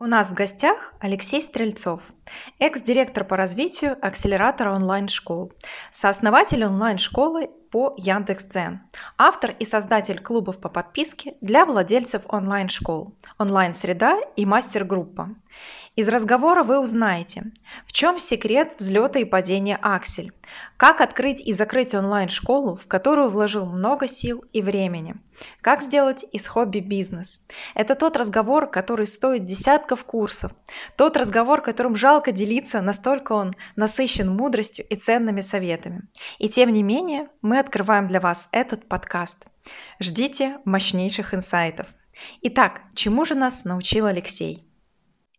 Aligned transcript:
У 0.00 0.06
нас 0.06 0.30
в 0.30 0.34
гостях 0.34 0.92
Алексей 0.98 1.40
Стрельцов, 1.40 2.02
экс-директор 2.58 3.22
по 3.22 3.36
развитию 3.36 3.96
акселератора 4.02 4.72
онлайн-школ, 4.72 5.52
сооснователь 5.92 6.64
онлайн-школы 6.64 7.48
по 7.70 7.94
Яндекс.Дзен, 7.96 8.80
автор 9.18 9.52
и 9.56 9.64
создатель 9.64 10.20
клубов 10.20 10.60
по 10.60 10.68
подписке 10.68 11.36
для 11.40 11.64
владельцев 11.64 12.22
онлайн-школ, 12.28 13.14
онлайн-среда 13.38 14.18
и 14.34 14.44
мастер-группа. 14.44 15.36
Из 15.96 16.08
разговора 16.08 16.64
вы 16.64 16.80
узнаете, 16.80 17.52
в 17.86 17.92
чем 17.92 18.18
секрет 18.18 18.74
взлета 18.80 19.20
и 19.20 19.24
падения 19.24 19.78
Аксель, 19.80 20.32
как 20.76 21.00
открыть 21.00 21.40
и 21.40 21.52
закрыть 21.52 21.94
онлайн-школу, 21.94 22.74
в 22.74 22.88
которую 22.88 23.30
вложил 23.30 23.64
много 23.64 24.08
сил 24.08 24.44
и 24.52 24.60
времени, 24.60 25.14
как 25.60 25.82
сделать 25.82 26.24
из 26.32 26.48
хобби 26.48 26.80
бизнес. 26.80 27.40
Это 27.76 27.94
тот 27.94 28.16
разговор, 28.16 28.68
который 28.68 29.06
стоит 29.06 29.44
десятков 29.44 30.04
курсов, 30.04 30.50
тот 30.96 31.16
разговор, 31.16 31.62
которым 31.62 31.94
жалко 31.94 32.32
делиться, 32.32 32.80
настолько 32.80 33.32
он 33.32 33.52
насыщен 33.76 34.28
мудростью 34.28 34.84
и 34.88 34.96
ценными 34.96 35.42
советами. 35.42 36.08
И 36.40 36.48
тем 36.48 36.70
не 36.70 36.82
менее, 36.82 37.28
мы 37.40 37.60
открываем 37.60 38.08
для 38.08 38.18
вас 38.18 38.48
этот 38.50 38.88
подкаст. 38.88 39.46
Ждите 40.00 40.58
мощнейших 40.64 41.34
инсайтов. 41.34 41.86
Итак, 42.42 42.80
чему 42.96 43.24
же 43.24 43.36
нас 43.36 43.64
научил 43.64 44.06
Алексей? 44.06 44.68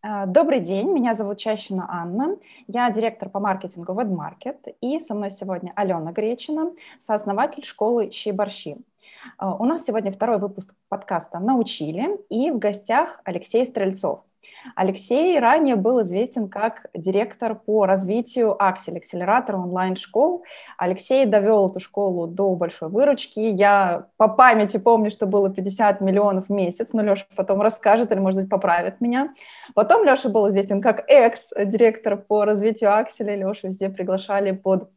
А, 0.08 0.28
добрый 0.28 0.60
день, 0.60 0.92
меня 0.92 1.16
зовут 1.16 1.40
Чащина 1.40 1.88
Анна, 1.90 2.38
я 2.68 2.92
директор 2.92 3.28
по 3.28 3.40
маркетингу 3.40 3.92
WebMarket, 3.94 4.76
и 4.80 5.00
со 5.00 5.16
мной 5.16 5.32
сегодня 5.32 5.74
Алена 5.76 6.12
Гречина, 6.12 6.74
сооснователь 7.00 7.66
школы 7.66 8.12
«Щи-борщи». 8.12 8.78
А, 9.40 9.56
у 9.56 9.66
нас 9.66 9.84
сегодня 9.84 10.12
второй 10.12 10.38
выпуск 10.38 10.76
подкаста 10.90 11.40
«Научили», 11.40 12.20
и 12.30 12.52
в 12.52 12.60
гостях 12.60 13.20
Алексей 13.24 13.66
Стрельцов– 13.66 14.20
Алексей 14.76 15.40
ранее 15.40 15.76
был 15.76 16.02
известен 16.02 16.50
как 16.50 16.88
директор 16.94 17.56
по 17.56 17.86
развитию 17.86 18.56
Аксель, 18.62 18.98
акселератора 18.98 19.58
онлайн-школ. 19.58 20.44
Алексей 20.78 21.26
довел 21.26 21.70
эту 21.70 21.80
школу 21.80 22.28
до 22.28 22.56
большой 22.56 22.90
выручки. 22.90 23.40
Я 23.40 24.08
по 24.18 24.28
памяти 24.28 24.78
помню, 24.78 25.12
что 25.12 25.26
было 25.26 25.50
50 25.50 26.02
миллионов 26.02 26.48
в 26.48 26.52
месяц, 26.52 26.90
но 26.94 27.02
Леша 27.02 27.26
потом 27.36 27.62
расскажет 27.62 28.12
или, 28.12 28.20
может 28.20 28.42
быть, 28.42 28.50
поправит 28.50 29.02
меня. 29.02 29.34
Потом 29.74 30.04
Леша 30.04 30.30
был 30.30 30.50
известен 30.50 30.82
как 30.82 31.04
экс-директор 31.08 32.18
по 32.18 32.46
развитию 32.46 32.98
Акселя. 32.98 33.36
Леша 33.36 33.68
везде 33.68 33.90
приглашали 33.90 34.52
под 34.52 34.90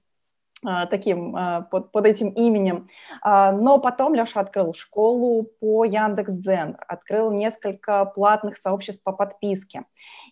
таким, 0.63 1.37
а, 1.37 1.63
под, 1.63 1.93
под 1.93 2.07
этим 2.07 2.29
именем. 2.31 2.89
А, 3.23 3.53
но 3.53 3.79
потом 3.79 4.15
Леша 4.15 4.41
открыл 4.41 4.75
школу 4.75 5.45
по 5.61 5.85
Яндекс.Дзен, 5.85 6.77
открыл 6.87 7.31
несколько 7.31 8.05
платных 8.05 8.57
сообществ 8.57 9.03
по 9.03 9.13
подписке. 9.13 9.85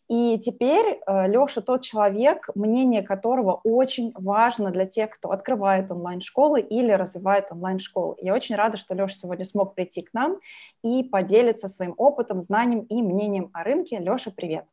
И 0.08 0.38
теперь 0.38 1.00
Леша 1.06 1.60
тот 1.60 1.82
человек, 1.82 2.48
мнение 2.54 3.02
которого 3.02 3.60
очень 3.64 4.12
важно 4.14 4.70
для 4.70 4.86
тех, 4.86 5.10
кто 5.10 5.32
открывает 5.32 5.90
онлайн-школы 5.90 6.60
или 6.60 6.92
развивает 6.92 7.50
онлайн-школы. 7.50 8.16
Я 8.20 8.34
очень 8.34 8.54
рада, 8.54 8.78
что 8.78 8.94
Леша 8.94 9.16
сегодня 9.16 9.44
смог 9.44 9.74
прийти 9.74 10.02
к 10.02 10.14
нам 10.14 10.36
и 10.82 11.02
поделиться 11.02 11.68
своим 11.68 11.94
опытом, 11.96 12.40
знанием 12.40 12.80
и 12.80 13.02
мнением 13.02 13.50
о 13.52 13.64
рынке. 13.64 13.98
Леша, 13.98 14.30
привет. 14.30 14.66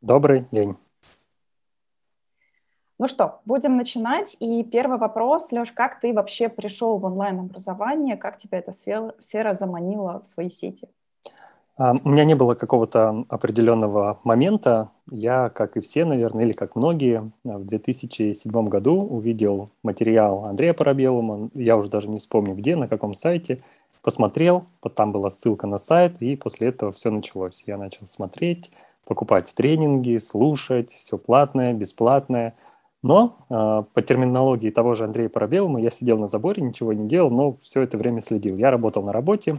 Добрый 0.00 0.46
день. 0.50 0.76
Ну 3.00 3.06
что, 3.06 3.40
будем 3.44 3.76
начинать. 3.76 4.36
И 4.40 4.64
первый 4.64 4.98
вопрос, 4.98 5.52
Леш, 5.52 5.70
как 5.70 6.00
ты 6.00 6.12
вообще 6.12 6.48
пришел 6.48 6.98
в 6.98 7.04
онлайн-образование? 7.04 8.16
Как 8.16 8.38
тебя 8.38 8.58
эта 8.58 8.72
сфера, 8.72 9.54
заманила 9.54 10.20
в 10.24 10.26
свои 10.26 10.50
сети? 10.50 10.88
А, 11.76 11.94
у 12.02 12.08
меня 12.08 12.24
не 12.24 12.34
было 12.34 12.54
какого-то 12.54 13.24
определенного 13.28 14.18
момента. 14.24 14.90
Я, 15.12 15.48
как 15.48 15.76
и 15.76 15.80
все, 15.80 16.04
наверное, 16.04 16.44
или 16.44 16.52
как 16.52 16.74
многие, 16.74 17.30
в 17.44 17.64
2007 17.66 18.68
году 18.68 18.96
увидел 19.00 19.70
материал 19.84 20.46
Андрея 20.46 20.74
Парабелума. 20.74 21.50
Я 21.54 21.76
уже 21.76 21.88
даже 21.88 22.08
не 22.08 22.18
вспомню 22.18 22.56
где, 22.56 22.74
на 22.74 22.88
каком 22.88 23.14
сайте. 23.14 23.62
Посмотрел, 24.02 24.64
там 24.96 25.12
была 25.12 25.30
ссылка 25.30 25.68
на 25.68 25.78
сайт, 25.78 26.20
и 26.20 26.34
после 26.34 26.68
этого 26.68 26.90
все 26.90 27.12
началось. 27.12 27.62
Я 27.64 27.76
начал 27.76 28.08
смотреть, 28.08 28.72
покупать 29.06 29.54
тренинги, 29.54 30.18
слушать, 30.18 30.90
все 30.90 31.16
платное, 31.16 31.72
бесплатное– 31.74 32.56
но 33.02 33.38
э, 33.48 33.84
по 33.92 34.02
терминологии 34.02 34.70
того 34.70 34.94
же 34.94 35.04
Андрея 35.04 35.28
Парабелума 35.28 35.80
я 35.80 35.90
сидел 35.90 36.18
на 36.18 36.28
заборе, 36.28 36.62
ничего 36.62 36.92
не 36.92 37.06
делал, 37.06 37.30
но 37.30 37.56
все 37.58 37.82
это 37.82 37.96
время 37.96 38.20
следил. 38.20 38.56
Я 38.56 38.70
работал 38.70 39.02
на 39.02 39.12
работе 39.12 39.56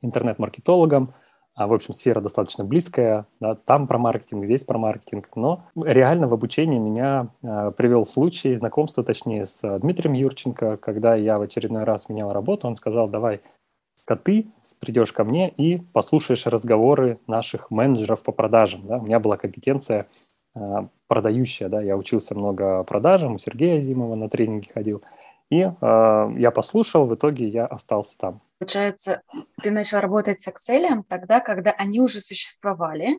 интернет-маркетологом, 0.00 1.14
а, 1.54 1.68
в 1.68 1.72
общем, 1.72 1.94
сфера 1.94 2.20
достаточно 2.20 2.64
близкая, 2.64 3.26
да, 3.38 3.54
там 3.54 3.86
про 3.86 3.98
маркетинг, 3.98 4.44
здесь 4.44 4.64
про 4.64 4.76
маркетинг, 4.76 5.28
но 5.36 5.64
реально 5.76 6.26
в 6.26 6.34
обучении 6.34 6.78
меня 6.78 7.26
э, 7.42 7.70
привел 7.76 8.06
случай 8.06 8.56
знакомства, 8.56 9.04
точнее, 9.04 9.46
с 9.46 9.78
Дмитрием 9.78 10.14
Юрченко, 10.14 10.78
когда 10.78 11.14
я 11.14 11.38
в 11.38 11.42
очередной 11.42 11.84
раз 11.84 12.08
менял 12.08 12.32
работу, 12.32 12.66
он 12.66 12.74
сказал, 12.74 13.08
давай, 13.08 13.40
ты 14.16 14.48
придешь 14.80 15.12
ко 15.12 15.24
мне 15.24 15.48
и 15.48 15.78
послушаешь 15.78 16.46
разговоры 16.46 17.18
наших 17.26 17.70
менеджеров 17.70 18.22
по 18.22 18.32
продажам. 18.32 18.86
Да? 18.86 18.98
У 18.98 19.02
меня 19.02 19.18
была 19.18 19.36
компетенция 19.36 20.02
а, 20.02 20.06
продающая, 21.06 21.68
да, 21.68 21.82
я 21.82 21.96
учился 21.96 22.34
много 22.34 22.82
продажам, 22.84 23.34
у 23.34 23.38
Сергея 23.38 23.80
Зимова 23.80 24.14
на 24.14 24.28
тренинги 24.28 24.68
ходил, 24.72 25.02
и 25.50 25.60
э, 25.60 25.72
я 25.80 26.50
послушал, 26.50 27.06
в 27.06 27.14
итоге 27.14 27.48
я 27.48 27.66
остался 27.66 28.16
там. 28.18 28.40
Получается, 28.58 29.22
ты 29.62 29.70
начал 29.70 30.00
работать 30.00 30.40
с 30.40 30.48
Excel 30.48 31.02
тогда, 31.08 31.40
когда 31.40 31.70
они 31.72 32.00
уже 32.00 32.20
существовали, 32.20 33.18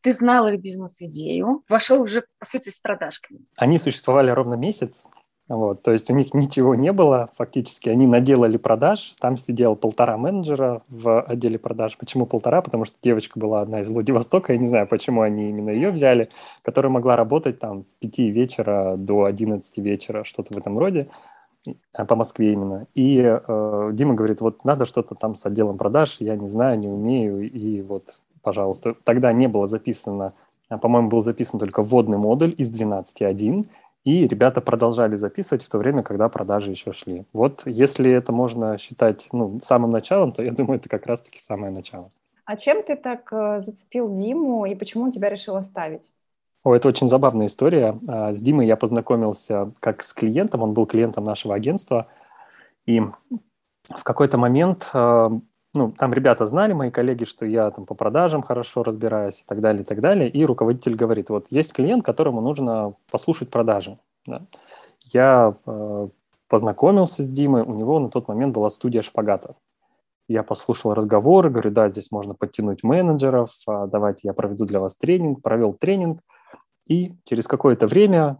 ты 0.00 0.12
знал 0.12 0.46
их 0.48 0.60
бизнес-идею, 0.60 1.64
вошел 1.68 2.02
уже, 2.02 2.24
по 2.38 2.46
сути, 2.46 2.70
с 2.70 2.78
продажками. 2.80 3.40
Они 3.56 3.78
существовали 3.78 4.30
ровно 4.30 4.54
месяц, 4.54 5.08
вот, 5.48 5.82
то 5.82 5.92
есть 5.92 6.10
у 6.10 6.14
них 6.14 6.32
ничего 6.34 6.74
не 6.74 6.92
было, 6.92 7.30
фактически 7.34 7.88
они 7.88 8.06
наделали 8.06 8.56
продаж, 8.56 9.14
там 9.20 9.36
сидел 9.36 9.76
полтора 9.76 10.16
менеджера 10.16 10.82
в 10.88 11.20
отделе 11.20 11.58
продаж. 11.58 11.96
Почему 11.98 12.26
полтора? 12.26 12.62
Потому 12.62 12.84
что 12.84 12.96
девочка 13.02 13.38
была 13.38 13.60
одна 13.60 13.80
из 13.80 13.88
Владивостока, 13.88 14.52
я 14.52 14.58
не 14.58 14.66
знаю, 14.66 14.86
почему 14.86 15.20
они 15.20 15.50
именно 15.50 15.70
ее 15.70 15.90
взяли, 15.90 16.30
которая 16.62 16.90
могла 16.90 17.16
работать 17.16 17.58
там 17.58 17.84
с 17.84 17.92
5 17.94 18.18
вечера 18.18 18.96
до 18.96 19.24
11 19.24 19.78
вечера, 19.78 20.24
что-то 20.24 20.54
в 20.54 20.56
этом 20.56 20.78
роде, 20.78 21.08
а, 21.92 22.04
по 22.06 22.16
Москве 22.16 22.52
именно. 22.52 22.86
И 22.94 23.20
э, 23.20 23.90
Дима 23.92 24.14
говорит, 24.14 24.40
вот 24.40 24.64
надо 24.64 24.86
что-то 24.86 25.14
там 25.14 25.34
с 25.34 25.44
отделом 25.44 25.76
продаж, 25.76 26.16
я 26.20 26.36
не 26.36 26.48
знаю, 26.48 26.78
не 26.78 26.88
умею, 26.88 27.50
и 27.50 27.82
вот, 27.82 28.20
пожалуйста. 28.42 28.94
Тогда 29.04 29.32
не 29.32 29.48
было 29.48 29.66
записано, 29.66 30.32
а, 30.68 30.78
по-моему, 30.78 31.08
был 31.08 31.22
записан 31.22 31.60
только 31.60 31.82
вводный 31.82 32.18
модуль 32.18 32.54
из 32.56 32.70
12.1, 32.70 33.66
и 34.04 34.28
ребята 34.28 34.60
продолжали 34.60 35.16
записывать 35.16 35.64
в 35.64 35.68
то 35.68 35.78
время, 35.78 36.02
когда 36.02 36.28
продажи 36.28 36.70
еще 36.70 36.92
шли. 36.92 37.24
Вот 37.32 37.62
если 37.64 38.10
это 38.12 38.32
можно 38.32 38.76
считать 38.76 39.28
ну, 39.32 39.58
самым 39.62 39.90
началом, 39.90 40.32
то 40.32 40.42
я 40.42 40.52
думаю, 40.52 40.78
это 40.78 40.88
как 40.88 41.06
раз-таки 41.06 41.38
самое 41.38 41.72
начало. 41.72 42.10
А 42.44 42.56
чем 42.56 42.82
ты 42.82 42.96
так 42.96 43.32
э, 43.32 43.60
зацепил 43.60 44.12
Диму 44.12 44.66
и 44.66 44.74
почему 44.74 45.04
он 45.04 45.10
тебя 45.10 45.30
решил 45.30 45.56
оставить? 45.56 46.02
О, 46.62 46.74
это 46.74 46.88
очень 46.88 47.08
забавная 47.08 47.46
история. 47.46 47.98
А, 48.06 48.34
с 48.34 48.40
Димой 48.40 48.66
я 48.66 48.76
познакомился 48.76 49.72
как 49.80 50.02
с 50.02 50.12
клиентом, 50.12 50.62
он 50.62 50.74
был 50.74 50.86
клиентом 50.86 51.24
нашего 51.24 51.54
агентства, 51.54 52.06
и 52.84 53.00
в 53.00 54.02
какой-то 54.02 54.36
момент 54.36 54.90
э, 54.92 55.30
ну, 55.74 55.92
там 55.92 56.14
ребята 56.14 56.46
знали, 56.46 56.72
мои 56.72 56.90
коллеги, 56.90 57.24
что 57.24 57.44
я 57.44 57.70
там 57.70 57.84
по 57.84 57.94
продажам 57.94 58.42
хорошо 58.42 58.82
разбираюсь 58.82 59.40
и 59.40 59.44
так 59.46 59.60
далее, 59.60 59.82
и 59.82 59.84
так 59.84 60.00
далее. 60.00 60.28
И 60.28 60.44
руководитель 60.44 60.94
говорит, 60.94 61.30
вот 61.30 61.46
есть 61.50 61.72
клиент, 61.72 62.04
которому 62.04 62.40
нужно 62.40 62.94
послушать 63.10 63.50
продажи. 63.50 63.98
Да. 64.26 64.42
Я 65.00 65.56
э, 65.66 66.08
познакомился 66.48 67.24
с 67.24 67.28
Димой, 67.28 67.62
у 67.62 67.74
него 67.74 67.98
на 67.98 68.08
тот 68.08 68.28
момент 68.28 68.54
была 68.54 68.70
студия 68.70 69.02
шпагата. 69.02 69.56
Я 70.28 70.42
послушал 70.42 70.94
разговоры, 70.94 71.50
говорю, 71.50 71.70
да, 71.70 71.90
здесь 71.90 72.10
можно 72.10 72.34
подтянуть 72.34 72.82
менеджеров, 72.82 73.50
а 73.66 73.86
давайте 73.86 74.28
я 74.28 74.32
проведу 74.32 74.64
для 74.64 74.80
вас 74.80 74.96
тренинг, 74.96 75.42
провел 75.42 75.74
тренинг, 75.74 76.20
и 76.86 77.14
через 77.24 77.46
какое-то 77.46 77.86
время 77.86 78.38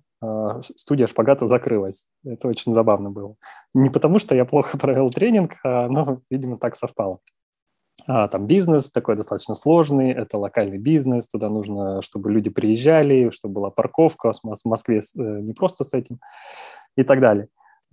студия 0.76 1.06
шпагата 1.06 1.47
закрылась. 1.47 2.06
Это 2.25 2.49
очень 2.49 2.75
забавно 2.75 3.11
было. 3.11 3.37
Не 3.75 3.91
потому, 3.91 4.19
что 4.19 4.35
я 4.35 4.44
плохо 4.44 4.79
провел 4.79 5.11
тренинг, 5.11 5.55
а, 5.65 5.88
но, 5.88 6.21
видимо, 6.31 6.59
так 6.59 6.76
совпало. 6.76 7.21
А, 8.06 8.29
там 8.29 8.47
бизнес 8.47 8.91
такой 8.91 9.17
достаточно 9.17 9.55
сложный, 9.55 10.11
это 10.12 10.37
локальный 10.37 10.79
бизнес, 10.79 11.29
туда 11.29 11.49
нужно, 11.49 12.03
чтобы 12.03 12.31
люди 12.31 12.50
приезжали, 12.50 13.31
чтобы 13.31 13.55
была 13.55 13.71
парковка, 13.71 14.32
в 14.32 14.65
Москве 14.65 14.99
э, 14.99 15.00
не 15.15 15.53
просто 15.53 15.85
с 15.85 15.94
этим 15.94 16.19
и 16.97 17.05
так 17.05 17.21
далее. 17.21 17.49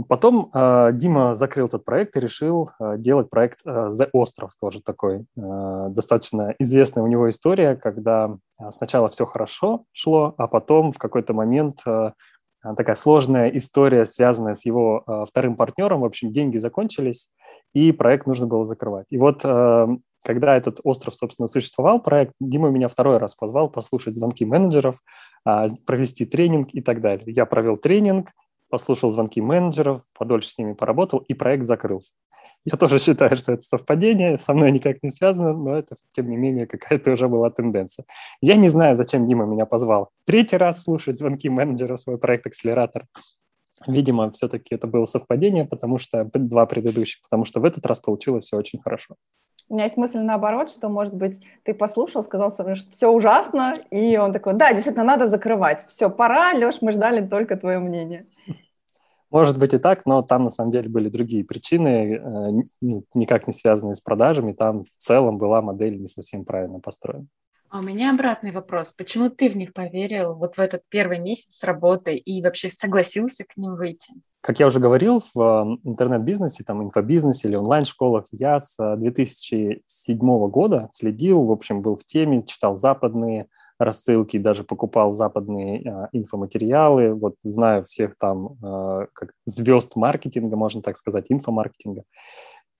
Потом 0.08 0.50
э, 0.54 0.90
Дима 0.94 1.36
закрыл 1.36 1.68
этот 1.68 1.84
проект 1.84 2.16
и 2.16 2.20
решил 2.20 2.70
э, 2.80 2.96
делать 2.98 3.30
проект 3.30 3.60
э, 3.66 3.70
The 3.70 4.10
Остров, 4.14 4.52
тоже 4.60 4.82
такой 4.82 5.26
э, 5.38 5.88
достаточно 5.90 6.56
известная 6.60 7.04
у 7.04 7.08
него 7.08 7.30
история, 7.30 7.76
когда 7.76 8.38
сначала 8.70 9.10
все 9.10 9.26
хорошо 9.26 9.86
шло, 9.92 10.36
а 10.38 10.48
потом 10.48 10.92
в 10.92 10.98
какой-то 10.98 11.34
момент 11.34 11.80
э, 11.86 12.12
такая 12.78 12.96
сложная 12.96 13.50
история, 13.50 14.06
связанная 14.06 14.54
с 14.54 14.66
его 14.66 15.04
э, 15.06 15.26
вторым 15.28 15.56
партнером. 15.56 16.02
В 16.02 16.06
общем, 16.06 16.32
деньги 16.32 16.58
закончились, 16.58 17.30
и 17.74 17.92
проект 17.92 18.28
нужно 18.28 18.48
было 18.48 18.66
закрывать. 18.66 19.08
И 19.10 19.18
вот 19.18 19.42
э, 19.44 19.88
когда 20.24 20.56
этот 20.56 20.80
остров, 20.84 21.16
собственно, 21.16 21.48
существовал, 21.48 22.00
проект, 22.00 22.36
Дима 22.40 22.70
меня 22.70 22.88
второй 22.88 23.18
раз 23.18 23.36
позвал 23.36 23.70
послушать 23.70 24.16
звонки 24.16 24.46
менеджеров, 24.46 25.00
провести 25.44 26.28
тренинг 26.28 26.70
и 26.74 26.82
так 26.82 27.02
далее. 27.02 27.24
Я 27.26 27.48
провел 27.48 27.76
тренинг, 27.76 28.30
послушал 28.72 29.12
звонки 29.12 29.42
менеджеров, 29.42 30.02
подольше 30.18 30.50
с 30.50 30.58
ними 30.58 30.74
поработал, 30.74 31.20
и 31.20 31.36
проект 31.36 31.66
закрылся. 31.66 32.14
Я 32.64 32.78
тоже 32.78 33.00
считаю, 33.00 33.36
что 33.38 33.54
это 33.54 33.62
совпадение, 33.64 34.38
со 34.38 34.54
мной 34.54 34.72
никак 34.72 34.98
не 35.02 35.10
связано, 35.10 35.54
но 35.54 35.76
это, 35.76 35.96
тем 36.12 36.30
не 36.30 36.38
менее, 36.38 36.68
какая-то 36.68 37.12
уже 37.12 37.28
была 37.28 37.50
тенденция. 37.50 38.06
Я 38.40 38.56
не 38.56 38.70
знаю, 38.70 38.96
зачем 38.96 39.28
Дима 39.28 39.46
меня 39.46 39.66
позвал. 39.66 40.10
Третий 40.26 40.58
раз 40.58 40.84
слушать 40.84 41.18
звонки 41.18 41.50
менеджера 41.50 41.96
в 41.96 42.00
свой 42.00 42.20
проект 42.20 42.46
«Акселератор». 42.46 43.06
Видимо, 43.88 44.32
все-таки 44.32 44.76
это 44.76 44.88
было 44.88 45.06
совпадение, 45.06 45.66
потому 45.66 45.98
что 45.98 46.30
два 46.34 46.66
предыдущих, 46.66 47.22
потому 47.24 47.46
что 47.46 47.60
в 47.60 47.66
этот 47.66 47.86
раз 47.86 48.00
получилось 48.00 48.46
все 48.46 48.58
очень 48.58 48.80
хорошо. 48.80 49.16
У 49.70 49.74
меня 49.76 49.86
есть 49.86 49.96
мысль 49.96 50.20
наоборот, 50.20 50.70
что, 50.70 50.90
может 50.90 51.16
быть, 51.16 51.42
ты 51.64 51.74
послушал, 51.74 52.24
сказал 52.24 52.52
что 52.52 52.76
все 52.92 53.08
ужасно, 53.08 53.74
и 53.90 54.18
он 54.18 54.34
такой, 54.34 54.54
да, 54.54 54.74
действительно, 54.74 55.06
надо 55.06 55.28
закрывать. 55.28 55.86
Все, 55.88 56.10
пора, 56.10 56.54
Леш, 56.54 56.82
мы 56.82 56.92
ждали 56.92 57.26
только 57.26 57.56
твое 57.56 57.80
мнение. 57.80 58.26
Может 59.30 59.58
быть 59.58 59.74
и 59.74 59.78
так, 59.78 60.06
но 60.06 60.24
там 60.24 60.44
на 60.44 60.52
самом 60.52 60.72
деле 60.72 60.90
были 60.90 61.08
другие 61.08 61.46
причины, 61.46 62.16
э, 62.16 62.20
ну, 62.82 63.06
никак 63.16 63.48
не 63.48 63.54
связанные 63.54 63.96
с 63.96 64.02
продажами. 64.02 64.52
Там 64.52 64.84
в 64.84 64.90
целом 64.98 65.38
была 65.38 65.62
модель 65.62 66.02
не 66.02 66.10
совсем 66.10 66.44
правильно 66.44 66.82
построена. 66.82 67.28
А 67.72 67.80
у 67.80 67.82
меня 67.82 68.12
обратный 68.12 68.52
вопрос. 68.52 68.92
Почему 68.92 69.30
ты 69.30 69.50
в 69.50 69.56
них 69.56 69.74
поверил 69.74 70.34
вот 70.34 70.58
в 70.58 70.60
этот 70.60 70.84
первый 70.90 71.20
месяц 71.20 71.64
работы 71.64 72.18
и 72.18 72.44
вообще 72.44 72.70
согласился 72.70 73.46
к 73.46 73.56
ним 73.56 73.78
выйти? 73.78 74.14
Как 74.42 74.60
я 74.60 74.68
уже 74.68 74.82
говорил, 74.82 75.22
в 75.34 75.78
интернет-бизнесе, 75.86 76.66
там, 76.66 76.84
инфобизнесе 76.84 77.48
или 77.48 77.56
онлайн-школах 77.56 78.26
я 78.32 78.60
с 78.60 78.76
2007 78.98 80.18
э, 80.18 80.48
года 80.50 80.90
следил, 80.92 81.46
в 81.46 81.52
общем, 81.52 81.82
был 81.82 81.96
в 81.96 82.04
теме, 82.04 82.42
читал 82.46 82.76
западные 82.76 83.48
рассылки, 83.80 84.38
даже 84.38 84.66
покупал 84.66 85.14
западные 85.14 85.82
э, 85.82 86.08
инфоматериалы, 86.12 87.14
вот 87.14 87.36
знаю 87.44 87.84
всех 87.84 88.18
там 88.18 88.58
э, 88.62 89.08
как 89.14 89.32
звезд 89.46 89.96
маркетинга, 89.96 90.58
можно 90.58 90.82
так 90.82 90.98
сказать, 90.98 91.28
инфомаркетинга. 91.30 92.04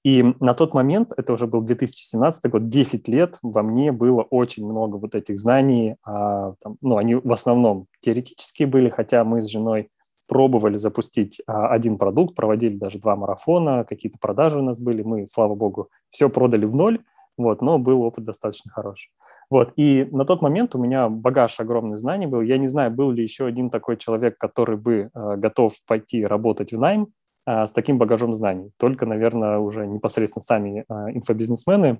И 0.04 0.34
на 0.40 0.54
тот 0.54 0.74
момент, 0.74 1.14
это 1.16 1.34
уже 1.34 1.46
был 1.46 1.62
2017 1.62 2.52
год, 2.52 2.66
10 2.66 3.08
лет, 3.08 3.38
во 3.44 3.62
мне 3.62 3.92
было 3.92 4.24
очень 4.24 4.66
много 4.66 4.96
вот 4.96 5.14
этих 5.14 5.38
знаний. 5.38 5.96
А, 6.04 6.54
там, 6.62 6.78
ну, 6.82 6.98
они 6.98 7.16
в 7.16 7.32
основном 7.32 7.86
теоретические 8.02 8.68
были, 8.68 8.90
хотя 8.90 9.24
мы 9.24 9.44
с 9.44 9.48
женой 9.48 9.90
пробовали 10.28 10.78
запустить 10.78 11.42
а, 11.46 11.68
один 11.68 11.98
продукт, 11.98 12.36
проводили 12.36 12.78
даже 12.78 12.98
два 12.98 13.16
марафона, 13.16 13.84
какие-то 13.84 14.18
продажи 14.20 14.60
у 14.60 14.64
нас 14.64 14.80
были. 14.80 15.04
Мы, 15.04 15.28
слава 15.28 15.54
богу, 15.54 15.90
все 16.10 16.30
продали 16.30 16.66
в 16.66 16.74
ноль, 16.74 17.00
вот, 17.38 17.62
но 17.62 17.78
был 17.78 18.02
опыт 18.02 18.24
достаточно 18.24 18.72
хороший. 18.72 19.12
Вот, 19.52 19.74
и 19.76 20.08
на 20.12 20.26
тот 20.26 20.42
момент 20.42 20.74
у 20.74 20.80
меня 20.80 21.10
багаж 21.10 21.60
огромных 21.60 22.00
знаний 22.00 22.26
был. 22.26 22.42
Я 22.42 22.58
не 22.58 22.70
знаю, 22.70 22.90
был 22.90 23.12
ли 23.12 23.22
еще 23.22 23.46
один 23.46 23.70
такой 23.70 23.98
человек, 23.98 24.38
который 24.38 24.78
бы 24.78 25.10
э, 25.14 25.36
готов 25.36 25.74
пойти 25.86 26.26
работать 26.26 26.72
в 26.72 26.80
найм 26.80 27.10
с 27.48 27.72
таким 27.72 27.98
багажом 27.98 28.36
знаний. 28.36 28.72
Только, 28.78 29.06
наверное, 29.06 29.58
уже 29.58 29.88
непосредственно 29.88 30.44
сами 30.44 30.86
э, 30.88 30.94
инфобизнесмены 31.16 32.00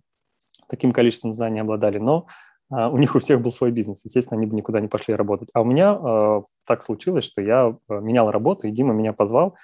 таким 0.70 0.92
количеством 0.92 1.34
знаний 1.34 1.60
обладали, 1.62 1.98
но 1.98 2.28
э, 2.72 2.88
у 2.88 2.98
них 2.98 3.16
у 3.16 3.20
всех 3.20 3.42
был 3.42 3.52
свой 3.52 3.72
бизнес. 3.72 4.06
Естественно, 4.06 4.38
они 4.40 4.48
бы 4.48 4.56
никуда 4.56 4.80
не 4.80 4.88
пошли 4.88 5.16
работать. 5.16 5.50
А 5.54 5.62
у 5.62 5.66
меня 5.66 6.44
так 6.66 6.84
случилось, 6.84 7.24
что 7.24 7.42
я 7.42 7.76
менял 7.90 8.30
работу, 8.30 8.68
и 8.68 8.72
Дима 8.72 8.94
меня 8.94 9.14
позвал, 9.14 9.56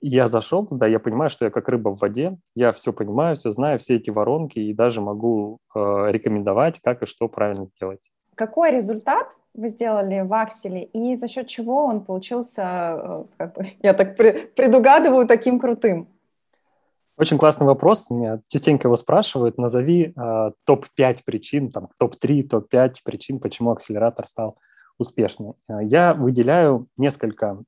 я 0.00 0.26
зашел 0.26 0.66
туда, 0.66 0.86
я 0.86 0.98
понимаю, 0.98 1.30
что 1.30 1.44
я 1.44 1.50
как 1.50 1.68
рыба 1.68 1.94
в 1.94 2.00
воде, 2.00 2.36
я 2.54 2.72
все 2.72 2.92
понимаю, 2.92 3.36
все 3.36 3.52
знаю, 3.52 3.78
все 3.78 3.96
эти 3.96 4.10
воронки, 4.10 4.58
и 4.58 4.74
даже 4.74 5.00
могу 5.00 5.60
рекомендовать, 5.74 6.80
как 6.80 7.02
и 7.02 7.06
что 7.06 7.28
правильно 7.28 7.68
делать. 7.80 8.00
Какой 8.34 8.70
результат 8.70 9.28
вы 9.54 9.68
сделали 9.68 10.20
в 10.20 10.32
Акселе, 10.32 10.84
и 10.84 11.14
за 11.14 11.28
счет 11.28 11.46
чего 11.46 11.84
он 11.84 12.00
получился, 12.00 12.62
э, 12.64 13.24
как 13.36 13.54
бы, 13.54 13.66
я 13.82 13.92
так 13.92 14.16
предугадываю, 14.16 15.26
таким 15.26 15.58
крутым? 15.58 16.08
Очень 17.18 17.38
классный 17.38 17.66
вопрос. 17.66 18.10
Меня 18.10 18.40
частенько 18.48 18.88
его 18.88 18.96
спрашивают. 18.96 19.58
Назови 19.58 20.14
э, 20.16 20.50
топ-5 20.64 21.18
причин, 21.24 21.70
там, 21.70 21.88
топ-3, 21.98 22.48
топ-5 22.48 22.94
причин, 23.04 23.38
почему 23.38 23.70
акселератор 23.70 24.26
стал 24.26 24.56
успешны. 24.98 25.52
Э, 25.68 25.80
я 25.82 26.14
выделяю 26.14 26.88
несколько. 26.96 27.62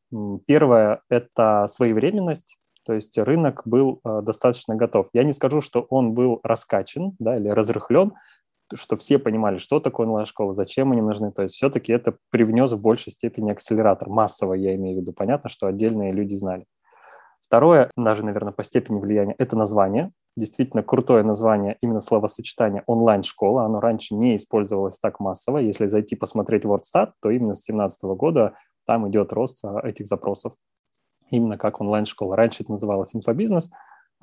Первое– 0.47 1.03
это 1.11 1.67
своевременность, 1.69 2.57
то 2.85 2.95
есть 2.95 3.19
рынок 3.19 3.63
был 3.65 4.01
э, 4.05 4.23
достаточно 4.23 4.77
готов. 4.77 5.09
Я 5.13 5.25
не 5.25 5.33
скажу, 5.33 5.61
что 5.61 5.87
он 5.91 6.13
был 6.13 6.41
раскачан 6.43 7.15
да, 7.19 7.37
или 7.37 7.49
разрыхлен, 7.49 8.13
что 8.73 8.97
все 8.97 9.19
понимали, 9.19 9.59
что 9.59 9.81
такое 9.81 10.07
онлайн-школа, 10.07 10.55
зачем 10.55 10.93
они 10.93 11.03
нужны. 11.03 11.33
То 11.33 11.43
есть 11.43 11.55
все-таки 11.55 11.93
это 11.93 12.17
привнес 12.31 12.73
в 12.73 12.81
большей 12.81 13.13
степени 13.13 13.51
акселератор. 13.51 14.09
Массово 14.09 14.55
я 14.55 14.75
имею 14.75 14.99
в 14.99 15.01
виду. 15.03 15.13
Понятно, 15.13 15.51
что 15.51 15.67
отдельные 15.67 16.13
люди 16.13 16.35
знали. 16.35 16.67
Второе, 17.41 17.91
даже, 17.97 18.25
наверное, 18.25 18.53
по 18.53 18.65
степени 18.65 18.99
влияния, 18.99 19.35
это 19.37 19.55
название. 19.55 20.13
Действительно 20.37 20.83
крутое 20.83 21.23
название, 21.23 21.77
именно 21.83 22.01
словосочетание 22.01 22.83
онлайн-школа. 22.87 23.65
Оно 23.65 23.81
раньше 23.81 24.15
не 24.15 24.37
использовалось 24.37 24.99
так 24.99 25.21
массово. 25.21 25.59
Если 25.59 25.87
зайти 25.87 26.17
посмотреть 26.17 26.65
WordStat, 26.65 27.13
то 27.21 27.31
именно 27.31 27.55
с 27.55 27.65
2017 27.67 28.03
года 28.17 28.55
там 28.87 29.09
идет 29.09 29.33
рост 29.33 29.63
а, 29.63 29.87
этих 29.87 30.07
запросов. 30.07 30.55
Именно 31.31 31.59
как 31.59 31.81
онлайн-школа. 31.81 32.35
Раньше 32.35 32.63
это 32.63 32.73
называлось 32.73 33.15
инфобизнес, 33.15 33.71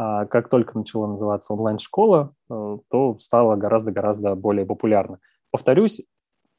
а 0.04 0.26
как 0.26 0.50
только 0.50 0.76
начала 0.76 1.06
называться 1.06 1.54
онлайн-школа, 1.54 2.34
э, 2.50 2.78
то 2.90 3.18
стало 3.20 3.56
гораздо-гораздо 3.56 4.34
более 4.34 4.66
популярно. 4.66 5.20
Повторюсь, 5.52 6.02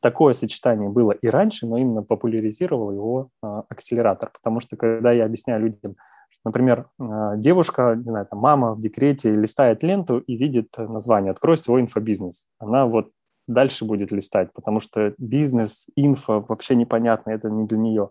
такое 0.00 0.32
сочетание 0.32 0.88
было 0.88 1.10
и 1.10 1.26
раньше, 1.26 1.66
но 1.66 1.76
именно 1.76 2.04
популяризировал 2.04 2.92
его 2.92 3.30
а, 3.42 3.64
акселератор, 3.68 4.30
потому 4.32 4.60
что 4.60 4.76
когда 4.76 5.10
я 5.12 5.24
объясняю 5.24 5.60
людям, 5.60 5.96
Например, 6.44 6.88
а, 6.98 7.36
девушка, 7.36 7.94
не 7.94 8.10
знаю, 8.10 8.26
там, 8.26 8.40
мама 8.40 8.74
в 8.74 8.80
декрете 8.80 9.32
листает 9.32 9.84
ленту 9.84 10.18
и 10.18 10.36
видит 10.36 10.74
название 10.76 11.30
«Открой 11.30 11.56
свой 11.56 11.82
инфобизнес». 11.82 12.48
Она 12.58 12.86
вот 12.86 13.10
дальше 13.46 13.84
будет 13.84 14.10
листать, 14.10 14.52
потому 14.52 14.80
что 14.80 15.14
бизнес, 15.18 15.86
инфо 15.94 16.44
вообще 16.48 16.74
непонятно, 16.74 17.30
это 17.30 17.48
не 17.48 17.64
для 17.64 17.78
нее. 17.78 18.10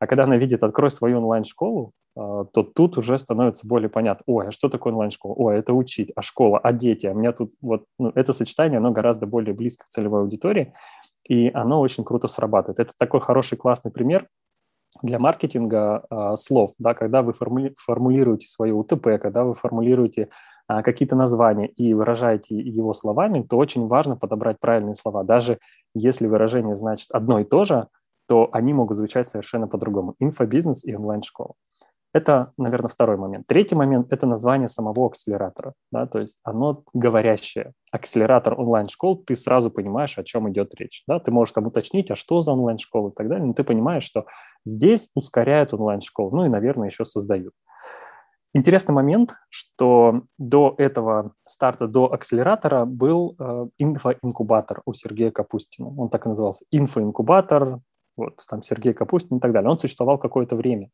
А 0.00 0.06
когда 0.06 0.24
она 0.24 0.36
видит 0.36 0.64
«Открой 0.64 0.90
свою 0.90 1.18
онлайн-школу», 1.18 1.92
а, 2.16 2.44
то 2.46 2.62
тут 2.62 2.98
уже 2.98 3.16
становится 3.18 3.68
более 3.68 3.88
понятно. 3.88 4.24
Ой, 4.26 4.48
а 4.48 4.50
что 4.50 4.68
такое 4.68 4.92
онлайн-школа? 4.92 5.34
Ой, 5.36 5.58
это 5.58 5.74
учить, 5.74 6.10
а 6.16 6.22
школа, 6.22 6.58
а 6.58 6.72
дети? 6.72 7.06
А 7.06 7.12
у 7.12 7.14
меня 7.14 7.32
тут 7.32 7.52
вот 7.60 7.84
ну, 7.98 8.10
это 8.14 8.32
сочетание, 8.32 8.78
оно 8.78 8.90
гораздо 8.90 9.26
более 9.26 9.54
близко 9.54 9.84
к 9.84 9.90
целевой 9.90 10.22
аудитории, 10.22 10.74
и 11.28 11.50
оно 11.54 11.80
очень 11.80 12.02
круто 12.02 12.26
срабатывает. 12.26 12.80
Это 12.80 12.92
такой 12.98 13.20
хороший, 13.20 13.56
классный 13.56 13.92
пример, 13.92 14.26
для 15.02 15.18
маркетинга 15.18 16.04
э, 16.10 16.36
слов, 16.36 16.72
да, 16.78 16.94
когда 16.94 17.22
вы 17.22 17.32
формули, 17.32 17.74
формулируете 17.78 18.48
свое 18.48 18.74
УТП, 18.74 19.20
когда 19.20 19.44
вы 19.44 19.54
формулируете 19.54 20.30
э, 20.68 20.82
какие-то 20.82 21.14
названия 21.14 21.68
и 21.68 21.94
выражаете 21.94 22.56
его 22.56 22.92
словами, 22.92 23.42
то 23.42 23.56
очень 23.56 23.86
важно 23.86 24.16
подобрать 24.16 24.58
правильные 24.58 24.96
слова. 24.96 25.22
Даже 25.22 25.60
если 25.94 26.26
выражение 26.26 26.74
значит 26.74 27.10
одно 27.12 27.38
и 27.38 27.44
то 27.44 27.64
же, 27.64 27.86
то 28.30 28.48
они 28.52 28.72
могут 28.72 28.96
звучать 28.96 29.26
совершенно 29.26 29.66
по-другому. 29.66 30.14
Инфобизнес 30.20 30.84
и 30.84 30.94
онлайн-школа. 30.94 31.54
Это, 32.14 32.52
наверное, 32.56 32.88
второй 32.88 33.16
момент. 33.16 33.48
Третий 33.48 33.74
момент– 33.74 34.06
это 34.12 34.24
название 34.24 34.68
самого 34.68 35.08
акселератора. 35.08 35.74
Да, 35.90 36.06
то 36.06 36.20
есть 36.20 36.38
оно 36.44 36.84
говорящее. 36.94 37.72
Акселератор 37.90 38.54
онлайн-школ, 38.54 39.24
ты 39.24 39.34
сразу 39.34 39.68
понимаешь, 39.72 40.16
о 40.16 40.22
чем 40.22 40.48
идет 40.48 40.72
речь. 40.76 41.02
Да? 41.08 41.18
Ты 41.18 41.32
можешь 41.32 41.54
там 41.54 41.66
уточнить, 41.66 42.12
а 42.12 42.14
что 42.14 42.40
за 42.40 42.52
онлайн-школа 42.52 43.10
и 43.10 43.12
так 43.12 43.28
далее, 43.28 43.44
но 43.44 43.52
ты 43.52 43.64
понимаешь, 43.64 44.04
что 44.04 44.26
здесь 44.64 45.10
ускоряют 45.16 45.74
онлайн-школу, 45.74 46.30
ну 46.36 46.44
и, 46.44 46.48
наверное, 46.48 46.86
еще 46.86 47.04
создают. 47.04 47.52
Интересный 48.52 48.94
момент, 48.94 49.34
что 49.48 50.22
до 50.38 50.76
этого 50.78 51.34
старта, 51.46 51.88
до 51.88 52.12
акселератора 52.12 52.84
был 52.84 53.36
э, 53.38 53.66
инфоинкубатор 53.78 54.82
у 54.84 54.92
Сергея 54.92 55.32
Капустина. 55.32 55.88
Он 55.96 56.08
так 56.08 56.26
и 56.26 56.28
назывался. 56.28 56.64
Инфоинкубатор, 56.72 57.80
вот 58.16 58.40
там 58.48 58.62
Сергей 58.62 58.92
Капустин 58.92 59.38
и 59.38 59.40
так 59.40 59.52
далее. 59.52 59.70
Он 59.70 59.78
существовал 59.78 60.18
какое-то 60.18 60.56
время. 60.56 60.90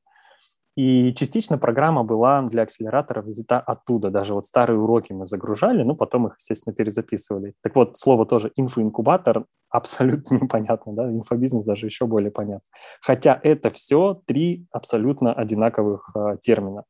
И 0.76 1.14
частично 1.14 1.56
программа 1.56 2.04
была 2.04 2.42
для 2.42 2.62
акселератора 2.62 3.22
взята 3.22 3.58
оттуда. 3.58 4.10
Даже 4.10 4.34
вот 4.34 4.44
старые 4.44 4.78
уроки 4.78 5.14
мы 5.14 5.24
загружали, 5.24 5.82
ну, 5.82 5.96
потом 5.96 6.26
их, 6.26 6.34
естественно, 6.38 6.74
перезаписывали. 6.74 7.54
Так 7.62 7.74
вот, 7.76 7.96
слово 7.96 8.26
тоже 8.26 8.52
инфоинкубатор 8.56 9.46
абсолютно 9.70 10.34
непонятно, 10.34 10.92
да, 10.94 11.10
инфобизнес 11.10 11.64
даже 11.64 11.86
еще 11.86 12.06
более 12.06 12.30
понятно. 12.30 12.68
Хотя 13.00 13.40
это 13.42 13.70
все 13.70 14.20
три 14.26 14.66
абсолютно 14.70 15.32
одинаковых 15.32 16.10
э, 16.14 16.36
термина. 16.42 16.84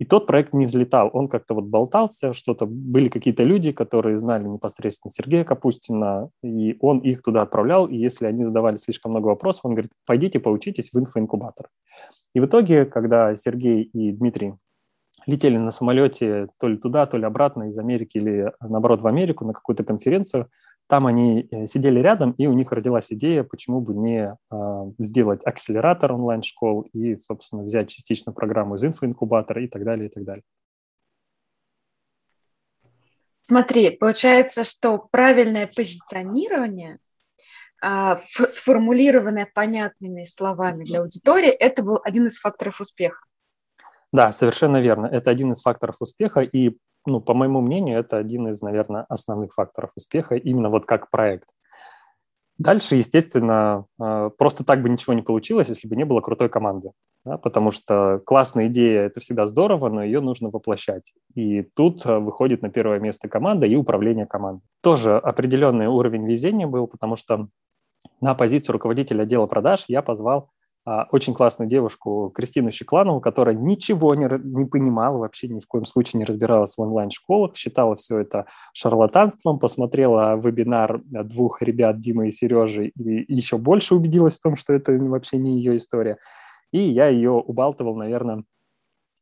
И 0.00 0.06
тот 0.06 0.26
проект 0.26 0.54
не 0.54 0.64
взлетал, 0.64 1.10
он 1.12 1.28
как-то 1.28 1.52
вот 1.52 1.64
болтался, 1.64 2.32
что-то, 2.32 2.64
были 2.64 3.10
какие-то 3.10 3.42
люди, 3.42 3.70
которые 3.70 4.16
знали 4.16 4.48
непосредственно 4.48 5.12
Сергея 5.12 5.44
Капустина, 5.44 6.30
и 6.42 6.78
он 6.80 7.00
их 7.00 7.22
туда 7.22 7.42
отправлял, 7.42 7.86
и 7.86 7.96
если 7.98 8.24
они 8.24 8.44
задавали 8.44 8.76
слишком 8.76 9.10
много 9.10 9.26
вопросов, 9.26 9.66
он 9.66 9.72
говорит, 9.72 9.92
пойдите 10.06 10.40
поучитесь 10.40 10.90
в 10.90 10.98
инфоинкубатор. 10.98 11.68
И 12.34 12.40
в 12.40 12.46
итоге, 12.46 12.86
когда 12.86 13.36
Сергей 13.36 13.82
и 13.82 14.12
Дмитрий 14.12 14.54
летели 15.26 15.58
на 15.58 15.70
самолете 15.70 16.48
то 16.58 16.68
ли 16.68 16.78
туда, 16.78 17.04
то 17.04 17.18
ли 17.18 17.24
обратно 17.24 17.68
из 17.68 17.78
Америки 17.78 18.16
или 18.16 18.52
наоборот 18.60 19.02
в 19.02 19.06
Америку 19.06 19.44
на 19.44 19.52
какую-то 19.52 19.84
конференцию. 19.84 20.48
Там 20.90 21.06
они 21.06 21.46
э, 21.52 21.66
сидели 21.68 22.00
рядом, 22.00 22.32
и 22.32 22.48
у 22.48 22.52
них 22.52 22.72
родилась 22.72 23.12
идея, 23.12 23.44
почему 23.44 23.80
бы 23.80 23.94
не 23.94 24.36
э, 24.50 24.92
сделать 24.98 25.46
акселератор 25.46 26.12
онлайн-школ 26.12 26.88
и, 26.92 27.14
собственно, 27.14 27.62
взять 27.62 27.90
частично 27.90 28.32
программу 28.32 28.74
из 28.74 28.82
инфоинкубатора 28.82 29.62
и 29.62 29.68
так 29.68 29.84
далее, 29.84 30.08
и 30.08 30.12
так 30.12 30.24
далее. 30.24 30.42
Смотри, 33.44 33.90
получается, 33.90 34.64
что 34.64 34.98
правильное 34.98 35.68
позиционирование, 35.68 36.98
э, 37.86 38.16
сформулированное 38.48 39.48
понятными 39.54 40.24
словами 40.24 40.82
для 40.82 41.02
аудитории, 41.02 41.50
это 41.50 41.84
был 41.84 42.00
один 42.02 42.26
из 42.26 42.40
факторов 42.40 42.80
успеха. 42.80 43.20
Да, 44.10 44.32
совершенно 44.32 44.80
верно. 44.80 45.06
Это 45.06 45.30
один 45.30 45.52
из 45.52 45.62
факторов 45.62 45.98
успеха, 46.00 46.40
и, 46.40 46.76
ну, 47.06 47.20
по 47.20 47.34
моему 47.34 47.60
мнению, 47.60 47.98
это 47.98 48.16
один 48.16 48.48
из, 48.48 48.62
наверное, 48.62 49.04
основных 49.08 49.52
факторов 49.52 49.90
успеха, 49.96 50.36
именно 50.36 50.68
вот 50.70 50.86
как 50.86 51.10
проект. 51.10 51.48
Дальше, 52.58 52.96
естественно, 52.96 53.86
э, 53.98 54.30
просто 54.36 54.64
так 54.64 54.82
бы 54.82 54.90
ничего 54.90 55.14
не 55.14 55.22
получилось, 55.22 55.70
если 55.70 55.88
бы 55.88 55.96
не 55.96 56.04
было 56.04 56.20
крутой 56.20 56.50
команды, 56.50 56.90
да, 57.24 57.38
потому 57.38 57.70
что 57.70 58.20
классная 58.26 58.66
идея– 58.66 59.00
это 59.06 59.20
всегда 59.20 59.46
здорово, 59.46 59.88
но 59.88 60.04
ее 60.04 60.20
нужно 60.20 60.50
воплощать. 60.50 61.14
И 61.34 61.62
тут 61.62 62.04
э, 62.04 62.18
выходит 62.18 62.60
на 62.60 62.68
первое 62.68 63.00
место 63.00 63.30
команда 63.30 63.64
и 63.64 63.76
управление 63.76 64.26
командой. 64.26 64.62
Тоже 64.82 65.16
определенный 65.16 65.86
уровень 65.86 66.26
везения 66.26 66.66
был, 66.66 66.86
потому 66.86 67.16
что 67.16 67.48
на 68.20 68.34
позицию 68.34 68.74
руководителя 68.74 69.22
отдела 69.22 69.46
продаж 69.46 69.84
я 69.88 70.02
позвал 70.02 70.50
очень 71.10 71.34
классную 71.34 71.68
девушку 71.68 72.32
Кристину 72.34 72.70
Щекланову, 72.70 73.20
которая 73.20 73.54
ничего 73.54 74.14
не, 74.14 74.28
не 74.42 74.64
понимала, 74.64 75.18
вообще 75.18 75.48
ни 75.48 75.60
в 75.60 75.66
коем 75.66 75.84
случае 75.84 76.18
не 76.18 76.24
разбиралась 76.24 76.76
в 76.76 76.80
онлайн-школах, 76.80 77.56
считала 77.56 77.94
все 77.94 78.18
это 78.18 78.46
шарлатанством, 78.72 79.58
посмотрела 79.58 80.36
вебинар 80.36 81.00
двух 81.04 81.62
ребят, 81.62 81.98
Димы 81.98 82.28
и 82.28 82.30
Сережи, 82.30 82.88
и 82.88 83.32
еще 83.32 83.58
больше 83.58 83.94
убедилась 83.94 84.38
в 84.38 84.42
том, 84.42 84.56
что 84.56 84.72
это 84.72 84.92
вообще 84.92 85.36
не 85.38 85.58
ее 85.58 85.76
история. 85.76 86.18
И 86.72 86.80
я 86.80 87.08
ее 87.08 87.32
убалтывал, 87.32 87.96
наверное, 87.96 88.44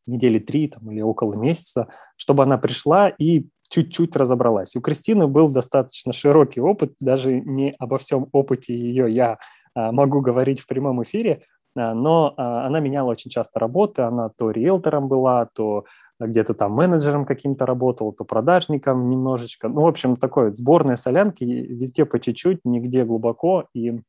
недели 0.07 0.39
три 0.39 0.69
там, 0.69 0.91
или 0.91 1.01
около 1.01 1.35
месяца, 1.35 1.89
чтобы 2.17 2.43
она 2.43 2.57
пришла 2.57 3.09
и 3.09 3.47
чуть-чуть 3.69 4.17
разобралась. 4.17 4.75
У 4.75 4.81
Кристины 4.81 5.27
был 5.27 5.53
достаточно 5.53 6.13
широкий 6.13 6.61
опыт, 6.61 6.95
даже 7.01 7.41
не 7.41 7.75
обо 7.79 7.99
всем 7.99 8.29
опыте 8.33 8.75
ее 8.75 9.13
я 9.13 9.39
а, 9.75 9.93
могу 9.93 10.21
говорить 10.21 10.61
в 10.61 10.67
прямом 10.67 11.03
эфире, 11.03 11.43
а, 11.43 11.58
но 11.95 12.35
а, 12.37 12.67
она 12.67 12.81
меняла 12.81 13.11
очень 13.11 13.31
часто 13.31 13.59
работы, 13.59 14.03
она 14.03 14.31
то 14.31 14.51
риэлтором 14.51 15.09
была, 15.09 15.47
то 15.47 15.85
где-то 16.21 16.55
там 16.55 16.73
менеджером 16.73 17.25
каким-то 17.25 17.67
работала, 17.67 18.13
то 18.13 18.25
продажником 18.25 19.09
немножечко. 19.09 19.69
Ну, 19.69 19.83
в 19.83 19.87
общем, 19.87 20.17
такой 20.17 20.55
сборной 20.55 20.97
солянки, 20.97 21.45
везде 21.45 22.05
по 22.05 22.19
чуть-чуть, 22.19 22.61
нигде 22.65 23.05
глубоко, 23.05 23.67
и 23.73 24.01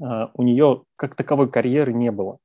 у 0.00 0.42
нее 0.42 0.82
как 0.96 1.14
таковой 1.14 1.48
карьеры 1.48 1.92
не 1.92 2.10
было. 2.10 2.38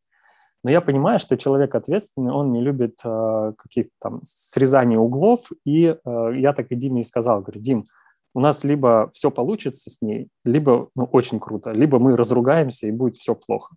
Но 0.63 0.69
я 0.69 0.81
понимаю, 0.81 1.19
что 1.19 1.37
человек 1.37 1.73
ответственный, 1.75 2.33
он 2.33 2.51
не 2.51 2.61
любит 2.61 2.99
э, 3.03 3.53
каких-то 3.57 3.91
там 4.01 4.21
срезаний 4.25 4.97
углов, 4.97 5.51
и 5.65 5.85
э, 5.85 6.31
я 6.35 6.53
так 6.53 6.71
и 6.71 6.75
Диме 6.75 7.01
и 7.01 7.05
сказал, 7.05 7.41
говорю, 7.41 7.61
Дим, 7.61 7.85
у 8.33 8.39
нас 8.39 8.63
либо 8.63 9.09
все 9.13 9.31
получится 9.31 9.89
с 9.89 10.01
ней, 10.01 10.29
либо 10.45 10.89
ну, 10.95 11.05
очень 11.05 11.39
круто, 11.39 11.71
либо 11.71 11.99
мы 11.99 12.15
разругаемся 12.15 12.87
и 12.87 12.91
будет 12.91 13.15
все 13.15 13.35
плохо. 13.35 13.75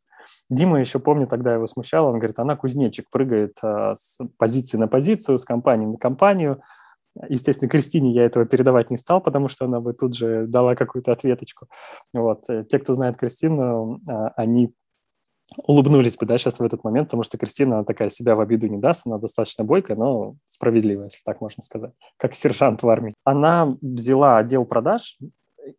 Дима 0.51 0.81
еще 0.81 0.99
помню, 0.99 1.27
тогда 1.27 1.55
его 1.55 1.67
смущало, 1.67 2.09
он 2.09 2.19
говорит, 2.19 2.39
она 2.39 2.57
кузнечик, 2.57 3.09
прыгает 3.11 3.57
а, 3.63 3.95
с 3.95 4.19
позиции 4.39 4.77
на 4.77 4.89
позицию, 4.89 5.39
с 5.39 5.45
компании 5.45 5.87
на 5.87 5.97
компанию. 5.97 6.63
Естественно, 7.29 7.69
Кристине 7.69 8.11
я 8.13 8.25
этого 8.25 8.47
передавать 8.47 8.91
не 8.91 8.97
стал, 8.97 9.21
потому 9.21 9.49
что 9.49 9.67
она 9.67 9.81
бы 9.81 9.93
тут 9.93 10.15
же 10.15 10.47
дала 10.47 10.75
какую-то 10.75 11.13
ответочку. 11.13 11.67
Вот. 12.15 12.49
Э, 12.49 12.65
те, 12.65 12.79
кто 12.79 12.95
знает 12.95 13.19
Кристину, 13.19 14.01
а, 14.09 14.29
они 14.37 14.75
улыбнулись 15.57 16.17
бы, 16.17 16.27
да, 16.27 16.39
сейчас 16.39 16.59
в 16.59 16.63
этот 16.63 16.85
момент, 16.85 17.09
потому 17.09 17.23
что 17.23 17.39
Кристина 17.39 17.77
она 17.77 17.85
такая 17.85 18.09
себя 18.09 18.35
в 18.35 18.41
обиду 18.41 18.67
не 18.69 18.79
даст, 18.79 19.07
она 19.07 19.19
достаточно 19.19 19.65
бойкая, 19.65 19.97
но 19.97 20.35
справедливая, 20.47 21.07
если 21.07 21.21
так 21.25 21.41
можно 21.41 21.63
сказать, 21.63 21.93
как 22.17 22.35
сержант 22.35 22.83
в 22.83 22.89
армии. 22.89 23.15
Она 23.25 23.77
взяла 23.81 24.39
отдел 24.39 24.65
продаж. 24.65 25.19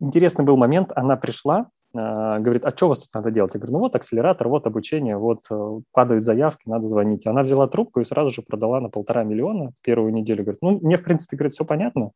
Интересный 0.00 0.44
был 0.44 0.56
момент, 0.56 0.92
она 0.94 1.16
пришла, 1.16 1.68
э, 1.94 2.38
говорит, 2.40 2.64
а 2.64 2.70
что 2.70 2.86
у 2.86 2.88
вас 2.90 3.00
тут 3.00 3.14
надо 3.14 3.30
делать? 3.30 3.54
Я 3.54 3.60
говорю, 3.60 3.74
ну 3.74 3.78
вот 3.80 3.96
акселератор, 3.96 4.48
вот 4.48 4.66
обучение, 4.66 5.16
вот 5.16 5.40
э, 5.50 5.80
падают 5.92 6.24
заявки, 6.24 6.68
надо 6.68 6.88
звонить. 6.88 7.26
Она 7.26 7.42
взяла 7.42 7.68
трубку 7.68 8.00
и 8.00 8.04
сразу 8.04 8.30
же 8.30 8.42
продала 8.42 8.80
на 8.80 8.88
полтора 8.88 9.24
миллиона 9.24 9.72
в 9.78 9.82
первую 9.82 10.12
неделю. 10.12 10.44
Говорит, 10.44 10.62
ну 10.62 10.78
мне, 10.80 10.96
в 10.96 11.02
принципе, 11.02 11.36
говорит, 11.36 11.52
все 11.52 11.64
понятно, 11.64 12.12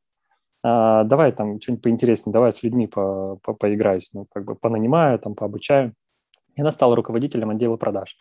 а, 0.63 1.05
давай 1.05 1.33
там 1.33 1.61
что-нибудь 1.61 1.83
поинтереснее, 1.83 2.33
давай 2.33 2.53
с 2.53 2.63
людьми 2.63 2.87
по, 2.87 3.39
по, 3.43 3.55
поиграюсь, 3.55 4.11
ну, 4.13 4.27
как 4.33 4.45
бы 4.45 4.55
понанимаю, 4.57 5.19
там, 5.19 5.35
пообучаю 5.35 5.95
и 6.59 6.61
она 6.61 6.73
стала 6.73 6.97
руководителем 6.97 7.51
отдела 7.51 7.77
продаж. 7.77 8.19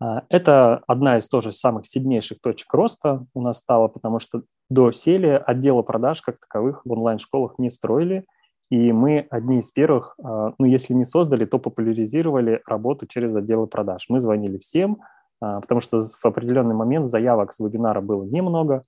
А, 0.00 0.22
это 0.28 0.82
одна 0.86 1.18
из 1.18 1.28
тоже 1.28 1.50
самых 1.50 1.86
сильнейших 1.86 2.40
точек 2.40 2.72
роста 2.72 3.26
у 3.34 3.42
нас 3.42 3.58
стала, 3.58 3.88
потому 3.88 4.20
что 4.20 4.42
доселе 4.70 5.42
отдела 5.44 5.82
продаж 5.82 6.22
как 6.22 6.38
таковых 6.38 6.82
в 6.86 6.92
онлайн-школах 6.92 7.58
не 7.58 7.70
строили, 7.70 8.24
и 8.70 8.92
мы 8.92 9.26
одни 9.28 9.58
из 9.58 9.70
первых, 9.72 10.14
а, 10.22 10.54
ну, 10.56 10.66
если 10.66 10.94
не 10.94 11.04
создали, 11.04 11.44
то 11.46 11.58
популяризировали 11.58 12.62
работу 12.64 13.06
через 13.06 13.34
отделы 13.34 13.66
продаж. 13.66 14.06
Мы 14.08 14.20
звонили 14.20 14.56
всем, 14.58 15.00
а, 15.40 15.60
потому 15.60 15.80
что 15.80 16.00
в 16.00 16.24
определенный 16.24 16.76
момент 16.76 17.08
заявок 17.08 17.52
с 17.52 17.58
вебинара 17.58 18.00
было 18.00 18.22
немного, 18.22 18.82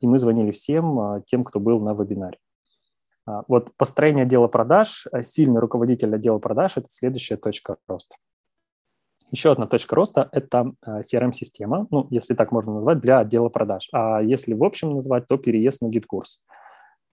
и 0.00 0.06
мы 0.06 0.18
звонили 0.18 0.50
всем 0.50 1.22
тем, 1.24 1.42
кто 1.42 1.58
был 1.58 1.80
на 1.80 1.94
вебинаре. 1.94 2.36
А, 3.26 3.42
вот 3.48 3.74
построение 3.76 4.24
отдела 4.24 4.48
продаж, 4.48 5.06
э, 5.12 5.22
сильный 5.22 5.60
руководитель 5.60 6.14
отдела 6.14 6.38
продаж– 6.38 6.72
это 6.76 6.88
следующая 6.90 7.36
точка 7.36 7.76
роста. 7.86 8.16
Еще 9.30 9.52
одна 9.52 9.66
точка 9.66 9.94
роста– 9.94 10.28
это 10.32 10.72
э, 10.86 11.00
CRM-система, 11.00 11.86
ну, 11.90 12.06
если 12.10 12.34
так 12.34 12.52
можно 12.52 12.74
назвать, 12.74 13.00
для 13.00 13.20
отдела 13.20 13.48
продаж. 13.48 13.88
А 13.92 14.20
если 14.20 14.54
в 14.54 14.64
общем 14.64 14.94
назвать, 14.94 15.26
то 15.26 15.36
переезд 15.36 15.82
на 15.82 15.88
GetCourse. 15.88 16.42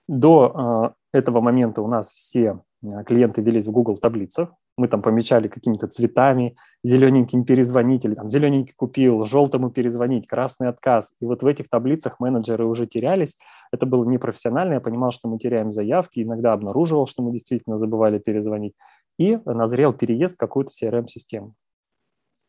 До 0.07 0.95
э, 1.13 1.17
этого 1.17 1.41
момента 1.41 1.81
у 1.81 1.87
нас 1.87 2.11
все 2.11 2.61
клиенты 3.05 3.41
велись 3.41 3.67
в 3.67 3.71
Google 3.71 3.97
таблицах, 3.97 4.53
мы 4.79 4.87
там 4.87 5.01
помечали 5.01 5.47
какими-то 5.47 5.87
цветами, 5.87 6.55
зелененьким 6.83 7.45
перезвонить, 7.45 8.05
или 8.05 8.15
там 8.15 8.29
зелененький 8.29 8.73
купил, 8.75 9.25
желтому 9.25 9.69
перезвонить, 9.69 10.27
красный 10.27 10.69
отказ. 10.69 11.13
И 11.21 11.25
вот 11.25 11.43
в 11.43 11.47
этих 11.47 11.69
таблицах 11.69 12.19
менеджеры 12.19 12.65
уже 12.65 12.87
терялись. 12.87 13.37
Это 13.71 13.85
было 13.85 14.03
непрофессионально, 14.05 14.75
я 14.75 14.79
понимал, 14.79 15.11
что 15.11 15.27
мы 15.27 15.37
теряем 15.37 15.71
заявки, 15.71 16.21
иногда 16.21 16.53
обнаруживал, 16.53 17.05
что 17.05 17.21
мы 17.21 17.31
действительно 17.31 17.77
забывали 17.77 18.17
перезвонить. 18.17 18.73
И 19.17 19.37
назрел 19.45 19.93
переезд 19.93 20.35
в 20.35 20.37
какую-то 20.37 20.71
CRM-систему. 20.71 21.53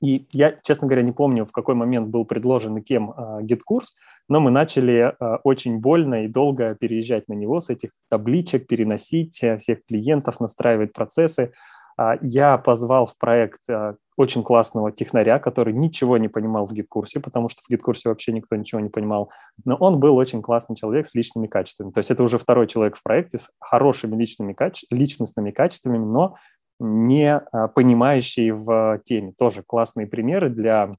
И 0.01 0.27
я, 0.33 0.55
честно 0.63 0.87
говоря, 0.87 1.03
не 1.03 1.13
помню, 1.13 1.45
в 1.45 1.53
какой 1.53 1.75
момент 1.75 2.09
был 2.09 2.25
предложен 2.25 2.79
и 2.79 2.81
кем 2.81 3.11
э, 3.11 3.43
GetCourse, 3.43 3.97
но 4.29 4.41
мы 4.41 4.51
начали 4.51 5.13
э, 5.13 5.39
очень 5.45 5.79
больно 5.79 6.25
и 6.25 6.29
долго 6.29 6.75
переезжать 6.75 7.29
на 7.29 7.35
него 7.35 7.61
с 7.61 7.69
этих 7.69 7.91
табличек, 8.09 8.67
переносить 8.67 9.43
э, 9.43 9.59
всех 9.59 9.85
клиентов, 9.85 10.41
настраивать 10.41 10.95
процессы. 10.95 11.53
А, 12.01 12.17
я 12.23 12.57
позвал 12.57 13.05
в 13.05 13.19
проект 13.19 13.69
а, 13.69 13.97
очень 14.17 14.43
классного 14.43 14.91
технаря, 14.91 15.39
который 15.39 15.75
ничего 15.75 16.17
не 16.17 16.29
понимал 16.29 16.65
в 16.65 16.73
гид-курсе, 16.73 17.21
потому 17.21 17.51
что 17.51 17.61
в 17.61 17.69
гид-курсе 17.69 18.09
вообще 18.09 18.33
никто 18.33 18.57
ничего 18.57 18.81
не 18.81 18.89
понимал. 18.89 19.31
Но 19.67 19.77
он 19.77 20.01
был 20.01 20.17
очень 20.17 20.41
классный 20.41 20.77
человек 20.77 21.07
с 21.07 21.15
личными 21.15 21.47
качествами. 21.47 21.91
То 21.91 21.99
есть 21.99 22.11
это 22.11 22.23
уже 22.23 22.39
второй 22.39 22.69
человек 22.69 22.97
в 22.97 23.03
проекте 23.03 23.37
с 23.37 23.51
хорошими 23.61 24.17
личными 24.17 24.55
каче- 24.55 24.87
личностными 24.91 25.51
качествами, 25.51 25.99
но 25.99 26.37
не 26.79 27.37
а, 27.37 27.69
понимающий 27.69 28.51
в 28.53 29.03
теме. 29.05 29.35
Тоже 29.37 29.63
классные 29.63 30.07
примеры 30.07 30.49
для, 30.49 30.93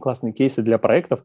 классные 0.00 0.32
кейсы 0.32 0.62
для 0.62 0.78
проектов, 0.78 1.24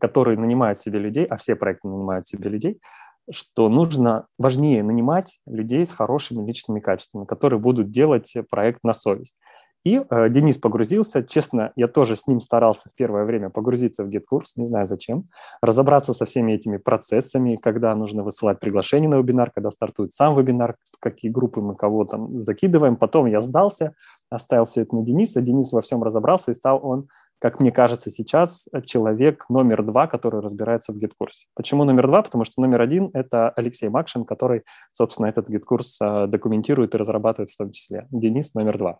которые 0.00 0.36
нанимают 0.36 0.80
себе 0.80 0.98
людей, 0.98 1.26
а 1.26 1.36
все 1.36 1.54
проекты 1.54 1.86
нанимают 1.86 2.26
себе 2.26 2.50
людей– 2.50 2.80
что 3.30 3.68
нужно 3.68 4.26
важнее 4.38 4.82
нанимать 4.82 5.40
людей 5.46 5.84
с 5.84 5.92
хорошими 5.92 6.46
личными 6.46 6.80
качествами, 6.80 7.24
которые 7.24 7.60
будут 7.60 7.90
делать 7.90 8.34
проект 8.50 8.84
на 8.84 8.92
совесть. 8.92 9.36
И 9.84 9.96
э, 9.96 10.28
Денис 10.28 10.58
погрузился. 10.58 11.22
Честно, 11.22 11.72
я 11.76 11.88
тоже 11.88 12.16
с 12.16 12.26
ним 12.26 12.40
старался 12.40 12.90
в 12.90 12.94
первое 12.94 13.24
время 13.24 13.48
погрузиться 13.48 14.04
в 14.04 14.08
GitKurs, 14.08 14.52
не 14.56 14.66
знаю 14.66 14.86
зачем, 14.86 15.28
разобраться 15.62 16.12
со 16.12 16.24
всеми 16.24 16.52
этими 16.52 16.78
процессами, 16.78 17.56
когда 17.56 17.94
нужно 17.94 18.22
высылать 18.22 18.60
приглашение 18.60 19.08
на 19.08 19.16
вебинар, 19.16 19.50
когда 19.50 19.70
стартует 19.70 20.12
сам 20.12 20.34
вебинар, 20.34 20.76
в 20.92 21.00
какие 21.00 21.30
группы 21.30 21.60
мы 21.60 21.74
кого 21.74 22.04
там 22.04 22.42
закидываем. 22.42 22.96
Потом 22.96 23.26
я 23.26 23.40
сдался, 23.40 23.94
оставил 24.30 24.64
все 24.64 24.82
это 24.82 24.96
на 24.96 25.02
Дениса. 25.02 25.40
Денис 25.40 25.72
во 25.72 25.80
всем 25.80 26.02
разобрался 26.02 26.50
и 26.50 26.54
стал 26.54 26.80
он 26.82 27.08
как 27.38 27.60
мне 27.60 27.70
кажется 27.70 28.10
сейчас, 28.10 28.68
человек 28.84 29.44
номер 29.48 29.82
два, 29.82 30.06
который 30.06 30.40
разбирается 30.40 30.92
в 30.92 30.98
GetCourse 30.98 31.37
е. 31.37 31.46
Почему 31.54 31.84
номер 31.84 32.08
два? 32.08 32.22
Потому 32.22 32.44
что 32.44 32.60
номер 32.60 32.80
один– 32.80 33.08
это 33.12 33.50
Алексей 33.50 33.88
Макшин, 33.88 34.24
который, 34.24 34.62
собственно, 34.92 35.26
этот 35.26 35.48
GetCourse 35.48 35.98
а, 36.00 36.26
документирует 36.26 36.94
и 36.94 36.98
разрабатывает 36.98 37.50
в 37.50 37.56
том 37.56 37.70
числе. 37.70 38.06
Денис 38.10 38.54
номер 38.54 38.78
два. 38.78 38.98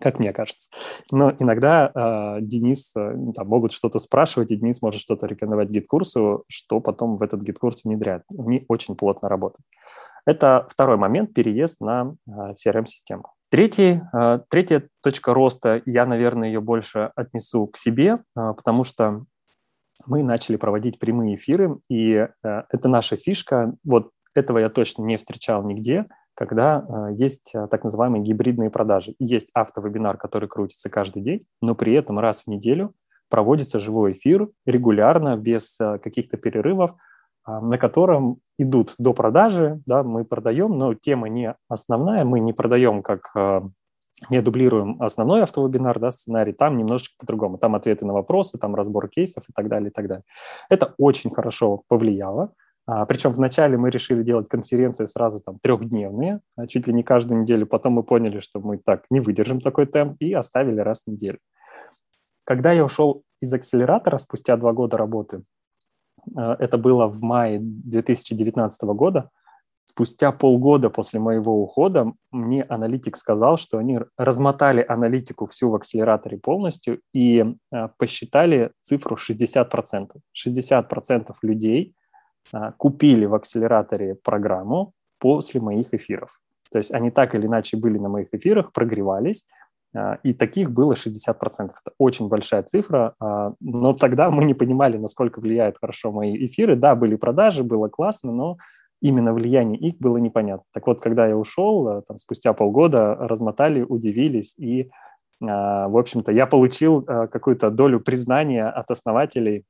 как 0.00 0.18
мне 0.18 0.30
кажется. 0.30 0.68
Но 1.10 1.32
иногда 1.38 1.90
э, 1.94 2.42
Денис, 2.42 2.92
э, 2.96 3.16
там, 3.34 3.48
могут 3.48 3.72
что-то 3.72 3.98
спрашивать, 3.98 4.50
и 4.50 4.56
Денис 4.56 4.82
может 4.82 5.00
что-то 5.00 5.26
рекомендовать 5.26 5.70
GetCourse 5.70 6.30
у, 6.30 6.44
что 6.48 6.80
потом 6.80 7.16
в 7.16 7.22
этот 7.22 7.40
GetCourse 7.42 7.84
внедряют. 7.84 8.24
Они 8.38 8.64
очень 8.68 8.94
плотно 8.94 9.28
работают. 9.28 9.64
Это 10.26 10.66
второй 10.68 10.96
момент, 10.96 11.32
переезд 11.32 11.80
на 11.80 12.14
э, 12.26 12.52
CRM-систему. 12.52 13.35
Третий, 13.48 14.00
э, 14.12 14.40
третья 14.48 14.88
точка 15.02 15.32
роста, 15.32 15.80
я, 15.86 16.04
наверное, 16.04 16.48
ее 16.48 16.60
больше 16.60 17.12
отнесу 17.14 17.68
к 17.68 17.76
себе, 17.76 18.18
э, 18.18 18.18
потому 18.34 18.82
что 18.82 19.24
мы 20.04 20.24
начали 20.24 20.56
проводить 20.56 20.98
прямые 20.98 21.36
эфиры, 21.36 21.78
и 21.88 22.12
э, 22.14 22.28
это 22.42 22.88
наша 22.88 23.16
фишка. 23.16 23.74
Вот 23.88 24.10
этого 24.34 24.58
я 24.58 24.68
точно 24.68 25.02
не 25.02 25.16
встречал 25.16 25.64
нигде– 25.64 26.06
когда 26.38 26.84
есть 27.16 27.54
так 27.70 27.82
называемые 27.82 28.22
гибридные 28.22 28.68
продажи. 28.68 29.14
Есть 29.18 29.50
автовебинар, 29.54 30.18
который 30.18 30.50
крутится 30.50 30.90
каждый 30.90 31.22
день, 31.22 31.46
но 31.62 31.74
при 31.74 31.94
этом 31.94 32.18
раз 32.18 32.42
в 32.42 32.48
неделю 32.48 32.92
проводится 33.30 33.80
живой 33.80 34.12
эфир 34.12 34.50
регулярно, 34.66 35.38
без 35.38 35.78
каких-то 35.78 36.36
перерывов, 36.36 36.94
на 37.46 37.78
котором 37.78 38.38
идут 38.58 38.94
до 38.98 39.12
продажи, 39.14 39.80
да, 39.86 40.02
мы 40.02 40.24
продаем, 40.24 40.76
но 40.76 40.94
тема 40.94 41.28
не 41.28 41.54
основная, 41.68 42.24
мы 42.24 42.40
не 42.40 42.52
продаем 42.52 43.02
как 43.02 43.30
э, 43.36 43.60
не 44.30 44.40
дублируем 44.40 45.00
основной 45.00 45.42
автовебинар, 45.42 45.98
да, 45.98 46.10
сценарий, 46.10 46.52
там 46.52 46.76
немножечко 46.78 47.14
по-другому. 47.18 47.58
Там 47.58 47.74
ответы 47.74 48.06
на 48.06 48.12
вопросы, 48.12 48.58
там 48.58 48.74
разбор 48.74 49.08
кейсов 49.08 49.44
и 49.48 49.52
так 49.54 49.68
далее, 49.68 49.90
и 49.90 49.92
так 49.92 50.08
далее. 50.08 50.24
Это 50.70 50.94
очень 50.98 51.30
хорошо 51.30 51.82
повлияло. 51.88 52.52
А, 52.86 53.04
причем 53.04 53.32
вначале 53.32 53.76
мы 53.76 53.90
решили 53.90 54.22
делать 54.22 54.48
конференции 54.48 55.06
сразу 55.06 55.40
там 55.40 55.58
трехдневные, 55.60 56.40
а 56.56 56.66
чуть 56.66 56.86
ли 56.86 56.94
не 56.94 57.02
каждую 57.02 57.42
неделю. 57.42 57.66
Потом 57.66 57.94
мы 57.94 58.04
поняли, 58.04 58.40
что 58.40 58.60
мы 58.60 58.78
так 58.78 59.04
не 59.10 59.20
выдержим 59.20 59.60
такой 59.60 59.86
темп 59.86 60.16
и 60.20 60.32
оставили 60.32 60.80
раз 60.80 61.02
в 61.04 61.10
неделю. 61.10 61.38
Когда 62.44 62.72
я 62.72 62.84
ушел 62.84 63.22
из 63.40 63.52
акселератора 63.52 64.18
спустя 64.18 64.56
два 64.56 64.72
года 64.72 64.96
работы, 64.96 65.38
а, 65.38 65.42
это 66.34 66.78
было 66.78 67.06
в 67.08 67.22
мае 67.22 67.58
2019 67.60 68.82
года, 68.82 69.30
спустя 69.84 70.32
полгода 70.32 70.90
после 70.90 71.20
моего 71.20 71.62
ухода 71.62 72.12
мне 72.32 72.62
аналитик 72.62 73.16
сказал, 73.16 73.56
что 73.56 73.78
они 73.78 74.00
размотали 74.18 74.84
аналитику 74.86 75.46
всю 75.46 75.70
в 75.70 75.74
акселераторе 75.74 76.38
полностью 76.38 77.00
и 77.14 77.54
а, 77.72 77.88
посчитали 77.96 78.72
цифру 78.82 79.16
60%. 79.16 80.10
60% 80.34 81.34
людей– 81.42 81.94
а, 82.52 82.72
купили 82.72 83.26
в 83.26 83.34
акселераторе 83.34 84.14
программу 84.14 84.92
после 85.18 85.60
моих 85.60 85.92
эфиров. 85.92 86.40
То 86.70 86.78
есть 86.78 86.92
они 86.92 87.10
так 87.10 87.34
или 87.34 87.46
иначе 87.46 87.76
были 87.76 87.98
на 87.98 88.08
моих 88.08 88.28
эфирах, 88.32 88.72
прогревались, 88.72 89.46
и 90.22 90.34
таких 90.34 90.70
было 90.72 90.94
60%. 90.94 91.34
Это 91.60 91.72
очень 91.98 92.28
большая 92.28 92.62
цифра, 92.62 93.14
а, 93.20 93.52
но 93.60 93.92
тогда 93.92 94.30
мы 94.30 94.44
не 94.44 94.54
понимали, 94.54 94.96
насколько 94.96 95.40
влияют 95.40 95.78
хорошо 95.80 96.12
мои 96.12 96.36
эфиры. 96.44 96.76
Да, 96.76 96.94
были 96.94 97.16
продажи, 97.16 97.62
было 97.62 97.88
классно, 97.88 98.32
но 98.32 98.56
именно 99.00 99.32
влияние 99.32 99.78
их 99.80 99.98
было 99.98 100.18
непонятно. 100.18 100.64
Так 100.72 100.86
вот, 100.86 101.00
когда 101.00 101.26
я 101.26 101.36
ушел, 101.36 102.02
там, 102.02 102.18
спустя 102.18 102.52
полгода 102.52 103.14
размотали, 103.14 103.82
удивились, 103.82 104.54
и, 104.58 104.90
в 105.38 105.98
общем-то, 105.98 106.32
я 106.32 106.46
получил 106.46 107.02
какую-то 107.02 107.70
долю 107.70 108.00
признания 108.00 108.66
от 108.66 108.90
основателей 108.90 109.64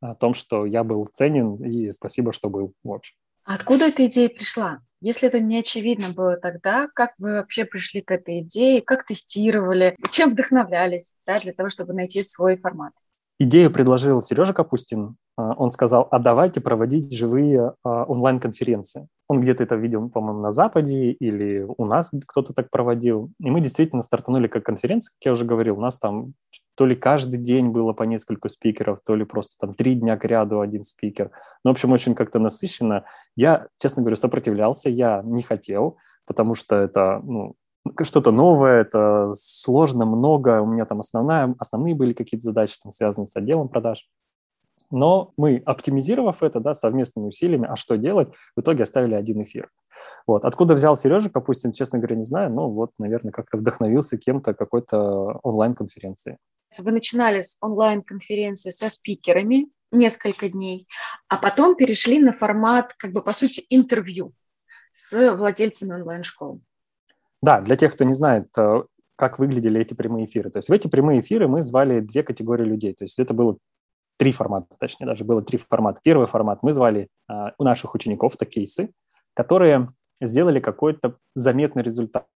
о 0.00 0.14
том, 0.14 0.34
что 0.34 0.66
я 0.66 0.84
был 0.84 1.04
ценен, 1.06 1.56
и 1.56 1.90
спасибо, 1.90 2.32
что 2.32 2.48
был, 2.48 2.74
в 2.84 2.92
общем. 2.92 3.16
Откуда 3.44 3.86
эта 3.86 4.06
идея 4.06 4.28
пришла? 4.28 4.80
Если 5.00 5.28
это 5.28 5.38
не 5.38 5.58
очевидно 5.58 6.14
было 6.14 6.36
тогда, 6.36 6.88
как 6.94 7.12
вы 7.18 7.34
вообще 7.34 7.66
пришли 7.66 8.00
к 8.00 8.10
этой 8.10 8.40
идее, 8.40 8.80
как 8.80 9.04
тестировали, 9.04 9.96
чем 10.10 10.30
вдохновлялись 10.30 11.14
да, 11.26 11.38
для 11.38 11.52
того, 11.52 11.68
чтобы 11.68 11.92
найти 11.92 12.22
свой 12.22 12.56
формат? 12.56 12.92
Идею 13.38 13.70
предложил 13.70 14.22
Сережа 14.22 14.54
Капустин. 14.54 15.16
А, 15.36 15.52
он 15.54 15.70
сказал, 15.72 16.08
а 16.10 16.18
давайте 16.20 16.60
проводить 16.60 17.12
живые 17.12 17.74
а, 17.82 18.04
онлайн-конференции. 18.04 19.08
Он 19.28 19.40
где-то 19.40 19.64
это 19.64 19.74
видел, 19.74 20.08
по-моему, 20.08 20.40
на 20.40 20.52
Западе 20.52 21.10
или 21.10 21.66
у 21.66 21.84
нас 21.84 22.10
кто-то 22.26 22.54
так 22.54 22.70
проводил. 22.70 23.30
И 23.40 23.50
мы 23.50 23.60
действительно 23.60 24.02
стартанули 24.02 24.46
как 24.46 24.64
конференция, 24.64 25.12
как 25.12 25.26
я 25.26 25.32
уже 25.32 25.44
говорил. 25.44 25.78
У 25.78 25.82
нас 25.82 25.98
там 25.98 26.34
то 26.74 26.86
ли 26.86 26.96
каждый 26.96 27.38
день 27.38 27.70
было 27.70 27.92
по 27.92 28.02
несколько 28.02 28.48
спикеров, 28.48 29.00
то 29.04 29.14
ли 29.14 29.24
просто 29.24 29.56
там 29.58 29.74
три 29.74 29.94
дня 29.94 30.16
к 30.16 30.24
ряду 30.24 30.60
один 30.60 30.82
спикер. 30.82 31.30
Ну, 31.64 31.70
в 31.70 31.72
общем, 31.72 31.92
очень 31.92 32.14
как-то 32.14 32.38
насыщенно. 32.38 33.04
Я, 33.36 33.68
честно 33.80 34.02
говоря, 34.02 34.16
сопротивлялся, 34.16 34.90
я 34.90 35.22
не 35.24 35.42
хотел, 35.42 35.98
потому 36.26 36.54
что 36.54 36.76
это, 36.76 37.20
ну, 37.22 37.54
что-то 38.02 38.32
новое, 38.32 38.80
это 38.80 39.32
сложно, 39.34 40.04
много. 40.04 40.60
У 40.62 40.66
меня 40.66 40.84
там 40.84 41.00
основная, 41.00 41.54
основные 41.58 41.94
были 41.94 42.12
какие-то 42.12 42.44
задачи, 42.44 42.76
там, 42.82 42.92
связанные 42.92 43.26
с 43.26 43.36
отделом 43.36 43.68
продаж. 43.68 44.08
Но 44.90 45.32
мы, 45.36 45.62
оптимизировав 45.64 46.42
это 46.42 46.60
да, 46.60 46.74
совместными 46.74 47.26
усилиями, 47.26 47.66
а 47.68 47.76
что 47.76 47.96
делать, 47.96 48.32
в 48.56 48.60
итоге 48.60 48.82
оставили 48.84 49.14
один 49.14 49.42
эфир. 49.42 49.70
Вот. 50.26 50.44
Откуда 50.44 50.74
взял 50.74 50.96
Сережа 50.96 51.30
Капустин, 51.30 51.72
честно 51.72 51.98
говоря, 51.98 52.16
не 52.16 52.24
знаю, 52.24 52.52
но 52.52 52.70
вот, 52.70 52.92
наверное, 52.98 53.32
как-то 53.32 53.56
вдохновился 53.56 54.18
кем-то 54.18 54.54
какой-то 54.54 55.40
онлайн-конференции. 55.42 56.38
Вы 56.82 56.92
начинали 56.92 57.42
с 57.42 57.56
онлайн-конференции 57.60 58.70
со 58.70 58.90
спикерами 58.90 59.68
несколько 59.92 60.48
дней, 60.48 60.88
а 61.28 61.36
потом 61.36 61.76
перешли 61.76 62.18
на 62.18 62.32
формат, 62.32 62.94
как 62.94 63.12
бы, 63.12 63.22
по 63.22 63.32
сути, 63.32 63.64
интервью 63.70 64.32
с 64.90 65.34
владельцами 65.34 65.94
онлайн-школ. 65.94 66.60
Да, 67.42 67.60
для 67.60 67.76
тех, 67.76 67.92
кто 67.92 68.04
не 68.04 68.14
знает, 68.14 68.48
э, 68.56 68.82
как 69.16 69.38
выглядели 69.38 69.80
эти 69.80 69.94
прямые 69.94 70.26
эфиры. 70.26 70.50
То 70.50 70.58
есть 70.58 70.68
в 70.68 70.72
эти 70.72 70.88
прямые 70.88 71.20
эфиры 71.20 71.46
мы 71.46 71.62
звали 71.62 72.00
две 72.00 72.22
категории 72.22 72.64
людей. 72.64 72.94
То 72.94 73.04
есть 73.04 73.18
это 73.18 73.34
было 73.34 73.58
три 74.16 74.32
формата, 74.32 74.74
точнее, 74.78 75.06
даже 75.06 75.24
было 75.24 75.42
три 75.42 75.58
формата. 75.58 76.00
Первый 76.02 76.26
формат 76.26 76.62
мы 76.62 76.72
звали 76.72 77.08
а, 77.28 77.52
у 77.58 77.64
наших 77.64 77.94
учеников, 77.94 78.34
это 78.34 78.46
кейсы, 78.46 78.90
которые 79.34 79.88
сделали 80.20 80.60
какой-то 80.60 81.16
заметный 81.34 81.82
результат. 81.82 82.26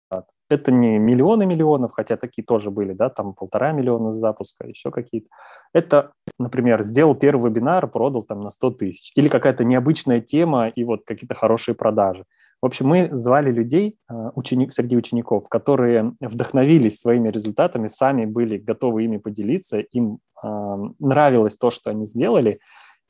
Это 0.50 0.72
не 0.72 0.98
миллионы 0.98 1.44
миллионов, 1.46 1.92
хотя 1.92 2.16
такие 2.16 2.42
тоже 2.42 2.70
были, 2.70 2.94
да, 2.94 3.10
там 3.10 3.34
полтора 3.34 3.72
миллиона 3.72 4.12
запуска, 4.12 4.66
еще 4.66 4.90
какие-то. 4.90 5.28
Это, 5.74 6.12
например, 6.38 6.82
сделал 6.82 7.14
первый 7.14 7.50
вебинар, 7.50 7.86
продал 7.86 8.22
там 8.22 8.40
на 8.40 8.50
100 8.50 8.70
тысяч. 8.72 9.12
Или 9.14 9.28
какая-то 9.28 9.64
необычная 9.64 10.20
тема 10.20 10.68
и 10.68 10.84
вот 10.84 11.02
какие-то 11.04 11.34
хорошие 11.34 11.74
продажи. 11.74 12.24
В 12.60 12.66
общем, 12.66 12.88
мы 12.88 13.10
звали 13.12 13.52
людей 13.52 13.98
а, 14.08 14.32
ученик, 14.34 14.72
среди 14.72 14.96
учеников, 14.96 15.48
которые 15.48 16.14
вдохновились 16.20 16.98
своими 16.98 17.28
результатами, 17.28 17.86
сами 17.86 18.24
были 18.24 18.56
готовы 18.56 19.04
ими 19.04 19.18
поделиться, 19.18 19.78
им 19.78 20.18
э, 20.42 20.76
нравилось 20.98 21.56
то, 21.56 21.70
что 21.70 21.90
они 21.90 22.04
сделали, 22.04 22.58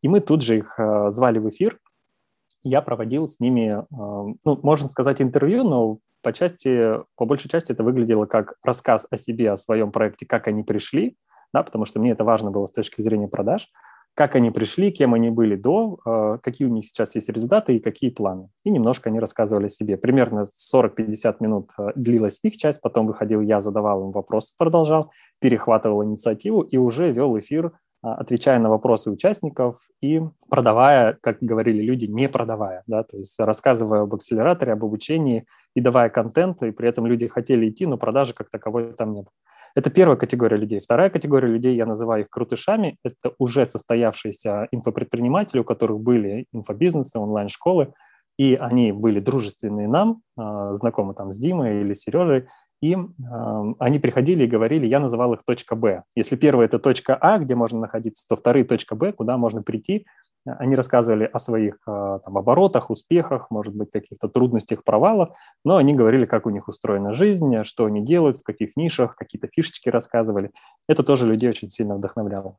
и 0.02 0.08
мы 0.08 0.20
тут 0.20 0.42
же 0.42 0.58
их 0.58 0.78
э, 0.78 1.10
звали 1.10 1.38
в 1.38 1.48
эфир. 1.48 1.78
Я 2.62 2.82
проводил 2.82 3.28
с 3.28 3.40
ними, 3.40 3.78
э, 3.78 3.84
ну, 3.90 4.60
можно 4.62 4.88
сказать, 4.88 5.22
интервью, 5.22 5.64
но 5.64 5.98
по 6.22 6.32
части, 6.32 6.98
по 7.16 7.26
большей 7.26 7.48
части 7.48 7.72
это 7.72 7.84
выглядело 7.84 8.26
как 8.26 8.54
рассказ 8.62 9.06
о 9.10 9.16
себе, 9.16 9.52
о 9.52 9.56
своем 9.56 9.92
проекте, 9.92 10.26
как 10.26 10.48
они 10.48 10.64
пришли, 10.64 11.16
да, 11.52 11.62
потому 11.62 11.84
что 11.84 12.00
мне 12.00 12.10
это 12.10 12.24
важно 12.24 12.50
было 12.50 12.66
с 12.66 12.72
точки 12.72 13.00
зрения 13.02 13.28
продаж 13.28 13.68
как 14.18 14.34
они 14.34 14.50
пришли, 14.50 14.90
кем 14.90 15.14
они 15.14 15.30
были 15.30 15.54
до, 15.54 16.00
э, 16.04 16.38
какие 16.42 16.66
у 16.66 16.72
них 16.72 16.84
сейчас 16.86 17.14
есть 17.14 17.28
результаты 17.28 17.76
и 17.76 17.78
какие 17.78 18.10
планы. 18.10 18.48
И 18.64 18.70
немножко 18.70 19.10
они 19.10 19.20
рассказывали 19.20 19.66
о 19.66 19.68
себе. 19.68 19.96
Примерно 19.96 20.46
40-50 20.72 21.36
минут 21.38 21.70
э, 21.78 21.92
длилась 21.94 22.40
их 22.42 22.56
часть, 22.56 22.80
потом 22.80 23.06
выходил 23.06 23.40
я, 23.40 23.60
задавал 23.60 24.02
им 24.02 24.10
вопросы, 24.10 24.54
продолжал, 24.58 25.12
перехватывал 25.40 26.02
инициативу 26.02 26.62
и 26.62 26.76
уже 26.76 27.12
вел 27.12 27.38
эфир, 27.38 27.78
отвечая 28.02 28.58
на 28.58 28.68
вопросы 28.68 29.10
участников 29.10 29.76
и 30.00 30.20
продавая, 30.48 31.18
как 31.20 31.38
говорили 31.40 31.82
люди, 31.82 32.06
не 32.06 32.28
продавая, 32.28 32.82
да, 32.86 33.02
то 33.02 33.16
есть 33.16 33.38
рассказывая 33.40 34.02
об 34.02 34.14
акселераторе, 34.14 34.72
об 34.72 34.84
обучении 34.84 35.46
и 35.74 35.80
давая 35.80 36.08
контент, 36.08 36.62
и 36.62 36.70
при 36.70 36.88
этом 36.88 37.06
люди 37.06 37.26
хотели 37.26 37.68
идти, 37.68 37.86
но 37.86 37.98
продажи 37.98 38.34
как 38.34 38.50
таковой 38.50 38.92
там 38.92 39.12
не 39.12 39.22
было. 39.22 39.32
Это 39.74 39.90
первая 39.90 40.16
категория 40.16 40.56
людей. 40.56 40.80
Вторая 40.80 41.10
категория 41.10 41.48
людей, 41.48 41.76
я 41.76 41.86
называю 41.86 42.22
их 42.22 42.30
крутышами, 42.30 42.96
это 43.04 43.32
уже 43.38 43.66
состоявшиеся 43.66 44.68
инфопредприниматели, 44.70 45.60
у 45.60 45.64
которых 45.64 46.00
были 46.00 46.46
инфобизнесы, 46.52 47.18
онлайн-школы, 47.18 47.92
и 48.38 48.54
они 48.54 48.92
были 48.92 49.20
дружественные 49.20 49.88
нам, 49.88 50.22
а, 50.36 50.74
знакомы 50.76 51.14
там 51.14 51.32
с 51.32 51.38
Димой 51.38 51.80
или 51.80 51.94
Сережей, 51.94 52.46
и 52.80 52.94
э, 52.94 52.98
они 53.78 53.98
приходили 53.98 54.44
и 54.44 54.48
говорили, 54.48 54.86
я 54.86 55.00
называл 55.00 55.34
их 55.34 55.40
точка 55.44 55.74
Б. 55.76 56.04
Если 56.14 56.36
первая 56.36 56.66
это 56.66 56.78
точка 56.78 57.16
А, 57.16 57.38
где 57.38 57.54
можно 57.54 57.80
находиться, 57.80 58.24
то 58.28 58.36
вторые 58.36 58.64
точка 58.64 58.94
Б, 58.94 59.12
куда 59.12 59.36
можно 59.36 59.62
прийти. 59.62 60.06
Они 60.46 60.76
рассказывали 60.76 61.28
о 61.30 61.38
своих 61.38 61.74
э, 61.86 62.18
там, 62.24 62.38
оборотах, 62.38 62.90
успехах, 62.90 63.50
может 63.50 63.74
быть, 63.74 63.90
каких-то 63.90 64.28
трудностях, 64.28 64.84
провалах, 64.84 65.30
но 65.64 65.76
они 65.76 65.94
говорили, 65.94 66.24
как 66.24 66.46
у 66.46 66.50
них 66.50 66.68
устроена 66.68 67.12
жизнь, 67.12 67.64
что 67.64 67.86
они 67.86 68.02
делают, 68.02 68.36
в 68.38 68.44
каких 68.44 68.76
нишах, 68.76 69.16
какие-то 69.16 69.48
фишечки 69.48 69.88
рассказывали. 69.88 70.52
Это 70.88 71.02
тоже 71.02 71.26
людей 71.26 71.50
очень 71.50 71.70
сильно 71.70 71.96
вдохновляло. 71.96 72.56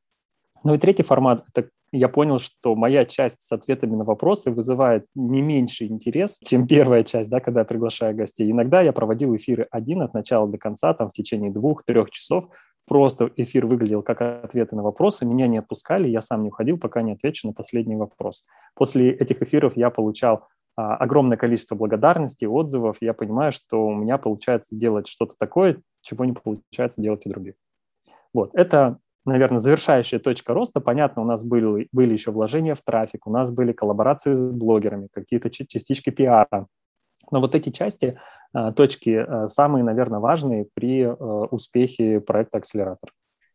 Ну 0.64 0.74
и 0.74 0.78
третий 0.78 1.04
формат– 1.04 1.46
это 1.54 1.70
я 1.92 2.08
понял, 2.08 2.40
что 2.40 2.76
моя 2.76 3.06
часть 3.06 3.44
с 3.44 3.52
ответами 3.52 3.96
на 3.96 4.04
вопросы 4.04 4.52
вызывает 4.52 5.06
не 5.16 5.42
меньший 5.42 5.88
интерес, 5.88 6.40
чем 6.44 6.68
первая 6.68 7.04
часть, 7.04 7.30
да, 7.30 7.40
когда 7.40 7.62
я 7.62 7.66
приглашаю 7.66 8.16
гостей. 8.16 8.50
Иногда 8.52 8.82
я 8.82 8.94
проводил 8.94 9.36
эфиры 9.36 9.68
один 9.72 10.02
от 10.02 10.14
начала 10.14 10.48
до 10.48 10.58
конца, 10.58 10.94
там 10.94 11.10
в 11.10 11.14
течение 11.14 11.52
двух-трех 11.52 12.12
часов. 12.12 12.50
Просто 12.86 13.32
эфир 13.36 13.68
выглядел 13.68 14.02
как 14.02 14.22
ответы 14.22 14.76
на 14.76 14.84
вопросы, 14.84 15.26
меня 15.26 15.48
не 15.48 15.60
отпускали, 15.60 16.08
я 16.08 16.22
сам 16.22 16.44
не 16.44 16.50
уходил, 16.50 16.78
пока 16.78 17.02
не 17.02 17.14
отвечу 17.14 17.48
на 17.48 17.54
последний 17.54 17.96
вопрос. 17.96 18.46
После 18.76 19.12
этих 19.12 19.42
эфиров 19.42 19.78
я 19.78 19.90
получал 19.90 20.48
а, 20.76 20.96
огромное 20.96 21.38
количество 21.38 21.76
благодарностей, 21.76 22.48
отзывов. 22.48 22.98
Я 23.02 23.14
понимаю, 23.14 23.52
что 23.52 23.86
у 23.86 23.94
меня 23.94 24.18
получается 24.18 24.76
делать 24.76 25.08
что-то 25.08 25.36
такое, 25.38 25.82
чего 26.02 26.26
не 26.26 26.34
получается 26.34 27.02
делать 27.02 27.26
у 27.26 27.30
других. 27.30 27.56
Вот, 28.34 28.52
это 28.54 28.98
наверное, 29.30 29.60
завершающая 29.60 30.20
точка 30.20 30.54
роста. 30.54 30.82
Понятно, 30.82 31.22
у 31.22 31.26
нас 31.26 31.44
были, 31.44 31.88
были 31.92 32.14
еще 32.14 32.32
вложения 32.32 32.76
в 32.76 32.82
трафик, 32.82 33.28
у 33.28 33.32
нас 33.32 33.52
были 33.52 33.72
коллаборации 33.72 34.34
с 34.34 34.52
блогерами, 34.52 35.08
какие-то 35.12 35.50
частички 35.50 36.10
пиара. 36.10 36.68
Но 37.32 37.40
вот 37.40 37.56
эти 37.56 37.70
части, 37.70 38.14
а, 38.54 38.72
точки, 38.72 39.12
а, 39.12 39.48
самые, 39.48 39.84
наверное, 39.84 40.20
важные 40.20 40.68
при 40.74 41.04
а, 41.04 41.14
успехе 41.16 42.20
проекта 42.20 42.58
«Акселератор». 42.58 43.12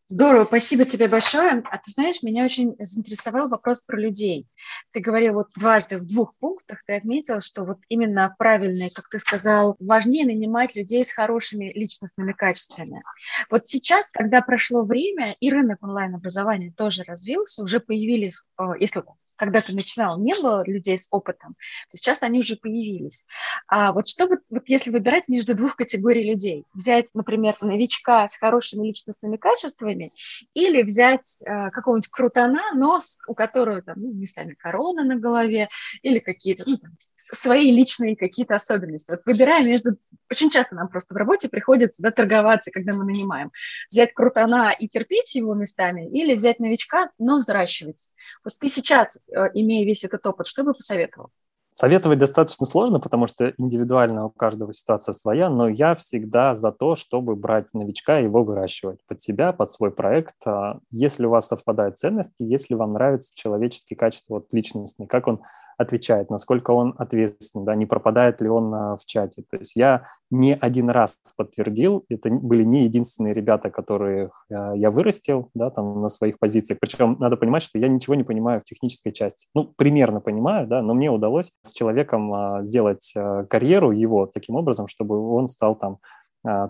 Здорово, 0.06 0.44
спасибо 0.44 0.84
тебе 0.84 1.08
большое. 1.08 1.62
А 1.64 1.78
ты 1.78 1.90
знаешь, 1.90 2.22
меня 2.22 2.44
очень 2.44 2.76
заинтересовал 2.78 3.48
вопрос 3.48 3.80
про 3.80 3.98
людей. 3.98 4.46
Ты 4.92 5.00
говорил 5.00 5.32
вот 5.34 5.48
дважды 5.56 5.96
в 5.96 6.06
двух 6.06 6.34
пунктах, 6.36 6.84
ты 6.84 6.96
отметил, 6.96 7.40
что 7.40 7.64
вот 7.64 7.78
именно 7.88 8.34
правильные, 8.38 8.90
как 8.90 9.08
ты 9.08 9.18
сказал, 9.18 9.76
важнее 9.80 10.26
нанимать 10.26 10.76
людей 10.76 11.06
с 11.06 11.10
хорошими 11.10 11.72
личностными 11.72 12.32
качествами. 12.32 13.02
Вот 13.50 13.66
сейчас, 13.66 14.10
когда 14.10 14.42
прошло 14.42 14.84
время, 14.84 15.34
и 15.40 15.50
рынок 15.50 15.82
онлайн-образования 15.82 16.74
тоже 16.76 17.02
развился, 17.04 17.62
уже 17.62 17.80
появились, 17.80 18.44
э, 18.58 18.64
если 18.78 19.02
когда 19.36 19.60
ты 19.60 19.74
начинал, 19.74 20.18
не 20.20 20.32
было 20.34 20.64
людей 20.66 20.98
с 20.98 21.08
опытом, 21.10 21.56
то 21.90 21.96
сейчас 21.96 22.22
они 22.22 22.40
уже 22.40 22.56
появились. 22.56 23.24
А 23.66 23.92
вот 23.92 24.06
что 24.08 24.26
вот, 24.26 24.40
вот 24.50 24.68
если 24.68 24.90
выбирать 24.90 25.28
между 25.28 25.54
двух 25.54 25.76
категорий 25.76 26.30
людей, 26.30 26.64
взять, 26.72 27.08
например, 27.14 27.54
новичка 27.60 28.28
с 28.28 28.36
хорошими 28.36 28.86
личностными 28.86 29.36
качествами 29.36 30.12
или 30.54 30.82
взять 30.82 31.42
э, 31.44 31.70
какого-нибудь 31.70 32.08
крутана, 32.08 32.62
но 32.74 33.00
с, 33.00 33.18
у 33.26 33.34
которого 33.34 33.82
там 33.82 33.96
ну, 33.98 34.12
местами 34.12 34.54
корона 34.54 35.04
на 35.04 35.16
голове 35.16 35.68
или 36.02 36.18
какие-то 36.18 36.64
ну, 36.66 36.76
там, 36.76 36.92
свои 37.16 37.70
личные 37.70 38.16
какие-то 38.16 38.54
особенности. 38.54 39.10
Вот 39.10 39.22
выбирая 39.24 39.64
между... 39.64 39.96
Очень 40.30 40.50
часто 40.50 40.74
нам 40.74 40.88
просто 40.88 41.14
в 41.14 41.16
работе 41.16 41.48
приходится 41.48 42.02
да, 42.02 42.10
торговаться, 42.10 42.70
когда 42.70 42.92
мы 42.92 43.04
нанимаем. 43.04 43.50
Взять 43.90 44.14
крутана 44.14 44.72
и 44.72 44.88
терпеть 44.88 45.34
его 45.34 45.54
местами 45.54 46.08
или 46.08 46.34
взять 46.34 46.60
новичка, 46.60 47.10
но 47.18 47.38
взращивать. 47.38 48.08
Вот 48.42 48.54
ты 48.58 48.68
сейчас 48.68 49.18
Э, 49.34 49.48
имея 49.54 49.84
весь 49.84 50.04
этот 50.04 50.26
опыт, 50.26 50.46
что 50.46 50.64
бы 50.64 50.72
посоветовал? 50.72 51.30
Советовать 51.72 52.20
достаточно 52.20 52.66
сложно, 52.66 53.00
потому 53.00 53.26
что 53.26 53.52
индивидуально 53.58 54.26
у 54.26 54.30
каждого 54.30 54.72
ситуация 54.72 55.12
своя, 55.12 55.50
но 55.50 55.68
я 55.68 55.94
всегда 55.94 56.54
за 56.54 56.70
то, 56.70 56.94
чтобы 56.94 57.34
брать 57.34 57.74
новичка 57.74 58.20
и 58.20 58.24
его 58.24 58.44
выращивать 58.44 59.00
под 59.08 59.20
себя, 59.20 59.52
под 59.52 59.72
свой 59.72 59.90
проект. 59.90 60.36
А 60.46 60.78
если 60.92 61.26
у 61.26 61.30
вас 61.30 61.48
совпадают 61.48 61.98
ценности, 61.98 62.34
если 62.38 62.74
вам 62.74 62.92
нравятся 62.92 63.32
человеческие 63.34 63.96
качества, 63.96 64.34
вот 64.34 64.52
личностные, 64.52 65.08
как 65.08 65.26
он 65.26 65.42
отвечает, 65.76 66.30
насколько 66.30 66.70
он 66.70 66.94
ответственен, 66.98 67.64
да, 67.64 67.74
не 67.74 67.86
пропадает 67.86 68.40
ли 68.40 68.48
он 68.48 68.74
а, 68.74 68.96
в 68.96 69.04
чате. 69.04 69.44
То 69.50 69.56
есть 69.56 69.72
я 69.74 70.08
не 70.30 70.54
один 70.54 70.90
раз 70.90 71.18
подтвердил, 71.36 72.04
это 72.08 72.30
были 72.30 72.64
не 72.64 72.84
единственные 72.84 73.34
ребята, 73.34 73.70
которых 73.70 74.44
а, 74.50 74.74
я 74.74 74.90
вырастил, 74.90 75.50
да, 75.54 75.70
там 75.70 76.02
на 76.02 76.08
своих 76.08 76.38
позициях. 76.38 76.78
Причем 76.80 77.16
надо 77.18 77.36
понимать, 77.36 77.62
что 77.62 77.78
я 77.78 77.88
ничего 77.88 78.14
не 78.14 78.24
понимаю 78.24 78.60
в 78.60 78.64
технической 78.64 79.12
части. 79.12 79.48
Ну, 79.54 79.72
примерно 79.76 80.20
понимаю, 80.20 80.66
да, 80.66 80.82
но 80.82 80.94
мне 80.94 81.10
удалось 81.10 81.52
с 81.62 81.72
человеком 81.72 82.32
а, 82.32 82.64
сделать 82.64 83.12
карьеру 83.48 83.90
его 83.90 84.26
таким 84.26 84.56
образом, 84.56 84.86
чтобы 84.86 85.18
он 85.34 85.48
стал 85.48 85.76
там 85.76 85.98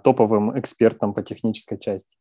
топовым 0.04 0.56
экспертом 0.58 1.14
по 1.14 1.22
технической 1.22 1.78
части. 1.78 2.16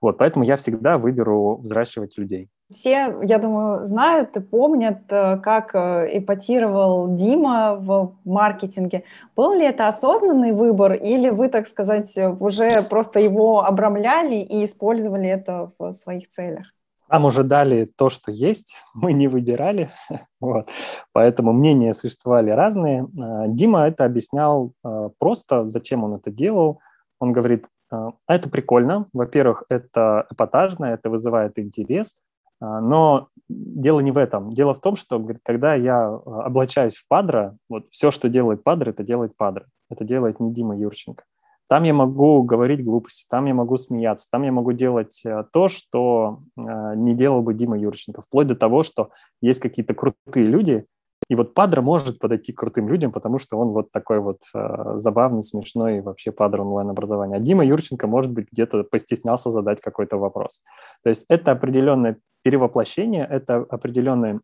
Вот, 0.00 0.18
поэтому 0.18 0.44
я 0.44 0.56
всегда 0.56 0.98
выберу 0.98 1.56
взращивать 1.58 2.18
людей. 2.18 2.48
Все, 2.70 3.16
я 3.22 3.38
думаю, 3.38 3.84
знают 3.86 4.36
и 4.36 4.40
помнят, 4.40 5.00
э, 5.08 5.38
как 5.38 5.74
э, 5.74 6.18
эпатировал 6.18 7.14
Дима 7.16 7.76
в 7.76 8.14
маркетинге. 8.26 9.04
Был 9.34 9.54
ли 9.54 9.64
это 9.64 9.88
осознанный 9.88 10.52
выбор 10.52 10.92
или 10.92 11.30
вы, 11.30 11.48
так 11.48 11.66
сказать, 11.66 12.14
уже 12.40 12.82
просто 12.82 13.20
его 13.20 13.64
обрамляли 13.64 14.36
и 14.36 14.64
использовали 14.66 15.30
это 15.30 15.72
в 15.78 15.92
своих 15.92 16.28
целях? 16.28 16.66
Нам 17.08 17.24
уже 17.24 17.42
дали 17.42 17.86
то, 17.86 18.10
что 18.10 18.30
есть, 18.30 18.76
мы 18.94 19.14
не 19.14 19.28
выбирали, 19.28 19.88
вот. 20.40 20.66
поэтому 21.14 21.54
мнения 21.54 21.94
существовали 21.94 22.50
разные. 22.50 23.04
Э, 23.18 23.46
Дима 23.48 23.88
это 23.88 24.04
объяснял 24.04 24.72
просто, 25.18 25.70
зачем 25.70 26.04
он 26.04 26.16
это 26.16 26.30
делал. 26.30 26.80
Он 27.18 27.32
говорит, 27.32 27.66
а 27.90 28.12
это 28.26 28.50
прикольно. 28.50 29.06
Во-первых, 29.14 29.64
это 29.70 30.26
эпатажно, 30.30 30.84
это 30.84 31.08
вызывает 31.08 31.58
интерес. 31.58 32.14
А, 32.60 32.80
но 32.80 33.28
дело 33.48 34.00
не 34.00 34.12
в 34.12 34.18
этом. 34.18 34.50
Дело 34.50 34.74
в 34.74 34.80
том, 34.80 34.96
что 34.96 35.24
когда 35.42 35.74
я 35.74 36.06
а, 36.06 36.18
облачаюсь 36.46 36.96
в 36.96 37.06
падра, 37.08 37.56
вот 37.68 37.86
все, 37.90 38.10
что 38.10 38.28
делает 38.28 38.62
падра, 38.62 38.90
это 38.90 39.02
делает 39.02 39.36
падра. 39.36 39.66
Это 39.90 40.04
делает 40.04 40.40
не 40.40 40.52
Дима 40.52 40.76
Юрченко. 40.76 41.24
Там 41.68 41.84
я 41.84 41.92
могу 41.92 42.42
говорить 42.42 42.82
глупости, 42.82 43.26
там 43.28 43.44
я 43.44 43.52
могу 43.52 43.76
смеяться, 43.76 44.26
там 44.30 44.42
я 44.42 44.52
могу 44.52 44.72
делать 44.72 45.22
то, 45.52 45.68
что 45.68 46.40
не 46.56 47.14
делал 47.14 47.42
бы 47.42 47.52
Дима 47.52 47.78
Юрченко. 47.78 48.22
Вплоть 48.22 48.46
до 48.46 48.56
того, 48.56 48.82
что 48.82 49.10
есть 49.42 49.60
какие-то 49.60 49.92
крутые 49.92 50.46
люди, 50.46 50.86
и 51.28 51.34
вот 51.34 51.54
Падра 51.54 51.82
может 51.82 52.18
подойти 52.18 52.52
к 52.52 52.58
крутым 52.58 52.88
людям, 52.88 53.12
потому 53.12 53.38
что 53.38 53.58
он 53.58 53.68
вот 53.68 53.92
такой 53.92 54.20
вот 54.20 54.40
э, 54.54 54.94
забавный, 54.96 55.42
смешной 55.42 56.00
вообще 56.00 56.32
Падра 56.32 56.62
онлайн-образования. 56.62 57.36
А 57.36 57.40
Дима 57.40 57.64
Юрченко, 57.66 58.06
может 58.06 58.32
быть, 58.32 58.50
где-то 58.50 58.84
постеснялся 58.84 59.50
задать 59.50 59.82
какой-то 59.82 60.16
вопрос. 60.16 60.62
То 61.02 61.10
есть 61.10 61.26
это 61.28 61.52
определенное 61.52 62.18
перевоплощение, 62.42 63.26
это 63.28 63.56
определенное... 63.56 64.40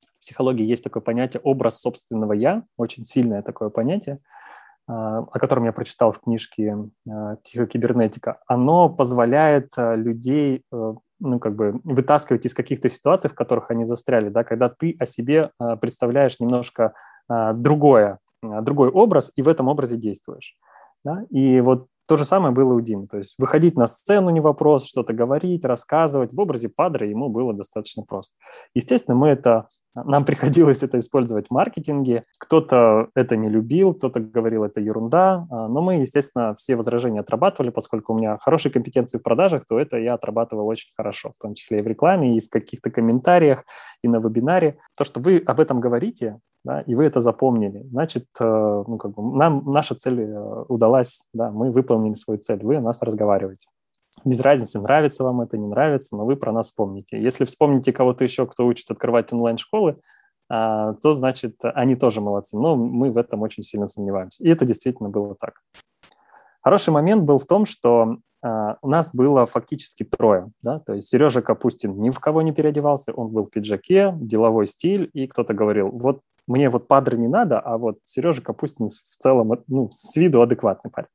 В 0.00 0.20
психологии 0.20 0.66
есть 0.66 0.84
такое 0.84 1.02
понятие 1.02 1.40
«образ 1.42 1.80
собственного 1.80 2.34
я», 2.34 2.62
очень 2.76 3.06
сильное 3.06 3.42
такое 3.42 3.70
понятие, 3.70 4.14
э, 4.14 4.92
о 4.92 5.38
котором 5.38 5.64
я 5.64 5.72
прочитал 5.72 6.12
в 6.12 6.20
книжке 6.20 6.76
э, 7.08 7.36
«Психокибернетика». 7.42 8.38
Оно 8.46 8.88
позволяет 8.88 9.72
э, 9.76 9.96
людей 9.96 10.64
ну, 11.20 11.38
как 11.38 11.54
бы 11.54 11.80
вытаскивать 11.84 12.46
из 12.46 12.54
каких-то 12.54 12.88
ситуаций, 12.88 13.30
в 13.30 13.34
которых 13.34 13.70
они 13.70 13.84
застряли, 13.84 14.28
да, 14.28 14.42
когда 14.42 14.68
ты 14.68 14.96
о 14.98 15.06
себе 15.06 15.50
а, 15.58 15.76
представляешь 15.76 16.40
немножко 16.40 16.94
а, 17.28 17.52
другое, 17.52 18.18
а, 18.42 18.62
другой 18.62 18.88
образ 18.88 19.30
и 19.36 19.42
в 19.42 19.48
этом 19.48 19.68
образе 19.68 19.96
действуешь. 19.96 20.56
Да? 21.04 21.24
И 21.30 21.60
вот 21.60 21.86
то 22.10 22.16
же 22.16 22.24
самое 22.24 22.52
было 22.52 22.74
у 22.74 22.80
Димы. 22.80 23.06
То 23.06 23.18
есть 23.18 23.36
выходить 23.38 23.76
на 23.76 23.86
сцену 23.86 24.30
не 24.30 24.40
вопрос, 24.40 24.84
что-то 24.84 25.12
говорить, 25.12 25.64
рассказывать. 25.64 26.32
В 26.32 26.40
образе 26.40 26.68
падра 26.68 27.06
ему 27.06 27.28
было 27.28 27.54
достаточно 27.54 28.02
просто. 28.02 28.34
Естественно, 28.74 29.16
мы 29.16 29.28
это, 29.28 29.68
нам 29.94 30.24
приходилось 30.24 30.82
это 30.82 30.98
использовать 30.98 31.46
в 31.46 31.50
маркетинге. 31.52 32.24
Кто-то 32.40 33.10
это 33.14 33.36
не 33.36 33.48
любил, 33.48 33.94
кто-то 33.94 34.18
говорил, 34.18 34.64
это 34.64 34.80
ерунда. 34.80 35.46
А, 35.52 35.68
но 35.68 35.82
мы, 35.82 36.00
естественно, 36.00 36.56
все 36.56 36.74
возражения 36.74 37.20
отрабатывали, 37.20 37.70
поскольку 37.70 38.12
у 38.12 38.18
меня 38.18 38.38
хорошие 38.38 38.72
компетенции 38.72 39.18
в 39.18 39.22
продажах, 39.22 39.64
то 39.68 39.78
это 39.78 39.96
я 39.96 40.14
отрабатывал 40.14 40.66
очень 40.66 40.90
хорошо, 40.96 41.30
в 41.30 41.40
том 41.40 41.54
числе 41.54 41.78
и 41.78 41.82
в 41.82 41.86
рекламе, 41.86 42.36
и 42.36 42.40
в 42.40 42.50
каких-то 42.50 42.90
комментариях, 42.90 43.62
и 44.02 44.08
на 44.08 44.18
вебинаре. 44.18 44.78
То, 44.98 45.04
что 45.04 45.20
вы 45.20 45.38
об 45.46 45.60
этом 45.60 45.78
говорите, 45.78 46.40
да, 46.64 46.80
и 46.82 46.94
вы 46.94 47.04
это 47.04 47.20
запомнили, 47.20 47.82
значит, 47.90 48.26
э, 48.40 48.84
ну, 48.86 48.98
как 48.98 49.12
бы 49.12 49.36
нам 49.36 49.64
наша 49.66 49.94
цель 49.94 50.20
э, 50.20 50.64
удалась, 50.68 51.22
да, 51.32 51.50
мы 51.50 51.70
выполнили 51.70 52.14
свою 52.14 52.40
цель, 52.40 52.62
вы 52.62 52.76
о 52.76 52.80
нас 52.80 53.02
разговариваете. 53.02 53.66
Без 54.24 54.40
разницы, 54.40 54.80
нравится 54.80 55.24
вам 55.24 55.40
это, 55.40 55.56
не 55.56 55.66
нравится, 55.66 56.16
но 56.16 56.24
вы 56.24 56.36
про 56.36 56.52
нас 56.52 56.70
помните. 56.72 57.20
Если 57.22 57.44
вспомните 57.44 57.92
кого-то 57.92 58.24
еще, 58.24 58.46
кто 58.46 58.66
учит 58.66 58.90
открывать 58.90 59.32
онлайн-школы, 59.32 59.98
а, 60.50 60.94
то, 60.94 61.12
значит, 61.12 61.54
они 61.62 61.94
тоже 61.94 62.20
молодцы. 62.20 62.58
Но 62.58 62.74
мы 62.74 63.10
в 63.10 63.18
этом 63.18 63.40
очень 63.42 63.62
сильно 63.62 63.86
сомневаемся. 63.86 64.42
И 64.42 64.48
это 64.48 64.66
действительно 64.66 65.08
было 65.08 65.36
так. 65.36 65.60
Хороший 66.60 66.90
момент 66.90 67.22
был 67.22 67.38
в 67.38 67.46
том, 67.46 67.64
что 67.64 68.16
Uh, 68.42 68.76
у 68.80 68.88
нас 68.88 69.10
было 69.12 69.44
фактически 69.44 70.02
трое, 70.02 70.50
да, 70.62 70.78
то 70.78 70.94
есть 70.94 71.08
Сережа 71.08 71.42
Капустин 71.42 71.94
ни 71.96 72.08
в 72.08 72.20
кого 72.20 72.40
не 72.40 72.52
переодевался, 72.52 73.12
он 73.12 73.28
был 73.28 73.44
в 73.44 73.50
пиджаке, 73.50 74.14
деловой 74.16 74.66
стиль, 74.66 75.10
и 75.12 75.26
кто-то 75.26 75.52
говорил, 75.52 75.90
вот 75.90 76.22
мне 76.50 76.68
вот 76.68 76.88
падры 76.88 77.16
не 77.16 77.28
надо, 77.28 77.60
а 77.60 77.78
вот 77.78 77.98
Сережа 78.04 78.42
Капустин 78.42 78.88
в 78.88 78.92
целом, 78.92 79.52
ну, 79.68 79.88
с 79.92 80.16
виду 80.16 80.42
адекватный 80.42 80.90
парень. 80.90 81.08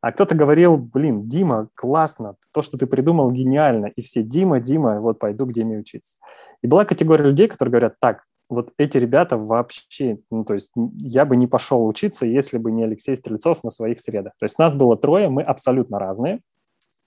А 0.00 0.12
кто-то 0.12 0.34
говорил, 0.34 0.76
блин, 0.76 1.28
Дима, 1.28 1.68
классно, 1.74 2.36
то, 2.52 2.62
что 2.62 2.76
ты 2.76 2.86
придумал, 2.86 3.30
гениально. 3.30 3.86
И 3.86 4.02
все, 4.02 4.22
Дима, 4.22 4.60
Дима, 4.60 5.00
вот 5.00 5.18
пойду 5.18 5.46
к 5.46 5.52
Диме 5.52 5.78
учиться. 5.78 6.18
И 6.62 6.66
была 6.66 6.84
категория 6.84 7.24
людей, 7.24 7.48
которые 7.48 7.70
говорят, 7.70 7.94
так, 8.00 8.24
вот 8.48 8.72
эти 8.76 8.98
ребята 8.98 9.36
вообще, 9.36 10.18
ну, 10.30 10.44
то 10.44 10.54
есть 10.54 10.70
я 10.98 11.24
бы 11.24 11.36
не 11.36 11.46
пошел 11.46 11.86
учиться, 11.86 12.26
если 12.26 12.58
бы 12.58 12.70
не 12.70 12.84
Алексей 12.84 13.16
Стрельцов 13.16 13.64
на 13.64 13.70
своих 13.70 14.00
средах. 14.00 14.34
То 14.38 14.46
есть 14.46 14.58
нас 14.58 14.74
было 14.74 14.96
трое, 14.96 15.28
мы 15.28 15.42
абсолютно 15.42 15.98
разные, 15.98 16.40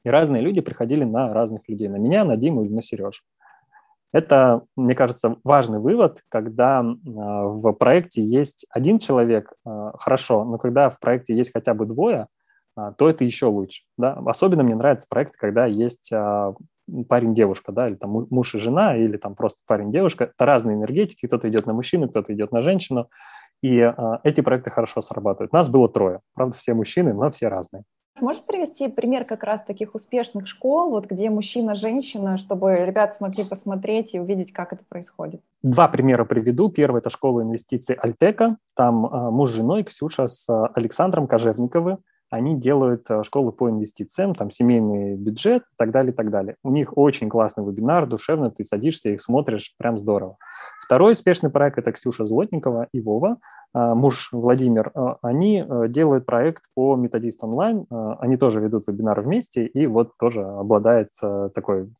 и 0.04 0.10
разные 0.10 0.41
люди 0.41 0.62
приходили 0.62 1.04
на 1.04 1.34
разных 1.34 1.67
людей, 1.67 1.88
на 1.88 1.98
меня, 1.98 2.24
на 2.24 2.38
Диму 2.38 2.63
и 2.63 2.69
на 2.69 2.82
Сережу. 2.82 3.22
Это, 4.12 4.63
мне 4.76 4.95
кажется, 4.95 5.38
важный 5.43 5.80
вывод, 5.80 6.22
когда 6.30 6.84
в 6.84 7.74
проекте 7.74 8.24
есть 8.24 8.65
один 8.72 8.98
человек, 9.00 9.54
хорошо, 9.63 10.43
но 10.45 10.58
когда 10.58 10.89
в 10.89 11.00
проекте 11.00 11.36
есть 11.36 11.54
хотя 11.54 11.74
бы 11.74 11.86
двое, 11.86 12.28
то 12.76 13.10
это 13.10 13.24
еще 13.24 13.48
лучше. 13.48 13.84
Да? 13.98 14.13
Особенно 14.26 14.63
мне 14.63 14.76
нравятся 14.76 15.08
проекты, 15.10 15.38
когда 15.38 15.65
есть 15.65 16.12
парень-девушка, 17.08 17.72
да, 17.72 17.88
или 17.88 17.95
там 17.95 18.28
муж 18.32 18.56
и 18.56 18.60
жена, 18.60 18.95
или 18.95 19.17
там 19.17 19.36
просто 19.36 19.62
парень-девушка. 19.67 20.32
Это 20.36 20.45
разные 20.45 20.76
энергетики, 20.76 21.28
кто-то 21.28 21.48
идет 21.48 21.67
на 21.67 21.74
мужчину, 21.74 22.10
кто-то 22.10 22.34
идет 22.34 22.52
на 22.52 22.63
женщину, 22.63 23.10
и 23.62 23.80
а, 23.80 24.22
эти 24.24 24.41
проекты 24.41 24.72
хорошо 24.72 25.02
срабатывают. 25.02 25.54
Нас 25.54 25.69
было 25.69 25.88
трое, 25.88 26.22
правда, 26.34 26.58
все 26.58 26.74
мужчины, 26.74 27.13
но 27.13 27.30
все 27.30 27.48
разные. 27.48 27.84
Можешь 28.21 28.41
привести 28.41 28.88
пример 28.88 29.25
как 29.25 29.43
раз 29.43 29.63
таких 29.63 29.95
успешных 29.95 30.47
школ, 30.47 30.89
вот 30.89 31.08
где 31.08 31.29
мужчина, 31.29 31.75
женщина, 31.75 32.38
чтобы 32.38 32.75
ребят 32.86 33.15
смогли 33.15 33.43
посмотреть 33.43 34.13
и 34.13 34.19
увидеть, 34.19 34.51
как 34.51 34.73
это 34.73 34.84
происходит? 34.88 35.41
Два 35.63 35.88
примера 35.88 36.25
приведу. 36.25 36.69
Первый– 36.69 36.99
это 36.99 37.10
школа 37.10 37.41
инвестиций 37.41 37.95
Альтека. 37.95 38.58
Там 38.75 39.05
а, 39.05 39.32
муж 39.32 39.51
с 39.51 39.53
женой, 39.53 39.84
Ксюша 39.84 40.27
с 40.27 40.49
а, 40.49 40.67
Александром 40.67 41.27
Кожевниковы 41.27 41.97
они 42.29 42.55
делают 42.55 43.10
э, 43.10 43.23
школы 43.23 43.51
по 43.51 43.69
инвестициям, 43.69 44.36
там 44.36 44.51
семейный 44.51 45.15
бюджет 45.15 45.63
и 45.63 45.75
так 45.77 45.91
далее, 45.91 46.13
и 46.13 46.15
так 46.15 46.29
далее. 46.29 46.55
У 46.63 46.71
них 46.71 46.95
очень 46.95 47.29
классный 47.29 47.65
вебинар, 47.65 48.05
душевно, 48.05 48.51
ты 48.51 48.63
садишься, 48.63 49.10
их 49.10 49.21
смотришь, 49.21 49.73
прям 49.77 49.97
здорово. 49.97 50.38
Второй 50.79 51.13
успешный 51.13 51.49
проект– 51.49 51.77
это 51.79 51.91
Ксюша 51.91 52.25
Злотникова 52.25 52.88
и 52.91 53.01
Вова, 53.01 53.38
а, 53.68 53.68
муж 53.73 54.29
Владимир. 54.32 54.91
А, 54.95 55.17
они 55.21 55.65
э, 55.67 55.88
делают 55.88 56.25
проект 56.25 56.63
по 56.73 56.95
методист 56.95 57.43
онлайн, 57.43 57.86
а, 57.89 58.15
они 58.19 58.38
тоже 58.38 58.60
ведут 58.60 58.88
вебинар 58.88 59.21
вместе, 59.21 59.65
и 59.65 59.86
вот 59.86 60.17
тоже 60.17 60.41
обладает 60.41 61.10
э, 61.21 61.49
такой 61.53 61.93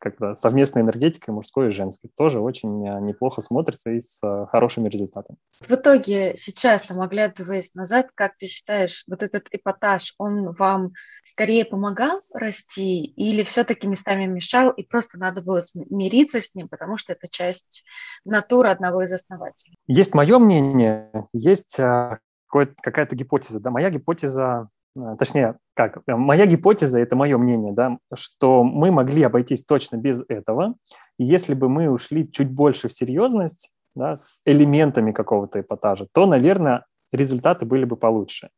как-то 0.00 0.34
совместной 0.34 0.82
энергетикой 0.82 1.34
мужской 1.34 1.68
и 1.68 1.72
женской. 1.72 2.10
Тоже 2.16 2.40
очень 2.40 2.82
неплохо 3.04 3.40
смотрится 3.40 3.90
и 3.90 4.00
с 4.00 4.20
хорошими 4.50 4.88
результатами. 4.88 5.38
В 5.60 5.72
итоге 5.72 6.34
сейчас, 6.36 6.82
там, 6.82 7.00
оглядываясь 7.00 7.74
назад, 7.74 8.08
как 8.14 8.36
ты 8.36 8.46
считаешь, 8.46 9.04
вот 9.08 9.22
этот 9.22 9.48
эпатаж, 9.50 10.14
он 10.18 10.52
вам 10.52 10.92
скорее 11.24 11.64
помогал 11.64 12.20
расти 12.32 13.04
или 13.04 13.42
все-таки 13.42 13.86
местами 13.86 14.26
мешал, 14.26 14.70
и 14.70 14.82
просто 14.82 15.18
надо 15.18 15.42
было 15.42 15.60
смириться 15.62 16.40
с 16.40 16.54
ним, 16.54 16.68
потому 16.68 16.96
что 16.96 17.12
это 17.12 17.28
часть 17.28 17.84
натуры 18.24 18.70
одного 18.70 19.02
из 19.02 19.12
основателей? 19.12 19.76
Есть 19.86 20.14
мое 20.14 20.38
мнение, 20.38 20.97
есть 21.32 21.78
а, 21.80 22.18
какая-то 22.48 23.16
гипотеза. 23.16 23.60
Да? 23.60 23.70
Моя 23.70 23.90
гипотеза 23.90 24.68
а, 24.98 25.16
точнее, 25.16 25.56
как, 25.74 26.02
моя 26.06 26.46
гипотеза, 26.46 26.98
это 26.98 27.16
мое 27.16 27.38
мнение, 27.38 27.72
да, 27.72 27.98
что 28.14 28.64
мы 28.64 28.90
могли 28.90 29.22
обойтись 29.22 29.64
точно 29.64 29.96
без 29.96 30.22
этого, 30.28 30.74
если 31.18 31.54
бы 31.54 31.68
мы 31.68 31.90
ушли 31.90 32.30
чуть 32.30 32.50
больше 32.50 32.88
в 32.88 32.92
серьезность, 32.92 33.70
да, 33.94 34.16
с 34.16 34.40
элементами 34.44 35.12
какого-то 35.12 35.60
эпатажа, 35.60 36.06
то, 36.12 36.26
наверное, 36.26 36.84
результаты 37.12 37.64
были 37.64 37.84
бы 37.84 37.96
получше. 37.96 38.50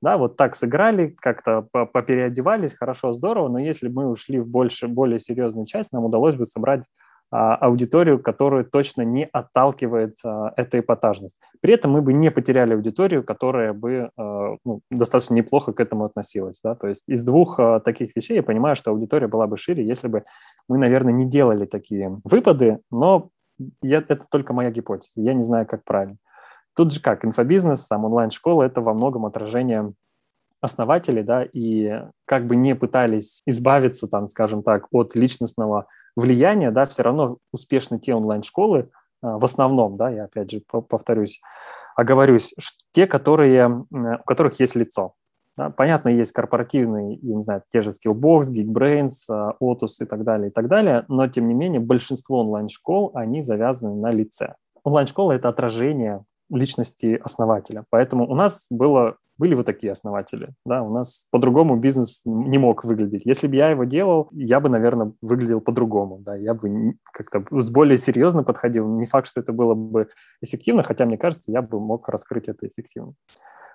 Да, 0.00 0.16
вот 0.16 0.36
так 0.36 0.54
сыграли, 0.54 1.08
как-то 1.08 1.62
попереодевались, 1.72 2.74
хорошо, 2.74 3.12
здорово, 3.12 3.48
но 3.48 3.58
если 3.58 3.88
бы 3.88 4.02
мы 4.02 4.10
ушли 4.10 4.38
в 4.38 4.48
больше, 4.48 4.86
более 4.86 5.18
серьезную 5.18 5.66
часть, 5.66 5.92
нам 5.92 6.04
удалось 6.04 6.36
бы 6.36 6.46
собрать 6.46 6.84
аудиторию, 7.30 8.22
которую 8.22 8.64
точно 8.64 9.02
не 9.02 9.24
отталкивает 9.24 10.16
а, 10.24 10.52
эта 10.56 10.80
эпатажность. 10.80 11.36
При 11.60 11.74
этом 11.74 11.92
мы 11.92 12.02
бы 12.02 12.12
не 12.12 12.30
потеряли 12.30 12.74
аудиторию, 12.74 13.22
которая 13.22 13.72
бы 13.72 14.10
а, 14.16 14.56
ну, 14.64 14.80
достаточно 14.90 15.34
неплохо 15.34 15.72
к 15.72 15.80
этому 15.80 16.04
относилась. 16.04 16.60
Да? 16.62 16.74
То 16.74 16.86
есть 16.88 17.04
из 17.06 17.24
двух 17.24 17.60
таких 17.84 18.16
вещей 18.16 18.36
я 18.36 18.42
понимаю, 18.42 18.76
что 18.76 18.90
аудитория 18.90 19.28
была 19.28 19.46
бы 19.46 19.56
шире, 19.56 19.86
если 19.86 20.08
бы 20.08 20.24
мы, 20.68 20.78
наверное, 20.78 21.12
не 21.12 21.26
делали 21.26 21.66
такие 21.66 22.18
выпады, 22.24 22.78
но 22.90 23.30
я, 23.82 23.98
это 23.98 24.20
только 24.30 24.52
моя 24.52 24.70
гипотеза, 24.70 25.20
я 25.20 25.34
не 25.34 25.42
знаю, 25.42 25.66
как 25.66 25.84
правильно. 25.84 26.16
Тут 26.74 26.92
же 26.92 27.00
как, 27.00 27.24
инфобизнес, 27.24 27.86
сам 27.86 28.04
онлайн-школа– 28.04 28.62
это 28.64 28.80
во 28.80 28.94
многом 28.94 29.26
отражение 29.26 29.92
основателей, 30.60 31.22
да, 31.22 31.44
и 31.44 32.02
как 32.24 32.46
бы 32.46 32.56
не 32.56 32.74
пытались 32.74 33.40
избавиться, 33.46 34.08
там, 34.08 34.28
скажем 34.28 34.62
так, 34.62 34.86
от 34.90 35.14
личностного 35.14 35.86
влияния, 36.16 36.70
да, 36.70 36.84
все 36.86 37.02
равно 37.02 37.38
успешны 37.52 37.98
те 37.98 38.14
онлайн-школы, 38.14 38.90
а, 39.22 39.38
в 39.38 39.44
основном, 39.44 39.96
да, 39.96 40.10
я 40.10 40.24
опять 40.24 40.50
же 40.50 40.60
повторюсь, 40.60 41.40
оговорюсь, 41.96 42.54
те, 42.92 43.06
которые, 43.06 43.84
у 43.90 44.24
которых 44.24 44.58
есть 44.60 44.76
лицо. 44.76 45.14
Да, 45.56 45.70
понятно, 45.70 46.08
есть 46.08 46.30
корпоративные, 46.30 47.18
я 47.20 47.34
не 47.34 47.42
знаю, 47.42 47.62
те 47.68 47.82
же 47.82 47.90
Skillbox, 47.90 48.42
Geekbrains, 48.52 49.14
а, 49.28 49.54
Otus 49.60 50.00
и 50.00 50.04
так 50.04 50.22
далее, 50.22 50.50
и 50.50 50.52
так 50.52 50.68
далее, 50.68 51.04
но, 51.08 51.26
тем 51.26 51.48
не 51.48 51.54
менее, 51.54 51.80
большинство 51.80 52.40
онлайн-школ, 52.40 53.12
они 53.14 53.42
завязаны 53.42 53.94
на 53.96 54.10
лице. 54.10 54.54
Онлайн-школа– 54.84 55.32
это 55.34 55.48
отражение 55.48 56.24
личности 56.50 57.20
основателя. 57.22 57.84
Поэтому 57.90 58.28
у 58.28 58.34
нас 58.34 58.66
было, 58.70 59.16
были 59.36 59.54
вот 59.54 59.66
такие 59.66 59.92
основатели. 59.92 60.50
Да? 60.64 60.82
У 60.82 60.92
нас 60.92 61.26
по-другому 61.30 61.76
бизнес 61.76 62.22
не 62.24 62.58
мог 62.58 62.84
выглядеть. 62.84 63.22
Если 63.24 63.46
бы 63.46 63.56
я 63.56 63.70
его 63.70 63.84
делал, 63.84 64.28
я 64.32 64.60
бы, 64.60 64.68
наверное, 64.68 65.12
выглядел 65.22 65.60
по-другому. 65.60 66.18
Да? 66.20 66.36
Я 66.36 66.54
бы 66.54 66.94
как-то 67.12 67.42
с 67.60 67.70
более 67.70 67.98
серьезно 67.98 68.42
подходил. 68.42 68.88
Не 68.88 69.06
факт, 69.06 69.26
что 69.28 69.40
это 69.40 69.52
было 69.52 69.74
бы 69.74 70.08
эффективно, 70.42 70.82
хотя, 70.82 71.06
мне 71.06 71.18
кажется, 71.18 71.52
я 71.52 71.62
бы 71.62 71.80
мог 71.80 72.08
раскрыть 72.08 72.48
это 72.48 72.66
эффективно. 72.66 73.12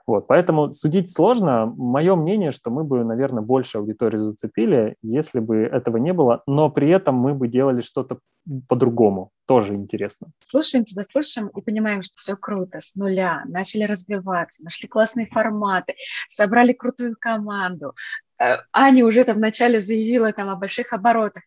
Вот, 0.06 0.28
поэтому 0.28 0.72
судить 0.72 1.12
сложно. 1.12 1.66
Мое 1.66 2.16
мнение, 2.16 2.52
что 2.52 2.70
мы 2.70 2.84
бы, 2.84 3.06
наверное, 3.06 3.42
больше 3.42 3.78
аудитории 3.78 4.18
зацепили, 4.18 4.98
если 5.02 5.40
бы 5.40 5.60
этого 5.60 5.96
не 5.96 6.12
было, 6.12 6.44
но 6.46 6.70
при 6.70 6.90
этом 6.90 7.16
мы 7.16 7.34
бы 7.34 7.48
делали 7.48 7.82
что-то 7.82 8.20
по-другому. 8.68 9.32
Тоже 9.48 9.76
интересно. 9.76 10.28
Слушаем 10.44 10.84
тебя, 10.84 11.04
слушаем 11.04 11.48
и 11.48 11.62
понимаем, 11.62 12.02
что 12.02 12.16
все 12.18 12.36
круто, 12.36 12.82
с 12.82 12.96
нуля. 12.96 13.44
Начали 13.46 13.84
развиваться, 13.84 14.62
нашли 14.64 14.90
классные 14.90 15.28
форматы, 15.28 15.96
собрали 16.28 16.74
крутую 16.74 17.16
команду. 17.18 17.96
Э, 18.40 18.58
Аня 18.74 19.06
уже 19.06 19.24
там 19.24 19.38
вначале 19.38 19.80
заявила 19.80 20.34
там 20.34 20.50
о 20.50 20.58
больших 20.58 20.92
оборотах. 20.92 21.44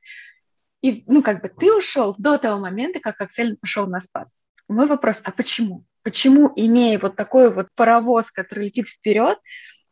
И, 0.81 1.05
ну, 1.07 1.23
как 1.23 1.43
бы 1.43 1.49
ты 1.49 1.75
ушел 1.75 2.15
до 2.17 2.39
того 2.39 2.59
момента, 2.59 3.01
как 3.01 3.21
Аксель 3.21 3.59
пошел 3.59 3.87
на 3.87 4.01
спад. 4.01 4.29
Мой 4.69 4.87
вопрос, 4.87 5.21
а 5.25 5.31
почему? 5.31 5.85
Почему, 6.07 6.53
имея 6.55 7.01
вот 7.01 7.17
такой 7.17 7.51
вот 7.51 7.67
паровоз, 7.75 8.31
который 8.31 8.67
летит 8.67 8.87
вперед, 8.87 9.39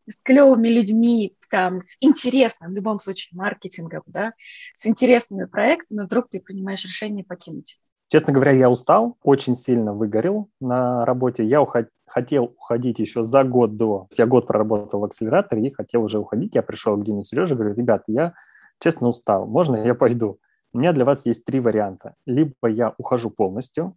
с 0.09 0.23
клевыми 0.23 0.69
людьми, 0.69 1.37
там, 1.51 1.81
с 1.81 1.97
интересным, 1.99 2.71
в 2.71 2.75
любом 2.77 3.01
случае, 3.01 3.37
маркетингом, 3.37 4.03
да, 4.07 4.33
с 4.77 4.87
интересными 4.87 5.47
проектами, 5.47 6.05
вдруг 6.05 6.29
ты 6.31 6.39
принимаешь 6.39 6.85
решение 6.85 7.25
покинуть? 7.25 7.81
Честно 8.13 8.33
говоря, 8.33 8.53
я 8.53 8.71
устал, 8.71 9.17
очень 9.25 9.57
сильно 9.57 9.93
выгорел 9.93 10.51
на 10.61 11.05
работе. 11.05 11.45
Я 11.45 11.61
уход... 11.61 11.89
хотел 12.07 12.45
уходить 12.45 13.01
еще 13.01 13.25
за 13.25 13.43
год 13.43 13.77
до. 13.77 14.07
Я 14.17 14.27
год 14.27 14.47
проработал 14.47 15.01
в 15.01 15.05
акселераторе 15.05 15.67
и 15.67 15.75
хотел 15.75 16.05
уже 16.05 16.21
уходить. 16.21 16.55
Я 16.55 16.63
пришел 16.63 16.97
к 16.97 17.03
Диме 17.03 17.25
Сереже, 17.25 17.57
говорю, 17.57 17.75
ребята, 17.75 18.05
я 18.07 18.35
честно 18.79 19.09
устал, 19.09 19.49
можно 19.49 19.75
я 19.75 19.97
пойду? 19.97 20.39
У 20.73 20.79
меня 20.79 20.93
для 20.93 21.05
вас 21.05 21.27
есть 21.27 21.45
три 21.45 21.59
варианта. 21.59 22.15
Либо 22.25 22.69
я 22.69 22.95
ухожу 22.99 23.31
полностью, 23.31 23.97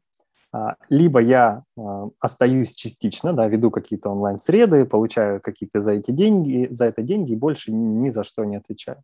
либо 0.90 1.20
я 1.20 1.64
а, 1.78 2.10
остаюсь 2.20 2.74
частично, 2.74 3.34
да, 3.34 3.48
веду 3.48 3.70
какие-то 3.70 4.10
онлайн-среды, 4.10 4.86
получаю 4.86 5.42
какие-то 5.42 5.82
за 5.82 5.92
эти 5.92 6.12
деньги, 6.12 6.68
за 6.72 6.86
это 6.86 7.02
деньги 7.02 7.34
и 7.34 7.36
больше 7.36 7.72
ни 7.72 8.10
за 8.10 8.24
что 8.24 8.46
не 8.46 8.56
отвечаю. 8.56 9.04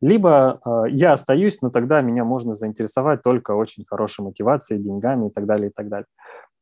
Либо 0.00 0.60
а, 0.64 0.84
я 0.88 1.12
остаюсь, 1.12 1.62
но 1.62 1.70
тогда 1.70 2.00
меня 2.00 2.24
можно 2.24 2.54
заинтересовать 2.54 3.22
только 3.22 3.52
очень 3.52 3.84
хорошей 3.84 4.24
мотивацией, 4.24 4.82
деньгами 4.82 5.28
и 5.28 5.30
так 5.30 5.46
далее, 5.46 5.70
и 5.70 5.72
так 5.72 5.88
далее. 5.88 6.06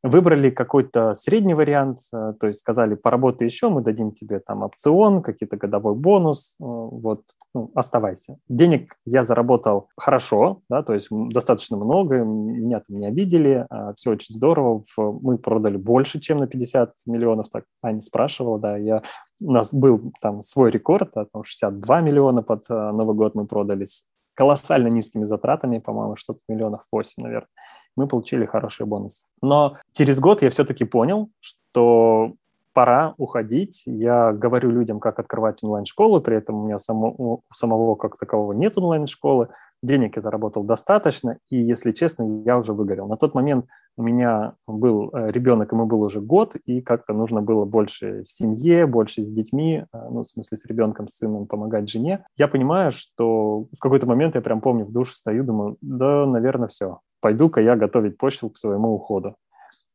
Выбрали 0.03 0.51
какой-то 0.51 1.15
средний 1.15 1.55
вариант, 1.55 1.99
то 2.11 2.47
есть 2.47 2.61
сказали, 2.61 2.95
поработай 2.95 3.47
еще, 3.47 3.69
мы 3.69 3.83
дадим 3.83 4.13
тебе 4.13 4.41
там 4.41 4.63
опцион, 4.63 5.23
какие-то 5.23 5.57
годовой 5.57 5.95
бонус, 5.95 6.57
вот 6.59 7.23
ну, 7.53 7.71
оставайся. 7.75 8.39
Денег 8.49 8.97
я 9.05 9.25
заработал 9.25 9.89
хорошо, 9.97 10.63
да, 10.69 10.83
то 10.83 10.95
есть 10.95 11.09
достаточно 11.11 11.77
много, 11.77 12.19
меня 12.19 12.81
там 12.81 12.97
не 12.97 13.07
обидели, 13.07 13.67
а, 13.69 13.93
все 13.95 14.13
очень 14.13 14.35
здорово. 14.35 14.85
Мы 14.97 15.37
продали 15.37 15.77
больше, 15.77 16.21
чем 16.21 16.39
на 16.39 16.47
50 16.47 16.93
миллионов, 17.07 17.49
так 17.49 17.65
Аня 17.83 18.01
спрашивала, 18.01 18.59
да, 18.59 18.77
я, 18.77 19.03
у 19.41 19.51
нас 19.51 19.75
был 19.75 20.13
там 20.21 20.43
свой 20.43 20.71
рекорд, 20.71 21.17
а, 21.17 21.27
там 21.33 21.43
62 21.43 22.01
миллиона 22.01 22.43
под 22.43 22.65
а, 22.69 22.93
Новый 22.93 23.17
год 23.17 23.35
мы 23.35 23.47
продали 23.47 23.85
с 23.85 24.05
колоссально 24.35 24.89
низкими 24.89 25.25
затратами, 25.25 25.79
по-моему, 25.79 26.15
что-то 26.15 26.41
миллионов 26.49 26.83
8, 26.93 27.23
наверное. 27.23 27.49
Мы 27.97 28.07
получили 28.07 28.47
хороший 28.47 28.87
бонус. 28.87 29.25
Но 29.43 29.77
через 29.93 30.19
год 30.21 30.43
я 30.43 30.51
все-таки 30.51 30.85
понял, 30.85 31.31
что 31.41 32.35
пора 32.73 33.15
уходить. 33.19 33.83
Я 33.87 34.33
говорю 34.33 34.71
людям, 34.71 35.01
как 35.01 35.19
открывать 35.19 35.63
онлайн-школу, 35.63 36.21
при 36.21 36.37
этом 36.37 36.57
у 36.57 36.65
меня 36.67 36.79
само, 36.79 37.15
у 37.17 37.43
самого 37.53 37.95
как 37.97 38.17
такового 38.17 38.53
нет 38.53 38.79
онлайн-школы. 38.79 39.49
денег 39.83 40.17
я 40.17 40.23
заработал 40.23 40.63
достаточно, 40.63 41.39
и, 41.49 41.57
если 41.57 41.93
честно, 41.93 42.43
я 42.45 42.57
уже 42.59 42.73
выгорел. 42.73 43.07
На 43.09 43.17
тот 43.17 43.35
момент 43.35 43.67
у 43.97 44.03
меня 44.03 44.55
был 44.67 45.11
э, 45.13 45.31
ребенок, 45.31 45.73
ему 45.73 45.87
был 45.87 46.03
уже 46.03 46.21
год, 46.21 46.55
и 46.65 46.81
как-то 46.81 47.13
нужно 47.13 47.43
было 47.43 47.65
больше 47.65 48.23
в 48.25 48.31
семье, 48.31 48.87
больше 48.87 49.25
с 49.25 49.33
детьми, 49.33 49.85
э, 49.93 50.09
ну, 50.11 50.23
в 50.23 50.29
смысле, 50.29 50.59
с 50.59 50.65
ребенком, 50.67 51.09
с 51.09 51.17
сыном 51.17 51.47
помогать 51.47 51.89
жене. 51.89 52.25
Я 52.37 52.47
понимаю, 52.47 52.93
что 52.93 53.67
в 53.73 53.79
какой-то 53.81 54.07
момент 54.07 54.35
я 54.35 54.43
прям 54.43 54.61
помню, 54.61 54.85
в 54.85 54.93
душе 54.93 55.15
стою, 55.15 55.45
думаю, 55.45 55.77
да, 55.81 56.27
наверное, 56.27 56.69
все, 56.69 57.01
пойду-ка 57.21 57.61
я 57.61 57.77
готовить 57.77 58.19
почву 58.19 58.51
к 58.51 58.59
своему 58.59 58.95
уходу. 58.95 59.37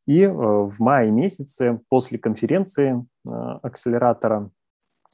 И 0.05 0.21
э, 0.21 0.29
в 0.29 0.79
мае 0.79 1.11
месяце 1.11 1.79
после 1.89 2.19
конференции 2.19 3.05
акселератора 3.25 4.51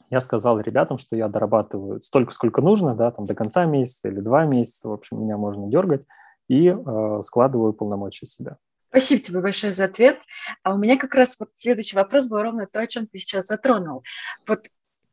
я 0.09 0.19
сказал 0.19 0.59
ребятам, 0.59 0.97
что 0.97 1.15
я 1.15 1.29
дорабатываю 1.29 2.01
столько, 2.01 2.33
сколько 2.33 2.61
нужно, 2.61 2.95
да, 2.95 3.11
там 3.11 3.25
до 3.25 3.33
конца 3.33 3.65
месяца 3.65 4.09
или 4.09 4.19
два 4.19 4.45
месяца, 4.45 4.89
в 4.89 4.91
общем, 4.91 5.21
меня 5.21 5.37
можно 5.37 5.67
дергать, 5.67 6.05
и 6.49 6.67
э, 6.67 7.21
складываю 7.23 7.71
полномочия 7.71 8.25
себя. 8.25 8.57
Спасибо 8.89 9.23
тебе 9.23 9.39
большое 9.39 9.71
за 9.71 9.85
ответ. 9.85 10.19
А 10.63 10.73
у 10.73 10.77
меня 10.77 10.97
как 10.97 11.15
раз 11.15 11.37
вот 11.39 11.51
следующий 11.53 11.95
вопрос 11.95 12.27
был 12.27 12.41
ровно 12.41 12.67
то, 12.67 12.81
о 12.81 12.85
чем 12.85 13.07
ты 13.07 13.19
сейчас 13.19 13.47
затронул. 13.47 14.03
Вот 14.45 14.67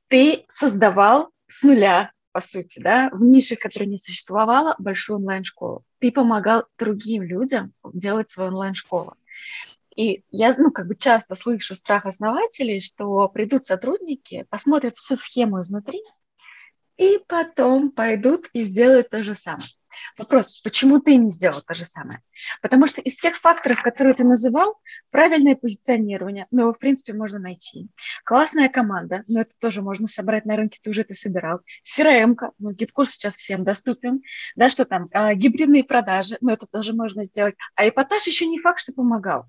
ты 0.08 0.44
создавал 0.48 1.30
с 1.46 1.62
нуля, 1.62 2.10
по 2.38 2.40
сути, 2.40 2.78
да, 2.78 3.10
в 3.10 3.20
нише, 3.20 3.56
которой 3.56 3.86
не 3.86 3.98
существовало, 3.98 4.76
большую 4.78 5.16
онлайн-школу. 5.16 5.84
Ты 5.98 6.12
помогал 6.12 6.66
другим 6.78 7.24
людям 7.24 7.72
делать 7.92 8.30
свою 8.30 8.50
онлайн-школу. 8.50 9.14
И 9.96 10.22
я, 10.30 10.54
ну, 10.56 10.70
как 10.70 10.86
бы 10.86 10.94
часто 10.94 11.34
слышу 11.34 11.74
страх 11.74 12.06
основателей, 12.06 12.78
что 12.78 13.26
придут 13.26 13.64
сотрудники, 13.64 14.46
посмотрят 14.50 14.94
всю 14.94 15.16
схему 15.16 15.62
изнутри, 15.62 16.00
и 16.96 17.18
потом 17.26 17.90
пойдут 17.90 18.48
и 18.52 18.62
сделают 18.62 19.08
то 19.08 19.24
же 19.24 19.34
самое. 19.34 19.66
Вопрос, 20.16 20.60
почему 20.60 21.00
ты 21.00 21.16
не 21.16 21.30
сделал 21.30 21.60
то 21.66 21.74
же 21.74 21.84
самое? 21.84 22.22
Потому 22.62 22.86
что 22.86 23.00
из 23.00 23.16
тех 23.16 23.36
факторов, 23.36 23.82
которые 23.82 24.14
ты 24.14 24.24
называл, 24.24 24.80
правильное 25.10 25.54
позиционирование, 25.54 26.46
ну, 26.50 26.62
его, 26.62 26.72
в 26.72 26.78
принципе, 26.78 27.12
можно 27.12 27.38
найти. 27.38 27.88
Классная 28.24 28.68
команда, 28.68 29.24
но 29.28 29.40
это 29.40 29.54
тоже 29.58 29.82
можно 29.82 30.06
собрать 30.06 30.44
на 30.44 30.56
рынке, 30.56 30.78
ты 30.82 30.90
уже 30.90 31.02
это 31.02 31.14
собирал. 31.14 31.60
CRM 31.84 32.13
-ка, 32.13 32.52
ну, 32.58 32.72
GetCourse 32.72 33.12
сейчас 33.12 33.36
всем 33.36 33.64
доступен. 33.64 34.22
Да, 34.56 34.68
что 34.68 34.84
там, 34.84 35.08
а, 35.12 35.34
гибридные 35.34 35.84
продажи, 35.84 36.36
ну, 36.40 36.50
это 36.50 36.66
тоже 36.66 36.94
можно 36.94 37.24
сделать. 37.24 37.54
А 37.74 37.88
эпатаж 37.88 38.26
еще 38.26 38.46
не 38.46 38.58
факт, 38.58 38.80
что 38.80 38.92
помогал. 38.92 39.46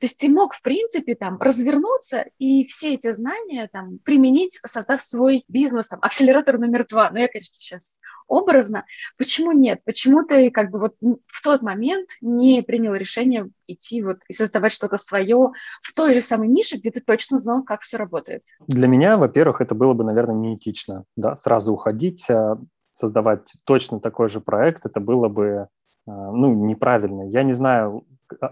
То 0.00 0.06
есть 0.06 0.18
ты 0.18 0.28
мог, 0.28 0.54
в 0.54 0.62
принципе, 0.62 1.14
там 1.14 1.38
развернуться 1.40 2.26
и 2.38 2.64
все 2.66 2.94
эти 2.94 3.12
знания 3.12 3.68
там 3.72 3.98
применить, 3.98 4.60
создав 4.64 5.02
свой 5.02 5.44
бизнес, 5.48 5.88
там, 5.88 5.98
акселератор 6.02 6.58
номер 6.58 6.86
два. 6.86 7.10
Ну, 7.10 7.18
я, 7.18 7.28
конечно, 7.28 7.54
сейчас 7.54 7.98
образно. 8.26 8.84
Почему 9.16 9.52
нет? 9.52 9.80
Почему 9.84 10.24
ты 10.24 10.50
как 10.50 10.70
бы 10.70 10.78
вот 10.78 10.96
в 11.00 11.42
тот 11.42 11.62
момент 11.62 12.10
не 12.20 12.62
принял 12.62 12.94
решение 12.94 13.48
идти 13.66 14.02
вот 14.02 14.18
и 14.28 14.32
создавать 14.32 14.72
что-то 14.72 14.96
свое 14.96 15.52
в 15.82 15.94
той 15.94 16.14
же 16.14 16.20
самой 16.20 16.48
нише, 16.48 16.76
где 16.76 16.90
ты 16.90 17.00
точно 17.00 17.38
знал, 17.38 17.64
как 17.64 17.82
все 17.82 17.96
работает? 17.96 18.44
Для 18.66 18.86
меня, 18.86 19.16
во-первых, 19.16 19.60
это 19.60 19.74
было 19.74 19.94
бы, 19.94 20.04
наверное, 20.04 20.36
неэтично, 20.36 21.04
да, 21.16 21.36
сразу 21.36 21.72
уходить, 21.72 22.28
а 22.30 22.58
создавать 22.92 23.52
точно 23.64 24.00
такой 24.00 24.28
же 24.28 24.40
проект, 24.40 24.84
это 24.84 25.00
было 25.00 25.28
бы 25.28 25.68
а, 26.06 26.32
ну, 26.32 26.52
неправильно. 26.54 27.28
Я 27.28 27.42
не 27.42 27.52
знаю, 27.52 28.04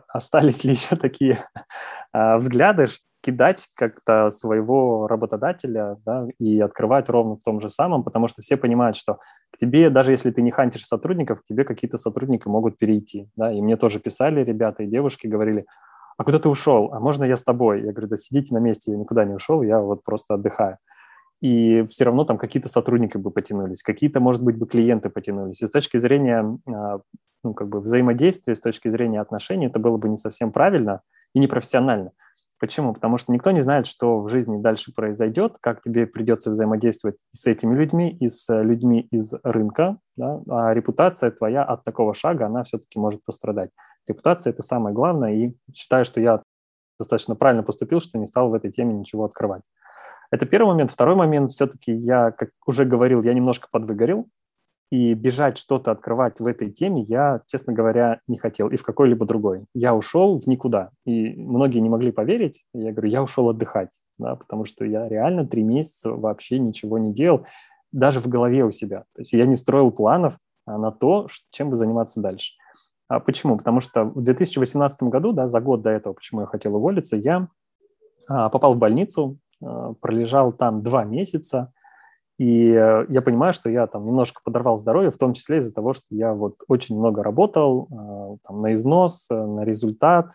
остались 0.08 0.64
ли 0.64 0.72
еще 0.72 0.96
такие 0.96 1.38
а, 2.12 2.36
взгляды, 2.36 2.86
кидать 3.22 3.66
как-то 3.76 4.30
своего 4.30 5.08
работодателя 5.08 5.96
да, 6.06 6.26
и 6.38 6.60
открывать 6.60 7.08
ровно 7.08 7.34
в 7.34 7.42
том 7.42 7.60
же 7.60 7.68
самом, 7.68 8.04
потому 8.04 8.28
что 8.28 8.40
все 8.40 8.56
понимают, 8.56 8.96
что 8.96 9.18
к 9.50 9.56
тебе, 9.56 9.90
даже 9.90 10.12
если 10.12 10.30
ты 10.30 10.42
не 10.42 10.52
хантишь 10.52 10.86
сотрудников, 10.86 11.40
к 11.40 11.44
тебе 11.44 11.64
какие-то 11.64 11.98
сотрудники 11.98 12.46
могут 12.46 12.78
перейти. 12.78 13.28
Да? 13.34 13.52
И 13.52 13.60
мне 13.60 13.76
тоже 13.76 13.98
писали 13.98 14.44
ребята 14.44 14.84
и 14.84 14.86
девушки, 14.86 15.26
говорили, 15.26 15.66
а 16.18 16.24
куда 16.24 16.38
ты 16.38 16.48
ушел? 16.48 16.92
А 16.92 17.00
можно 17.00 17.24
я 17.24 17.36
с 17.36 17.42
тобой? 17.42 17.82
Я 17.82 17.92
говорю, 17.92 18.08
да 18.08 18.16
сидите 18.16 18.54
на 18.54 18.58
месте, 18.58 18.92
я 18.92 18.96
никуда 18.96 19.24
не 19.24 19.34
ушел, 19.34 19.62
я 19.62 19.80
вот 19.80 20.04
просто 20.04 20.34
отдыхаю 20.34 20.78
и 21.40 21.84
все 21.86 22.04
равно 22.04 22.24
там 22.24 22.38
какие-то 22.38 22.68
сотрудники 22.68 23.16
бы 23.16 23.30
потянулись, 23.30 23.82
какие-то, 23.82 24.20
может 24.20 24.42
быть, 24.42 24.56
бы 24.56 24.66
клиенты 24.66 25.10
потянулись. 25.10 25.62
И 25.62 25.66
с 25.66 25.70
точки 25.70 25.98
зрения 25.98 26.58
а, 26.66 27.00
ну, 27.44 27.54
как 27.54 27.68
бы 27.68 27.80
взаимодействия, 27.80 28.54
с 28.54 28.60
точки 28.60 28.88
зрения 28.88 29.20
отношений, 29.20 29.66
это 29.66 29.78
было 29.78 29.96
бы 29.96 30.08
не 30.08 30.16
совсем 30.16 30.50
правильно 30.52 31.02
и 31.34 31.38
непрофессионально. 31.38 32.12
Почему? 32.58 32.94
Потому 32.94 33.18
что 33.18 33.32
никто 33.32 33.50
не 33.50 33.60
знает, 33.60 33.86
что 33.86 34.20
в 34.20 34.28
жизни 34.28 34.60
дальше 34.60 34.92
произойдет, 34.92 35.58
как 35.60 35.82
тебе 35.82 36.06
придется 36.06 36.50
взаимодействовать 36.50 37.18
с 37.32 37.46
этими 37.46 37.74
людьми, 37.74 38.10
и 38.10 38.28
с 38.28 38.46
людьми 38.48 39.06
из 39.10 39.34
рынка, 39.42 39.98
да? 40.16 40.40
а 40.48 40.72
репутация 40.72 41.30
твоя 41.30 41.62
от 41.62 41.84
такого 41.84 42.14
шага, 42.14 42.46
она 42.46 42.62
все-таки 42.62 42.98
может 42.98 43.22
пострадать. 43.24 43.70
Репутация– 44.08 44.50
это 44.54 44.62
самое 44.62 44.94
главное, 44.94 45.34
и 45.34 45.54
считаю, 45.74 46.06
что 46.06 46.20
я 46.20 46.42
достаточно 46.98 47.36
правильно 47.36 47.62
поступил, 47.62 48.00
что 48.00 48.18
не 48.18 48.26
стал 48.26 48.48
в 48.48 48.54
этой 48.54 48.72
теме 48.72 48.94
ничего 48.94 49.26
открывать. 49.26 49.62
Это 50.30 50.46
первый 50.46 50.68
момент. 50.68 50.90
Второй 50.90 51.16
момент, 51.16 51.52
все-таки 51.52 51.92
я, 51.92 52.30
как 52.30 52.50
уже 52.66 52.84
говорил, 52.84 53.22
я 53.22 53.34
немножко 53.34 53.68
подвыгорел, 53.70 54.28
и 54.90 55.14
бежать 55.14 55.58
что-то 55.58 55.90
открывать 55.90 56.38
в 56.38 56.46
этой 56.46 56.70
теме 56.70 57.02
я, 57.02 57.42
честно 57.46 57.72
говоря, 57.72 58.20
не 58.28 58.36
хотел. 58.36 58.68
И 58.68 58.76
в 58.76 58.84
какой-либо 58.84 59.26
другой. 59.26 59.64
Я 59.74 59.94
ушел 59.94 60.38
в 60.38 60.46
никуда. 60.46 60.90
И 61.04 61.34
многие 61.34 61.80
не 61.80 61.88
могли 61.88 62.12
поверить. 62.12 62.64
Я 62.72 62.92
говорю, 62.92 63.08
я 63.08 63.22
ушел 63.22 63.48
отдыхать, 63.48 64.02
да, 64.18 64.36
потому 64.36 64.64
что 64.64 64.84
я 64.84 65.08
реально 65.08 65.46
три 65.46 65.64
месяца 65.64 66.12
вообще 66.12 66.58
ничего 66.60 66.98
не 66.98 67.12
делал, 67.12 67.46
даже 67.90 68.20
в 68.20 68.28
голове 68.28 68.64
у 68.64 68.70
себя. 68.70 69.00
То 69.14 69.22
есть 69.22 69.32
я 69.32 69.46
не 69.46 69.56
строил 69.56 69.90
планов 69.90 70.38
а, 70.66 70.78
на 70.78 70.92
то, 70.92 71.26
чем 71.50 71.70
бы 71.70 71.76
заниматься 71.76 72.20
дальше. 72.20 72.54
А 73.08 73.18
почему? 73.20 73.56
Потому 73.56 73.80
что 73.80 74.04
в 74.04 74.22
2018 74.22 75.02
году, 75.04 75.32
да, 75.32 75.48
за 75.48 75.60
год 75.60 75.82
до 75.82 75.90
этого, 75.90 76.12
почему 76.12 76.42
я 76.42 76.46
хотел 76.46 76.76
уволиться, 76.76 77.16
я 77.16 77.48
а, 78.28 78.50
попал 78.50 78.74
в 78.74 78.78
больницу 78.78 79.38
пролежал 80.00 80.52
там 80.52 80.82
два 80.82 81.04
месяца, 81.04 81.72
и 82.38 82.70
э, 82.70 83.06
я 83.08 83.22
понимаю, 83.22 83.54
что 83.54 83.70
я 83.70 83.86
там 83.86 84.04
немножко 84.04 84.42
подорвал 84.44 84.76
здоровье, 84.78 85.10
в 85.10 85.16
том 85.16 85.32
числе 85.32 85.58
из-за 85.58 85.72
того, 85.72 85.94
что 85.94 86.04
я 86.10 86.34
вот 86.34 86.56
очень 86.68 86.96
много 86.98 87.22
работал 87.22 87.88
э, 87.90 88.36
там, 88.46 88.60
на 88.60 88.74
износ, 88.74 89.26
на 89.30 89.64
результат 89.64 90.32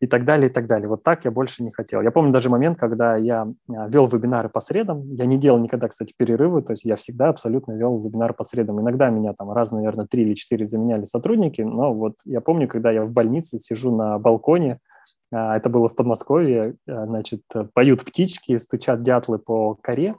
и 0.00 0.08
так 0.08 0.24
далее, 0.24 0.50
и 0.50 0.52
так 0.52 0.66
далее. 0.66 0.88
Вот 0.88 1.04
так 1.04 1.24
я 1.24 1.30
больше 1.30 1.62
не 1.62 1.70
хотел. 1.70 2.02
Я 2.02 2.10
помню 2.10 2.32
даже 2.32 2.50
момент, 2.50 2.76
когда 2.76 3.16
я 3.16 3.46
вел 3.68 4.06
вебинары 4.06 4.48
по 4.48 4.60
средам. 4.60 5.12
Я 5.12 5.26
не 5.26 5.38
делал 5.38 5.60
никогда, 5.60 5.86
кстати, 5.86 6.12
перерывы, 6.16 6.62
то 6.62 6.72
есть 6.72 6.84
я 6.84 6.96
всегда 6.96 7.28
абсолютно 7.28 7.72
вел 7.72 7.98
вебинары 7.98 8.34
по 8.34 8.42
средам. 8.42 8.80
Иногда 8.80 9.08
меня 9.08 9.32
там 9.32 9.52
раз, 9.52 9.70
наверное, 9.70 10.06
три 10.06 10.24
или 10.24 10.34
четыре 10.34 10.66
заменяли 10.66 11.04
сотрудники, 11.04 11.62
но 11.62 11.94
вот 11.94 12.14
я 12.24 12.40
помню, 12.40 12.66
когда 12.66 12.90
я 12.90 13.04
в 13.04 13.12
больнице 13.12 13.58
сижу 13.58 13.94
на 13.94 14.18
балконе, 14.18 14.80
это 15.30 15.68
было 15.68 15.88
в 15.88 15.94
Подмосковье. 15.94 16.76
А, 16.88 17.06
значит, 17.06 17.42
поют 17.74 18.04
птички, 18.04 18.56
стучат 18.58 19.02
дятлы 19.02 19.38
по 19.38 19.74
коре 19.74 20.16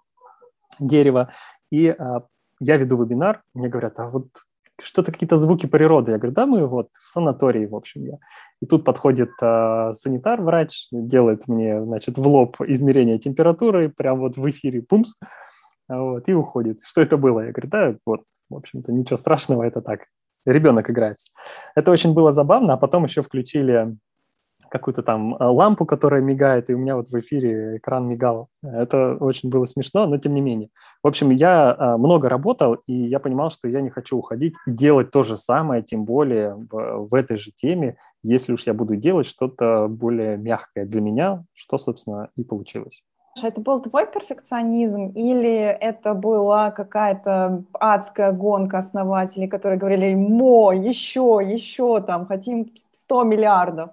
дерева. 0.80 1.32
И 1.72 1.88
а, 1.90 2.26
я 2.60 2.78
веду 2.78 3.02
вебинар, 3.02 3.44
мне 3.54 3.70
говорят, 3.70 4.00
а 4.00 4.10
вот 4.10 4.28
что-то 4.82 5.12
какие-то 5.12 5.38
звуки 5.38 5.66
природы. 5.66 6.14
Я 6.14 6.18
говорю, 6.18 6.34
да, 6.34 6.46
мы 6.46 6.66
вот 6.66 6.90
в 6.94 7.12
санатории, 7.12 7.66
в 7.66 7.76
общем, 7.76 8.06
я. 8.06 8.18
И 8.62 8.66
тут 8.66 8.86
подходит 8.86 9.32
э, 9.42 9.92
санитар, 9.94 10.42
врач, 10.42 10.88
делает 10.92 11.48
мне, 11.48 11.84
значит, 11.84 12.18
в 12.18 12.26
лоб 12.26 12.56
измерение 12.62 13.20
температуры, 13.20 13.90
прям 13.90 14.20
вот 14.20 14.38
в 14.38 14.50
эфире, 14.50 14.82
пумс, 14.82 15.16
вот, 15.88 16.28
и 16.28 16.34
уходит. 16.34 16.80
Что 16.84 17.02
это 17.02 17.18
было? 17.18 17.42
Я 17.42 17.52
говорю, 17.52 17.70
да, 17.70 17.96
вот, 18.06 18.22
в 18.50 18.56
общем-то, 18.56 18.92
ничего 18.92 19.18
страшного, 19.18 19.64
это 19.64 19.82
так, 19.82 20.06
ребенок 20.46 20.90
играется. 20.90 21.32
Это 21.76 21.92
очень 21.92 22.14
было 22.14 22.32
забавно, 22.32 22.74
а 22.74 22.78
потом 22.78 23.04
еще 23.04 23.22
включили 23.22 23.98
какую-то 24.70 25.04
там 25.04 25.36
э, 25.36 25.44
лампу, 25.44 25.86
которая 25.86 26.22
мигает, 26.22 26.70
и 26.70 26.74
у 26.74 26.78
меня 26.78 26.96
вот 26.96 27.08
в 27.08 27.20
эфире 27.20 27.78
экран 27.78 28.08
мигал. 28.08 28.50
Это 28.62 29.16
очень 29.16 29.50
было 29.50 29.66
смешно, 29.66 30.06
но 30.08 30.18
тем 30.18 30.34
не 30.34 30.42
менее. 30.42 30.70
В 31.04 31.08
общем, 31.08 31.30
я 31.32 31.76
э, 31.78 31.98
много 31.98 32.30
работал, 32.30 32.76
и 32.88 32.94
я 32.94 33.20
понимал, 33.20 33.50
что 33.50 33.68
я 33.68 33.82
не 33.82 33.90
хочу 33.90 34.18
уходить 34.18 34.56
и 34.68 34.72
делать 34.72 35.12
то 35.12 35.24
же 35.24 35.38
самое, 35.38 35.84
тем 35.84 36.06
более 36.06 36.56
в, 36.56 37.08
в 37.10 37.14
этой 37.14 37.38
же 37.38 37.52
теме, 37.52 37.98
если 38.24 38.54
уж 38.54 38.68
я 38.68 38.74
буду 38.74 38.96
делать 38.96 39.26
что-то 39.26 39.88
более 39.88 40.38
мягкое 40.38 40.86
для 40.86 41.02
меня, 41.02 41.44
что, 41.54 41.78
собственно, 41.78 42.30
и 42.36 42.44
получилось. 42.44 43.04
Это 43.44 43.62
был 43.62 43.80
твой 43.80 44.06
перфекционизм 44.06 45.10
или 45.10 45.56
это 45.60 46.14
была 46.14 46.72
какая-то 46.72 47.64
адская 47.74 48.32
гонка 48.32 48.80
основателей, 48.80 49.48
которые 49.48 49.80
говорили, 49.80 50.14
мо, 50.16 50.74
еще, 50.74 51.40
еще, 51.42 52.02
там, 52.02 52.26
хотим 52.26 52.72
100 52.92 53.24
миллиардов? 53.24 53.92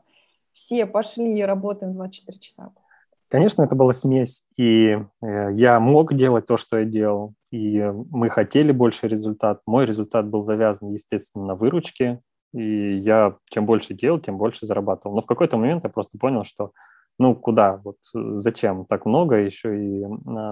Все 0.57 0.87
пошли 0.87 1.39
и 1.39 1.43
работаем 1.43 1.93
24 1.93 2.39
часа? 2.41 2.73
Конечно, 3.29 3.63
это 3.63 3.77
была 3.77 3.93
смесь, 3.93 4.45
и 4.57 4.99
э, 5.21 5.53
я 5.53 5.79
мог 5.81 6.15
делать 6.15 6.47
то, 6.47 6.57
что 6.57 6.79
я 6.79 6.85
делал, 6.85 7.35
и 7.51 7.85
мы 8.11 8.31
хотели 8.31 8.73
больше 8.73 9.07
результат. 9.07 9.61
Мой 9.67 9.85
результат 9.85 10.29
был 10.29 10.43
завязан, 10.43 10.93
естественно, 10.93 11.45
на 11.45 11.55
выручке, 11.57 12.21
и 12.55 12.95
я 12.97 13.37
чем 13.51 13.67
больше 13.67 13.93
делал, 13.93 14.19
тем 14.19 14.39
больше 14.39 14.65
зарабатывал. 14.65 15.17
Но 15.17 15.21
в 15.21 15.27
какой-то 15.27 15.59
момент 15.59 15.85
я 15.85 15.91
просто 15.91 16.17
понял, 16.19 16.45
что 16.45 16.73
ну 17.19 17.35
куда, 17.35 17.81
вот 17.85 17.97
зачем 18.15 18.87
так 18.87 19.05
много, 19.05 19.37
еще 19.37 19.79
и 19.79 20.07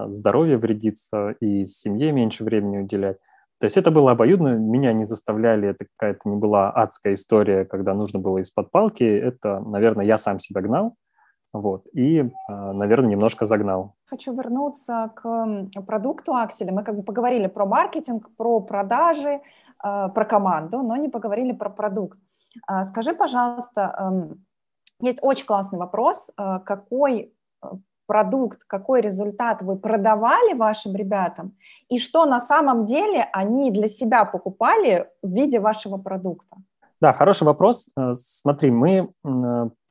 здоровье 0.09 0.57
вредится, 0.57 1.29
и 1.39 1.65
семье 1.65 2.11
меньше 2.11 2.43
времени 2.43 2.79
уделять. 2.79 3.17
То 3.65 3.67
есть 3.67 3.77
это 3.77 3.89
было 3.89 4.11
обоюдно, 4.11 4.59
меня 4.59 4.93
не 4.93 5.05
заставляли, 5.05 5.69
это 5.69 5.85
какая-то 5.97 6.29
не 6.29 6.35
была 6.35 6.69
адская 6.69 7.15
история, 7.15 7.65
когда 7.65 7.95
нужно 7.95 8.19
было 8.19 8.37
из-под 8.37 8.69
палки. 8.69 9.03
Это, 9.03 9.59
наверное, 9.59 10.05
я 10.05 10.19
сам 10.19 10.39
себя 10.39 10.61
гнал, 10.61 10.93
вот, 11.51 11.87
и, 11.91 12.29
а, 12.47 12.73
наверное, 12.73 13.09
немножко 13.09 13.45
загнал. 13.45 13.95
Хочу 14.05 14.35
вернуться 14.35 15.09
к 15.15 15.81
продукту 15.87 16.35
Акселя. 16.35 16.71
Мы 16.73 16.83
как 16.83 16.95
бы 16.95 17.01
поговорили 17.01 17.47
про 17.47 17.65
маркетинг, 17.65 18.29
про 18.37 18.59
продажи, 18.59 19.41
а, 19.79 20.09
про 20.09 20.25
команду, 20.25 20.83
но 20.83 20.95
не 20.97 21.09
поговорили 21.09 21.51
про 21.51 21.71
продукт. 21.71 22.19
А, 22.67 22.83
скажи, 22.83 23.15
пожалуйста, 23.15 24.37
есть 25.01 25.17
очень 25.23 25.47
классный 25.47 25.79
вопрос, 25.79 26.29
какой 26.37 27.33
продукт, 28.05 28.59
какой 28.67 29.01
результат 29.01 29.61
вы 29.61 29.77
продавали 29.77 30.53
вашим 30.53 30.95
ребятам, 30.95 31.55
и 31.89 31.99
что 31.99 32.25
на 32.25 32.39
самом 32.39 32.85
деле 32.85 33.27
они 33.33 33.71
для 33.71 33.87
себя 33.87 34.25
покупали 34.25 35.07
в 35.21 35.31
виде 35.31 35.59
вашего 35.59 35.97
продукта? 35.97 36.57
Да, 37.01 37.13
хороший 37.13 37.43
вопрос. 37.43 37.87
Э, 37.97 38.13
смотри, 38.15 38.71
мы 38.71 39.09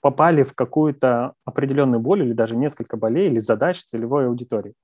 попали 0.01 0.43
в 0.43 0.55
какую-то 0.55 1.33
определенную 1.47 2.01
боль 2.01 2.23
или 2.23 2.33
даже 2.35 2.57
несколько 2.57 2.97
болей 2.97 3.27
или 3.27 3.39
задач 3.41 3.83
целевой 3.83 4.27
аудитории. 4.27 4.75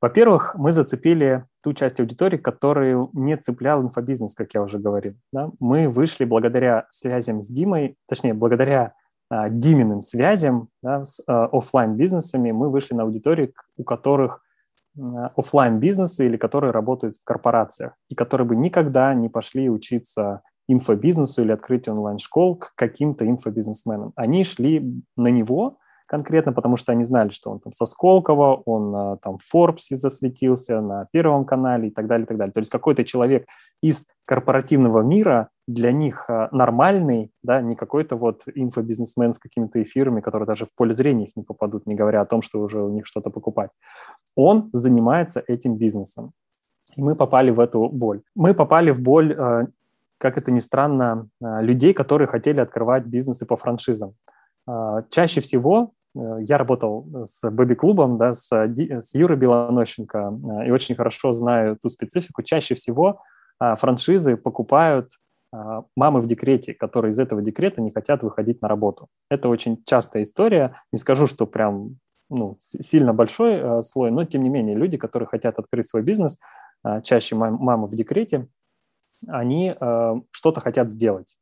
Во-первых, 0.00 0.56
мы 0.56 0.72
зацепили 0.72 1.44
ту 1.62 1.74
часть 1.74 2.00
аудитории, 2.00 2.36
которую 2.36 3.10
не 3.12 3.36
цеплял 3.36 3.82
инфобизнес, 3.82 4.34
как 4.34 4.52
я 4.54 4.62
уже 4.62 4.78
говорил. 4.80 5.12
Да? 5.32 5.50
Мы 5.60 5.88
вышли 5.88 6.24
благодаря 6.24 6.86
связям 6.90 7.40
с 7.40 7.48
Димой, 7.48 7.96
точнее, 8.08 8.34
благодаря 8.34 8.94
Диминым 9.48 10.02
связям 10.02 10.68
да, 10.82 11.06
с 11.06 11.22
а, 11.26 11.46
офлайн 11.46 11.94
бизнесами 11.94 12.50
мы 12.50 12.68
вышли 12.68 12.94
на 12.94 13.04
аудитории, 13.04 13.54
у 13.78 13.82
которых 13.82 14.42
а, 14.98 15.32
офлайн 15.36 15.78
бизнесы 15.78 16.26
или 16.26 16.36
которые 16.36 16.70
работают 16.70 17.16
в 17.16 17.24
корпорациях 17.24 17.94
и 18.10 18.14
которые 18.14 18.46
бы 18.46 18.56
никогда 18.56 19.14
не 19.14 19.30
пошли 19.30 19.70
учиться 19.70 20.42
инфобизнесу 20.68 21.42
или 21.42 21.52
открытию 21.52 21.94
онлайн-школ 21.94 22.56
к 22.56 22.74
каким-то 22.74 23.26
инфобизнесменам. 23.26 24.12
Они 24.16 24.44
шли 24.44 25.02
на 25.16 25.28
него 25.28 25.72
конкретно, 26.06 26.52
потому 26.52 26.76
что 26.76 26.92
они 26.92 27.04
знали, 27.04 27.30
что 27.30 27.50
он 27.50 27.60
там 27.60 27.72
со 27.72 27.86
Сколково, 27.86 28.62
он 28.66 29.18
там 29.20 29.38
в 29.38 29.44
Форбсе 29.44 29.96
засветился, 29.96 30.82
на 30.82 31.06
Первом 31.10 31.46
канале 31.46 31.88
и 31.88 31.90
так 31.90 32.06
далее, 32.06 32.26
и 32.26 32.28
так 32.28 32.36
далее. 32.36 32.52
То 32.52 32.60
есть 32.60 32.70
какой-то 32.70 33.02
человек 33.02 33.46
из 33.82 34.06
корпоративного 34.24 35.02
мира 35.02 35.48
для 35.66 35.92
них 35.92 36.28
а, 36.28 36.48
нормальный, 36.52 37.30
да, 37.42 37.60
не 37.60 37.74
какой-то 37.74 38.16
вот 38.16 38.42
инфобизнесмен 38.54 39.32
с 39.32 39.38
какими-то 39.38 39.82
эфирами, 39.82 40.20
которые 40.20 40.46
даже 40.46 40.64
в 40.64 40.74
поле 40.74 40.94
зрения 40.94 41.24
их 41.24 41.36
не 41.36 41.42
попадут, 41.42 41.86
не 41.86 41.94
говоря 41.94 42.20
о 42.20 42.26
том, 42.26 42.42
что 42.42 42.60
уже 42.60 42.82
у 42.82 42.88
них 42.88 43.06
что-то 43.06 43.30
покупать. 43.30 43.70
Он 44.36 44.70
занимается 44.72 45.42
этим 45.46 45.76
бизнесом. 45.76 46.32
И 46.96 47.02
мы 47.02 47.16
попали 47.16 47.50
в 47.50 47.60
эту 47.60 47.88
боль. 47.88 48.22
Мы 48.34 48.54
попали 48.54 48.90
в 48.90 49.00
боль, 49.00 49.34
а, 49.34 49.66
как 50.18 50.38
это 50.38 50.52
ни 50.52 50.60
странно, 50.60 51.28
а, 51.42 51.60
людей, 51.60 51.92
которые 51.92 52.28
хотели 52.28 52.60
открывать 52.60 53.04
бизнесы 53.06 53.46
по 53.46 53.56
франшизам. 53.56 54.14
Чаще 55.10 55.40
всего 55.40 55.92
Э, 56.14 56.38
я 56.40 56.58
работал 56.58 57.06
с 57.26 57.48
Бэби-клубом, 57.50 58.18
да, 58.18 58.32
с, 58.32 58.50
с 58.50 59.14
Юрой 59.14 59.36
Белонощенко, 59.36 60.38
э, 60.62 60.68
и 60.68 60.70
очень 60.70 60.94
хорошо 60.94 61.32
знаю 61.32 61.76
ту 61.80 61.88
специфику. 61.88 62.42
Чаще 62.42 62.74
всего 62.74 63.22
франшизы 63.60 64.36
покупают 64.36 65.10
а, 65.52 65.84
мамы 65.96 66.20
в 66.20 66.26
декрете, 66.26 66.74
которые 66.74 67.12
из 67.12 67.18
этого 67.18 67.42
декрета 67.42 67.80
не 67.80 67.90
хотят 67.90 68.22
выходить 68.22 68.62
на 68.62 68.68
работу. 68.68 69.08
Это 69.30 69.48
очень 69.48 69.82
частая 69.84 70.24
история. 70.24 70.80
Не 70.92 70.98
скажу, 70.98 71.26
что 71.26 71.46
прям 71.46 71.98
ну, 72.30 72.56
сильно 72.58 73.12
большой 73.12 73.54
э, 73.54 73.82
слой, 73.82 74.10
но 74.10 74.24
тем 74.24 74.42
не 74.42 74.48
менее 74.48 74.74
люди, 74.74 74.96
которые 74.96 75.26
хотят 75.26 75.58
открыть 75.58 75.88
свой 75.88 76.02
бизнес, 76.02 76.38
чаще 77.04 77.36
мамы 77.36 77.86
в 77.86 77.94
декрете, 77.94 78.48
они 79.28 79.72
что-то 80.32 80.60
хотят 80.60 80.90
сделать. 80.90 81.36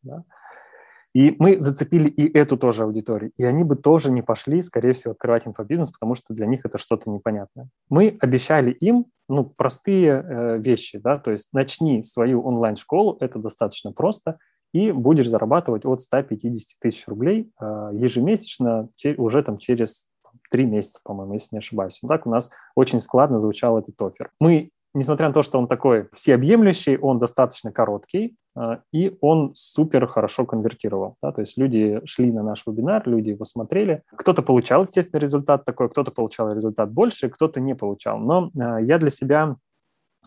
И 1.15 1.35
мы 1.39 1.61
зацепили 1.61 2.09
и 2.09 2.33
эту 2.37 2.57
тоже 2.57 2.85
аудиторию. 2.85 3.33
И 3.37 3.45
они 3.45 3.65
бы 3.65 3.77
тоже 3.77 4.11
не 4.11 4.23
пошли, 4.23 4.63
скорее 4.63 4.93
всего, 4.93 5.13
открывать 5.13 5.47
инфобизнес, 5.47 5.91
потому 5.91 6.15
что 6.15 6.35
для 6.35 6.47
них 6.47 6.61
это 6.65 6.79
что-то 6.79 7.11
непонятное. 7.11 7.69
Мы 7.89 8.17
обещали 8.21 8.71
им 8.71 9.07
ну, 9.29 9.45
простые 9.45 10.23
э, 10.23 10.59
вещи, 10.59 10.99
да, 10.99 11.19
то 11.19 11.31
есть 11.31 11.49
начни 11.53 12.03
свою 12.03 12.43
онлайн-школу, 12.43 13.17
это 13.21 13.39
достаточно 13.39 13.93
просто, 13.93 14.39
и 14.73 14.93
будешь 14.93 15.29
зарабатывать 15.29 15.85
от 15.85 16.03
150 16.03 16.79
тысяч 16.81 17.07
рублей 17.09 17.51
э, 17.61 17.91
ежемесячно 17.93 18.89
уже 19.17 19.43
там 19.43 19.59
через 19.59 20.05
три 20.51 20.65
месяца, 20.65 21.01
по-моему, 21.03 21.35
если 21.35 21.57
не 21.57 21.59
ошибаюсь. 21.59 21.99
Вот 22.03 22.09
так 22.09 22.27
у 22.27 22.31
нас 22.31 22.51
очень 22.75 23.01
складно 23.01 23.41
звучал 23.41 23.79
этот 23.79 24.01
офер. 24.01 24.31
Мы 24.41 24.71
несмотря 24.95 25.29
на 25.29 25.35
то, 25.35 25.43
что 25.43 25.59
он 25.59 25.69
такой 25.69 26.09
всеобъемлющий, 26.13 26.97
он 26.97 27.19
достаточно 27.19 27.73
короткий, 27.73 28.37
а, 28.57 28.81
и 28.93 29.17
он 29.21 29.53
супер 29.55 30.07
хорошо 30.07 30.45
конвертировал. 30.45 31.17
Да? 31.23 31.33
То 31.33 31.43
есть 31.43 31.57
люди 31.57 32.01
шли 32.05 32.33
на 32.33 32.43
наш 32.43 32.67
вебинар, 32.67 33.03
люди 33.07 33.31
его 33.31 33.45
смотрели. 33.45 34.03
Кто-то 34.17 34.43
получал, 34.43 34.83
естественно, 34.83 35.21
результат 35.21 35.65
такой, 35.65 35.89
кто-то 35.89 36.11
получал 36.11 36.53
результат 36.53 36.91
больше, 36.93 37.29
кто-то 37.29 37.61
не 37.61 37.75
получал. 37.75 38.19
Но 38.19 38.51
а, 38.59 38.81
я 38.81 38.99
для 38.99 39.11
себя 39.11 39.57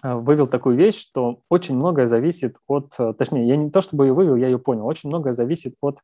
а, 0.01 0.15
вывел 0.15 0.47
такую 0.47 0.77
вещь, 0.77 0.99
что 0.99 1.39
очень 1.49 1.75
многое 1.75 2.05
зависит 2.05 2.57
от, 2.67 2.95
точнее, 3.17 3.47
я 3.47 3.55
не 3.57 3.69
то 3.69 3.81
чтобы 3.81 4.07
ее 4.07 4.13
вывел, 4.13 4.35
я 4.35 4.47
ее 4.47 4.59
понял, 4.59 4.85
очень 4.87 5.09
многое 5.09 5.33
зависит 5.33 5.75
от 5.81 5.99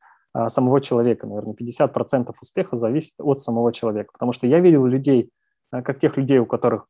самого 0.48 0.80
человека, 0.80 1.26
наверное, 1.26 1.56
50% 1.56 2.32
успеха 2.40 2.78
зависит 2.78 3.16
от 3.18 3.42
самого 3.42 3.74
человека, 3.74 4.12
потому 4.14 4.32
что 4.32 4.46
я 4.46 4.60
видел 4.60 4.86
людей, 4.86 5.32
как 5.72 5.98
тех 5.98 6.18
людей, 6.18 6.38
у 6.38 6.46
которых 6.46 6.86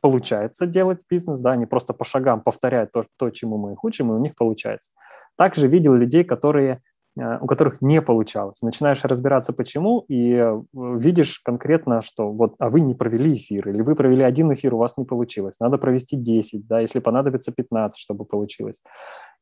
получается 0.00 0.66
делать 0.66 1.00
бизнес, 1.10 1.40
да, 1.40 1.52
они 1.52 1.66
просто 1.66 1.94
по 1.94 2.04
шагам 2.04 2.40
повторяют 2.42 2.92
то, 2.92 3.04
то, 3.16 3.30
чему 3.30 3.58
мы 3.58 3.72
их 3.72 3.84
учим, 3.84 4.10
и 4.10 4.14
у 4.14 4.18
них 4.18 4.34
получается. 4.34 4.92
Также 5.36 5.68
видел 5.68 5.94
людей, 5.94 6.24
которые, 6.24 6.82
а, 7.18 7.38
у 7.40 7.46
которых 7.46 7.80
не 7.80 8.02
получалось. 8.02 8.62
Начинаешь 8.62 9.04
разбираться, 9.04 9.52
почему, 9.52 10.04
и 10.08 10.34
э, 10.34 10.62
видишь 10.72 11.38
конкретно, 11.40 12.02
что 12.02 12.30
вот, 12.30 12.54
а 12.58 12.68
вы 12.68 12.80
не 12.80 12.94
провели 12.94 13.36
эфир, 13.36 13.68
или 13.68 13.82
вы 13.82 13.94
провели 13.94 14.22
один 14.22 14.52
эфир, 14.52 14.74
у 14.74 14.78
вас 14.78 14.96
не 14.96 15.04
получилось, 15.04 15.60
надо 15.60 15.78
провести 15.78 16.16
10, 16.16 16.66
да, 16.66 16.80
если 16.80 17.00
понадобится 17.00 17.52
15, 17.52 17.98
чтобы 17.98 18.24
получилось. 18.24 18.82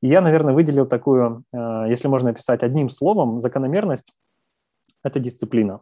И 0.02 0.08
я, 0.08 0.20
наверное, 0.20 0.54
выделил 0.54 0.86
такую, 0.86 1.44
а, 1.52 1.86
если 1.88 2.08
можно 2.08 2.30
описать 2.30 2.62
одним 2.62 2.88
словом, 2.88 3.40
закономерность– 3.40 4.12
это 5.02 5.18
дисциплина. 5.20 5.80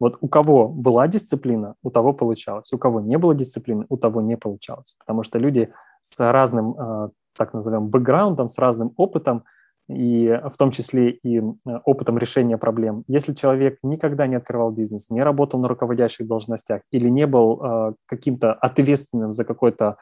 Вот 0.00 0.16
у 0.22 0.28
кого 0.28 0.66
была 0.66 1.06
дисциплина, 1.06 1.74
у 1.82 1.90
того 1.90 2.14
получалось. 2.14 2.72
У 2.72 2.78
кого 2.78 3.00
не 3.00 3.18
было 3.18 3.34
дисциплины, 3.34 3.84
у 3.90 3.98
того 3.98 4.22
не 4.22 4.36
получалось. 4.36 4.96
Потому 4.98 5.22
что 5.22 5.38
люди 5.38 5.72
с 6.02 6.18
разным, 6.18 6.74
э, 6.78 7.10
так 7.36 7.52
назовем, 7.52 7.88
бэкграундом, 7.88 8.48
с 8.48 8.58
разным 8.58 8.92
опытом, 8.96 9.44
и 9.88 10.40
в 10.46 10.56
том 10.56 10.70
числе 10.70 11.10
и 11.10 11.38
э, 11.38 11.42
опытом 11.84 12.16
решения 12.16 12.56
проблем. 12.56 13.04
Если 13.08 13.34
человек 13.34 13.78
никогда 13.82 14.26
не 14.26 14.36
открывал 14.36 14.70
бизнес, 14.70 15.10
не 15.10 15.22
работал 15.22 15.60
на 15.60 15.68
руководящих 15.68 16.26
должностях 16.26 16.80
или 16.90 17.10
не 17.10 17.26
был 17.26 17.60
э, 17.62 17.92
каким-то 18.06 18.54
ответственным 18.54 19.32
за 19.32 19.44
какой-то 19.44 19.96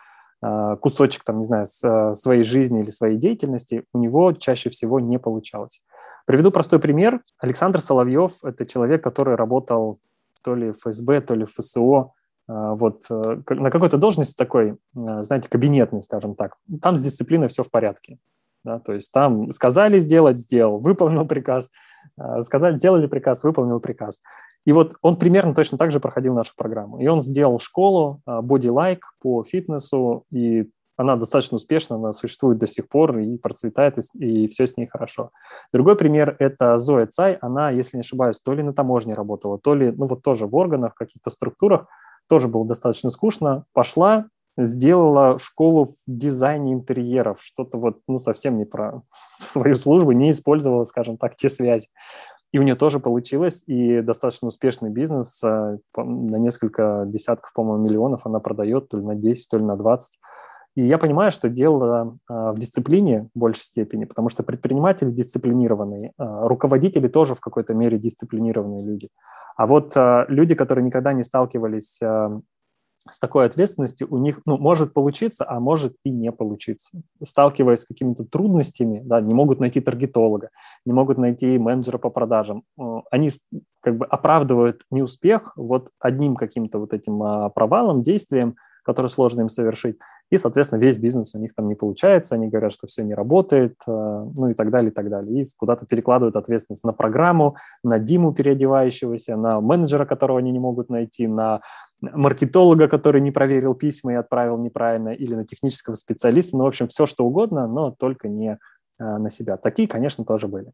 кусочек, 0.81 1.25
там, 1.25 1.39
не 1.39 1.45
знаю, 1.45 1.67
своей 2.15 2.45
жизни 2.45 2.79
или 2.79 2.91
своей 2.91 3.17
деятельности, 3.17 3.83
у 3.93 3.99
него 3.99 4.33
чаще 4.33 4.71
всего 4.71 5.01
не 5.01 5.19
получалось. 5.19 5.83
Приведу 6.29 6.51
простой 6.51 6.79
пример. 6.79 7.23
Александр 7.39 7.81
Соловьев– 7.81 8.33
это 8.45 8.67
человек, 8.67 9.03
который 9.03 9.35
работал 9.35 9.99
то 10.45 10.55
ли 10.55 10.73
в 10.73 10.77
ФСБ, 10.77 11.23
то 11.23 11.35
ли 11.35 11.47
в 11.47 11.53
ФСО, 11.53 12.13
а, 12.47 12.75
вот 12.75 13.01
э, 13.09 13.41
на 13.49 13.71
какой-то 13.71 13.97
должности 13.97 14.37
такой, 14.37 14.73
э, 14.73 15.23
знаете, 15.23 15.49
кабинетный, 15.49 16.03
скажем 16.03 16.35
так. 16.35 16.59
Там 16.83 16.97
с 16.97 17.03
дисциплиной 17.03 17.49
все 17.49 17.63
в 17.63 17.71
порядке. 17.71 18.19
Да, 18.63 18.79
то 18.79 18.93
есть 18.93 19.11
там 19.11 19.51
сказали 19.53 19.99
сделать, 20.01 20.39
сделал, 20.39 20.79
выполнил 20.79 21.27
приказ, 21.27 21.71
сказали, 22.43 22.77
сделали 22.77 23.07
приказ, 23.07 23.43
выполнил 23.43 23.81
приказ. 23.81 24.21
И 24.67 24.73
вот 24.73 24.97
он 25.01 25.17
примерно 25.17 25.55
точно 25.55 25.79
так 25.79 25.93
же 25.93 25.99
проходил 25.99 26.35
нашу 26.35 26.53
программу. 26.59 27.01
И 27.01 27.07
он 27.07 27.23
сделал 27.23 27.59
школу 27.59 28.21
Body 28.27 28.69
Like 28.69 29.01
по 29.23 29.45
фитнесу, 29.45 30.25
и 30.31 30.69
она 30.99 31.15
достаточно 31.15 31.57
успешна, 31.57 31.97
она 31.97 32.13
существует 32.13 32.59
до 32.59 32.67
сих 32.67 32.89
пор 32.89 33.17
и 33.19 33.39
процветает, 33.39 33.99
и, 33.99 34.43
и 34.45 34.49
все 34.49 34.67
с 34.67 34.77
ней 34.77 34.87
хорошо. 34.87 35.31
Другой 35.73 35.95
пример– 35.97 36.35
это 36.41 36.77
Зоя 36.77 37.07
Цай. 37.07 37.39
Она, 37.41 37.71
если 37.71 37.97
не 37.97 38.01
ошибаюсь, 38.01 38.41
то 38.41 38.53
ли 38.53 38.65
на 38.65 38.75
таможне 38.75 39.15
работала, 39.15 39.59
то 39.59 39.75
ли, 39.75 39.93
ну 39.93 40.07
вот 40.07 40.23
тоже 40.23 40.47
в 40.47 40.57
органах, 40.57 40.93
в 40.95 40.99
каких-то 40.99 41.31
структурах, 41.31 41.87
тоже 42.29 42.49
было 42.49 42.67
достаточно 42.67 43.11
скучно. 43.11 43.65
Пошла, 43.73 44.27
сделала 44.57 45.39
школу 45.39 45.87
в 45.87 45.95
дизайне 46.09 46.75
интерьеров, 46.75 47.41
что-то 47.41 47.79
вот, 47.79 48.01
ну, 48.09 48.19
совсем 48.19 48.59
не 48.59 48.65
про 48.65 49.03
свою 49.07 49.77
службу, 49.77 50.11
не 50.11 50.33
использовала, 50.33 50.85
скажем 50.85 51.17
так, 51.17 51.37
те 51.37 51.49
связи. 51.49 51.87
И 52.51 52.59
у 52.59 52.63
нее 52.63 52.75
тоже 52.75 52.99
получилось, 52.99 53.63
и 53.67 54.01
достаточно 54.01 54.49
успешный 54.49 54.91
бизнес, 54.91 55.41
э, 55.45 55.79
на 55.97 56.37
несколько 56.39 57.05
десятков, 57.07 57.53
по-моему, 57.53 57.85
миллионов 57.85 58.27
она 58.27 58.41
продает, 58.41 58.89
то 58.89 58.97
ли 58.97 59.05
на 59.05 59.15
10, 59.15 59.49
то 59.49 59.59
ли 59.59 59.65
на 59.65 59.77
20. 59.77 60.19
И 60.79 60.83
я 60.83 60.97
понимаю, 60.97 61.33
что 61.33 61.49
дело 61.49 62.17
а, 62.29 62.53
в 62.53 62.59
дисциплине 62.61 63.29
в 63.35 63.39
большей 63.41 63.65
степени, 63.65 64.05
потому 64.05 64.29
что 64.29 64.45
предприниматели 64.45 65.11
дисциплинированные, 65.11 66.13
а, 66.17 66.47
руководители 66.47 67.09
тоже 67.09 67.35
в 67.35 67.41
какой-то 67.41 67.75
мере 67.75 67.99
дисциплинированные 67.99 68.85
люди. 68.85 69.09
А 69.57 69.67
вот 69.67 69.97
а, 69.97 70.25
люди, 70.29 70.55
которые 70.55 70.85
никогда 70.85 71.13
не 71.13 71.25
сталкивались 71.25 71.99
с 73.11 73.19
такой 73.21 73.47
ответственностью 73.47 74.07
у 74.11 74.19
них 74.19 74.41
ну, 74.45 74.57
может 74.57 74.93
получиться, 74.93 75.45
а 75.49 75.59
может 75.59 75.97
и 76.05 76.11
не 76.11 76.31
получиться. 76.31 77.03
Сталкиваясь 77.25 77.81
с 77.81 77.87
какими-то 77.87 78.25
трудностями, 78.25 79.03
да, 79.05 79.21
не 79.21 79.35
могут 79.35 79.59
найти 79.59 79.81
таргетолога, 79.81 80.51
не 80.85 80.93
могут 80.93 81.19
найти 81.19 81.59
менеджера 81.59 81.99
по 81.99 82.11
продажам, 82.11 82.63
они 83.11 83.31
как 83.81 83.97
бы 83.97 84.05
оправдывают 84.05 84.83
неуспех 84.91 85.55
вот 85.57 85.89
одним 86.01 86.37
каким-то 86.37 86.79
вот 86.79 86.93
этим 86.93 87.51
провалом, 87.53 88.03
действием, 88.03 88.57
которое 88.89 89.11
сложно 89.11 89.43
им 89.43 89.51
совершить. 89.51 89.99
И, 90.31 90.39
соответственно, 90.39 90.81
весь 90.81 90.97
бизнес 90.97 91.35
у 91.35 91.39
них 91.39 91.55
там 91.55 91.69
не 91.69 91.75
получается, 91.75 92.37
они 92.37 92.49
говорят, 92.49 92.73
что 92.73 92.87
все 92.87 93.05
не 93.05 93.13
работает, 93.13 93.75
э, 93.87 93.91
ну 93.91 94.49
и 94.49 94.55
так 94.55 94.71
далее, 94.71 94.91
и 94.91 94.95
так 94.95 95.11
далее. 95.11 95.43
И 95.43 95.47
куда-то 95.59 95.85
перекладывают 95.85 96.37
ответственность 96.37 96.85
на 96.85 96.95
программу, 96.95 97.57
на 97.85 97.99
Диму 97.99 98.33
переодевающегося, 98.33 99.37
на 99.37 99.61
менеджера, 99.61 100.07
которого 100.07 100.39
они 100.39 100.53
не 100.53 100.59
могут 100.59 100.89
найти, 100.89 101.27
на 101.27 101.61
маркетолога, 102.01 102.89
который 102.89 103.21
не 103.21 103.31
проверил 103.31 103.75
письма 103.75 104.15
и 104.15 104.17
отправил 104.17 104.57
неправильно, 104.57 105.11
или 105.11 105.35
на 105.35 105.45
технического 105.45 105.95
специалиста, 105.95 106.57
ну, 106.57 106.65
в 106.65 106.69
общем, 106.69 106.89
все 106.89 107.05
что 107.05 107.27
угодно, 107.27 107.67
но 107.67 107.91
только 107.91 108.29
не 108.29 108.53
э, 108.99 109.19
на 109.19 109.29
себя. 109.29 109.59
Такие, 109.59 109.87
конечно, 109.87 110.25
тоже 110.25 110.49
были. 110.49 110.73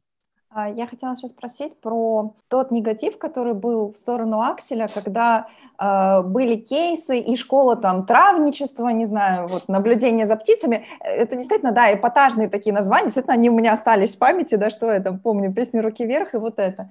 А, 0.56 0.68
я 0.68 0.86
хотела 0.86 1.16
сейчас 1.16 1.32
спросить 1.32 1.80
про 1.80 2.36
тот 2.46 2.70
негатив, 2.70 3.18
который 3.18 3.54
был 3.54 3.92
в 3.92 3.98
сторону 3.98 4.40
Акселя, 4.40 4.86
когда 4.86 5.48
э, 5.80 6.22
были 6.22 6.54
кейсы 6.54 7.18
и 7.18 7.34
школа 7.34 7.74
там 7.74 8.06
травничества, 8.06 8.88
не 8.90 9.04
знаю, 9.04 9.48
вот 9.48 9.66
наблюдение 9.66 10.26
за 10.26 10.36
птицами. 10.36 10.86
Это 11.00 11.34
действительно, 11.34 11.72
да, 11.72 11.92
эпатажные 11.92 12.48
такие 12.48 12.72
названия, 12.72 13.06
действительно, 13.06 13.34
они 13.34 13.50
у 13.50 13.54
меня 13.54 13.72
остались 13.72 14.14
в 14.14 14.18
памяти, 14.20 14.54
да, 14.54 14.70
что 14.70 14.92
я 14.92 15.00
там 15.00 15.18
помню, 15.18 15.52
песни 15.52 15.78
«Руки 15.78 16.04
вверх» 16.04 16.34
и 16.34 16.38
вот 16.38 16.60
это. 16.60 16.88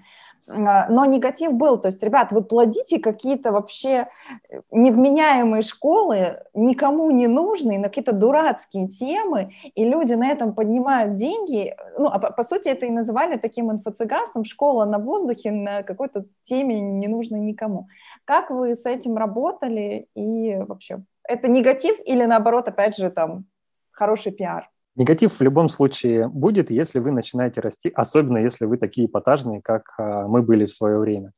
А, 0.48 0.90
но 0.90 1.06
негатив 1.06 1.54
был, 1.54 1.78
то 1.78 1.88
есть, 1.88 2.04
ребят, 2.04 2.32
вы 2.32 2.44
плодите 2.44 3.00
какие-то 3.00 3.52
вообще 3.52 4.10
невменяемые 4.72 5.62
школы, 5.62 6.44
никому 6.54 7.10
не 7.12 7.28
нужные, 7.28 7.80
на 7.80 7.88
какие-то 7.88 8.12
дурацкие 8.12 8.88
темы, 8.88 9.54
и 9.76 9.86
люди 9.86 10.14
на 10.14 10.28
этом 10.28 10.54
поднимают 10.54 11.16
деньги, 11.16 11.76
ну, 11.98 12.08
а 12.08 12.20
по, 12.20 12.32
по 12.32 12.44
сути 12.44 12.68
это 12.68 12.86
и 12.86 12.92
называли 12.92 13.38
таким 13.38 13.72
инфо-цыганством, 13.72 14.44
школа 14.44 14.86
на 14.86 15.00
воздухе 15.00 15.52
на 15.52 15.84
какой-то 15.84 16.26
теме 16.42 16.80
не 16.80 17.08
нужной 17.08 17.40
никому. 17.40 17.88
Как 18.26 18.50
вы 18.50 18.76
с 18.76 18.86
этим 18.86 19.18
работали 19.18 20.08
и 20.16 20.58
вообще, 20.58 21.04
это 21.24 21.48
негатив 21.48 21.98
или 22.06 22.26
наоборот, 22.26 22.68
опять 22.68 22.98
же, 22.98 23.10
там, 23.10 23.46
хороший 23.92 24.34
пиар? 24.34 24.73
Негатив 24.96 25.34
в 25.34 25.42
любом 25.42 25.70
случае 25.70 26.28
будет, 26.28 26.70
если 26.70 27.00
вы 27.00 27.12
начинаете 27.12 27.62
расти, 27.62 27.92
особенно 27.94 28.38
если 28.38 28.66
вы 28.66 28.78
такие 28.78 29.08
эпатажные, 29.08 29.62
как 29.62 29.94
а, 29.98 30.28
мы 30.28 30.44
были 30.44 30.66
в 30.66 30.74
свое 30.74 31.00
время. 31.00 31.32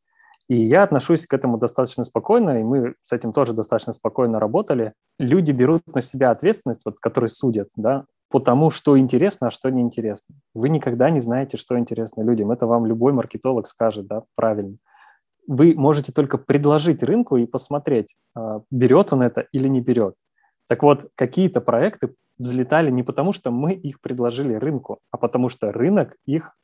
И 0.47 0.57
я 0.57 0.83
отношусь 0.83 1.25
к 1.25 1.33
этому 1.33 1.57
достаточно 1.57 2.03
спокойно, 2.03 2.59
и 2.59 2.63
мы 2.63 2.95
с 3.01 3.11
этим 3.11 3.33
тоже 3.33 3.53
достаточно 3.53 3.93
спокойно 3.93 4.39
работали. 4.39 4.93
Люди 5.17 5.51
берут 5.51 5.83
на 5.87 6.01
себя 6.01 6.31
ответственность, 6.31 6.81
вот, 6.85 6.99
которые 6.99 7.29
судят, 7.29 7.69
да, 7.77 8.05
по 8.29 8.39
тому, 8.39 8.69
что 8.69 8.99
интересно, 8.99 9.47
а 9.47 9.51
что 9.51 9.69
неинтересно. 9.69 10.35
Вы 10.53 10.69
никогда 10.69 11.09
не 11.09 11.19
знаете, 11.19 11.57
что 11.57 11.79
интересно 11.79 12.21
людям. 12.21 12.51
Это 12.51 12.67
вам 12.67 12.85
любой 12.85 13.13
маркетолог 13.13 13.67
скажет, 13.67 14.05
да, 14.07 14.23
правильно. 14.35 14.77
Вы 15.47 15.73
можете 15.75 16.11
только 16.11 16.37
предложить 16.37 17.01
рынку 17.01 17.37
и 17.37 17.45
посмотреть, 17.45 18.17
а, 18.35 18.61
берет 18.69 19.13
он 19.13 19.21
это 19.21 19.47
или 19.51 19.67
не 19.67 19.81
берет. 19.81 20.15
Так 20.67 20.83
вот, 20.83 21.09
какие-то 21.15 21.61
проекты 21.61 22.15
взлетали 22.37 22.89
не 22.91 23.03
потому, 23.03 23.33
что 23.33 23.51
мы 23.51 23.73
их 23.73 24.01
предложили 24.01 24.53
рынку, 24.55 24.99
а 25.11 25.17
потому 25.17 25.49
что 25.49 25.71
рынок 25.71 26.15
их 26.25 26.57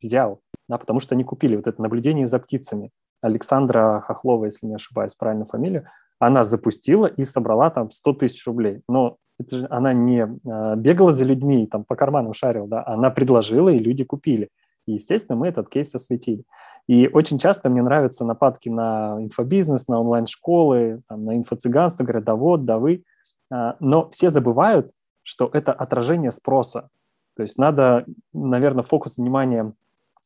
взял, 0.00 0.40
да, 0.68 0.78
потому 0.78 1.00
что 1.00 1.14
они 1.14 1.24
купили 1.24 1.56
вот 1.56 1.66
это 1.66 1.82
наблюдение 1.82 2.26
за 2.26 2.38
птицами. 2.38 2.90
Александра 3.20 4.02
Хохлова, 4.06 4.46
если 4.46 4.66
не 4.66 4.74
ошибаюсь, 4.74 5.14
правильно 5.16 5.44
фамилию, 5.44 5.86
она 6.20 6.44
запустила 6.44 7.06
и 7.06 7.24
собрала 7.24 7.70
там 7.70 7.90
100 7.90 8.12
тысяч 8.14 8.46
рублей. 8.46 8.82
Но 8.88 9.16
это 9.38 9.56
же 9.56 9.66
она 9.70 9.92
не 9.92 10.22
э, 10.22 10.76
бегала 10.76 11.12
за 11.12 11.24
людьми, 11.24 11.66
там 11.66 11.84
по 11.84 11.96
карманам 11.96 12.34
шарила, 12.34 12.68
да, 12.68 12.84
она 12.86 13.10
предложила, 13.10 13.68
и 13.68 13.78
люди 13.78 14.04
купили. 14.04 14.50
И, 14.86 14.92
естественно, 14.94 15.36
мы 15.36 15.48
этот 15.48 15.68
кейс 15.68 15.94
осветили. 15.94 16.44
И 16.86 17.08
очень 17.12 17.38
часто 17.38 17.68
мне 17.68 17.82
нравятся 17.82 18.24
нападки 18.24 18.68
на 18.68 19.16
инфобизнес, 19.20 19.86
на 19.86 20.00
онлайн-школы, 20.00 21.02
там, 21.08 21.22
на 21.22 21.36
инфо-цыганство, 21.36 22.04
говорят, 22.04 22.24
да 22.24 22.34
вот, 22.34 22.64
да 22.64 22.78
вы. 22.78 23.04
А, 23.50 23.76
но 23.80 24.08
все 24.10 24.30
забывают, 24.30 24.92
что 25.22 25.50
это 25.52 25.72
отражение 25.72 26.30
спроса. 26.30 26.90
То 27.36 27.42
есть 27.42 27.58
надо, 27.58 28.04
наверное, 28.32 28.82
фокус 28.82 29.18
внимания 29.18 29.72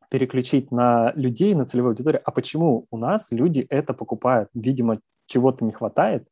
переключить 0.09 0.71
на 0.71 1.13
людей, 1.15 1.55
на 1.55 1.67
целевую 1.67 1.91
аудиторию. 1.93 2.21
А 2.25 2.31
почему 2.31 2.87
у 2.91 2.97
нас 2.97 3.29
люди 3.31 3.67
это 3.69 3.95
покупают? 3.95 4.51
Видимо, 4.55 4.99
чего-то 5.27 5.65
не 5.65 5.73
хватает. 5.73 6.27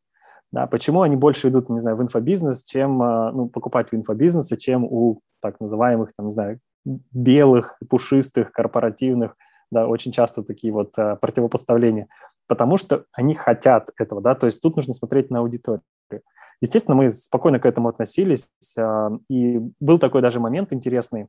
Да, 0.53 0.67
почему 0.67 1.03
они 1.03 1.17
больше 1.17 1.49
идут, 1.49 1.69
не 1.69 1.81
знаю, 1.81 1.97
в 1.97 2.03
инфобизнес, 2.03 2.63
чем 2.65 3.01
а, 3.03 3.31
ну, 3.33 3.49
покупать 3.49 3.91
в 3.91 3.95
инфобизнесе, 3.95 4.57
чем 4.57 4.85
у 4.85 5.21
так 5.41 5.61
называемых, 5.61 6.13
там, 6.17 6.27
не 6.27 6.33
знаю, 6.33 6.61
белых, 6.85 7.79
пушистых, 7.89 8.51
корпоративных, 8.53 9.37
да, 9.71 9.87
очень 9.87 10.13
часто 10.13 10.43
такие 10.43 10.73
вот 10.73 10.99
а, 10.99 11.17
противопоставления, 11.17 12.09
потому 12.49 12.79
что 12.79 13.05
они 13.13 13.35
хотят 13.35 13.91
этого, 13.97 14.21
да, 14.21 14.35
то 14.35 14.47
есть 14.47 14.61
тут 14.61 14.77
нужно 14.77 14.93
смотреть 14.93 15.31
на 15.31 15.39
аудиторию. 15.39 15.83
Естественно, 16.61 16.95
мы 16.95 17.11
спокойно 17.11 17.59
к 17.59 17.67
этому 17.67 17.89
относились, 17.89 18.49
а, 18.79 19.11
и 19.29 19.61
был 19.81 19.99
такой 19.99 20.23
даже 20.23 20.41
момент 20.41 20.73
интересный, 20.73 21.29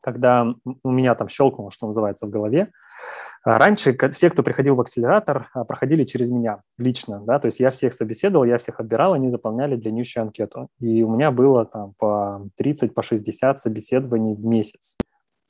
когда 0.00 0.46
у 0.82 0.90
меня 0.90 1.14
там 1.14 1.28
щелкнуло, 1.28 1.70
что 1.70 1.86
называется, 1.86 2.26
в 2.26 2.30
голове. 2.30 2.66
А, 3.44 3.58
раньше 3.58 3.96
все, 4.10 4.30
кто 4.30 4.42
приходил 4.42 4.74
в 4.74 4.80
акселератор, 4.80 5.48
а, 5.54 5.64
проходили 5.64 6.04
через 6.04 6.30
меня 6.30 6.62
лично, 6.76 7.20
да, 7.20 7.38
то 7.38 7.46
есть 7.46 7.60
я 7.60 7.70
всех 7.70 7.94
собеседовал, 7.94 8.44
я 8.44 8.58
всех 8.58 8.80
отбирал, 8.80 9.14
они 9.14 9.30
заполняли 9.30 9.76
длиннющую 9.76 10.22
анкету. 10.22 10.68
И 10.80 11.02
у 11.02 11.10
меня 11.10 11.30
было 11.30 11.64
там 11.64 11.94
по 11.98 12.46
30, 12.56 12.94
по 12.94 13.02
60 13.02 13.58
собеседований 13.58 14.34
в 14.34 14.44
месяц. 14.44 14.96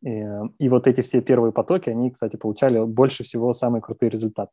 И, 0.02 0.24
и 0.58 0.68
вот 0.68 0.86
эти 0.86 1.00
все 1.00 1.20
первые 1.20 1.52
потоки, 1.52 1.90
они, 1.90 2.10
кстати, 2.10 2.36
получали 2.36 2.84
больше 2.84 3.22
всего 3.22 3.52
самые 3.52 3.80
крутые 3.82 4.10
результаты. 4.10 4.52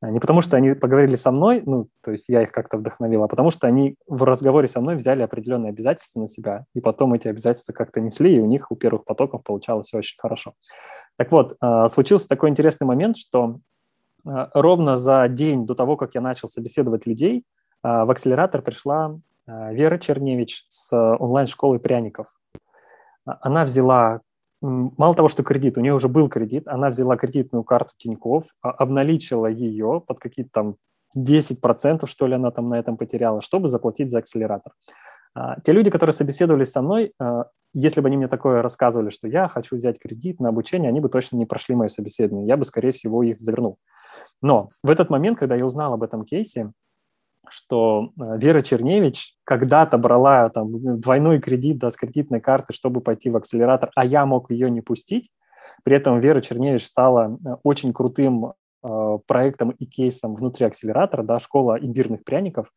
А, 0.00 0.10
не 0.10 0.20
потому, 0.20 0.42
что 0.42 0.56
они 0.56 0.74
поговорили 0.74 1.16
со 1.16 1.30
мной, 1.30 1.62
ну, 1.66 1.88
то 2.02 2.12
есть 2.12 2.28
я 2.28 2.42
их 2.42 2.52
как-то 2.52 2.78
вдохновил, 2.78 3.24
а 3.24 3.28
потому 3.28 3.50
что 3.50 3.66
они 3.66 3.96
в 4.06 4.22
разговоре 4.22 4.68
со 4.68 4.80
мной 4.80 4.96
взяли 4.96 5.22
определенные 5.22 5.70
обязательства 5.70 6.20
на 6.20 6.28
себя, 6.28 6.64
и 6.74 6.80
потом 6.80 7.14
эти 7.14 7.28
обязательства 7.28 7.72
как-то 7.72 8.00
несли, 8.00 8.36
и 8.36 8.40
у 8.40 8.46
них 8.46 8.70
у 8.70 8.76
первых 8.76 9.04
потоков 9.04 9.42
получалось 9.42 9.92
очень 9.92 10.16
хорошо. 10.18 10.54
Так 11.16 11.32
вот, 11.32 11.56
а, 11.60 11.88
случился 11.88 12.28
такой 12.28 12.50
интересный 12.50 12.86
момент, 12.86 13.16
что 13.16 13.56
а, 14.24 14.50
ровно 14.54 14.96
за 14.96 15.26
день 15.28 15.66
до 15.66 15.74
того, 15.74 15.96
как 15.96 16.14
я 16.14 16.20
начал 16.20 16.48
собеседовать 16.48 17.06
людей, 17.06 17.44
в 17.80 18.10
акселератор 18.10 18.60
пришла 18.60 19.20
Вера 19.46 19.98
Черневич 19.98 20.64
с 20.68 20.92
онлайн-школы 20.92 21.78
пряников. 21.78 22.26
Она 23.24 23.62
взяла 23.62 24.20
мало 24.60 25.14
того, 25.14 25.28
что 25.28 25.42
кредит, 25.42 25.78
у 25.78 25.80
нее 25.80 25.94
уже 25.94 26.08
был 26.08 26.28
кредит, 26.28 26.66
она 26.66 26.88
взяла 26.88 27.16
кредитную 27.16 27.64
карту 27.64 27.92
Тиньков, 27.96 28.44
а, 28.62 28.70
обналичила 28.70 29.46
ее 29.46 30.02
под 30.06 30.18
какие-то 30.18 30.50
там 30.52 30.76
10%, 31.16 32.06
что 32.06 32.26
ли, 32.26 32.34
она 32.34 32.50
там 32.50 32.66
на 32.66 32.78
этом 32.78 32.96
потеряла, 32.96 33.40
чтобы 33.40 33.68
заплатить 33.68 34.10
за 34.10 34.18
акселератор. 34.18 34.72
А, 35.34 35.60
те 35.60 35.72
люди, 35.72 35.90
которые 35.90 36.14
собеседовались 36.14 36.70
со 36.70 36.82
мной, 36.82 37.12
а, 37.20 37.44
если 37.74 38.00
бы 38.00 38.08
они 38.08 38.16
мне 38.16 38.28
такое 38.28 38.62
рассказывали, 38.62 39.10
что 39.10 39.28
я 39.28 39.48
хочу 39.48 39.76
взять 39.76 39.98
кредит 39.98 40.40
на 40.40 40.48
обучение, 40.48 40.88
они 40.88 41.00
бы 41.00 41.08
точно 41.08 41.36
не 41.36 41.46
прошли 41.46 41.74
мое 41.74 41.88
собеседование, 41.88 42.48
я 42.48 42.56
бы, 42.56 42.64
скорее 42.64 42.92
всего, 42.92 43.22
их 43.22 43.40
завернул. 43.40 43.78
Но 44.42 44.70
в 44.82 44.90
этот 44.90 45.10
момент, 45.10 45.38
когда 45.38 45.54
я 45.54 45.64
узнал 45.64 45.92
об 45.92 46.02
этом 46.02 46.24
кейсе, 46.24 46.72
что 47.52 48.10
э, 48.20 48.38
Вера 48.38 48.62
Черневич 48.62 49.34
когда-то 49.44 49.98
брала 49.98 50.48
там, 50.48 51.00
двойной 51.00 51.40
кредит 51.40 51.78
да, 51.78 51.90
с 51.90 51.96
кредитной 51.96 52.40
карты, 52.40 52.72
чтобы 52.72 53.00
пойти 53.00 53.30
в 53.30 53.36
акселератор, 53.36 53.90
а 53.94 54.04
я 54.04 54.26
мог 54.26 54.50
ее 54.50 54.70
не 54.70 54.80
пустить. 54.80 55.30
При 55.84 55.96
этом 55.96 56.20
Вера 56.20 56.40
Черневич 56.40 56.86
стала 56.86 57.36
э, 57.44 57.56
очень 57.62 57.92
крутым 57.92 58.52
э, 58.82 59.18
проектом 59.26 59.70
и 59.70 59.86
кейсом 59.86 60.34
внутри 60.34 60.66
акселератора, 60.66 61.22
да, 61.22 61.38
школа 61.40 61.78
имбирных 61.80 62.24
пряников. 62.24 62.72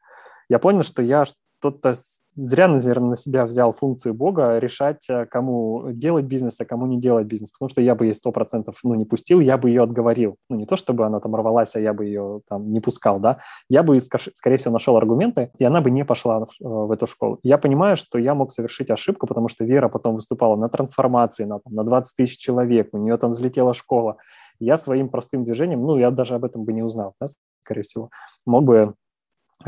Я 0.49 0.59
понял, 0.59 0.83
что 0.83 1.01
я 1.01 1.23
кто-то 1.59 1.93
зря, 2.35 2.67
наверное, 2.67 3.09
на 3.09 3.15
себя 3.15 3.45
взял 3.45 3.73
функцию 3.73 4.13
Бога 4.13 4.57
решать, 4.57 5.09
э, 5.09 5.25
кому 5.25 5.91
делать 5.91 6.25
бизнес, 6.25 6.59
а 6.59 6.65
кому 6.65 6.85
не 6.87 6.99
делать 6.99 7.27
бизнес, 7.27 7.51
потому 7.51 7.69
что 7.69 7.81
я 7.81 7.95
бы 7.95 8.05
ей 8.05 8.13
сто 8.13 8.31
процентов 8.31 8.79
ну, 8.83 8.95
не 8.95 9.05
пустил, 9.05 9.39
я 9.39 9.57
бы 9.57 9.69
ее 9.69 9.83
отговорил. 9.83 10.37
Ну, 10.49 10.55
не 10.57 10.65
то, 10.65 10.75
чтобы 10.75 11.05
она 11.05 11.19
там 11.19 11.35
рвалась, 11.35 11.75
а 11.75 11.79
я 11.79 11.93
бы 11.93 12.05
ее 12.05 12.41
там 12.47 12.71
не 12.71 12.79
пускал, 12.79 13.19
да. 13.19 13.39
Я 13.69 13.83
бы, 13.83 13.99
скорее 13.99 14.57
всего, 14.57 14.73
нашел 14.73 14.97
аргументы, 14.97 15.51
и 15.59 15.63
она 15.63 15.81
бы 15.81 15.91
не 15.91 16.05
пошла 16.05 16.41
э, 16.41 16.43
в 16.59 16.91
эту 16.91 17.07
школу. 17.07 17.39
Я 17.43 17.57
понимаю, 17.57 17.97
что 17.97 18.17
я 18.17 18.33
мог 18.33 18.51
совершить 18.51 18.89
ошибку, 18.89 19.27
потому 19.27 19.49
что 19.49 19.65
Вера 19.65 19.89
потом 19.89 20.15
выступала 20.15 20.55
на 20.55 20.69
трансформации, 20.69 21.45
на, 21.45 21.59
на 21.69 21.83
20 21.83 22.15
тысяч 22.15 22.37
человек, 22.37 22.89
у 22.93 22.97
нее 22.97 23.17
там 23.17 23.31
взлетела 23.31 23.73
школа. 23.73 24.17
Я 24.59 24.77
своим 24.77 25.09
простым 25.09 25.43
движением, 25.43 25.81
ну, 25.81 25.97
я 25.97 26.11
даже 26.11 26.35
об 26.35 26.45
этом 26.45 26.63
бы 26.63 26.73
не 26.73 26.83
узнал, 26.83 27.15
да, 27.19 27.27
скорее 27.63 27.81
всего, 27.81 28.09
мог 28.45 28.63
бы 28.63 28.93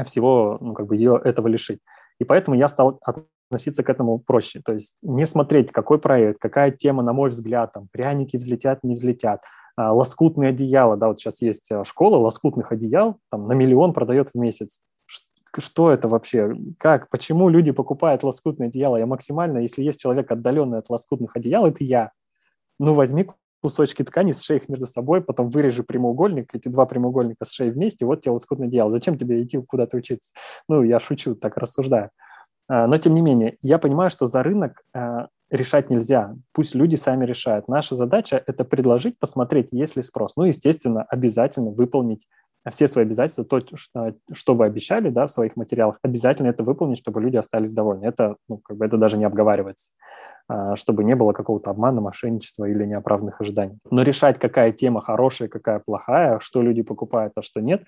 всего, 0.03 0.57
ну, 0.59 0.74
как 0.74 0.88
бы 0.88 0.95
ее 0.95 1.20
этого 1.24 1.47
лишить. 1.47 1.80
И 2.20 2.24
поэтому 2.24 2.55
я 2.55 2.68
стал 2.68 2.99
относиться 3.49 3.84
к 3.84 3.89
этому 3.89 4.20
проще. 4.20 4.61
То 4.64 4.74
есть 4.74 4.97
не 5.01 5.26
смотреть, 5.26 5.72
какой 5.72 5.99
проект, 5.99 6.39
какая 6.39 6.72
тема, 6.72 7.03
на 7.03 7.14
мой 7.14 7.30
взгляд, 7.30 7.74
там, 7.74 7.88
пряники 7.91 8.38
взлетят, 8.38 8.84
не 8.84 8.95
взлетят, 8.95 9.43
а, 9.76 9.93
лоскутные 9.93 10.49
одеяла, 10.49 10.97
да, 10.97 11.07
вот 11.07 11.20
сейчас 11.20 11.41
есть 11.41 11.72
а, 11.72 11.84
школа 11.84 12.18
лоскутных 12.18 12.72
одеял, 12.72 13.18
там, 13.32 13.47
на 13.47 13.53
миллион 13.53 13.93
продает 13.93 14.30
в 14.30 14.36
месяц. 14.36 14.80
что 15.57 15.91
это 15.91 16.07
вообще, 16.07 16.55
как, 16.80 17.09
почему 17.09 17.49
люди 17.49 17.72
покупают 17.72 18.24
лоскутное 18.24 18.68
одеяло? 18.68 18.97
Я 18.97 19.05
максимально, 19.05 19.59
если 19.59 19.84
есть 19.84 19.99
человек 19.99 20.32
отдаленный 20.32 20.80
от 20.80 20.89
лоскутных 20.89 21.36
одеял, 21.36 21.66
это 21.68 21.84
я. 21.84 22.11
Ну, 22.80 22.93
возьми 22.93 23.28
кусочки 23.64 24.03
ткани, 24.03 24.34
сшей 24.34 24.57
их 24.57 24.68
между 24.68 24.86
собой, 24.86 25.22
потом 25.22 25.47
вырежи 25.47 25.84
прямоугольник, 25.84 26.53
эти 26.53 26.68
два 26.68 26.86
прямоугольника 26.86 27.45
сшей 27.45 27.72
вместе, 27.72 28.05
вот 28.05 28.22
тебе 28.22 28.34
лоскутное 28.34 28.68
одеяло. 28.68 28.91
Зачем 28.91 29.18
тебе 29.18 29.41
идти 29.41 29.57
куда-то 29.57 29.95
учиться? 29.95 30.34
Ну, 30.68 30.84
я 30.84 30.99
шучу, 30.99 31.34
так 31.34 31.55
рассуждаю. 31.57 32.09
А, 32.68 32.88
но, 32.88 32.97
тем 32.97 33.14
не 33.14 33.22
менее, 33.22 33.57
я 33.61 33.78
понимаю, 33.78 34.09
что 34.09 34.26
за 34.26 34.43
рынок 34.43 34.82
а, 34.93 35.28
решать 35.49 35.89
нельзя. 35.89 36.36
Пусть 36.51 36.76
люди 36.76 36.95
сами 36.95 37.26
решают. 37.26 37.70
Наша 37.70 37.95
задача– 37.95 38.43
это 38.47 38.66
предложить, 38.66 39.18
посмотреть, 39.18 39.70
есть 39.72 39.95
ли 39.95 40.01
спрос. 40.01 40.36
Ну, 40.36 40.43
естественно, 40.43 41.03
обязательно 41.03 41.72
выполнить 41.72 42.28
все 42.72 42.88
свои 42.88 43.05
обязательства, 43.05 43.43
то, 43.43 43.61
что 44.32 44.55
вы 44.55 44.66
обещали 44.66 45.09
да, 45.09 45.28
в 45.28 45.32
своих 45.32 45.55
материалах, 45.55 45.99
обязательно 46.01 46.47
это 46.47 46.64
выполнить, 46.64 46.97
чтобы 46.97 47.22
люди 47.22 47.36
остались 47.36 47.72
довольны. 47.72 48.05
Это, 48.05 48.38
ну, 48.47 48.57
как 48.57 48.78
бы 48.78 48.86
это 48.86 48.97
даже 48.97 49.18
не 49.18 49.26
обговаривается, 49.26 49.91
а, 50.47 50.76
чтобы 50.76 51.03
не 51.03 51.16
было 51.16 51.34
какого-то 51.34 51.70
обмана, 51.70 52.01
мошенничества 52.01 52.66
или 52.66 52.86
неоправданных 52.86 53.41
ожиданий. 53.41 53.80
Но 53.91 54.03
решать, 54.03 54.39
какая 54.39 54.72
тема 54.72 55.01
хорошая, 55.01 55.49
какая 55.49 55.80
плохая, 55.80 56.39
что 56.39 56.61
люди 56.61 56.82
покупают, 56.84 57.34
а 57.36 57.41
что 57.41 57.59
нет, 57.59 57.84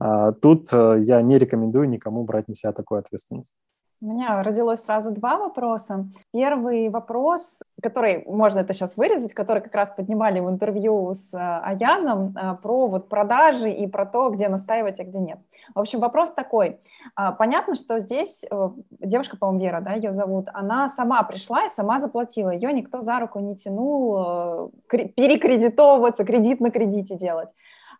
а, 0.00 0.32
тут 0.32 0.68
э, 0.72 1.02
я 1.04 1.22
не 1.22 1.38
рекомендую 1.38 1.88
никому 1.88 2.24
брать 2.24 2.48
на 2.48 2.54
себя 2.54 2.72
такую 2.72 2.98
ответственность. 2.98 3.54
У 4.02 4.12
меня 4.12 4.42
родилось 4.42 4.84
сразу 4.84 5.10
два 5.10 5.38
вопроса. 5.38 6.06
Первый 6.30 6.90
вопрос, 6.90 7.62
который, 7.82 8.24
можно 8.26 8.58
это 8.58 8.74
сейчас 8.74 8.94
вырезать, 8.96 9.32
который 9.32 9.62
как 9.62 9.74
раз 9.74 9.90
поднимали 9.90 10.38
в 10.40 10.50
интервью 10.50 11.14
с 11.14 11.32
э, 11.32 11.38
Аязом, 11.38 12.36
э, 12.36 12.56
про 12.62 12.88
вот 12.88 13.08
продажи 13.08 13.70
и 13.70 13.86
про 13.86 14.04
то, 14.04 14.28
где 14.28 14.48
настаивать, 14.48 15.00
а 15.00 15.04
где 15.04 15.18
нет. 15.18 15.38
В 15.74 15.78
общем, 15.78 16.00
вопрос 16.00 16.30
такой. 16.32 16.78
А, 17.14 17.32
понятно, 17.32 17.74
что 17.74 17.98
здесь 17.98 18.44
э, 18.50 18.70
девушка, 19.00 19.38
по-моему, 19.38 19.64
Вера, 19.64 19.80
да, 19.80 19.94
ее 19.94 20.12
зовут, 20.12 20.48
она 20.52 20.88
сама 20.88 21.22
пришла 21.22 21.64
и 21.64 21.70
сама 21.70 21.98
заплатила. 21.98 22.50
Ее 22.50 22.74
никто 22.74 23.00
за 23.00 23.18
руку 23.18 23.38
не 23.40 23.56
тянул 23.56 24.72
перекредитовываться, 24.88 26.24
кредит 26.24 26.60
на 26.60 26.70
кредите 26.70 27.16
делать. 27.16 27.48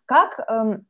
Как 0.05 0.39
эм, 0.47 0.85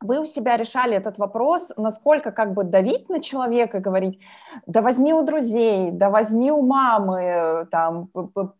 вы 0.00 0.20
у 0.20 0.26
себя 0.26 0.56
решали 0.56 0.96
этот 0.96 1.18
вопрос, 1.18 1.72
насколько 1.76 2.30
как 2.30 2.52
бы 2.52 2.64
давить 2.64 3.08
на 3.08 3.20
человека, 3.20 3.80
говорить, 3.80 4.20
да 4.66 4.82
возьми 4.82 5.14
у 5.14 5.22
друзей, 5.22 5.90
да 5.90 6.10
возьми 6.10 6.50
у 6.50 6.62
мамы, 6.62 7.66
там, 7.70 8.10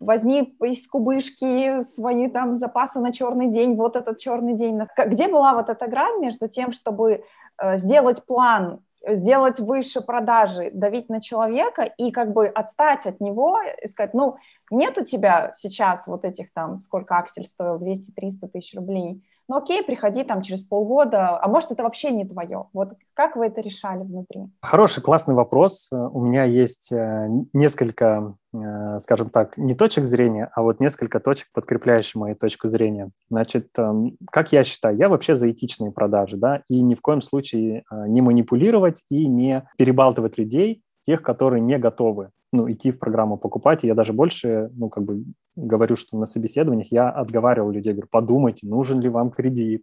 возьми 0.00 0.56
из 0.62 0.88
кубышки 0.88 1.82
свои 1.82 2.28
там 2.28 2.56
запасы 2.56 3.00
на 3.00 3.12
черный 3.12 3.48
день, 3.48 3.76
вот 3.76 3.96
этот 3.96 4.18
черный 4.18 4.54
день. 4.54 4.80
Где 5.06 5.28
была 5.28 5.54
вот 5.54 5.68
эта 5.68 5.86
грань 5.88 6.20
между 6.20 6.48
тем, 6.48 6.72
чтобы 6.72 7.24
э, 7.58 7.76
сделать 7.76 8.24
план, 8.24 8.80
сделать 9.06 9.60
выше 9.60 10.00
продажи, 10.00 10.70
давить 10.72 11.08
на 11.08 11.20
человека 11.20 11.82
и 11.82 12.10
как 12.10 12.32
бы 12.32 12.46
отстать 12.46 13.06
от 13.06 13.20
него 13.20 13.58
и 13.82 13.86
сказать, 13.86 14.14
ну, 14.14 14.36
нет 14.70 14.98
у 14.98 15.04
тебя 15.04 15.52
сейчас 15.54 16.06
вот 16.06 16.24
этих 16.24 16.52
там, 16.52 16.80
сколько 16.80 17.16
аксель 17.16 17.46
стоил, 17.46 17.78
200-300 17.78 18.48
тысяч 18.52 18.74
рублей, 18.74 19.22
ну 19.48 19.56
окей, 19.56 19.82
приходи 19.82 20.24
там 20.24 20.42
через 20.42 20.64
полгода, 20.64 21.38
а 21.40 21.48
может 21.48 21.70
это 21.70 21.82
вообще 21.82 22.10
не 22.10 22.24
твое. 22.24 22.66
Вот 22.72 22.94
как 23.14 23.36
вы 23.36 23.46
это 23.46 23.60
решали 23.60 24.02
внутри? 24.02 24.46
Хороший, 24.60 25.02
классный 25.02 25.34
вопрос. 25.34 25.88
У 25.92 26.20
меня 26.20 26.44
есть 26.44 26.90
э, 26.90 27.28
несколько, 27.52 28.34
э, 28.54 28.98
скажем 28.98 29.30
так, 29.30 29.56
не 29.56 29.74
точек 29.74 30.04
зрения, 30.04 30.50
а 30.54 30.62
вот 30.62 30.80
несколько 30.80 31.20
точек, 31.20 31.48
подкрепляющих 31.52 32.16
мою 32.16 32.34
точку 32.36 32.68
зрения. 32.68 33.10
Значит, 33.30 33.68
эм, 33.78 34.16
как 34.30 34.52
я 34.52 34.64
считаю, 34.64 34.96
я 34.96 35.08
вообще 35.08 35.36
за 35.36 35.50
этичные 35.50 35.92
продажи, 35.92 36.36
да, 36.36 36.62
и 36.68 36.82
ни 36.82 36.94
в 36.94 37.00
коем 37.00 37.20
случае 37.20 37.84
э, 37.90 38.04
не 38.08 38.22
манипулировать 38.22 39.04
и 39.08 39.26
не 39.28 39.68
перебалтывать 39.78 40.38
людей, 40.38 40.82
тех, 41.02 41.22
которые 41.22 41.60
не 41.60 41.78
готовы 41.78 42.30
ну, 42.52 42.70
идти 42.70 42.90
в 42.90 42.98
программу 42.98 43.36
покупать. 43.36 43.84
И 43.84 43.86
я 43.86 43.94
даже 43.94 44.12
больше, 44.12 44.70
ну, 44.74 44.88
как 44.88 45.04
бы 45.04 45.24
говорю, 45.56 45.96
что 45.96 46.16
на 46.16 46.26
собеседованиях 46.26 46.92
я 46.92 47.10
отговаривал 47.10 47.70
людей, 47.70 47.92
говорю, 47.92 48.08
подумайте, 48.10 48.66
нужен 48.66 49.00
ли 49.00 49.08
вам 49.08 49.30
кредит. 49.30 49.82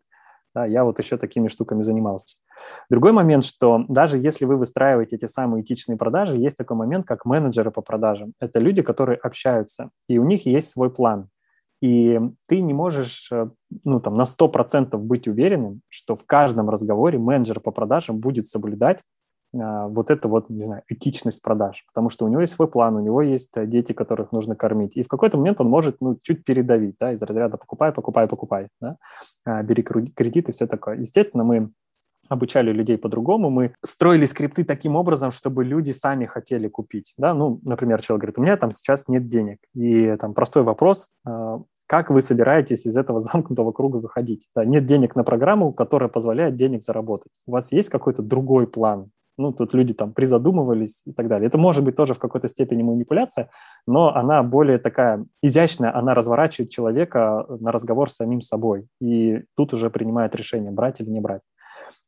Да, 0.56 0.66
я 0.66 0.84
вот 0.84 1.00
еще 1.00 1.18
такими 1.18 1.48
штуками 1.48 1.82
занимался. 1.82 2.38
Другой 2.90 3.12
момент, 3.12 3.44
что 3.44 3.86
даже 3.88 4.20
если 4.20 4.46
вы 4.46 4.58
выстраиваете 4.58 5.16
эти 5.16 5.26
самые 5.26 5.64
этичные 5.64 5.98
продажи, 5.98 6.38
есть 6.38 6.58
такой 6.58 6.78
момент, 6.78 7.08
как 7.08 7.26
менеджеры 7.26 7.72
по 7.72 7.82
продажам. 7.82 8.34
Это 8.40 8.60
люди, 8.60 8.84
которые 8.84 9.18
общаются, 9.18 9.90
и 10.08 10.20
у 10.20 10.24
них 10.24 10.46
есть 10.46 10.70
свой 10.70 10.94
план. 10.94 11.30
И 11.82 12.18
ты 12.48 12.62
не 12.62 12.74
можешь 12.74 13.30
э, 13.32 13.50
ну, 13.84 14.00
там, 14.00 14.14
на 14.14 14.24
100% 14.24 14.96
быть 15.00 15.28
уверенным, 15.28 15.82
что 15.90 16.16
в 16.16 16.26
каждом 16.26 16.70
разговоре 16.70 17.20
менеджер 17.20 17.60
по 17.60 17.72
продажам 17.72 18.20
будет 18.20 18.46
соблюдать 18.48 19.04
вот 19.54 20.10
это 20.10 20.28
вот, 20.28 20.50
не 20.50 20.66
знаю, 20.66 20.82
этичность 20.88 21.42
продаж, 21.42 21.86
потому 21.88 22.10
что 22.10 22.26
у 22.26 22.28
него 22.28 22.42
есть 22.42 22.54
свой 22.54 22.68
план, 22.68 22.96
у 22.96 23.00
него 23.00 23.22
есть 23.22 23.52
э, 23.56 23.68
дети, 23.68 23.94
которых 23.94 24.32
нужно 24.32 24.56
кормить, 24.56 24.98
и 24.98 25.04
в 25.04 25.08
какой-то 25.08 25.38
момент 25.38 25.62
он 25.62 25.68
может, 25.68 25.98
ну, 26.02 26.18
чуть 26.24 26.44
передавить, 26.44 26.96
да, 27.00 27.14
из 27.14 27.22
разряда 27.22 27.58
покупай, 27.58 27.92
покупай, 27.92 28.28
покупай, 28.28 28.70
да, 28.82 28.98
а, 29.46 29.62
бери 29.62 29.84
кредит 29.84 30.50
и 30.50 30.52
все 30.52 30.66
такое. 30.66 30.98
Естественно, 30.98 31.44
мы 31.44 31.70
обучали 32.30 32.72
людей 32.72 32.98
по-другому, 32.98 33.52
мы 33.52 33.76
строили 33.86 34.26
скрипты 34.26 34.64
таким 34.64 34.96
образом, 34.96 35.32
чтобы 35.32 35.64
люди 35.64 35.92
сами 35.92 36.26
хотели 36.26 36.68
купить, 36.68 37.14
да, 37.18 37.36
ну, 37.36 37.60
например, 37.64 38.02
человек 38.02 38.22
говорит, 38.22 38.40
у 38.40 38.42
меня 38.42 38.58
там 38.58 38.72
сейчас 38.72 39.08
нет 39.08 39.30
денег, 39.30 39.60
и 39.76 40.16
там 40.20 40.34
простой 40.34 40.64
вопрос, 40.64 41.10
а, 41.28 41.62
как 41.86 42.10
вы 42.10 42.22
собираетесь 42.22 42.88
из 42.88 42.98
этого 42.98 43.22
замкнутого 43.22 43.72
круга 43.72 43.98
выходить? 43.98 44.48
Да, 44.56 44.66
нет 44.66 44.86
денег 44.86 45.16
на 45.16 45.24
программу, 45.24 45.74
которая 45.74 46.10
позволяет 46.10 46.56
денег 46.56 46.82
заработать. 46.82 47.32
У 47.46 47.52
вас 47.52 47.72
есть 47.72 47.90
какой-то 47.90 48.24
другой 48.24 48.66
план, 48.66 49.12
ну, 49.38 49.52
тут 49.52 49.74
люди 49.74 49.94
там 49.94 50.14
призадумывались 50.14 51.04
и 51.06 51.14
так 51.14 51.28
далее. 51.28 51.48
Это 51.48 51.58
может 51.58 51.84
быть 51.84 51.96
тоже 51.96 52.14
в 52.14 52.20
какой-то 52.20 52.48
степени 52.48 52.84
манипуляция, 52.84 53.50
но 53.88 54.16
она 54.16 54.44
более 54.44 54.78
такая 54.78 55.26
изящная, 55.42 55.96
она 55.96 56.14
разворачивает 56.14 56.70
человека 56.70 57.46
на 57.60 57.72
разговор 57.72 58.10
с 58.10 58.16
самим 58.16 58.42
собой. 58.42 58.88
И 59.02 59.44
тут 59.56 59.74
уже 59.74 59.90
принимает 59.90 60.36
решение, 60.36 60.72
брать 60.72 61.02
или 61.02 61.10
не 61.10 61.20
брать 61.20 61.42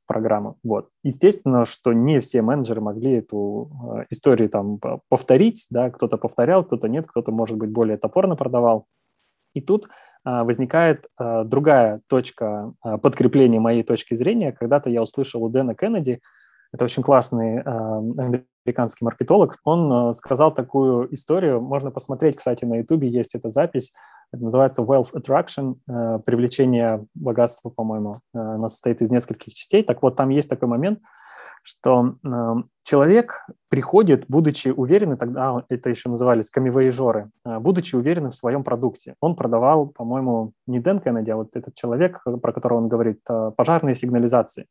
программу. 0.08 0.58
Вот. 0.64 0.90
Естественно, 1.04 1.66
что 1.66 1.94
не 1.94 2.20
все 2.20 2.42
менеджеры 2.42 2.82
могли 2.82 3.14
эту 3.14 3.72
э, 3.98 4.06
историю 4.12 4.50
там 4.50 4.80
повторить, 5.10 5.66
да, 5.70 5.90
кто-то 5.90 6.18
повторял, 6.18 6.64
кто-то 6.64 6.88
нет, 6.88 7.08
кто-то, 7.08 7.32
может 7.32 7.58
быть, 7.58 7.72
более 7.72 7.98
топорно 7.98 8.36
продавал. 8.36 8.86
И 9.56 9.62
тут 9.62 9.86
э, 9.86 10.44
возникает 10.44 11.08
э, 11.20 11.44
другая 11.46 12.02
точка 12.08 12.74
э, 12.84 12.98
подкрепления 12.98 13.60
моей 13.60 13.84
точки 13.84 14.14
зрения. 14.14 14.52
Когда-то 14.52 14.90
я 14.90 15.02
услышал 15.02 15.44
у 15.44 15.50
Дэна 15.50 15.74
Кеннеди, 15.76 16.22
это 16.76 16.84
очень 16.84 17.04
классный 17.04 17.58
э, 17.58 17.62
американский 17.66 19.06
маркетолог, 19.06 19.56
он 19.64 20.12
э, 20.12 20.14
сказал 20.14 20.54
такую 20.54 21.14
историю, 21.14 21.62
можно 21.62 21.90
посмотреть, 21.90 22.36
кстати, 22.36 22.66
на 22.66 22.76
YouTube 22.76 23.04
есть 23.04 23.34
эта 23.34 23.50
запись, 23.50 23.94
это 24.34 24.44
называется 24.44 24.82
Wealth 24.82 25.14
Attraction, 25.14 25.76
э, 25.88 26.20
привлечение 26.26 27.06
богатства, 27.14 27.70
по-моему, 27.70 28.20
она 28.34 28.68
состоит 28.68 29.02
из 29.02 29.10
нескольких 29.10 29.54
частей. 29.54 29.84
Так 29.84 30.04
вот, 30.04 30.18
там 30.18 30.30
есть 30.30 30.50
такой 30.50 30.68
момент, 30.68 31.00
что 31.64 32.16
человек 32.84 33.48
приходит, 33.70 34.26
будучи 34.28 34.68
уверенным, 34.68 35.18
тогда 35.18 35.64
это 35.68 35.90
еще 35.90 36.10
назывались 36.10 36.52
камевоежоры, 36.52 37.32
будучи 37.44 37.96
уверенным 37.96 38.30
в 38.30 38.36
своем 38.36 38.64
продукте. 38.64 39.16
Он 39.20 39.36
продавал, 39.36 39.88
по-моему, 39.88 40.52
не 40.68 40.80
Дэн 40.80 41.00
Кеннеди, 41.00 41.32
а 41.32 41.38
вот 41.38 41.56
этот 41.56 41.74
человек, 41.74 42.22
про 42.24 42.54
которого 42.54 42.78
он 42.78 42.88
говорит, 42.88 43.22
пожарные 43.58 43.96
сигнализации. 43.96 44.68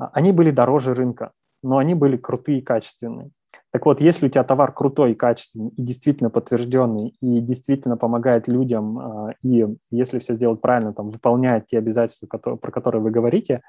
А, 0.00 0.10
они 0.14 0.32
были 0.32 0.50
дороже 0.50 0.94
рынка, 0.94 1.32
но 1.62 1.78
они 1.78 1.94
были 1.94 2.16
крутые 2.16 2.58
и 2.58 2.62
качественные. 2.62 3.30
Так 3.72 3.86
вот, 3.86 4.00
если 4.00 4.26
у 4.26 4.28
тебя 4.28 4.44
товар 4.44 4.72
крутой 4.72 5.12
и 5.12 5.14
качественный, 5.14 5.70
и 5.76 5.82
действительно 5.82 6.30
подтвержденный, 6.30 7.14
и 7.20 7.40
действительно 7.40 7.96
помогает 7.96 8.48
людям, 8.48 8.98
а, 8.98 9.34
и 9.42 9.66
если 9.90 10.18
все 10.18 10.34
сделать 10.34 10.60
правильно, 10.60 10.92
там, 10.92 11.10
выполняет 11.10 11.66
те 11.66 11.78
обязательства, 11.78 12.26
про 12.26 12.72
которые 12.72 13.02
вы 13.02 13.10
говорите, 13.10 13.62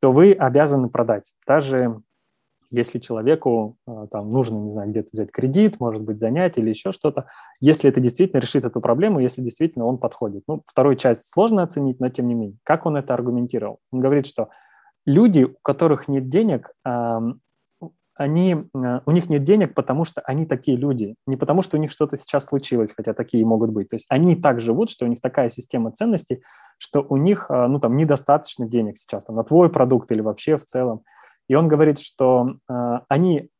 то 0.00 0.12
вы 0.12 0.32
обязаны 0.32 0.88
продать. 0.88 1.32
Даже 1.46 2.02
если 2.70 2.98
человеку 2.98 3.76
а, 3.86 4.06
там 4.06 4.32
нужно, 4.32 4.56
не 4.58 4.70
знаю, 4.70 4.90
где-то 4.90 5.10
взять 5.12 5.30
кредит, 5.30 5.78
может 5.78 6.02
быть, 6.02 6.18
занять 6.18 6.58
или 6.58 6.70
еще 6.70 6.92
что-то, 6.92 7.26
если 7.60 7.90
это 7.90 8.00
действительно 8.00 8.40
решит 8.40 8.64
эту 8.64 8.80
проблему, 8.80 9.20
если 9.20 9.42
действительно 9.42 9.84
он 9.84 9.98
подходит. 9.98 10.42
Ну, 10.48 10.62
вторую 10.66 10.96
часть 10.96 11.30
сложно 11.30 11.62
оценить, 11.62 12.00
но 12.00 12.08
тем 12.08 12.28
не 12.28 12.34
менее. 12.34 12.58
Как 12.64 12.86
он 12.86 12.96
это 12.96 13.14
аргументировал? 13.14 13.78
Он 13.92 14.00
говорит, 14.00 14.26
что 14.26 14.48
люди, 15.06 15.44
у 15.44 15.56
которых 15.62 16.08
нет 16.08 16.26
денег, 16.26 16.72
они, 18.16 18.54
э, 18.54 19.00
у 19.04 19.10
них 19.10 19.28
нет 19.28 19.42
денег, 19.42 19.74
потому 19.74 20.04
что 20.04 20.22
они 20.22 20.46
такие 20.46 20.76
люди, 20.76 21.16
не 21.26 21.36
потому 21.36 21.62
что 21.62 21.76
у 21.76 21.80
них 21.80 21.90
что-то 21.90 22.16
сейчас 22.16 22.46
случилось, 22.46 22.92
хотя 22.96 23.12
такие 23.12 23.44
могут 23.44 23.70
быть. 23.70 23.88
То 23.88 23.96
есть 23.96 24.06
они 24.08 24.36
так 24.36 24.60
живут, 24.60 24.90
что 24.90 25.04
у 25.04 25.08
них 25.08 25.20
такая 25.20 25.50
система 25.50 25.92
ценностей, 25.92 26.42
что 26.78 27.04
у 27.08 27.16
них 27.18 27.46
э, 27.50 27.66
ну, 27.66 27.78
там, 27.78 27.94
недостаточно 27.96 28.66
денег 28.66 28.96
сейчас 28.96 29.24
там, 29.24 29.36
на 29.36 29.44
твой 29.44 29.70
продукт 29.70 30.10
или 30.12 30.22
вообще 30.22 30.56
в 30.56 30.64
целом. 30.64 31.02
И 31.48 31.54
он 31.54 31.68
говорит, 31.68 31.98
что 31.98 32.56
э, 32.68 33.00
они, 33.08 33.50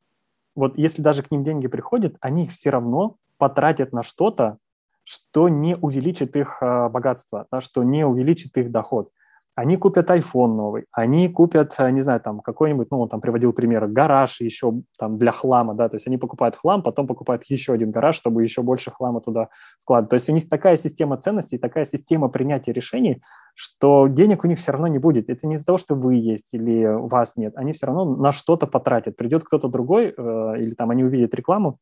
вот 0.55 0.79
если 0.79 1.03
даже 1.03 1.23
к 1.23 1.31
ним 1.31 1.45
деньги 1.45 1.67
приходят, 1.67 2.17
они 2.21 2.45
их 2.45 2.51
все 2.51 2.71
равно 2.71 3.17
потратят 3.37 3.93
на 3.93 4.03
что-то, 4.03 4.57
что 5.05 5.49
не 5.49 5.77
увеличит 5.77 6.35
их 6.35 6.59
богатство, 6.61 7.47
да, 7.53 7.61
что 7.61 7.85
не 7.85 8.05
увеличит 8.05 8.57
их 8.57 8.73
доход. 8.73 9.11
Они 9.57 9.79
купят 9.79 10.11
iPhone 10.11 10.55
новый, 10.55 10.85
они 10.93 11.29
купят, 11.31 11.75
э, 11.79 11.91
не 11.91 12.03
знаю, 12.03 12.21
там 12.21 12.41
какой-нибудь, 12.41 12.89
ну, 12.91 13.01
он 13.01 13.09
там 13.09 13.23
приводил 13.23 13.55
пример, 13.55 13.87
гараж 13.89 14.41
еще 14.43 14.83
там 14.99 15.17
для 15.17 15.33
хлама, 15.33 15.75
да, 15.75 15.89
то 15.89 15.97
есть 15.97 16.07
они 16.07 16.19
покупают 16.19 16.57
хлам, 16.57 16.83
потом 16.83 17.07
покупают 17.07 17.43
еще 17.45 17.73
один 17.73 17.91
гараж, 17.91 18.17
чтобы 18.17 18.43
еще 18.43 18.63
больше 18.63 18.91
хлама 18.91 19.23
туда 19.23 19.49
вкладывать. 19.81 20.11
То 20.11 20.15
есть 20.15 20.29
у 20.29 20.33
них 20.33 20.51
такая 20.51 20.77
система 20.77 21.17
ценностей, 21.17 21.57
такая 21.57 21.87
система 21.87 22.29
принятия 22.29 22.73
решений, 22.73 23.23
что 23.55 24.09
денег 24.09 24.45
у 24.45 24.47
них 24.47 24.59
все 24.59 24.73
равно 24.73 24.89
не 24.89 24.99
будет. 24.99 25.31
Это 25.31 25.47
не 25.47 25.55
из-за 25.55 25.65
того, 25.65 25.79
что 25.79 25.95
вы 25.95 26.17
есть 26.17 26.53
или 26.53 26.85
вас 26.85 27.33
нет, 27.37 27.55
они 27.57 27.73
все 27.73 27.87
равно 27.87 28.05
на 28.15 28.33
что-то 28.33 28.67
потратят. 28.67 29.17
Придет 29.17 29.45
кто-то 29.45 29.69
другой, 29.69 30.15
э, 30.15 30.53
или 30.59 30.75
там 30.75 30.91
они 30.91 31.03
увидят 31.03 31.35
рекламу, 31.35 31.79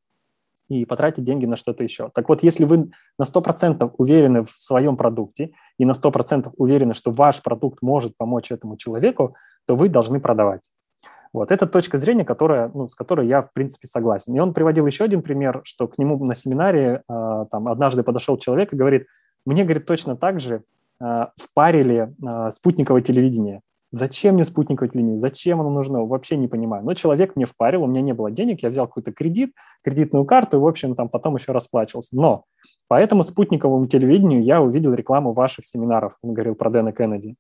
и 0.69 0.85
потратить 0.85 1.25
деньги 1.25 1.47
на 1.47 1.57
что-то 1.57 1.83
еще. 1.83 2.11
Так 2.15 2.29
вот, 2.29 2.43
если 2.43 2.65
вы 2.65 2.91
на 3.19 3.25
100% 3.25 3.95
уверены 3.99 4.45
в 4.45 4.51
своем 4.51 4.97
продукте 4.97 5.53
и 5.79 5.85
на 5.85 5.93
100% 5.93 6.53
уверены, 6.57 6.95
что 6.95 7.11
ваш 7.11 7.43
продукт 7.43 7.83
может 7.83 8.17
помочь 8.17 8.51
этому 8.51 8.77
человеку, 8.77 9.35
то 9.67 9.77
вы 9.77 9.89
должны 9.89 10.21
продавать. 10.21 10.71
Вот. 11.35 11.51
Это 11.51 11.67
точка 11.67 11.99
зрения, 11.99 12.25
которая, 12.25 12.71
ну, 12.73 12.89
с 12.89 12.95
которой 12.95 13.27
я, 13.27 13.43
в 13.43 13.53
принципе, 13.53 13.89
согласен. 13.89 14.35
И 14.35 14.39
он 14.39 14.55
приводил 14.55 14.87
еще 14.87 15.05
один 15.05 15.21
пример, 15.21 15.63
что 15.65 15.89
к 15.89 15.99
нему 15.99 16.25
на 16.25 16.35
семинаре 16.37 17.03
э, 17.09 17.47
там, 17.51 17.67
однажды 17.67 18.05
подошел 18.05 18.39
человек 18.39 18.73
и 18.73 18.77
говорит, 18.77 19.07
мне, 19.45 19.65
говорит, 19.65 19.85
точно 19.85 20.17
так 20.17 20.39
же 20.39 20.63
э, 21.01 21.27
впарили 21.37 22.15
э, 22.25 22.51
спутниковое 22.53 23.03
телевидение. 23.03 23.63
Зачем 23.95 24.35
мне 24.35 24.45
спутниковая 24.45 24.91
линия? 24.93 25.21
Зачем 25.21 25.61
оно 25.61 25.71
нужно? 25.71 26.05
Вообще 26.05 26.37
не 26.37 26.49
понимаю. 26.49 26.85
Но 26.85 26.95
человек 26.95 27.37
мне 27.37 27.47
впарил, 27.47 27.85
у 27.85 27.87
меня 27.87 28.01
не 28.01 28.13
было 28.13 28.29
денег, 28.29 28.61
я 28.65 28.69
взял 28.69 28.89
какой-то 28.89 29.13
кредит, 29.13 29.53
кредитную 29.85 30.25
карту, 30.25 30.57
и, 30.57 30.61
в 30.61 30.67
общем, 30.67 30.97
там 30.97 31.09
потом 31.09 31.37
еще 31.37 31.53
расплачивался. 31.53 32.17
Но 32.17 32.45
по 32.89 32.95
этому 33.01 33.23
спутниковому 33.23 33.87
телевидению 33.87 34.43
я 34.43 34.61
увидел 34.61 34.95
рекламу 34.95 35.33
ваших 35.33 35.65
семинаров, 35.65 36.19
он 36.23 36.35
говорил 36.35 36.57
про 36.57 36.71
Дэна 36.71 36.91
Кеннеди. 36.91 37.37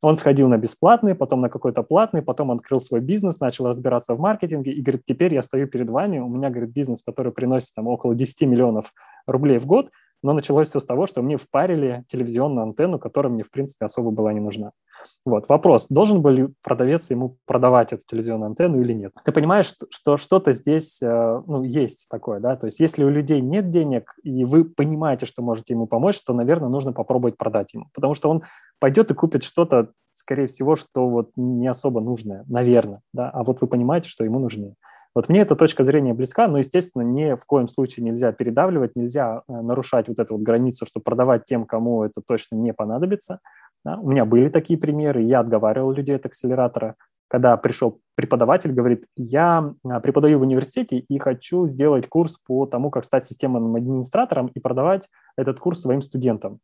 Он 0.00 0.16
сходил 0.16 0.48
на 0.48 0.58
бесплатный, 0.58 1.14
потом 1.14 1.40
на 1.40 1.48
какой-то 1.48 1.84
платный, 1.84 2.22
потом 2.22 2.50
открыл 2.50 2.80
свой 2.80 2.98
бизнес, 2.98 3.38
начал 3.38 3.68
разбираться 3.68 4.16
в 4.16 4.18
маркетинге 4.18 4.72
и 4.72 4.82
говорит, 4.82 5.02
теперь 5.04 5.32
я 5.32 5.42
стою 5.42 5.68
перед 5.68 5.88
вами, 5.88 6.18
у 6.18 6.28
меня, 6.28 6.50
говорит, 6.50 6.70
бизнес, 6.70 7.04
который 7.04 7.30
приносит 7.30 7.74
там 7.76 7.86
около 7.86 8.16
10 8.16 8.42
миллионов 8.48 8.92
рублей 9.28 9.58
в 9.58 9.66
год, 9.66 9.90
но 10.22 10.32
началось 10.32 10.68
все 10.68 10.80
с 10.80 10.86
того, 10.86 11.06
что 11.06 11.22
мне 11.22 11.36
впарили 11.36 12.04
телевизионную 12.08 12.64
антенну, 12.64 12.98
которая 12.98 13.32
мне, 13.32 13.42
в 13.42 13.50
принципе, 13.50 13.84
особо 13.84 14.10
была 14.10 14.32
не 14.32 14.40
нужна. 14.40 14.72
Вот, 15.24 15.48
вопрос, 15.48 15.86
должен 15.88 16.22
был 16.22 16.54
продавец 16.62 17.10
ему 17.10 17.36
продавать 17.44 17.92
эту 17.92 18.02
телевизионную 18.06 18.48
антенну 18.48 18.80
или 18.80 18.92
нет? 18.92 19.12
Ты 19.24 19.32
понимаешь, 19.32 19.72
что 19.90 20.16
что-то 20.16 20.52
здесь 20.52 21.02
э, 21.02 21.42
ну, 21.46 21.62
есть 21.64 22.06
такое, 22.08 22.40
да? 22.40 22.56
То 22.56 22.66
есть 22.66 22.78
если 22.78 23.04
у 23.04 23.08
людей 23.08 23.40
нет 23.40 23.70
денег, 23.70 24.14
и 24.22 24.44
вы 24.44 24.64
понимаете, 24.64 25.26
что 25.26 25.42
можете 25.42 25.74
ему 25.74 25.86
помочь, 25.86 26.20
то, 26.22 26.32
наверное, 26.34 26.68
нужно 26.68 26.92
попробовать 26.92 27.36
продать 27.36 27.74
ему, 27.74 27.86
потому 27.94 28.14
что 28.14 28.30
он 28.30 28.42
пойдет 28.78 29.10
и 29.10 29.14
купит 29.14 29.42
что-то, 29.42 29.90
скорее 30.12 30.46
всего, 30.46 30.76
что 30.76 31.08
вот 31.08 31.30
не 31.36 31.66
особо 31.66 32.00
нужное, 32.00 32.44
наверное, 32.46 33.00
да, 33.12 33.30
а 33.30 33.42
вот 33.42 33.60
вы 33.60 33.66
понимаете, 33.66 34.08
что 34.08 34.24
ему 34.24 34.38
нужнее. 34.38 34.76
Вот 35.14 35.28
мне 35.28 35.40
эта 35.40 35.56
точка 35.56 35.84
зрения 35.84 36.14
близка, 36.14 36.48
но, 36.48 36.58
естественно, 36.58 37.02
ни 37.02 37.34
в 37.34 37.44
коем 37.44 37.68
случае 37.68 38.04
нельзя 38.04 38.32
передавливать, 38.32 38.96
нельзя 38.96 39.42
э, 39.46 39.60
нарушать 39.60 40.08
вот 40.08 40.18
эту 40.18 40.34
вот 40.34 40.42
границу, 40.42 40.86
что 40.86 41.00
продавать 41.00 41.44
тем, 41.44 41.66
кому 41.66 42.02
это 42.02 42.22
точно 42.26 42.56
не 42.56 42.72
понадобится. 42.72 43.40
Да? 43.84 43.98
У 43.98 44.10
меня 44.10 44.24
были 44.24 44.48
такие 44.48 44.78
примеры, 44.78 45.22
я 45.22 45.40
отговаривал 45.40 45.92
людей 45.92 46.16
от 46.16 46.24
акселератора, 46.24 46.96
когда 47.28 47.56
пришел 47.58 48.00
преподаватель, 48.14 48.72
говорит, 48.72 49.04
я 49.16 49.74
э, 49.84 50.00
преподаю 50.00 50.38
в 50.38 50.42
университете 50.42 50.98
и 50.98 51.18
хочу 51.18 51.66
сделать 51.66 52.08
курс 52.08 52.38
по 52.46 52.64
тому, 52.64 52.90
как 52.90 53.04
стать 53.04 53.26
системным 53.26 53.74
администратором 53.76 54.46
и 54.46 54.60
продавать 54.60 55.10
этот 55.36 55.60
курс 55.60 55.82
своим 55.82 56.00
студентам. 56.00 56.58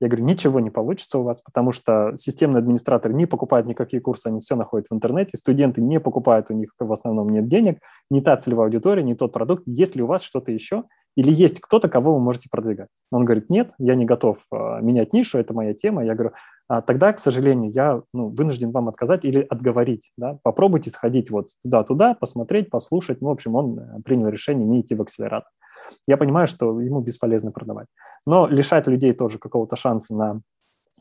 Я 0.00 0.08
говорю, 0.08 0.24
ничего 0.24 0.60
не 0.60 0.70
получится 0.70 1.18
у 1.18 1.22
вас, 1.24 1.42
потому 1.42 1.72
что 1.72 2.12
системный 2.16 2.60
администратор 2.60 3.12
не 3.12 3.26
покупает 3.26 3.66
никакие 3.66 4.00
курсы, 4.00 4.28
они 4.28 4.40
все 4.40 4.54
находят 4.54 4.86
в 4.88 4.94
интернете, 4.94 5.36
студенты 5.36 5.80
не 5.80 5.98
покупают, 5.98 6.50
у 6.50 6.54
них 6.54 6.70
в 6.78 6.92
основном 6.92 7.28
нет 7.30 7.46
денег, 7.46 7.80
не 8.10 8.20
та 8.20 8.36
целевая 8.36 8.66
аудитория, 8.66 9.02
не 9.02 9.14
тот 9.14 9.32
продукт. 9.32 9.64
Есть 9.66 9.96
ли 9.96 10.02
у 10.02 10.06
вас 10.06 10.22
что-то 10.22 10.52
еще? 10.52 10.84
Или 11.16 11.32
есть 11.32 11.60
кто-то, 11.60 11.88
кого 11.88 12.14
вы 12.14 12.20
можете 12.20 12.48
продвигать? 12.48 12.90
Он 13.10 13.24
говорит, 13.24 13.50
нет, 13.50 13.72
я 13.78 13.96
не 13.96 14.04
готов 14.04 14.38
а, 14.52 14.80
менять 14.80 15.12
нишу, 15.12 15.38
это 15.38 15.52
моя 15.52 15.74
тема. 15.74 16.04
Я 16.04 16.14
говорю, 16.14 16.32
а, 16.68 16.80
тогда, 16.80 17.12
к 17.12 17.18
сожалению, 17.18 17.72
я 17.72 18.02
ну, 18.12 18.28
вынужден 18.28 18.70
вам 18.70 18.88
отказать 18.88 19.24
или 19.24 19.40
отговорить. 19.40 20.12
Да? 20.16 20.38
Попробуйте 20.44 20.90
сходить 20.90 21.28
вот 21.30 21.48
туда-туда, 21.64 22.14
посмотреть, 22.14 22.70
послушать. 22.70 23.20
Ну, 23.20 23.30
в 23.30 23.32
общем, 23.32 23.56
он 23.56 23.80
э, 23.80 24.00
принял 24.04 24.28
решение 24.28 24.64
не 24.64 24.82
идти 24.82 24.94
в 24.94 25.02
акселератор 25.02 25.50
я 26.06 26.16
понимаю, 26.16 26.46
что 26.46 26.80
ему 26.80 27.00
бесполезно 27.00 27.50
продавать. 27.50 27.86
Но 28.26 28.46
лишать 28.46 28.86
людей 28.86 29.12
тоже 29.12 29.38
какого-то 29.38 29.76
шанса 29.76 30.14
на 30.14 30.40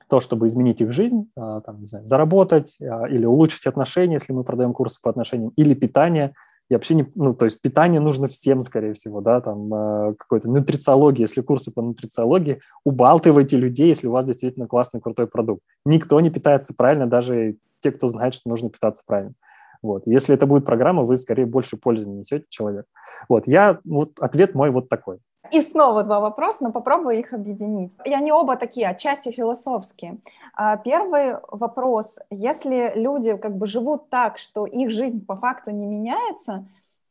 то, 0.10 0.20
чтобы 0.20 0.48
изменить 0.48 0.82
их 0.82 0.92
жизнь, 0.92 1.30
а, 1.36 1.62
там, 1.62 1.82
не 1.82 1.88
знаю, 1.88 2.06
заработать 2.06 2.78
а, 2.82 3.08
или 3.08 3.26
улучшить 3.26 3.66
отношения, 3.68 4.16
если 4.16 4.34
мы 4.34 4.44
продаем 4.44 4.74
курсы 4.74 5.00
по 5.02 5.10
отношениям, 5.10 5.52
или 5.56 5.74
питание. 5.74 6.34
И 6.70 6.74
вообще 6.74 6.96
не, 6.96 7.06
ну, 7.16 7.34
то 7.34 7.46
есть 7.46 7.62
питание 7.62 8.02
нужно 8.02 8.28
всем, 8.28 8.62
скорее 8.62 8.94
всего, 8.94 9.22
да, 9.22 9.42
там 9.42 9.74
а, 9.74 10.14
какой-то 10.18 10.50
нутрициология, 10.50 11.26
если 11.26 11.42
курсы 11.42 11.72
по 11.72 11.82
нутрициологии, 11.82 12.62
убалтывайте 12.84 13.58
людей, 13.58 13.88
если 13.88 14.08
у 14.08 14.12
вас 14.12 14.26
действительно 14.26 14.68
классный, 14.68 15.02
крутой 15.02 15.28
продукт. 15.28 15.62
Никто 15.86 16.20
не 16.22 16.30
питается 16.30 16.74
правильно, 16.74 17.08
даже 17.08 17.58
те, 17.80 17.92
кто 17.92 18.08
знает, 18.08 18.34
что 18.34 18.50
нужно 18.50 18.70
питаться 18.70 19.04
правильно. 19.06 19.34
Вот. 19.88 20.04
Если 20.06 20.36
это 20.36 20.46
будет 20.46 20.66
программа, 20.66 21.04
вы 21.04 21.16
скорее 21.18 21.46
больше 21.46 21.78
пользы 21.78 22.06
несете 22.08 22.46
человек. 22.50 22.86
Вот. 23.30 23.48
Я, 23.48 23.80
вот 23.86 24.20
ответ 24.20 24.54
мой 24.54 24.70
вот 24.70 24.90
такой. 24.90 25.20
И 25.52 25.62
снова 25.62 26.04
два 26.04 26.20
вопроса, 26.20 26.66
но 26.66 26.72
попробую 26.74 27.20
их 27.20 27.32
объединить. 27.32 27.96
И 28.04 28.14
они 28.14 28.34
оба 28.34 28.58
такие, 28.58 28.90
отчасти 28.90 29.32
философские. 29.32 30.18
А, 30.54 30.76
первый 30.76 31.36
вопрос. 31.50 32.20
Если 32.30 32.92
люди 32.96 33.38
как 33.38 33.56
бы 33.56 33.66
живут 33.66 34.10
так, 34.10 34.38
что 34.38 34.66
их 34.66 34.92
жизнь 34.92 35.26
по 35.26 35.38
факту 35.38 35.72
не 35.72 35.86
меняется, 35.86 36.68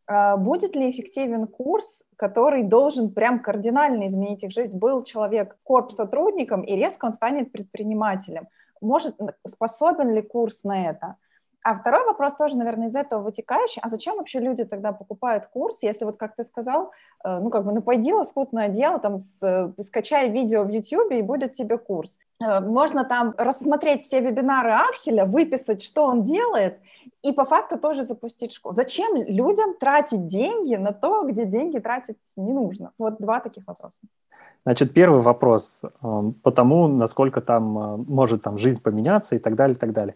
а, 0.06 0.36
будет 0.36 0.76
ли 0.76 0.90
эффективен 0.90 1.46
курс, 1.46 2.04
который 2.16 2.62
должен 2.62 3.10
прям 3.10 3.40
кардинально 3.40 4.06
изменить 4.06 4.44
их 4.44 4.52
жизнь? 4.52 4.76
Был 4.76 5.02
человек 5.02 5.56
корп-сотрудником, 5.62 6.60
и 6.60 6.76
резко 6.76 7.06
он 7.06 7.12
станет 7.14 7.52
предпринимателем. 7.52 8.48
Может, 8.82 9.16
способен 9.46 10.12
ли 10.12 10.20
курс 10.20 10.64
на 10.64 10.90
это? 10.90 11.16
А 11.66 11.74
второй 11.74 12.04
вопрос 12.04 12.36
тоже, 12.36 12.56
наверное, 12.56 12.86
из 12.86 12.94
этого 12.94 13.22
вытекающий. 13.22 13.82
А 13.82 13.88
зачем 13.88 14.18
вообще 14.18 14.38
люди 14.38 14.62
тогда 14.62 14.92
покупают 14.92 15.46
курс, 15.46 15.82
если 15.82 16.04
вот, 16.04 16.16
как 16.16 16.36
ты 16.36 16.44
сказал, 16.44 16.92
э, 17.24 17.40
ну, 17.40 17.50
как 17.50 17.64
бы, 17.64 17.72
ну, 17.72 17.82
пойди 17.82 18.12
лоскутное 18.12 18.68
дело, 18.68 19.00
там, 19.00 19.18
с, 19.18 19.42
э, 19.42 19.82
скачай 19.82 20.30
видео 20.30 20.62
в 20.62 20.68
YouTube, 20.68 21.10
и 21.10 21.22
будет 21.22 21.54
тебе 21.54 21.76
курс. 21.76 22.20
Э, 22.40 22.60
можно 22.60 23.04
там 23.04 23.34
рассмотреть 23.36 24.02
все 24.02 24.20
вебинары 24.20 24.70
Акселя, 24.70 25.24
выписать, 25.24 25.82
что 25.82 26.04
он 26.04 26.22
делает, 26.22 26.78
и 27.22 27.32
по 27.32 27.44
факту 27.44 27.78
тоже 27.78 28.04
запустить 28.04 28.52
школу. 28.52 28.72
Зачем 28.72 29.16
людям 29.16 29.74
тратить 29.74 30.28
деньги 30.28 30.76
на 30.76 30.92
то, 30.92 31.24
где 31.24 31.46
деньги 31.46 31.80
тратить 31.80 32.18
не 32.36 32.52
нужно? 32.52 32.92
Вот 32.96 33.16
два 33.18 33.40
таких 33.40 33.66
вопроса. 33.66 33.98
Значит, 34.62 34.94
первый 34.94 35.20
вопрос 35.20 35.82
по 36.42 36.50
тому, 36.52 36.86
насколько 36.88 37.40
там 37.40 38.04
может 38.08 38.42
там 38.42 38.56
жизнь 38.56 38.80
поменяться 38.82 39.34
и 39.34 39.38
так 39.40 39.54
далее, 39.56 39.74
и 39.74 39.78
так 39.78 39.92
далее. 39.92 40.14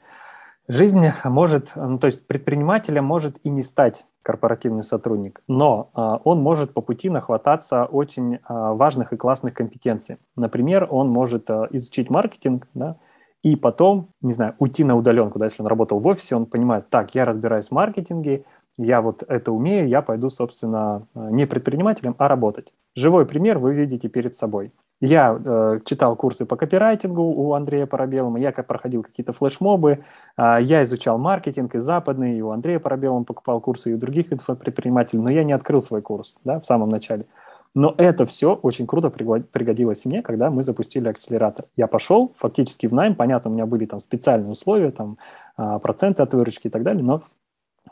Жизнь 0.73 1.05
может, 1.25 1.73
ну, 1.75 1.99
то 1.99 2.07
есть 2.07 2.29
предпринимателем 2.29 3.05
может 3.05 3.39
и 3.43 3.51
не 3.51 3.65
стать 3.65 4.05
корпоративный 4.23 4.85
сотрудник, 4.85 5.43
но 5.49 5.91
а, 5.95 6.21
он 6.23 6.41
может 6.41 6.73
по 6.73 6.81
пути 6.81 7.11
нахвататься 7.11 7.87
очень 7.87 8.39
а, 8.45 8.75
важных 8.75 9.13
и 9.13 9.17
классных 9.17 9.53
компетенций. 9.53 10.19
Например, 10.37 10.87
он 10.89 11.09
может 11.09 11.51
а, 11.51 11.67
изучить 11.73 12.09
маркетинг, 12.09 12.69
да, 12.75 12.99
и 13.43 13.57
потом, 13.57 14.11
не 14.21 14.33
знаю, 14.33 14.55
уйти 14.61 14.85
на 14.85 14.95
удаленку, 14.95 15.41
да, 15.41 15.47
если 15.47 15.61
он 15.61 15.67
работал 15.67 15.99
в 15.99 16.07
офисе, 16.07 16.37
он 16.37 16.47
понимает, 16.47 16.89
так, 16.89 17.17
я 17.17 17.25
разбираюсь 17.25 17.67
в 17.67 17.73
маркетинге, 17.73 18.45
я 18.79 19.01
вот 19.01 19.25
это 19.27 19.51
умею, 19.51 19.89
я 19.89 20.03
пойду, 20.03 20.31
собственно, 20.31 21.09
не 21.17 21.49
предпринимателем, 21.49 22.15
а 22.17 22.29
работать. 22.29 22.73
Живой 22.97 23.27
пример 23.27 23.59
вы 23.59 23.75
видите 23.75 24.09
перед 24.09 24.35
собой. 24.35 24.73
Я 25.01 25.39
э, 25.43 25.79
читал 25.85 26.15
курсы 26.15 26.45
по 26.45 26.57
копирайтингу 26.57 27.23
у 27.23 27.55
Андрея 27.55 27.87
Парабелума, 27.87 28.39
я 28.39 28.53
проходил 28.53 29.03
какие-то 29.03 29.33
флешмобы, 29.33 30.05
э, 30.37 30.59
я 30.61 30.83
изучал 30.83 31.17
маркетинг 31.19 31.75
и 31.75 31.79
западный, 31.79 32.37
и 32.37 32.43
у 32.43 32.51
Андрея 32.51 32.81
Парабелума 32.81 33.25
покупал 33.25 33.61
курсы, 33.63 33.91
и 33.91 33.95
у 33.95 33.99
других 33.99 34.31
инфопредпринимателей, 34.33 35.23
но 35.23 35.31
я 35.31 35.43
не 35.43 35.55
открыл 35.55 35.81
свой 35.81 36.03
курс 36.03 36.37
да, 36.45 36.61
в 36.61 36.67
самом 36.67 36.91
начале. 36.91 37.27
Но 37.75 37.95
это 37.97 38.27
все 38.27 38.55
очень 38.55 38.87
круто 38.87 39.11
пригодилось 39.11 40.05
мне, 40.05 40.23
когда 40.23 40.51
мы 40.51 40.65
запустили 40.65 41.09
акселератор. 41.09 41.67
Я 41.77 41.87
пошел 41.87 42.33
фактически 42.37 42.89
в 42.89 42.93
найм, 42.93 43.15
понятно, 43.15 43.51
у 43.51 43.55
меня 43.55 43.65
были 43.65 43.87
там 43.87 44.01
специальные 44.01 44.51
условия, 44.51 44.91
там 44.91 45.17
э, 45.57 45.79
проценты 45.81 46.23
от 46.23 46.35
выручки 46.35 46.67
и 46.67 46.71
так 46.71 46.83
далее, 46.83 47.03
но 47.03 47.23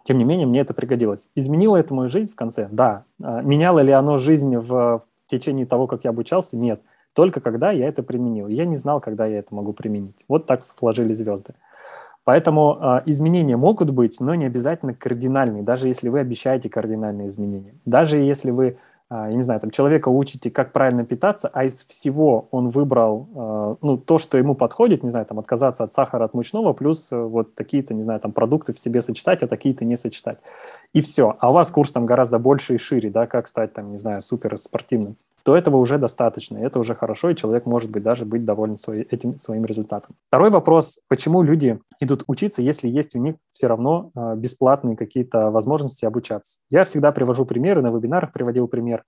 тем 0.04 0.18
не 0.18 0.24
менее 0.24 0.46
мне 0.46 0.60
это 0.60 0.74
пригодилось. 0.74 1.26
Изменило 1.34 1.76
это 1.76 1.94
мою 1.94 2.08
жизнь 2.08 2.32
в 2.32 2.36
конце? 2.36 2.68
Да. 2.70 3.04
Э, 3.22 3.42
меняло 3.42 3.80
ли 3.80 3.92
оно 3.92 4.16
жизнь 4.16 4.56
в, 4.56 5.02
течение 5.26 5.66
того, 5.66 5.86
как 5.86 6.04
я 6.04 6.10
обучался? 6.10 6.56
Нет 6.56 6.80
только 7.18 7.40
когда 7.40 7.72
я 7.72 7.88
это 7.88 8.04
применил. 8.04 8.46
Я 8.46 8.64
не 8.64 8.76
знал, 8.76 9.00
когда 9.00 9.26
я 9.26 9.40
это 9.40 9.52
могу 9.52 9.72
применить. 9.72 10.14
Вот 10.28 10.46
так 10.46 10.62
сложились 10.62 11.18
звезды. 11.18 11.54
Поэтому 12.22 12.78
э, 12.80 13.02
изменения 13.06 13.56
могут 13.56 13.90
быть, 13.90 14.20
но 14.20 14.36
не 14.36 14.44
обязательно 14.44 14.94
кардинальные, 14.94 15.64
даже 15.64 15.88
если 15.88 16.10
вы 16.10 16.20
обещаете 16.20 16.70
кардинальные 16.70 17.26
изменения. 17.26 17.74
Даже 17.84 18.18
если 18.18 18.52
вы 18.52 18.66
а, 18.68 18.74
я 19.10 19.32
не 19.32 19.42
знаю, 19.42 19.60
там 19.60 19.70
человека 19.70 20.08
учите, 20.10 20.50
как 20.50 20.72
правильно 20.72 21.04
питаться, 21.04 21.48
а 21.52 21.64
из 21.64 21.76
всего 21.84 22.48
он 22.50 22.68
выбрал, 22.68 23.28
а, 23.34 23.76
ну, 23.80 23.96
то, 23.96 24.18
что 24.18 24.36
ему 24.36 24.54
подходит, 24.54 25.02
не 25.02 25.08
знаю, 25.08 25.24
там, 25.24 25.38
отказаться 25.38 25.84
от 25.84 25.94
сахара, 25.94 26.24
от 26.24 26.34
мучного, 26.34 26.74
плюс 26.74 27.10
э, 27.10 27.16
вот 27.16 27.54
такие-то, 27.54 27.94
не 27.94 28.02
знаю, 28.02 28.20
там, 28.20 28.32
продукты 28.32 28.74
в 28.74 28.78
себе 28.78 29.00
сочетать, 29.00 29.42
а 29.42 29.46
такие-то 29.46 29.86
не 29.86 29.96
сочетать. 29.96 30.40
И 30.92 31.00
все. 31.00 31.36
А 31.40 31.50
у 31.50 31.54
вас 31.54 31.70
курс 31.70 31.92
там 31.92 32.04
гораздо 32.04 32.38
больше 32.38 32.74
и 32.74 32.78
шире, 32.78 33.08
да, 33.08 33.26
как 33.26 33.48
стать, 33.48 33.72
там, 33.72 33.92
не 33.92 33.98
знаю, 33.98 34.20
супер 34.20 34.58
спортивным 34.58 35.16
то 35.48 35.56
этого 35.56 35.78
уже 35.78 35.96
достаточно, 35.96 36.58
это 36.58 36.78
уже 36.78 36.94
хорошо, 36.94 37.30
и 37.30 37.34
человек 37.34 37.64
может 37.64 37.90
быть 37.90 38.02
даже 38.02 38.26
быть 38.26 38.44
доволен 38.44 38.76
свой, 38.76 39.00
этим 39.00 39.38
своим 39.38 39.64
результатом. 39.64 40.14
Второй 40.26 40.50
вопрос, 40.50 40.98
почему 41.08 41.40
люди 41.40 41.80
идут 42.00 42.22
учиться, 42.26 42.60
если 42.60 42.86
есть 42.86 43.16
у 43.16 43.18
них 43.18 43.36
все 43.48 43.66
равно 43.66 44.10
э, 44.14 44.36
бесплатные 44.36 44.94
какие-то 44.94 45.50
возможности 45.50 46.04
обучаться. 46.04 46.58
Я 46.68 46.84
всегда 46.84 47.12
привожу 47.12 47.46
примеры, 47.46 47.80
на 47.80 47.88
вебинарах 47.88 48.34
приводил 48.34 48.68
пример. 48.68 49.04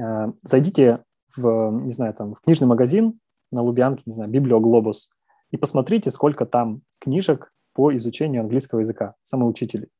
Э, 0.00 0.32
зайдите 0.42 1.00
в, 1.36 1.70
не 1.84 1.92
знаю, 1.92 2.14
там, 2.14 2.36
в 2.36 2.40
книжный 2.40 2.68
магазин 2.68 3.20
на 3.50 3.60
Лубянке, 3.60 4.04
не 4.06 4.14
знаю, 4.14 4.30
Библиоглобус, 4.30 5.10
и 5.50 5.58
посмотрите, 5.58 6.10
сколько 6.10 6.46
там 6.46 6.80
книжек 7.00 7.52
по 7.74 7.94
изучению 7.96 8.40
английского 8.40 8.80
языка, 8.80 9.14
самоучителей. 9.24 9.90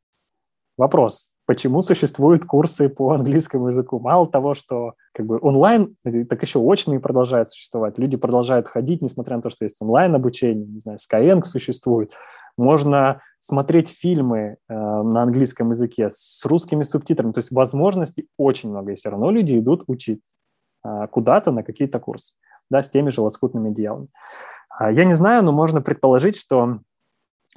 Вопрос, 0.78 1.28
почему 1.53 1.82
существуют 1.82 2.46
курсы 2.46 2.88
по 2.88 3.11
английскому 3.11 3.68
языку. 3.68 4.00
Мало 4.00 4.26
того, 4.26 4.55
что 4.55 4.94
как 5.12 5.26
бы 5.26 5.38
онлайн, 5.42 5.94
так 6.03 6.40
еще 6.40 6.59
очные 6.61 6.98
продолжают 6.98 7.50
существовать. 7.50 7.98
Люди 7.98 8.16
продолжают 8.16 8.68
ходить, 8.68 9.03
несмотря 9.03 9.36
на 9.36 9.42
то, 9.42 9.50
что 9.50 9.66
есть 9.66 9.76
онлайн 9.82 10.14
обучение, 10.14 10.64
не 10.64 10.80
знаю, 10.80 10.96
Skyeng 10.96 11.42
существует. 11.42 12.11
Можно 12.57 13.20
смотреть 13.38 13.90
фильмы 13.90 14.57
э, 14.66 14.74
на 14.74 15.24
английском 15.24 15.72
языке 15.72 16.09
с 16.09 16.42
русскими 16.46 16.84
субтитрами. 16.84 17.32
То 17.32 17.40
есть 17.40 17.53
возможностей 17.53 18.28
очень 18.38 18.70
много, 18.70 18.92
и 18.92 18.94
все 18.94 19.11
равно 19.11 19.30
люди 19.30 19.59
идут 19.59 19.84
учить 19.88 20.22
э, 20.86 21.07
куда-то 21.11 21.53
на 21.53 21.62
какие-то 21.62 22.00
курсы, 22.00 22.32
да, 22.70 22.82
с 22.82 22.88
теми 22.88 23.11
же 23.11 23.20
лоскутными 23.20 23.72
идеалами. 23.72 24.09
Э, 24.80 24.90
я 24.90 25.05
не 25.05 25.12
знаю, 25.12 25.44
но 25.44 25.53
можно 25.53 25.82
предположить, 25.82 26.38
что 26.38 26.78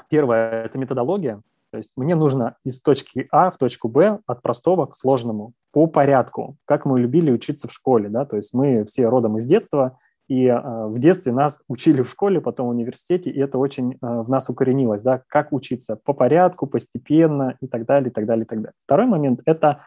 первое– 0.10 0.64
это 0.66 0.78
методология, 0.78 1.42
то 1.76 1.80
есть 1.80 1.98
мне 1.98 2.16
нужно 2.16 2.56
из 2.64 2.82
точки 2.82 3.26
А 3.34 3.50
в 3.50 3.58
точку 3.58 3.90
Б 3.90 4.20
от 4.28 4.42
простого 4.42 4.86
к 4.86 4.96
сложному 4.96 5.52
по 5.74 5.88
порядку, 5.88 6.56
как 6.64 6.86
мы 6.86 7.02
любили 7.02 7.34
учиться 7.34 7.68
в 7.68 7.74
школе. 7.74 8.08
Да? 8.08 8.24
То 8.26 8.38
есть 8.38 8.54
мы 8.54 8.86
все 8.86 9.08
родом 9.10 9.38
из 9.38 9.46
детства, 9.46 9.98
и 10.30 10.46
э, 10.46 10.58
в 10.88 10.98
детстве 11.00 11.34
нас 11.34 11.64
учили 11.68 12.02
в 12.02 12.10
школе, 12.10 12.40
потом 12.40 12.68
в 12.68 12.70
университете, 12.70 13.30
и 13.30 13.42
это 13.42 13.58
очень 13.58 13.96
э, 13.96 13.98
в 14.02 14.30
нас 14.30 14.50
укоренилось, 14.50 15.02
да, 15.02 15.22
как 15.28 15.52
учиться 15.52 15.98
по 16.02 16.14
порядку, 16.14 16.66
постепенно 16.66 17.58
и 17.60 17.68
так 17.68 17.86
далее, 17.86 18.10
и 18.10 18.14
так 18.14 18.26
далее, 18.26 18.46
и 18.46 18.48
так 18.48 18.60
далее. 18.60 18.76
Второй 18.82 19.08
момент– 19.08 19.42
это 19.46 19.82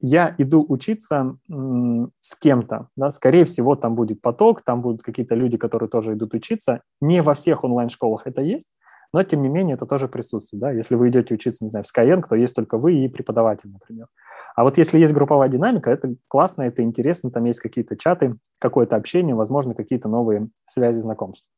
я 0.00 0.34
иду 0.38 0.64
учиться 0.68 1.36
с 1.48 2.34
кем-то, 2.40 2.88
да, 2.96 3.10
скорее 3.10 3.44
всего, 3.44 3.76
там 3.76 3.94
будет 3.94 4.20
поток, 4.20 4.62
там 4.62 4.80
будут 4.80 5.02
какие-то 5.02 5.36
люди, 5.36 5.58
которые 5.58 5.88
тоже 5.88 6.14
идут 6.14 6.34
учиться. 6.34 6.80
Не 7.00 7.20
во 7.20 7.34
всех 7.34 7.62
онлайн-школах 7.62 8.26
это 8.26 8.40
есть, 8.40 8.66
но, 9.12 9.22
тем 9.22 9.42
не 9.42 9.48
менее, 9.48 9.74
это 9.74 9.86
тоже 9.86 10.08
присутствует. 10.08 10.60
Да? 10.60 10.70
Если 10.70 10.94
вы 10.94 11.08
идете 11.08 11.34
учиться, 11.34 11.64
не 11.64 11.70
знаю, 11.70 11.84
в 11.84 11.98
Skyeng, 11.98 12.22
то 12.28 12.36
есть 12.36 12.54
только 12.54 12.78
вы 12.78 12.94
и 12.94 13.08
преподаватель, 13.08 13.70
например. 13.70 14.06
А 14.54 14.64
вот 14.64 14.76
если 14.76 14.98
есть 14.98 15.12
групповая 15.12 15.48
динамика, 15.48 15.90
это 15.90 16.14
классно, 16.28 16.62
это 16.62 16.82
интересно, 16.82 17.30
там 17.30 17.44
есть 17.44 17.60
какие-то 17.60 17.96
чаты, 17.96 18.34
какое-то 18.60 18.96
общение, 18.96 19.34
возможно, 19.34 19.74
какие-то 19.74 20.08
новые 20.08 20.48
связи, 20.66 21.00
знакомств. 21.00 21.48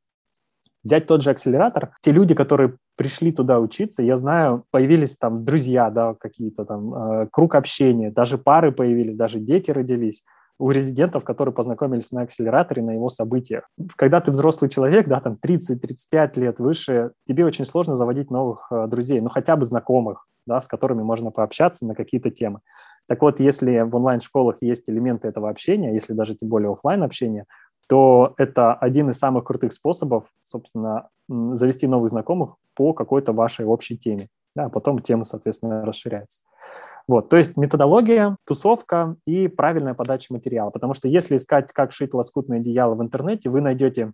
Взять 0.82 1.07
тот 1.07 1.22
же 1.22 1.30
акселератор, 1.30 1.92
те 2.01 2.11
люди, 2.11 2.34
которые 2.34 2.76
пришли 2.96 3.32
туда 3.32 3.61
учиться, 3.61 4.03
я 4.03 4.16
знаю, 4.16 4.64
появились 4.70 5.18
там 5.18 5.44
друзья, 5.44 5.90
да, 5.90 6.14
какие-то 6.14 6.64
там, 6.64 6.94
э, 6.94 7.28
круг 7.30 7.55
общения, 7.55 8.11
даже 8.11 8.38
пары 8.38 8.72
появились, 8.72 9.16
даже 9.16 9.40
дети 9.40 9.70
родились 9.70 10.22
у 10.61 10.70
резидентов, 10.70 11.24
которые 11.24 11.54
познакомились 11.54 12.12
на 12.12 12.22
акселераторе, 12.22 12.82
на 12.82 12.92
его 12.92 13.08
событиях. 13.08 13.68
Когда 13.96 14.20
ты 14.20 14.30
взрослый 14.30 14.70
человек, 14.70 15.08
да, 15.08 15.20
там 15.20 15.38
30-35 15.42 16.38
лет 16.38 16.58
выше, 16.61 17.12
тебе 17.24 17.46
очень 17.46 17.64
сложно 17.64 17.96
заводить 17.96 18.30
новых 18.30 18.68
э, 18.70 18.86
друзей, 18.86 19.20
ну 19.20 19.30
хотя 19.30 19.56
бы 19.56 19.64
знакомых, 19.64 20.26
да, 20.46 20.61
с 20.61 20.68
которыми 20.68 21.02
можно 21.02 21.30
пообщаться 21.30 21.86
на 21.86 21.94
какие-то 21.94 22.30
темы. 22.30 22.61
Так 23.08 23.22
вот, 23.22 23.40
если 23.40 23.80
в 23.80 23.96
онлайн-школах 23.96 24.58
есть 24.61 24.88
элементы 24.88 25.28
этого 25.28 25.48
общения, 25.48 25.94
если 25.94 26.12
даже 26.12 26.34
тем 26.34 26.48
более 26.48 26.70
офлайн 26.70 27.02
общения, 27.02 27.46
то 27.88 28.34
это 28.36 28.74
один 28.74 29.11
из 29.11 29.18
самых 29.18 29.44
крутых 29.44 29.72
способов, 29.72 30.26
собственно, 30.42 31.08
завести 31.28 31.86
новых 31.86 32.11
знакомых 32.11 32.56
по 32.76 32.92
какой-то 32.92 33.32
вашей 33.32 33.64
общей 33.64 33.96
теме. 33.96 34.28
Да, 34.54 34.66
а 34.66 34.68
потом 34.68 34.98
тема, 35.00 35.24
соответственно, 35.24 35.84
расширяется. 35.84 36.42
Вот, 37.11 37.28
то 37.28 37.36
есть 37.36 37.56
методология, 37.56 38.36
тусовка 38.46 39.16
и 39.26 39.48
правильная 39.48 39.94
подача 39.94 40.32
материала. 40.32 40.70
Потому 40.70 40.94
что 40.94 41.08
если 41.08 41.38
искать, 41.38 41.72
как 41.72 41.90
шить 41.90 42.14
лоскутное 42.14 42.61
одеяло 42.61 42.94
в 42.94 43.02
интернете, 43.02 43.50
вы 43.50 43.61
найдете 43.61 44.12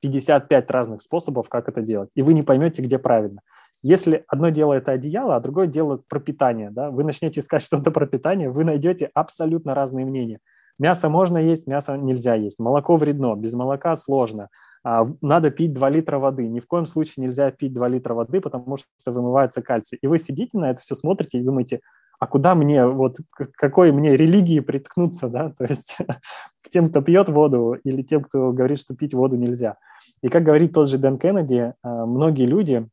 55 0.00 0.68
разных 0.72 1.00
способов, 1.00 1.48
как 1.48 1.68
это 1.68 1.80
делать, 1.80 2.10
и 2.16 2.22
вы 2.22 2.34
не 2.34 2.42
поймете, 2.42 2.82
где 2.82 2.98
правильно. 2.98 3.42
Если 3.84 4.24
одно 4.26 4.48
дело 4.48 4.72
это 4.72 4.90
одеяло, 4.90 5.36
а 5.36 5.40
другое 5.40 5.68
дело 5.68 6.02
пропитание, 6.08 6.72
да, 6.72 6.90
вы 6.90 7.04
начнете 7.04 7.38
искать 7.38 7.62
что-то 7.62 7.92
про 7.92 8.04
питание, 8.08 8.50
вы 8.50 8.64
найдете 8.64 9.08
абсолютно 9.14 9.72
разные 9.72 10.04
мнения. 10.04 10.40
Мясо 10.80 11.08
можно 11.08 11.38
есть, 11.38 11.68
мясо 11.68 11.96
нельзя 11.96 12.34
есть, 12.34 12.58
молоко 12.58 12.96
вредно, 12.96 13.36
без 13.36 13.52
молока 13.54 13.94
сложно, 13.94 14.48
надо 14.84 15.50
пить 15.50 15.72
2 15.72 15.90
литра 15.90 16.18
воды. 16.18 16.48
Ни 16.48 16.60
в 16.60 16.66
коем 16.66 16.86
случае 16.86 17.24
нельзя 17.24 17.50
пить 17.50 17.72
2 17.72 17.88
литра 17.88 18.14
воды, 18.14 18.40
потому 18.40 18.76
что 18.76 18.88
вымывается 19.06 19.62
кальций. 19.62 19.98
И 20.02 20.06
вы 20.06 20.18
сидите 20.18 20.58
на 20.58 20.70
это 20.70 20.80
все, 20.80 20.94
смотрите 20.94 21.38
и 21.38 21.42
думаете, 21.42 21.80
а 22.22 22.28
куда 22.28 22.54
мне, 22.54 22.86
вот 22.86 23.16
какой 23.56 23.90
мне 23.90 24.16
религии 24.16 24.60
приткнуться, 24.60 25.26
да, 25.26 25.50
то 25.58 25.64
есть 25.64 25.96
к 26.62 26.68
тем, 26.70 26.88
кто 26.88 27.00
пьет 27.00 27.28
воду 27.28 27.76
или 27.82 28.02
тем, 28.02 28.22
кто 28.22 28.52
говорит, 28.52 28.78
что 28.78 28.94
пить 28.94 29.12
воду 29.12 29.36
нельзя. 29.36 29.76
И 30.22 30.28
как 30.28 30.44
говорит 30.44 30.72
тот 30.72 30.88
же 30.88 30.98
Дэн 30.98 31.18
Кеннеди, 31.18 31.74
а, 31.82 32.06
многие 32.06 32.44
люди 32.44 32.88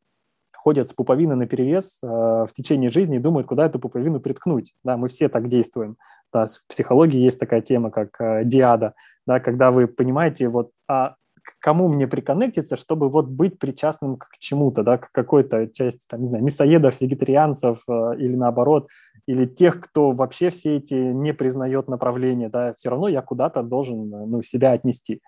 ходят 0.51 0.89
с 0.89 0.93
пуповиной 0.93 1.35
на 1.35 1.45
перевес 1.45 1.99
а, 2.03 2.47
в 2.47 2.53
течение 2.53 2.89
жизни 2.89 3.17
и 3.17 3.19
думают, 3.19 3.45
куда 3.45 3.67
эту 3.67 3.77
пуповину 3.77 4.19
приткнуть. 4.19 4.73
Да, 4.83 4.97
мы 4.97 5.09
все 5.09 5.29
так 5.29 5.47
действуем. 5.47 5.97
Да, 6.33 6.47
в 6.47 6.65
психологии 6.67 7.19
есть 7.19 7.39
такая 7.39 7.61
тема, 7.61 7.91
как 7.91 8.17
диада, 8.47 8.95
да, 9.27 9.39
когда 9.39 9.69
вы 9.69 9.87
понимаете, 9.87 10.49
вот, 10.49 10.71
а 10.87 11.17
к 11.43 11.59
кому 11.59 11.87
мне 11.87 12.07
приконнектиться, 12.07 12.77
чтобы 12.77 13.09
вот 13.09 13.27
быть 13.27 13.59
причастным 13.59 14.17
к 14.17 14.27
чему-то, 14.39 14.83
да, 14.83 14.97
к 14.97 15.11
какой-то 15.11 15.67
части, 15.67 16.05
там, 16.07 16.21
не 16.21 16.27
знаю, 16.27 16.43
мясоедов, 16.43 17.01
вегетарианцев 17.01 17.83
э, 17.87 18.15
или 18.17 18.35
наоборот, 18.35 18.87
или 19.29 19.45
тех, 19.45 19.79
кто 19.79 20.09
вообще 20.09 20.49
все 20.49 20.75
эти 20.75 20.95
не 20.95 21.33
признает 21.33 21.87
направления, 21.87 22.49
да, 22.49 22.73
все 22.77 22.89
равно 22.89 23.07
я 23.07 23.21
куда-то 23.21 23.61
должен, 23.61 24.11
э, 24.11 24.25
ну, 24.25 24.41
себя 24.41 24.71
отнести. 24.71 25.21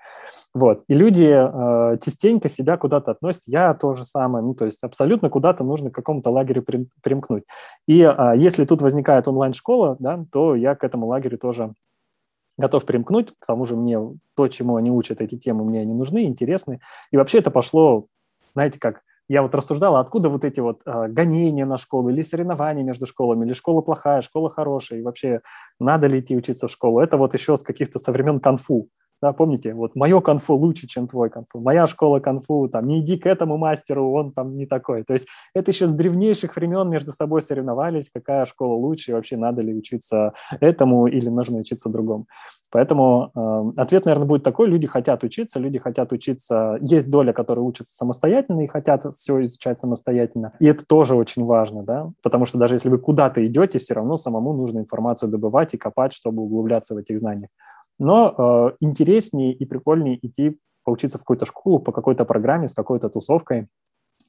Вот. 0.56 0.84
И 0.88 0.94
люди 0.96 1.30
э, 1.32 1.98
частенько 2.04 2.50
себя 2.50 2.78
куда-то 2.78 3.12
относят, 3.12 3.44
я 3.46 3.74
то 3.76 3.94
же 3.94 4.04
самое, 4.06 4.44
ну, 4.44 4.56
то 4.56 4.66
есть 4.66 4.84
абсолютно 4.84 5.30
куда-то 5.30 5.64
нужно 5.64 5.92
к 5.92 5.96
какому-то 5.96 6.32
лагерю 6.32 6.66
примкнуть. 7.04 7.44
И 7.88 8.02
э, 8.02 8.34
если 8.38 8.66
тут 8.66 8.82
возникает 8.82 9.28
онлайн-школа, 9.28 9.98
да, 10.00 10.24
то 10.32 10.56
я 10.56 10.74
к 10.74 10.84
этому 10.84 11.06
лагерю 11.06 11.38
тоже 11.38 11.74
готов 12.58 12.86
примкнуть, 12.86 13.34
к 13.40 13.46
тому 13.46 13.66
же 13.66 13.76
мне 13.76 14.00
то, 14.36 14.48
чему 14.48 14.76
они 14.76 14.92
учат, 14.92 15.22
эти 15.22 15.38
темы 15.38 15.64
мне 15.66 15.86
не 15.86 15.94
нужны, 15.94 16.26
интересны. 16.26 16.80
И 17.12 17.18
вообще 17.18 17.40
это 17.40 17.52
пошло, 17.52 18.08
знаете, 18.54 18.80
как 18.80 19.02
я 19.28 19.42
вот 19.42 19.56
рассуждал, 19.56 19.96
откуда 19.96 20.28
вот 20.28 20.44
эти 20.44 20.60
вот 20.60 20.82
э, 20.86 21.08
гонения 21.08 21.66
на 21.66 21.78
школу, 21.78 22.10
или 22.10 22.22
соревнования 22.22 22.84
между 22.84 23.06
школами, 23.06 23.46
или 23.46 23.54
школа 23.54 23.82
плохая, 23.82 24.22
школа 24.22 24.50
хорошая, 24.50 25.00
и 25.00 25.02
вообще 25.02 25.40
надо 25.80 26.08
ли 26.08 26.20
идти 26.20 26.36
учиться 26.36 26.68
в 26.68 26.72
школу. 26.72 27.00
Это 27.00 27.16
вот 27.18 27.34
еще 27.34 27.56
с 27.56 27.64
каких-то 27.64 27.98
со 27.98 28.12
времен 28.12 28.42
конфу. 28.42 28.90
Да, 29.22 29.34
помните, 29.34 29.76
вот 29.76 29.96
мое 29.96 30.20
конфу 30.20 30.56
лучше, 30.56 30.88
чем 30.88 31.08
твой 31.08 31.30
конфу, 31.30 31.60
моя 31.60 31.86
школа 31.86 32.20
конфу, 32.20 32.68
там, 32.68 32.88
не 32.88 33.02
иди 33.02 33.18
к 33.18 33.28
этому 33.28 33.58
мастеру, 33.58 34.12
он 34.12 34.32
там 34.32 34.54
не 34.54 34.66
такой. 34.66 35.04
То 35.04 35.14
есть 35.14 35.28
это 35.54 35.70
еще 35.70 35.86
с 35.86 35.94
древнейших 35.94 36.56
времен 36.56 36.90
между 36.90 37.12
собой 37.12 37.44
соревновались, 37.44 38.10
какая 38.12 38.46
школа 38.46 38.74
лучше, 38.74 39.12
и 39.12 39.14
вообще 39.14 39.38
надо 39.38 39.62
ли 39.62 39.76
учиться 39.76 40.34
этому 40.60 41.06
или 41.06 41.30
нужно 41.30 41.60
учиться 41.60 41.90
другому. 41.90 42.26
Поэтому 42.72 43.32
э, 43.36 43.82
ответ, 43.82 44.06
наверное, 44.06 44.28
будет 44.28 44.44
такой, 44.44 44.68
люди 44.68 44.88
хотят 44.88 45.24
учиться, 45.24 45.60
люди 45.60 45.78
хотят 45.78 46.12
учиться, 46.12 46.78
есть 46.82 47.10
доля, 47.12 47.32
которые 47.32 47.64
учатся 47.64 47.94
самостоятельно 47.94 48.62
и 48.62 48.68
хотят 48.68 49.06
все 49.16 49.44
изучать 49.44 49.80
самостоятельно. 49.80 50.54
И 50.60 50.66
это 50.66 50.84
тоже 50.84 51.16
очень 51.16 51.46
важно, 51.46 51.84
да, 51.84 52.10
потому 52.24 52.48
что 52.48 52.58
даже 52.58 52.74
если 52.74 52.90
вы 52.90 52.98
куда-то 52.98 53.46
идете, 53.46 53.78
все 53.78 53.94
равно 53.94 54.18
самому 54.18 54.54
нужно 54.54 54.80
информацию 54.80 55.30
добывать 55.30 55.76
и 55.76 55.78
копать, 55.78 56.14
чтобы 56.14 56.42
углубляться 56.42 56.96
в 56.96 56.98
этих 56.98 57.20
знаниях 57.20 57.50
но 58.00 58.72
э, 58.72 58.76
интереснее 58.80 59.54
и 59.54 59.66
прикольнее 59.66 60.20
идти 60.26 60.58
поучиться 60.84 61.18
в 61.18 61.22
какую-то 61.22 61.46
школу 61.46 61.80
по 61.80 61.92
какой-то 61.92 62.26
программе 62.26 62.68
с 62.68 62.74
какой-то 62.74 63.10
тусовкой 63.10 63.68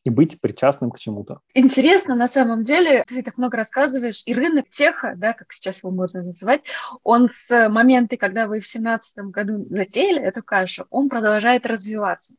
и 0.05 0.11
быть 0.11 0.41
причастным 0.41 0.91
к 0.91 0.99
чему-то. 0.99 1.41
Интересно, 1.55 2.15
на 2.15 2.29
самом 2.29 2.63
деле, 2.63 3.05
ты 3.07 3.23
так 3.23 3.39
много 3.39 3.57
рассказываешь, 3.57 4.23
и 4.27 4.35
рынок 4.35 4.69
теха, 4.69 5.15
да, 5.17 5.33
как 5.33 5.53
сейчас 5.53 5.83
его 5.83 5.93
можно 5.93 6.23
называть, 6.23 6.63
он 7.05 7.29
с 7.33 7.69
момента, 7.69 8.17
когда 8.17 8.47
вы 8.47 8.61
в 8.61 8.67
семнадцатом 8.67 9.31
году 9.31 9.65
затеяли 9.71 10.21
эту 10.21 10.43
кашу, 10.43 10.87
он 10.91 11.09
продолжает 11.09 11.67
развиваться. 11.67 12.35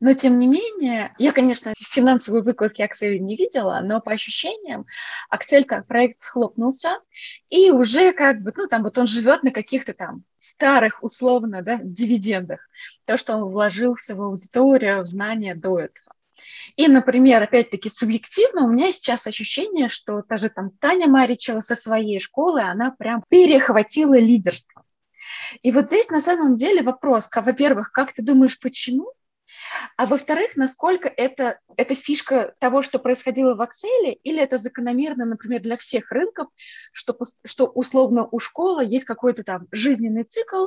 Но, 0.00 0.14
тем 0.14 0.38
не 0.38 0.46
менее, 0.46 1.14
я, 1.18 1.32
конечно, 1.32 1.72
финансовые 1.76 2.42
выкладки 2.42 2.82
Axel 2.82 3.18
не 3.18 3.36
видела, 3.36 3.80
но 3.82 4.00
по 4.00 4.12
ощущениям, 4.12 4.86
Axel 5.32 5.64
как 5.64 5.86
проект 5.86 6.20
схлопнулся, 6.20 6.98
и 7.48 7.70
уже 7.70 8.12
как 8.12 8.42
бы, 8.42 8.52
ну, 8.56 8.66
там 8.66 8.82
вот 8.82 8.98
он 8.98 9.06
живет 9.06 9.42
на 9.42 9.50
каких-то 9.50 9.94
там 9.94 10.24
старых, 10.38 11.02
условно, 11.02 11.62
да, 11.62 11.78
дивидендах. 11.82 12.68
То, 13.04 13.16
что 13.16 13.36
он 13.36 13.44
вложился 13.44 14.14
в 14.14 14.22
аудиторию, 14.22 15.02
в 15.02 15.06
знания 15.06 15.54
до 15.54 15.78
этого. 15.78 16.12
И, 16.76 16.88
например, 16.88 17.42
опять-таки 17.42 17.88
субъективно 17.88 18.64
у 18.64 18.68
меня 18.68 18.92
сейчас 18.92 19.26
ощущение, 19.26 19.88
что 19.88 20.22
та 20.22 20.36
же 20.36 20.48
там 20.48 20.70
Таня 20.70 21.06
Маричева 21.06 21.60
со 21.60 21.76
своей 21.76 22.18
школы, 22.18 22.62
она 22.62 22.90
прям 22.90 23.22
перехватила 23.28 24.18
лидерство. 24.18 24.84
И 25.62 25.70
вот 25.70 25.88
здесь 25.88 26.08
на 26.08 26.20
самом 26.20 26.56
деле 26.56 26.82
вопрос, 26.82 27.28
во-первых, 27.34 27.92
как 27.92 28.12
ты 28.12 28.22
думаешь, 28.22 28.58
почему? 28.58 29.12
А 29.96 30.06
во-вторых, 30.06 30.56
насколько 30.56 31.08
это, 31.08 31.58
это 31.76 31.94
фишка 31.94 32.54
того, 32.58 32.82
что 32.82 32.98
происходило 32.98 33.54
в 33.54 33.60
Excel, 33.60 34.12
или 34.22 34.40
это 34.40 34.58
закономерно, 34.58 35.24
например, 35.24 35.60
для 35.60 35.76
всех 35.76 36.10
рынков, 36.10 36.48
что, 36.92 37.16
что 37.44 37.66
условно 37.66 38.28
у 38.30 38.38
школы 38.38 38.84
есть 38.84 39.04
какой-то 39.04 39.44
там 39.44 39.66
жизненный 39.70 40.24
цикл, 40.24 40.66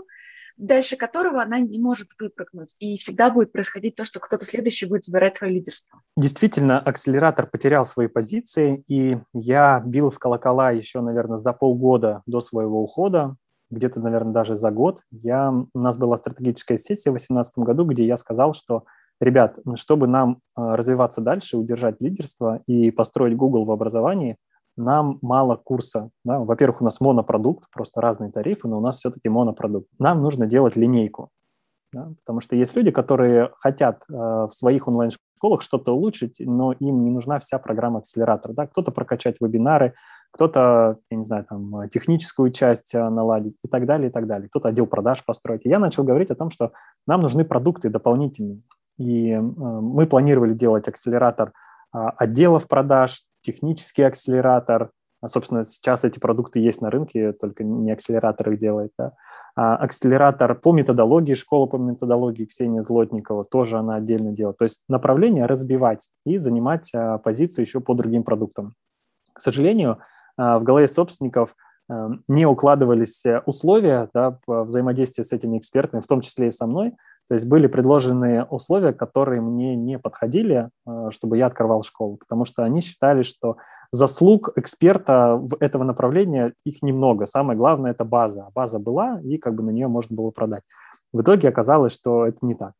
дальше 0.58 0.96
которого 0.96 1.42
она 1.42 1.60
не 1.60 1.80
может 1.80 2.10
выпрыгнуть. 2.20 2.76
И 2.80 2.98
всегда 2.98 3.30
будет 3.30 3.52
происходить 3.52 3.96
то, 3.96 4.06
что 4.06 4.20
кто-то 4.20 4.46
следующий 4.46 4.86
будет 4.86 5.04
забирать 5.04 5.36
твое 5.36 5.54
лидерство. 5.54 6.02
Действительно, 6.16 6.80
акселератор 6.80 7.48
потерял 7.48 7.86
свои 7.86 8.08
позиции, 8.08 8.84
и 8.88 9.18
я 9.34 9.84
бил 9.86 10.10
в 10.10 10.20
колокола 10.20 10.72
еще, 10.72 11.02
наверное, 11.02 11.38
за 11.38 11.54
полгода 11.54 12.22
до 12.26 12.42
своего 12.42 12.82
ухода, 12.82 13.36
где-то, 13.70 14.00
наверное, 14.00 14.34
даже 14.34 14.56
за 14.56 14.72
год. 14.72 15.02
Я, 15.12 15.52
у 15.52 15.80
нас 15.80 15.98
была 15.98 16.18
стратегическая 16.18 16.78
сессия 16.78 17.10
в 17.10 17.14
2018 17.16 17.58
году, 17.60 17.86
где 17.86 18.06
я 18.06 18.18
сказал, 18.18 18.54
что 18.54 18.86
ребят, 19.20 19.60
чтобы 19.76 20.08
нам 20.08 20.40
э, 20.58 20.76
развиваться 20.76 21.22
дальше, 21.22 21.58
удержать 21.58 22.02
лидерство 22.02 22.62
и 22.68 22.92
построить 22.92 23.36
Google 23.36 23.66
в 23.66 23.72
образовании, 23.72 24.38
нам 24.78 25.20
мало 25.22 25.56
курса. 25.56 26.10
Да? 26.24 26.40
Во-первых, 26.40 26.82
у 26.82 26.86
нас 26.86 27.00
монопродукт, 27.00 27.66
просто 27.72 28.02
разные 28.02 28.32
тарифы, 28.32 28.68
но 28.68 28.78
у 28.78 28.82
нас 28.82 28.98
все-таки 28.98 29.30
монопродукт. 29.30 29.88
Нам 30.00 30.22
нужно 30.22 30.48
делать 30.48 30.76
линейку. 30.76 31.30
Да? 31.94 32.12
Потому 32.26 32.42
что 32.42 32.58
есть 32.58 32.76
люди, 32.76 32.92
которые 32.92 33.52
хотят 33.58 34.04
э, 34.10 34.14
в 34.14 34.50
своих 34.50 34.88
онлайн-школах 34.90 35.62
что-то 35.62 35.96
улучшить, 35.96 36.36
но 36.40 36.74
им 36.74 37.04
не 37.06 37.10
нужна 37.10 37.40
вся 37.40 37.58
программа 37.58 38.00
акселератора. 38.00 38.54
Да? 38.54 38.68
Кто-то 38.68 38.92
прокачать 38.92 39.38
вебинары, 39.40 39.94
кто-то, 40.32 40.98
я 41.10 41.18
не 41.18 41.24
знаю, 41.24 41.46
там, 41.46 41.88
техническую 41.88 42.52
часть 42.52 42.94
э, 42.94 43.10
наладить 43.10 43.56
и 43.64 43.70
так 43.70 43.86
далее, 43.86 44.10
и 44.10 44.12
так 44.12 44.28
далее. 44.28 44.50
Кто-то 44.50 44.70
отдел 44.70 44.88
продаж 44.88 45.24
построить. 45.24 45.66
И 45.66 45.70
я 45.70 45.80
начал 45.80 46.04
говорить 46.04 46.32
о 46.32 46.36
том, 46.36 46.50
что 46.50 46.74
нам 47.08 47.22
нужны 47.22 47.46
продукты 47.46 47.90
дополнительные. 47.90 48.62
И 48.98 49.32
э, 49.32 49.40
мы 49.40 50.08
планировали 50.08 50.54
делать 50.54 50.88
акселератор 50.88 51.52
э, 51.94 51.98
отделов 52.18 52.68
продаж, 52.68 53.24
технический 53.42 54.04
акселератор. 54.04 54.92
А, 55.22 55.28
собственно, 55.28 55.64
сейчас 55.64 56.04
эти 56.04 56.20
продукты 56.20 56.60
есть 56.60 56.82
на 56.82 56.90
рынке, 56.90 57.34
только 57.34 57.64
не 57.64 57.92
акселератор 57.92 58.52
их 58.52 58.60
делает. 58.60 58.92
Да? 58.98 59.14
А 59.56 59.76
акселератор 59.76 60.56
по 60.56 60.74
методологии, 60.74 61.34
школа 61.34 61.66
по 61.66 61.78
методологии 61.78 62.46
Ксения 62.46 62.82
Злотникова, 62.82 63.46
тоже 63.46 63.78
она 63.78 63.96
отдельно 63.96 64.32
делает. 64.32 64.58
То 64.58 64.66
есть 64.66 64.82
направление 64.88 65.46
разбивать 65.46 66.10
и 66.26 66.38
занимать 66.38 66.92
а, 66.94 67.18
позицию 67.18 67.66
еще 67.66 67.80
по 67.80 67.94
другим 67.94 68.24
продуктам. 68.24 68.74
К 69.34 69.42
сожалению, 69.42 70.00
а, 70.38 70.60
в 70.60 70.64
голове 70.64 70.88
собственников 70.88 71.52
а, 71.52 71.75
не 72.28 72.46
укладывались 72.46 73.24
условия 73.46 74.10
да, 74.14 74.40
взаимодействия 74.48 75.24
с 75.24 75.32
этими 75.32 75.58
экспертами, 75.58 76.02
в 76.02 76.08
том 76.08 76.22
числе 76.22 76.48
и 76.48 76.52
со 76.52 76.66
мной, 76.66 76.94
то 77.28 77.34
есть 77.34 77.48
были 77.48 77.66
предложены 77.68 78.44
условия, 78.44 78.94
которые 78.94 79.42
мне 79.42 79.76
не 79.76 79.98
подходили, 79.98 80.70
э, 80.86 81.10
чтобы 81.10 81.38
я 81.38 81.48
открывал 81.48 81.82
школу, 81.82 82.18
потому 82.18 82.46
что 82.46 82.64
они 82.64 82.82
считали, 82.82 83.24
что 83.24 83.58
заслуг 83.92 84.52
эксперта 84.56 85.36
в 85.36 85.56
этого 85.60 85.84
направления 85.84 86.54
их 86.66 86.84
немного. 86.84 87.26
Самое 87.26 87.58
главное– 87.58 87.92
это 87.92 88.06
база. 88.06 88.50
База 88.54 88.78
была, 88.78 89.20
и 89.22 89.38
как 89.38 89.56
бы 89.56 89.64
на 89.64 89.72
нее 89.72 89.88
можно 89.88 90.16
было 90.16 90.30
продать. 90.30 90.62
В 91.14 91.22
итоге 91.22 91.50
оказалось, 91.50 91.94
что 91.94 92.28
это 92.28 92.38
не 92.44 92.54
так. 92.54 92.74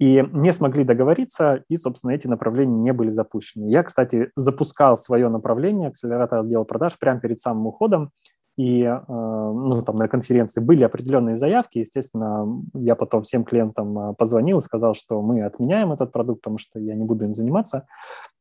И 0.00 0.28
не 0.32 0.52
смогли 0.52 0.82
договориться, 0.82 1.62
и, 1.68 1.76
собственно, 1.76 2.10
эти 2.10 2.26
направления 2.26 2.76
не 2.76 2.92
были 2.92 3.10
запущены. 3.10 3.66
Я, 3.66 3.84
кстати, 3.84 4.32
запускал 4.34 4.96
свое 4.96 5.28
направление, 5.28 5.88
акселератор 5.88 6.40
отдела 6.40 6.64
продаж, 6.64 6.98
прямо 6.98 7.20
перед 7.20 7.40
самым 7.40 7.68
уходом, 7.68 8.10
и 8.56 8.82
э, 8.82 9.00
ну, 9.08 9.82
там 9.82 9.96
на 9.96 10.06
конференции 10.06 10.60
были 10.60 10.84
определенные 10.84 11.36
заявки. 11.36 11.78
Естественно, 11.78 12.62
я 12.74 12.94
потом 12.94 13.22
всем 13.22 13.44
клиентам 13.44 13.98
э, 13.98 14.14
позвонил 14.14 14.58
и 14.58 14.62
сказал, 14.62 14.94
что 14.94 15.20
мы 15.22 15.42
отменяем 15.42 15.92
этот 15.92 16.12
продукт, 16.12 16.42
потому 16.42 16.58
что 16.58 16.78
я 16.78 16.94
не 16.94 17.04
буду 17.04 17.24
им 17.24 17.34
заниматься. 17.34 17.86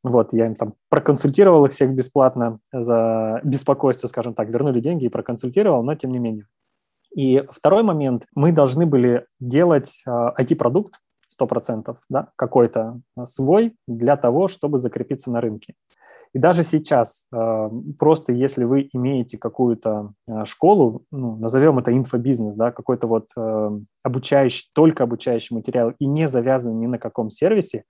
Вот, 0.03 0.31
я 0.33 0.45
им 0.45 0.55
там 0.55 0.75
проконсультировал 0.89 1.65
их 1.65 1.71
всех 1.71 1.93
бесплатно 1.93 2.59
за 2.71 3.41
беспокойство, 3.43 4.07
скажем 4.07 4.35
так, 4.35 4.49
вернули 4.49 4.79
деньги 4.79 5.05
и 5.05 5.09
проконсультировал, 5.09 5.81
но 5.83 5.95
тем 5.95 6.11
не 6.11 6.19
менее. 6.19 6.47
И 7.15 7.43
второй 7.49 7.83
момент, 7.83 8.25
мы 8.35 8.51
должны 8.51 8.85
были 8.85 9.25
делать 9.39 10.03
IT-продукт, 10.07 10.95
э, 10.95 10.97
100%, 11.41 11.95
да, 12.09 12.29
какой-то 12.35 13.01
свой 13.25 13.75
для 13.87 14.17
того, 14.17 14.47
чтобы 14.47 14.77
закрепиться 14.77 15.31
на 15.31 15.41
рынке. 15.41 15.73
И 16.33 16.39
даже 16.39 16.63
сейчас, 16.63 17.27
э, 17.31 17.69
просто 17.99 18.33
если 18.33 18.63
вы 18.63 18.89
имеете 18.91 19.37
какую-то 19.37 20.13
э, 20.27 20.45
школу, 20.45 21.03
ну, 21.11 21.35
назовем 21.35 21.77
это 21.77 21.95
инфобизнес, 21.95 22.55
да, 22.55 22.71
какой-то 22.71 23.05
вот 23.05 23.29
э, 23.37 23.79
обучающий, 24.03 24.69
только 24.73 25.03
обучающий 25.03 25.55
материал 25.55 25.93
и 25.99 26.07
не 26.07 26.27
завязан 26.27 26.79
ни 26.79 26.87
на 26.87 26.97
каком 26.97 27.29
сервисе, 27.29 27.83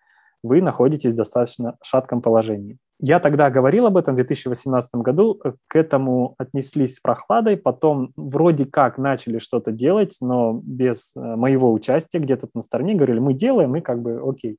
вы 0.43 0.61
находитесь 0.61 1.13
в 1.13 1.15
достаточно 1.15 1.77
шатком 1.81 2.21
положении. 2.21 2.77
Я 2.99 3.21
тогда 3.21 3.49
говорил 3.49 3.85
об 3.85 3.95
этом 3.95 4.13
в 4.13 4.17
2018 4.17 4.95
году, 4.95 5.41
к 5.67 5.75
этому 5.75 6.35
отнеслись 6.37 6.95
с 6.95 6.99
прохладой, 6.99 7.55
потом 7.55 8.11
вроде 8.17 8.65
как 8.65 8.97
начали 8.97 9.39
что-то 9.39 9.71
делать, 9.71 10.17
но 10.19 10.59
без 10.61 11.13
моего 11.15 11.71
участия, 11.71 12.19
где-то 12.19 12.49
на 12.53 12.61
стороне 12.61 12.95
говорили, 12.95 13.19
мы 13.19 13.33
делаем, 13.33 13.75
и 13.75 13.81
как 13.81 14.01
бы 14.01 14.21
окей. 14.25 14.57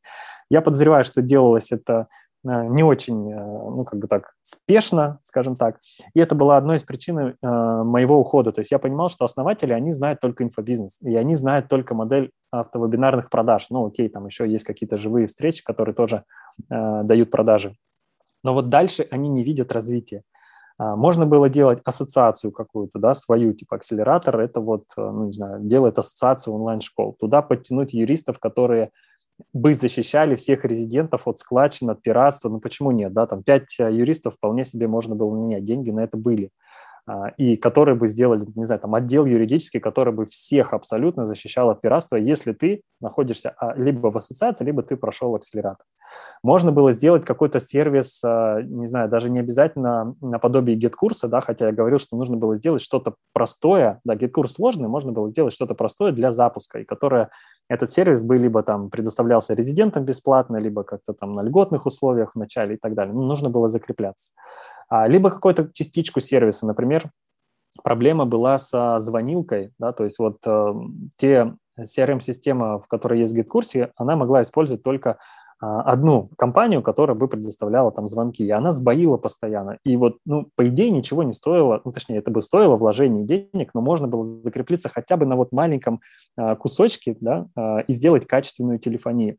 Я 0.50 0.62
подозреваю, 0.62 1.04
что 1.04 1.22
делалось 1.22 1.70
это 1.70 2.08
не 2.44 2.82
очень, 2.82 3.32
э, 3.32 3.36
ну, 3.36 3.84
как 3.84 3.98
бы 3.98 4.06
так, 4.06 4.34
спешно, 4.42 5.18
скажем 5.22 5.56
так. 5.56 5.80
И 6.12 6.20
это 6.20 6.34
была 6.34 6.58
одной 6.58 6.76
из 6.76 6.82
причин 6.82 7.18
э, 7.18 7.34
моего 7.40 8.18
ухода. 8.18 8.52
То 8.52 8.60
есть 8.60 8.70
я 8.70 8.78
понимал, 8.78 9.08
что 9.08 9.24
основатели, 9.24 9.72
они 9.72 9.90
знают 9.92 10.20
только 10.20 10.44
инфобизнес, 10.44 10.98
и 11.00 11.16
они 11.16 11.34
знают 11.36 11.68
только 11.68 11.94
модель 11.94 12.30
автовебинарных 12.50 13.30
продаж. 13.30 13.66
Ну, 13.70 13.86
окей, 13.86 14.08
там 14.08 14.26
еще 14.26 14.48
есть 14.48 14.64
какие-то 14.64 14.98
живые 14.98 15.26
встречи, 15.26 15.64
которые 15.64 15.94
тоже 15.94 16.24
дают 16.68 17.30
продажи. 17.30 17.74
Но 18.44 18.54
вот 18.54 18.68
дальше 18.68 19.08
они 19.10 19.28
не 19.28 19.42
видят 19.42 19.72
развития. 19.72 20.22
Можно 20.78 21.24
было 21.24 21.48
делать 21.48 21.80
ассоциацию 21.84 22.52
какую-то, 22.52 22.98
да, 22.98 23.14
свою, 23.14 23.54
типа 23.54 23.76
акселератор, 23.76 24.40
это 24.40 24.60
вот, 24.60 24.84
ну, 24.96 25.26
не 25.26 25.32
знаю, 25.32 25.60
делает 25.62 25.98
ассоциацию 25.98 26.54
онлайн-школ. 26.54 27.16
Туда 27.18 27.42
подтянуть 27.42 27.94
юристов, 27.94 28.38
которые 28.38 28.90
бы 29.52 29.74
защищали 29.74 30.36
всех 30.36 30.64
резидентов 30.64 31.26
от 31.26 31.38
складчин, 31.38 31.90
от 31.90 32.02
пиратства. 32.02 32.48
Ну 32.48 32.60
почему 32.60 32.90
нет? 32.90 33.12
Да? 33.12 33.26
Там 33.26 33.42
пять 33.42 33.78
э, 33.78 33.92
юристов 33.92 34.34
вполне 34.34 34.64
себе 34.64 34.88
можно 34.88 35.14
было 35.14 35.34
нанять, 35.34 35.64
деньги 35.64 35.90
на 35.90 36.00
это 36.00 36.16
были. 36.16 36.50
А, 37.06 37.28
и 37.36 37.56
которые 37.56 37.96
бы 37.96 38.08
сделали, 38.08 38.46
не 38.54 38.64
знаю, 38.64 38.80
там 38.80 38.94
отдел 38.94 39.26
юридический, 39.26 39.78
который 39.78 40.14
бы 40.14 40.24
всех 40.24 40.72
абсолютно 40.72 41.26
защищал 41.26 41.68
от 41.68 41.82
пиратства, 41.82 42.16
если 42.16 42.52
ты 42.52 42.80
находишься 43.00 43.50
а, 43.58 43.74
либо 43.76 44.10
в 44.10 44.16
ассоциации, 44.16 44.64
либо 44.64 44.82
ты 44.82 44.96
прошел 44.96 45.34
акселератор. 45.34 45.84
Можно 46.42 46.72
было 46.72 46.94
сделать 46.94 47.26
какой-то 47.26 47.60
сервис, 47.60 48.22
а, 48.24 48.62
не 48.62 48.86
знаю, 48.86 49.10
даже 49.10 49.28
не 49.28 49.38
обязательно 49.38 50.16
наподобие 50.22 50.78
GetCourse, 50.78 51.28
да, 51.28 51.42
хотя 51.42 51.66
я 51.66 51.72
говорил, 51.72 51.98
что 51.98 52.16
нужно 52.16 52.38
было 52.38 52.56
сделать 52.56 52.80
что-то 52.80 53.16
простое, 53.34 54.00
да, 54.04 54.14
GetCourse 54.14 54.48
сложный, 54.48 54.88
можно 54.88 55.12
было 55.12 55.28
сделать 55.30 55.52
что-то 55.52 55.74
простое 55.74 56.10
для 56.10 56.32
запуска, 56.32 56.78
и 56.78 56.84
которое 56.84 57.28
этот 57.68 57.90
сервис 57.90 58.22
бы 58.22 58.38
либо 58.38 58.62
там 58.62 58.88
предоставлялся 58.88 59.52
резидентам 59.52 60.06
бесплатно, 60.06 60.56
либо 60.56 60.84
как-то 60.84 61.12
там 61.12 61.34
на 61.34 61.42
льготных 61.42 61.84
условиях 61.84 62.32
в 62.32 62.38
начале 62.38 62.76
и 62.76 62.78
так 62.78 62.94
далее. 62.94 63.12
Ну, 63.12 63.24
нужно 63.24 63.50
было 63.50 63.68
закрепляться. 63.68 64.32
А, 64.88 65.06
либо 65.08 65.30
какую-то 65.30 65.70
частичку 65.72 66.20
сервиса. 66.20 66.66
Например, 66.66 67.10
проблема 67.82 68.24
была 68.26 68.58
со 68.58 69.00
звонилкой, 69.00 69.72
да, 69.78 69.92
то 69.92 70.04
есть 70.04 70.18
вот 70.18 70.38
э, 70.46 70.74
те 71.16 71.54
CRM-система, 71.78 72.78
в 72.78 72.86
которой 72.86 73.20
есть 73.20 73.36
GitKurse, 73.36 73.90
она 73.96 74.16
могла 74.16 74.42
использовать 74.42 74.82
только 74.82 75.18
а, 75.60 75.80
одну 75.82 76.30
компанию, 76.36 76.82
которая 76.82 77.16
бы 77.16 77.28
предоставляла 77.28 77.90
там 77.90 78.06
звонки, 78.06 78.44
и 78.44 78.50
она 78.50 78.72
сбоила 78.72 79.16
постоянно. 79.16 79.78
И 79.84 79.96
вот, 79.96 80.18
ну, 80.26 80.48
по 80.56 80.68
идее, 80.68 80.90
ничего 80.90 81.22
не 81.22 81.32
стоило, 81.32 81.80
ну, 81.84 81.92
точнее, 81.92 82.18
это 82.18 82.30
бы 82.30 82.42
стоило 82.42 82.76
вложений 82.76 83.24
денег, 83.24 83.70
но 83.74 83.80
можно 83.80 84.06
было 84.06 84.24
закрепиться 84.24 84.88
хотя 84.88 85.16
бы 85.16 85.26
на 85.26 85.36
вот 85.36 85.52
маленьком 85.52 86.00
а, 86.36 86.54
кусочке, 86.56 87.16
да, 87.20 87.46
и 87.86 87.92
сделать 87.92 88.26
качественную 88.26 88.78
телефонию. 88.78 89.38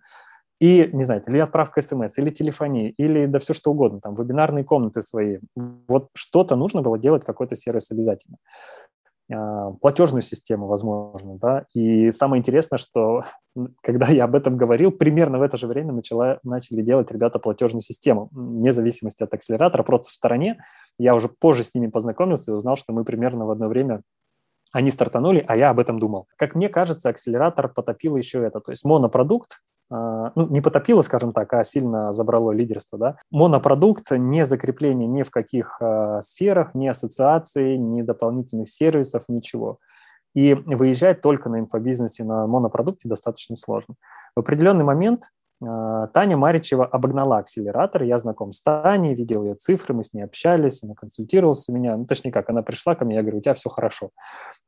И, 0.60 0.90
не 0.94 1.04
знаю, 1.04 1.22
или 1.28 1.40
отправка 1.40 1.82
смс, 1.82 2.18
или 2.18 2.30
телефонии, 2.30 2.94
или 2.98 3.26
да 3.26 3.40
все 3.40 3.54
что 3.54 3.72
угодно, 3.72 4.00
там, 4.02 4.16
вебинарные 4.16 4.64
комнаты 4.64 5.02
свои. 5.02 5.40
Вот 5.56 6.10
что-то 6.14 6.56
нужно 6.56 6.82
было 6.82 6.98
делать, 6.98 7.26
какой-то 7.26 7.56
сервис 7.58 7.92
обязательно. 7.92 8.38
а, 9.34 9.72
платежную 9.82 10.22
систему, 10.22 10.68
возможно, 10.68 11.38
да, 11.38 11.66
и 11.74 12.12
самое 12.12 12.40
интересное, 12.40 12.78
что 12.78 13.24
когда 13.82 14.08
я 14.08 14.26
об 14.26 14.36
этом 14.36 14.56
говорил, 14.56 14.92
примерно 14.92 15.40
в 15.40 15.42
это 15.42 15.58
же 15.58 15.68
время 15.68 15.94
начала, 15.94 16.40
начали 16.44 16.82
делать 16.82 17.12
ребята 17.12 17.40
платежную 17.40 17.82
систему, 17.82 18.30
вне 18.32 18.72
зависимости 18.72 19.24
от 19.24 19.34
акселератора, 19.34 19.84
просто 19.84 20.12
в 20.12 20.14
стороне, 20.14 20.58
я 21.00 21.16
уже 21.16 21.28
позже 21.28 21.64
с 21.64 21.74
ними 21.74 21.88
познакомился 21.88 22.52
и 22.52 22.56
узнал, 22.56 22.76
что 22.76 22.94
мы 22.94 23.04
примерно 23.04 23.46
в 23.46 23.52
одно 23.52 23.68
время 23.68 24.02
они 24.74 24.92
стартанули, 24.92 25.44
а 25.48 25.56
я 25.56 25.70
об 25.70 25.80
этом 25.80 26.00
думал. 26.00 26.28
Как 26.38 26.54
мне 26.54 26.70
кажется, 26.70 27.10
акселератор 27.10 27.70
потопил 27.70 28.18
еще 28.18 28.44
это, 28.44 28.60
то 28.60 28.72
есть 28.72 28.84
монопродукт, 28.84 29.62
ну, 29.92 30.48
не 30.50 30.62
потопило, 30.62 31.02
скажем 31.02 31.32
так, 31.32 31.54
а 31.54 31.64
сильно 31.64 32.14
забрало 32.14 32.52
лидерство, 32.52 32.98
да. 32.98 33.18
Монопродукт, 33.32 34.12
не 34.12 34.46
закрепление 34.46 35.08
ни 35.08 35.24
в 35.24 35.32
каких 35.32 35.78
э, 35.80 36.22
сферах, 36.24 36.74
ни 36.74 36.88
ассоциаций, 36.88 37.78
ни 37.78 38.02
дополнительных 38.02 38.70
сервисов, 38.70 39.24
ничего. 39.28 39.80
И 40.34 40.54
выезжать 40.54 41.22
только 41.22 41.50
на 41.50 41.60
инфобизнесе, 41.60 42.24
на 42.24 42.46
монопродукте 42.48 43.08
достаточно 43.08 43.56
сложно. 43.56 43.96
В 44.36 44.42
определенный 44.42 44.84
момент 44.84 45.24
а, 45.24 45.45
Таня 46.14 46.38
Маричева 46.38 46.86
обогнала 46.86 47.38
акселератор. 47.38 48.04
Я 48.04 48.18
знаком 48.18 48.52
с 48.52 48.62
Таней, 48.62 49.16
видел 49.16 49.44
ее 49.44 49.56
цифры, 49.56 49.94
мы 49.94 50.04
с 50.04 50.14
ней 50.14 50.22
общались, 50.22 50.84
она 50.84 50.94
консультировалась 50.94 51.66
у 51.68 51.74
меня. 51.74 51.96
Ну, 51.98 52.06
точнее 52.06 52.32
как, 52.32 52.50
она 52.50 52.62
пришла 52.62 52.96
ко 52.96 53.06
мне, 53.06 53.16
я 53.16 53.22
говорю, 53.22 53.38
у 53.38 53.42
тебя 53.42 53.54
все 53.54 53.70
хорошо. 53.70 54.12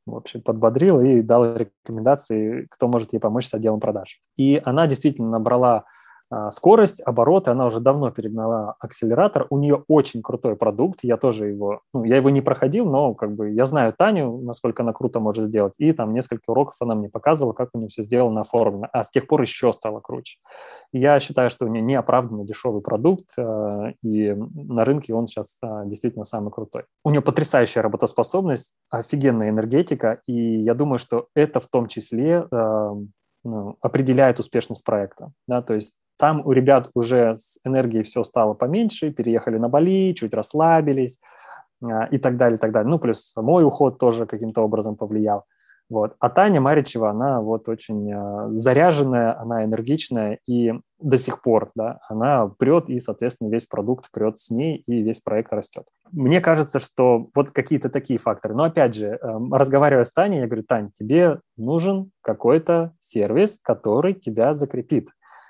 В 0.06 0.16
общем, 0.16 0.42
подбодрил 0.42 1.00
и 1.00 1.22
дал 1.22 1.56
рекомендации, 1.56 2.66
кто 2.70 2.88
может 2.88 3.12
ей 3.12 3.18
помочь 3.18 3.46
с 3.46 3.54
отделом 3.54 3.80
продаж. 3.80 4.20
И 4.36 4.60
она 4.64 4.86
действительно 4.86 5.28
набрала 5.28 5.76
а, 5.76 5.97
скорость, 6.50 7.00
обороты, 7.00 7.50
она 7.50 7.66
уже 7.66 7.80
давно 7.80 8.10
перегнала 8.10 8.74
акселератор, 8.80 9.46
у 9.50 9.58
нее 9.58 9.84
очень 9.88 10.22
крутой 10.22 10.56
продукт, 10.56 11.00
я 11.02 11.16
тоже 11.16 11.46
его, 11.46 11.80
ну, 11.94 12.04
я 12.04 12.16
его 12.16 12.30
не 12.30 12.40
проходил, 12.40 12.86
но 12.86 13.14
как 13.14 13.34
бы 13.34 13.50
я 13.50 13.66
знаю 13.66 13.94
Таню, 13.96 14.38
насколько 14.42 14.82
она 14.82 14.92
круто 14.92 15.20
может 15.20 15.46
сделать, 15.46 15.74
и 15.78 15.92
там 15.92 16.12
несколько 16.12 16.50
уроков 16.50 16.76
она 16.80 16.94
мне 16.94 17.08
показывала, 17.08 17.52
как 17.52 17.70
у 17.72 17.78
нее 17.78 17.88
все 17.88 18.02
сделано 18.02 18.42
оформлено, 18.42 18.88
а 18.92 19.04
с 19.04 19.10
тех 19.10 19.26
пор 19.26 19.42
еще 19.42 19.72
стало 19.72 20.00
круче. 20.00 20.38
Я 20.92 21.20
считаю, 21.20 21.50
что 21.50 21.66
у 21.66 21.68
нее 21.68 21.82
неоправданно 21.82 22.44
дешевый 22.44 22.82
продукт, 22.82 23.30
а, 23.38 23.92
и 24.02 24.34
на 24.34 24.84
рынке 24.84 25.14
он 25.14 25.26
сейчас 25.26 25.58
а, 25.62 25.84
действительно 25.84 26.24
самый 26.24 26.50
крутой. 26.50 26.84
У 27.04 27.10
нее 27.10 27.22
потрясающая 27.22 27.82
работоспособность, 27.82 28.72
офигенная 28.90 29.50
энергетика, 29.50 30.20
и 30.26 30.32
я 30.32 30.74
думаю, 30.74 30.98
что 30.98 31.28
это 31.34 31.60
в 31.60 31.68
том 31.68 31.86
числе 31.86 32.46
ну, 33.44 33.76
определяет 33.80 34.38
успешность 34.38 34.84
проекта. 34.84 35.32
Да? 35.46 35.62
То 35.62 35.74
есть 35.74 35.94
там 36.18 36.42
у 36.44 36.52
ребят 36.52 36.90
уже 36.94 37.36
с 37.38 37.58
энергией 37.64 38.02
все 38.02 38.24
стало 38.24 38.54
поменьше, 38.54 39.12
переехали 39.12 39.58
на 39.58 39.68
Бали, 39.68 40.12
чуть 40.14 40.34
расслабились 40.34 41.20
а, 41.82 42.06
и 42.06 42.18
так 42.18 42.36
далее, 42.36 42.56
и 42.56 42.60
так 42.60 42.72
далее. 42.72 42.90
Ну, 42.90 42.98
плюс 42.98 43.32
мой 43.36 43.64
уход 43.64 43.98
тоже 43.98 44.26
каким-то 44.26 44.62
образом 44.62 44.96
повлиял. 44.96 45.44
Вот. 45.88 46.14
А 46.18 46.28
Таня 46.28 46.60
Маричева, 46.60 47.10
она 47.10 47.40
вот 47.40 47.68
очень 47.68 48.12
э, 48.12 48.54
заряженная, 48.54 49.38
она 49.40 49.64
энергичная, 49.64 50.38
и 50.46 50.74
до 51.00 51.16
сих 51.16 51.40
пор, 51.42 51.70
да, 51.74 52.00
она 52.08 52.48
прет, 52.58 52.88
и, 52.88 52.98
соответственно, 52.98 53.48
весь 53.48 53.66
продукт 53.66 54.10
прет 54.10 54.38
с 54.38 54.50
ней, 54.50 54.82
и 54.86 55.02
весь 55.02 55.20
проект 55.20 55.52
растет. 55.52 55.84
Мне 56.10 56.40
кажется, 56.40 56.78
что 56.78 57.28
вот 57.34 57.52
какие-то 57.52 57.88
такие 57.88 58.18
факторы. 58.18 58.54
Но, 58.54 58.64
опять 58.64 58.94
же, 58.94 59.06
э, 59.06 59.38
разговаривая 59.50 60.04
с 60.04 60.12
Таней, 60.12 60.40
я 60.40 60.46
говорю, 60.46 60.64
Тань, 60.64 60.90
тебе 60.92 61.40
нужен 61.56 62.10
какой-то 62.20 62.92
сервис, 62.98 63.58
который 63.62 64.12
тебя 64.12 64.52
закрепит. 64.54 65.08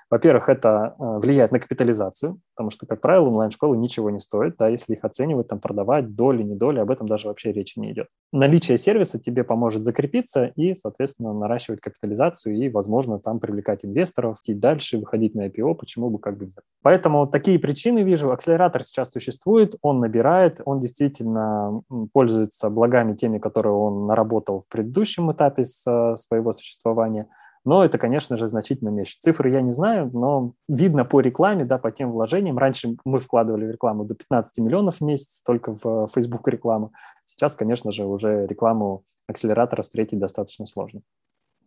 Во-первых, 0.09 0.49
это 0.49 0.95
э, 0.97 1.19
влияет 1.19 1.51
на 1.51 1.59
капитализацию, 1.59 2.39
потому 2.55 2.71
что, 2.71 2.87
как 2.87 2.99
правило, 2.99 3.27
онлайн-школы 3.27 3.77
ничего 3.77 4.09
не 4.09 4.19
стоят, 4.19 4.55
да, 4.57 4.67
если 4.67 4.93
их 4.93 5.03
оценивать, 5.03 5.47
там, 5.47 5.59
продавать, 5.59 6.15
доли, 6.15 6.41
не 6.41 6.55
доли, 6.55 6.79
об 6.79 6.89
этом 6.89 7.07
даже 7.07 7.27
вообще 7.27 7.51
речи 7.51 7.77
не 7.79 7.91
идет. 7.91 8.07
Наличие 8.31 8.77
сервиса 8.77 9.19
тебе 9.19 9.43
поможет 9.43 9.83
закрепиться 9.83 10.45
и, 10.55 10.73
соответственно, 10.73 11.33
наращивать 11.33 11.81
капитализацию 11.81 12.55
и, 12.55 12.69
возможно, 12.69 13.19
там 13.19 13.39
привлекать 13.39 13.85
инвесторов, 13.85 14.39
идти 14.39 14.55
дальше, 14.55 14.97
выходить 14.97 15.35
на 15.35 15.47
IPO, 15.47 15.75
почему 15.75 16.09
бы 16.09 16.17
как 16.17 16.37
бы 16.37 16.45
нет. 16.45 16.63
Поэтому 16.81 17.27
такие 17.27 17.59
причины 17.59 17.99
вижу. 17.99 18.31
Акселератор 18.31 18.83
сейчас 18.83 19.11
существует, 19.11 19.75
он 19.81 19.99
набирает, 19.99 20.59
он 20.65 20.79
действительно 20.79 21.83
пользуется 22.13 22.69
благами 22.69 23.13
теми, 23.13 23.37
которые 23.37 23.73
он 23.73 24.07
наработал 24.07 24.61
в 24.61 24.67
предыдущем 24.69 25.31
этапе 25.31 25.63
э, 25.63 26.15
своего 26.15 26.53
существования– 26.53 27.27
но 27.65 27.83
это, 27.83 27.97
конечно 27.97 28.37
же, 28.37 28.47
значительно 28.47 28.89
меньше. 28.89 29.17
Цифры 29.19 29.51
я 29.51 29.61
не 29.61 29.71
знаю, 29.71 30.09
но 30.13 30.53
видно 30.67 31.05
по 31.05 31.19
рекламе, 31.19 31.65
да, 31.65 31.77
по 31.77 31.91
тем 31.91 32.11
вложениям. 32.11 32.57
Раньше 32.57 32.95
мы 33.03 33.19
вкладывали 33.19 33.65
в 33.65 33.71
рекламу 33.71 34.05
до 34.05 34.15
15 34.15 34.57
миллионов 34.59 34.97
в 34.97 35.01
месяц 35.01 35.41
только 35.45 35.73
в 35.73 36.07
Facebook 36.13 36.47
рекламу. 36.47 36.93
Сейчас, 37.25 37.55
конечно 37.55 37.91
же, 37.91 38.05
уже 38.05 38.47
рекламу 38.47 39.03
акселератора 39.27 39.81
встретить 39.81 40.19
достаточно 40.19 40.65
сложно. 40.65 41.01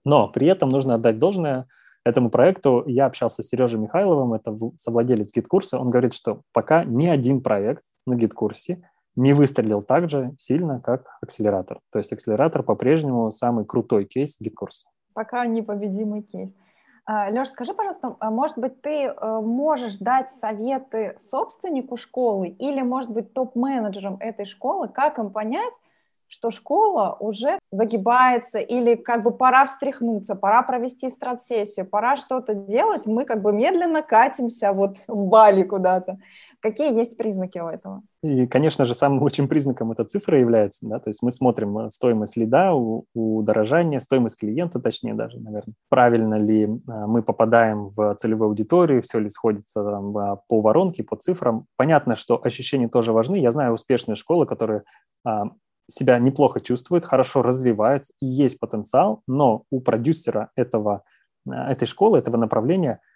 Но 0.05 0.28
при 0.28 0.47
этом 0.47 0.70
нужно 0.70 0.95
отдать 0.95 1.18
должное 1.18 1.68
этому 2.05 2.30
проекту. 2.30 2.82
Я 2.86 3.07
общался 3.07 3.43
с 3.43 3.49
Сережей 3.49 3.78
Михайловым, 3.78 4.34
это 4.34 4.57
совладелец 4.78 5.30
GetCourse 5.32 5.70
а. 5.70 5.78
Он 5.78 5.90
говорит, 5.90 6.14
что 6.14 6.40
пока 6.53 6.84
ни 6.84 7.07
один 7.07 7.40
проект 7.43 7.84
на 8.07 8.16
GetCourse 8.16 8.81
е 8.81 8.88
не 9.14 9.34
выстрелил 9.34 9.82
так 9.82 10.09
же 10.09 10.34
сильно, 10.38 10.80
как 10.80 11.05
акселератор. 11.20 11.80
То 11.93 11.99
есть 11.99 12.12
акселератор 12.12 12.62
по-прежнему 12.62 13.30
самый 13.30 13.64
крутой 13.66 14.07
кейс 14.07 14.36
GetCourse 14.40 14.84
а 14.84 14.88
пока 15.12 15.46
непобедимый 15.46 16.22
кейс. 16.22 16.54
А, 17.04 17.30
Леш, 17.30 17.48
скажи, 17.48 17.74
пожалуйста, 17.74 18.16
а 18.20 18.30
может 18.30 18.58
быть, 18.58 18.80
ты 18.80 19.06
э, 19.06 19.40
можешь 19.40 19.96
дать 19.98 20.30
советы 20.30 21.16
собственнику 21.18 21.96
школы 21.96 22.48
или, 22.48 22.80
может 22.82 23.10
быть, 23.10 23.32
топ-менеджерам 23.32 24.18
этой 24.20 24.44
школы, 24.44 24.88
как 24.88 25.18
им 25.18 25.30
понять, 25.30 25.74
что 26.28 26.50
школа 26.50 27.16
уже 27.20 27.58
загибается 27.70 28.58
или 28.58 28.94
как 28.94 29.22
бы 29.22 29.32
пора 29.32 29.66
встряхнуться, 29.66 30.34
пора 30.34 30.62
провести 30.62 31.10
стратсессию, 31.10 31.86
пора 31.86 32.16
что-то 32.16 32.54
делать, 32.54 33.04
мы 33.04 33.26
как 33.26 33.42
бы 33.42 33.52
медленно 33.52 34.00
катимся 34.00 34.72
вот 34.72 34.96
в 35.06 35.26
Бали 35.26 35.62
куда-то. 35.62 36.18
Какие 36.62 36.96
есть 36.96 37.16
признаки 37.16 37.58
у 37.58 37.66
этого? 37.66 38.02
И, 38.22 38.46
конечно 38.46 38.84
же, 38.84 38.94
самым 38.94 39.20
лучшим 39.20 39.48
признаком 39.48 39.90
эта 39.90 40.04
цифра 40.04 40.38
является, 40.38 40.86
да, 40.86 41.00
то 41.00 41.10
есть 41.10 41.20
мы 41.20 41.32
смотрим 41.32 41.76
э, 41.76 41.90
стоимость 41.90 42.36
лида, 42.36 42.72
удорожание, 42.72 44.00
стоимость 44.00 44.38
клиента, 44.38 44.78
точнее 44.78 45.14
даже, 45.14 45.40
наверное, 45.40 45.74
правильно 45.88 46.36
ли 46.36 46.68
а, 46.86 47.08
мы 47.08 47.24
попадаем 47.24 47.88
в 47.88 48.14
целевую 48.14 48.50
аудиторию, 48.50 49.02
все 49.02 49.18
ли 49.18 49.28
сходится 49.28 49.82
там, 49.82 50.16
а, 50.16 50.36
по 50.46 50.60
воронке, 50.60 51.02
по 51.02 51.16
цифрам. 51.16 51.66
Понятно, 51.76 52.14
что 52.14 52.40
ощущения 52.40 52.88
тоже 52.88 53.12
важны. 53.12 53.40
Я 53.40 53.50
знаю 53.50 53.72
успешные 53.72 54.14
школы, 54.14 54.46
которые 54.46 54.84
себя 55.90 56.18
неплохо 56.20 56.60
чувствуют, 56.60 57.04
хорошо 57.04 57.42
развиваются, 57.42 58.12
и 58.20 58.26
есть 58.26 58.60
потенциал, 58.60 59.22
но 59.26 59.64
у 59.70 59.80
продюсера 59.80 60.50
этого, 60.54 61.02
этой 61.44 61.86
школы, 61.86 62.18
этого 62.18 62.36
направления– 62.36 63.00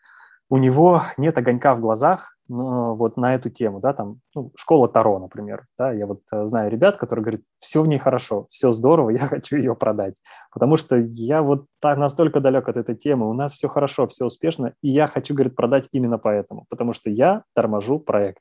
у 0.49 0.59
него 0.59 1.03
нет 1.17 1.37
огонька 1.39 1.75
в 1.75 1.81
глазах 1.81 2.36
ну, 2.49 2.95
вот 2.95 3.17
на 3.17 3.35
эту 3.35 3.51
тему, 3.51 3.81
да, 3.81 3.93
там, 3.93 4.21
ну, 4.35 4.53
школа 4.57 4.89
Таро, 4.89 5.19
например, 5.19 5.67
да, 5.79 5.93
я 5.93 6.07
вот 6.07 6.21
э, 6.33 6.47
знаю 6.47 6.71
ребят, 6.71 6.97
которые 6.97 7.23
говорят, 7.23 7.41
все 7.59 7.83
в 7.83 7.89
ней 7.89 7.99
хорошо, 7.99 8.47
все 8.49 8.73
здорово, 8.73 9.11
я 9.11 9.19
хочу 9.19 9.57
ее 9.57 9.75
продать, 9.75 10.21
потому 10.53 10.77
что 10.77 10.97
я 10.97 11.43
вот 11.43 11.67
так 11.81 11.99
настолько 11.99 12.41
далек 12.41 12.69
от 12.69 12.77
этой 12.77 12.95
темы, 12.95 13.29
у 13.29 13.33
нас 13.33 13.53
все 13.53 13.69
хорошо, 13.69 14.07
все 14.07 14.25
успешно, 14.25 14.75
и 14.83 14.89
я 14.89 15.07
хочу, 15.07 15.35
говорит, 15.35 15.57
продать 15.57 15.89
именно 15.93 16.19
поэтому, 16.19 16.67
потому 16.69 16.93
что 16.93 17.11
я 17.11 17.43
торможу 17.55 17.99
проект. 17.99 18.41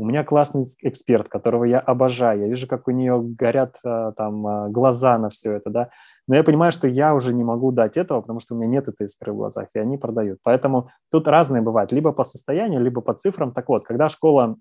У 0.00 0.04
меня 0.06 0.24
классный 0.24 0.64
эксперт, 0.80 1.28
которого 1.28 1.64
я 1.64 1.78
обожаю. 1.78 2.40
Я 2.40 2.48
вижу, 2.48 2.66
как 2.66 2.88
у 2.88 2.90
нее 2.90 3.20
горят 3.20 3.76
э, 3.84 4.12
там 4.16 4.46
э, 4.46 4.70
глаза 4.70 5.18
на 5.18 5.28
все 5.28 5.52
это, 5.52 5.68
да. 5.68 5.90
Но 6.26 6.36
я 6.36 6.42
понимаю, 6.42 6.72
что 6.72 6.88
я 6.88 7.14
уже 7.14 7.34
не 7.34 7.44
могу 7.44 7.70
дать 7.70 7.98
этого, 7.98 8.22
потому 8.22 8.40
что 8.40 8.54
у 8.54 8.56
меня 8.56 8.66
нет 8.66 8.88
этой 8.88 9.08
искры 9.08 9.34
в 9.34 9.36
глазах, 9.36 9.68
и 9.74 9.78
они 9.78 9.98
продают. 9.98 10.38
Поэтому 10.42 10.88
тут 11.10 11.28
разные 11.28 11.60
бывают, 11.60 11.92
либо 11.92 12.12
по 12.12 12.24
состоянию, 12.24 12.80
либо 12.80 13.02
по 13.02 13.12
цифрам. 13.12 13.52
Так 13.52 13.68
вот, 13.68 13.84
когда 13.84 14.08
школа 14.08 14.56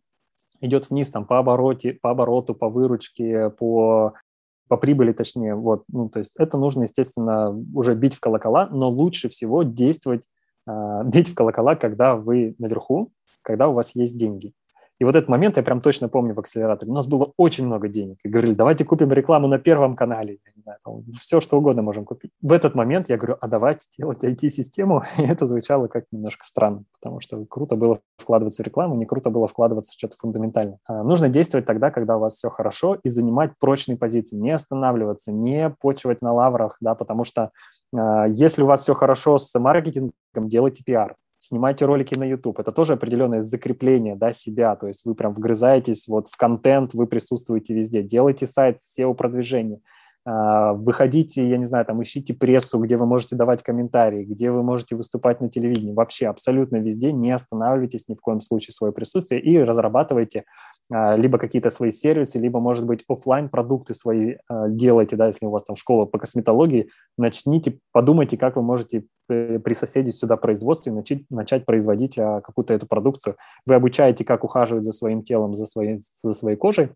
идет 0.60 0.90
вниз 0.90 1.10
там 1.10 1.26
по 1.26 1.40
обороте, 1.40 1.94
по 1.94 2.10
обороту, 2.10 2.54
по 2.54 2.68
выручке, 2.68 3.50
по 3.50 4.16
по 4.68 4.76
прибыли, 4.76 5.14
точнее, 5.14 5.56
вот, 5.56 5.86
ну, 5.88 6.10
то 6.10 6.20
есть 6.20 6.34
это 6.38 6.58
нужно, 6.58 6.84
естественно, 6.84 7.58
уже 7.74 7.96
бить 7.96 8.14
в 8.14 8.20
колокола, 8.20 8.68
но 8.70 8.90
лучше 8.90 9.30
всего 9.30 9.64
действовать, 9.64 10.28
э, 10.70 11.02
бить 11.06 11.30
в 11.30 11.34
колокола, 11.34 11.76
когда 11.76 12.16
вы 12.16 12.56
наверху, 12.60 13.10
когда 13.42 13.70
у 13.70 13.74
вас 13.74 13.96
есть 13.96 14.18
деньги. 14.18 14.54
И 15.00 15.06
вот 15.06 15.16
этот 15.16 15.30
момент 15.30 15.56
я 15.56 15.64
прям 15.64 15.80
точно 15.80 16.10
помню 16.10 16.34
в 16.34 16.40
акселераторе. 16.40 16.92
У 16.92 16.96
нас 16.96 17.08
было 17.08 17.32
очень 17.38 17.66
много 17.66 17.88
денег. 17.88 18.18
И 18.24 18.30
говорили, 18.30 18.54
давайте 18.54 18.84
купим 18.84 19.12
рекламу 19.14 19.48
на 19.48 19.58
первом 19.58 19.96
канале. 19.96 20.40
Я 20.46 20.52
не 20.56 20.62
знаю, 20.62 20.80
там, 20.84 21.04
все, 21.18 21.40
что 21.40 21.58
угодно 21.58 21.82
можем 21.82 22.04
купить. 22.04 22.32
В 22.42 22.52
этот 22.52 22.76
момент 22.76 23.08
я 23.08 23.18
говорю, 23.18 23.38
а 23.40 23.48
давайте 23.48 23.86
делать 23.98 24.24
IT-систему. 24.26 25.04
И 25.18 25.24
это 25.24 25.48
звучало 25.48 25.88
как 25.88 26.04
немножко 26.12 26.46
странно, 26.46 26.84
потому 27.00 27.22
что 27.22 27.46
круто 27.46 27.78
было 27.78 28.00
вкладываться 28.18 28.62
в 28.62 28.66
рекламу, 28.66 28.96
не 28.96 29.06
круто 29.06 29.30
было 29.30 29.48
вкладываться 29.48 29.94
в 29.94 29.98
что-то 29.98 30.18
фундаментальное. 30.18 30.80
А, 30.86 31.04
нужно 31.04 31.30
действовать 31.30 31.66
тогда, 31.66 31.92
когда 31.92 32.18
у 32.18 32.20
вас 32.20 32.34
все 32.34 32.50
хорошо, 32.50 32.98
и 33.02 33.08
занимать 33.08 33.54
прочные 33.58 33.98
позиции, 33.98 34.36
не 34.36 34.52
останавливаться, 34.52 35.32
не 35.32 35.74
почивать 35.80 36.22
на 36.22 36.34
лаврах, 36.34 36.76
да, 36.82 36.94
потому 36.94 37.24
что 37.24 37.52
а, 37.96 38.28
если 38.28 38.64
у 38.64 38.66
вас 38.66 38.82
все 38.82 38.94
хорошо 38.94 39.38
с 39.38 39.58
маркетингом, 39.58 40.12
делайте 40.36 40.84
пиар 40.84 41.16
снимайте 41.40 41.86
ролики 41.86 42.16
на 42.16 42.24
YouTube. 42.24 42.60
Это 42.60 42.72
тоже 42.72 42.94
определенное 42.94 43.42
закрепление 43.42 44.16
да, 44.16 44.34
себя, 44.34 44.76
то 44.76 44.88
есть 44.88 45.06
вы 45.06 45.16
прям 45.16 45.34
вгрызаетесь 45.34 46.08
вот 46.08 46.28
в 46.28 46.38
контент, 46.38 46.94
вы 46.94 47.08
присутствуете 47.08 47.74
везде. 47.74 48.04
Делайте 48.04 48.46
сайт, 48.46 48.80
SEO-продвижение. 48.80 49.80
А, 50.32 50.74
выходите, 50.74 51.50
я 51.50 51.58
не 51.58 51.66
знаю, 51.66 51.86
там 51.86 52.04
ищите 52.04 52.36
прессу, 52.36 52.78
где 52.78 52.98
вы 52.98 53.08
можете 53.08 53.36
давать 53.36 53.64
комментарии, 53.64 54.24
где 54.24 54.52
вы 54.52 54.62
можете 54.62 54.96
выступать 54.96 55.42
на 55.42 55.50
телевидении. 55.50 55.92
Вообще 55.92 56.28
абсолютно 56.28 56.76
везде 56.76 57.12
не 57.12 57.32
останавливайтесь 57.32 58.08
ни 58.08 58.14
в 58.14 58.22
коем 58.22 58.40
случае 58.40 58.76
свое 58.76 58.94
присутствие 58.94 59.42
и 59.42 59.58
разрабатывайте 59.58 60.44
а, 60.92 61.16
либо 61.16 61.40
какие-то 61.40 61.72
свои 61.72 61.90
сервисы, 61.90 62.38
либо, 62.38 62.60
может 62.60 62.86
быть, 62.86 63.04
офлайн 63.08 63.50
продукты 63.50 63.96
свои 63.96 64.36
а, 64.48 64.70
делайте, 64.70 65.16
да, 65.16 65.26
если 65.26 65.48
у 65.48 65.50
вас 65.50 65.64
там 65.64 65.76
школа 65.76 66.06
по 66.06 66.20
косметологии, 66.20 66.90
начните, 67.18 67.80
подумайте, 67.92 68.38
как 68.38 68.56
вы 68.56 68.62
можете 68.62 69.06
присоседить 69.28 70.16
сюда 70.16 70.38
производство 70.38 70.92
и 70.92 70.94
начать, 70.94 71.22
начать 71.32 71.66
производить 71.66 72.16
какую-то 72.16 72.74
эту 72.74 72.86
продукцию. 72.86 73.36
Вы 73.66 73.76
обучаете, 73.76 74.26
как 74.26 74.44
ухаживать 74.44 74.84
за 74.84 74.92
своим 74.92 75.24
телом, 75.24 75.56
за 75.56 75.66
своей, 75.66 76.00
за 76.00 76.34
своей 76.34 76.58
кожей, 76.58 76.90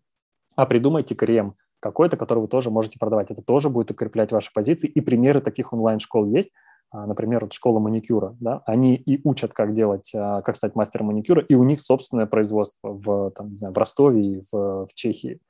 а 0.56 0.66
придумайте 0.66 1.14
крем, 1.14 1.54
какой-то, 1.84 2.16
который 2.16 2.38
вы 2.38 2.48
тоже 2.48 2.70
можете 2.70 2.98
продавать. 2.98 3.30
Это 3.30 3.42
тоже 3.42 3.68
будет 3.68 3.90
укреплять 3.90 4.32
ваши 4.32 4.50
позиции. 4.54 4.88
И 4.88 5.02
примеры 5.02 5.42
таких 5.42 5.74
онлайн-школ 5.74 6.24
есть. 6.26 6.50
А, 6.90 7.06
например, 7.06 7.42
вот 7.42 7.52
школа 7.52 7.78
маникюра. 7.78 8.34
Да? 8.40 8.62
Они 8.64 8.96
и 8.96 9.20
учат, 9.22 9.52
как 9.52 9.74
делать, 9.74 10.10
а, 10.14 10.40
как 10.40 10.56
стать 10.56 10.74
мастером 10.76 11.06
маникюра, 11.06 11.42
и 11.42 11.54
у 11.54 11.62
них 11.62 11.80
собственное 11.80 12.24
производство 12.24 12.88
в, 12.88 13.32
там, 13.32 13.50
не 13.50 13.56
знаю, 13.58 13.74
в 13.74 13.78
Ростове 13.78 14.22
и 14.22 14.42
в, 14.50 14.86
в 14.86 14.94
Чехии. 14.94 15.40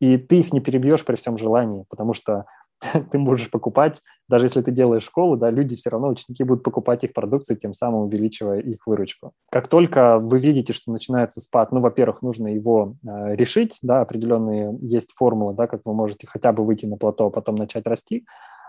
И 0.00 0.18
ты 0.18 0.38
их 0.38 0.52
не 0.52 0.60
перебьешь 0.60 1.04
при 1.04 1.16
всем 1.16 1.36
желании, 1.36 1.84
потому 1.88 2.12
что 2.12 2.46
ты 3.10 3.18
можешь 3.18 3.50
покупать, 3.50 4.02
даже 4.28 4.46
если 4.46 4.62
ты 4.62 4.72
делаешь 4.72 5.04
школу, 5.04 5.36
да, 5.36 5.50
люди 5.50 5.76
все 5.76 5.90
равно, 5.90 6.08
ученики 6.08 6.44
будут 6.44 6.62
покупать 6.64 7.04
их 7.04 7.12
продукцию, 7.12 7.56
тем 7.56 7.72
самым 7.72 8.02
увеличивая 8.02 8.60
их 8.60 8.86
выручку. 8.86 9.32
Как 9.50 9.68
только 9.68 10.18
вы 10.18 10.38
видите, 10.38 10.72
что 10.72 10.92
начинается 10.92 11.40
спад, 11.40 11.72
ну, 11.72 11.80
во-первых, 11.80 12.22
нужно 12.22 12.48
его 12.48 12.96
э, 13.04 13.36
решить, 13.36 13.78
да, 13.82 14.00
определенные 14.00 14.76
есть 14.80 15.12
формулы, 15.12 15.54
да, 15.54 15.66
как 15.66 15.82
вы 15.84 15.94
можете 15.94 16.26
хотя 16.26 16.52
бы 16.52 16.64
выйти 16.64 16.86
на 16.86 16.96
плато, 16.96 17.26
а 17.26 17.30
потом 17.30 17.54
начать 17.54 17.86
расти, 17.86 18.26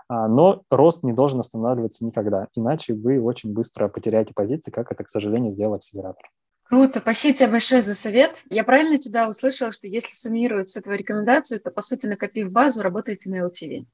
а, 0.08 0.28
но 0.28 0.62
рост 0.70 1.02
не 1.02 1.12
должен 1.12 1.40
останавливаться 1.40 2.04
никогда, 2.04 2.48
иначе 2.54 2.94
вы 2.94 3.20
очень 3.20 3.52
быстро 3.52 3.88
потеряете 3.88 4.34
позиции, 4.34 4.70
как 4.70 4.92
это, 4.92 5.04
к 5.04 5.08
сожалению, 5.08 5.52
сделал 5.52 5.74
акселератор. 5.74 6.30
Круто, 6.74 6.98
спасибо 6.98 7.36
тебе 7.36 7.50
большое 7.50 7.82
за 7.82 7.94
совет. 7.94 8.42
Я 8.50 8.64
правильно 8.64 8.98
тебя 8.98 9.28
услышала, 9.28 9.70
что 9.70 9.86
если 9.86 10.12
суммировать 10.12 10.66
всю 10.66 10.80
твою 10.80 10.98
рекомендацию, 10.98 11.60
то, 11.60 11.70
по 11.70 11.80
сути, 11.80 12.06
накопив 12.06 12.50
базу, 12.50 12.82
работаете 12.82 13.30
на 13.30 13.46
LTV. 13.46 13.84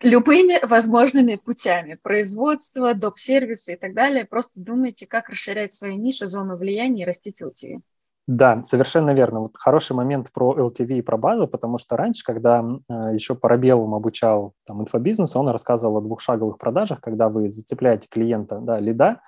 Любыми 0.00 0.64
возможными 0.64 1.34
путями, 1.34 1.98
производство, 2.02 2.94
доп-сервисы 2.94 3.74
и 3.74 3.76
так 3.76 3.92
далее, 3.92 4.24
просто 4.24 4.62
думайте, 4.62 5.06
как 5.06 5.28
расширять 5.28 5.74
свои 5.74 5.94
ниши, 5.96 6.26
зону 6.26 6.56
влияния 6.56 7.02
и 7.02 7.06
растить 7.06 7.42
LTV. 7.42 7.82
Да, 8.26 8.62
совершенно 8.64 9.10
верно. 9.10 9.40
Вот 9.40 9.58
хороший 9.58 9.94
момент 9.94 10.32
про 10.32 10.56
LTV 10.58 10.94
и 10.94 11.02
про 11.02 11.18
базу, 11.18 11.46
потому 11.46 11.76
что 11.76 11.98
раньше, 11.98 12.24
когда 12.24 12.64
э, 12.88 12.92
еще 13.12 13.34
по 13.34 13.50
Рабелум 13.50 13.94
обучал 13.94 14.54
там, 14.64 14.80
инфобизнес, 14.80 15.36
он 15.36 15.50
рассказывал 15.50 15.98
о 15.98 16.00
двухшаговых 16.00 16.56
продажах, 16.56 17.02
когда 17.02 17.28
вы 17.28 17.50
зацепляете 17.50 18.08
клиента, 18.10 18.58
да, 18.58 18.80
лида, 18.80 19.20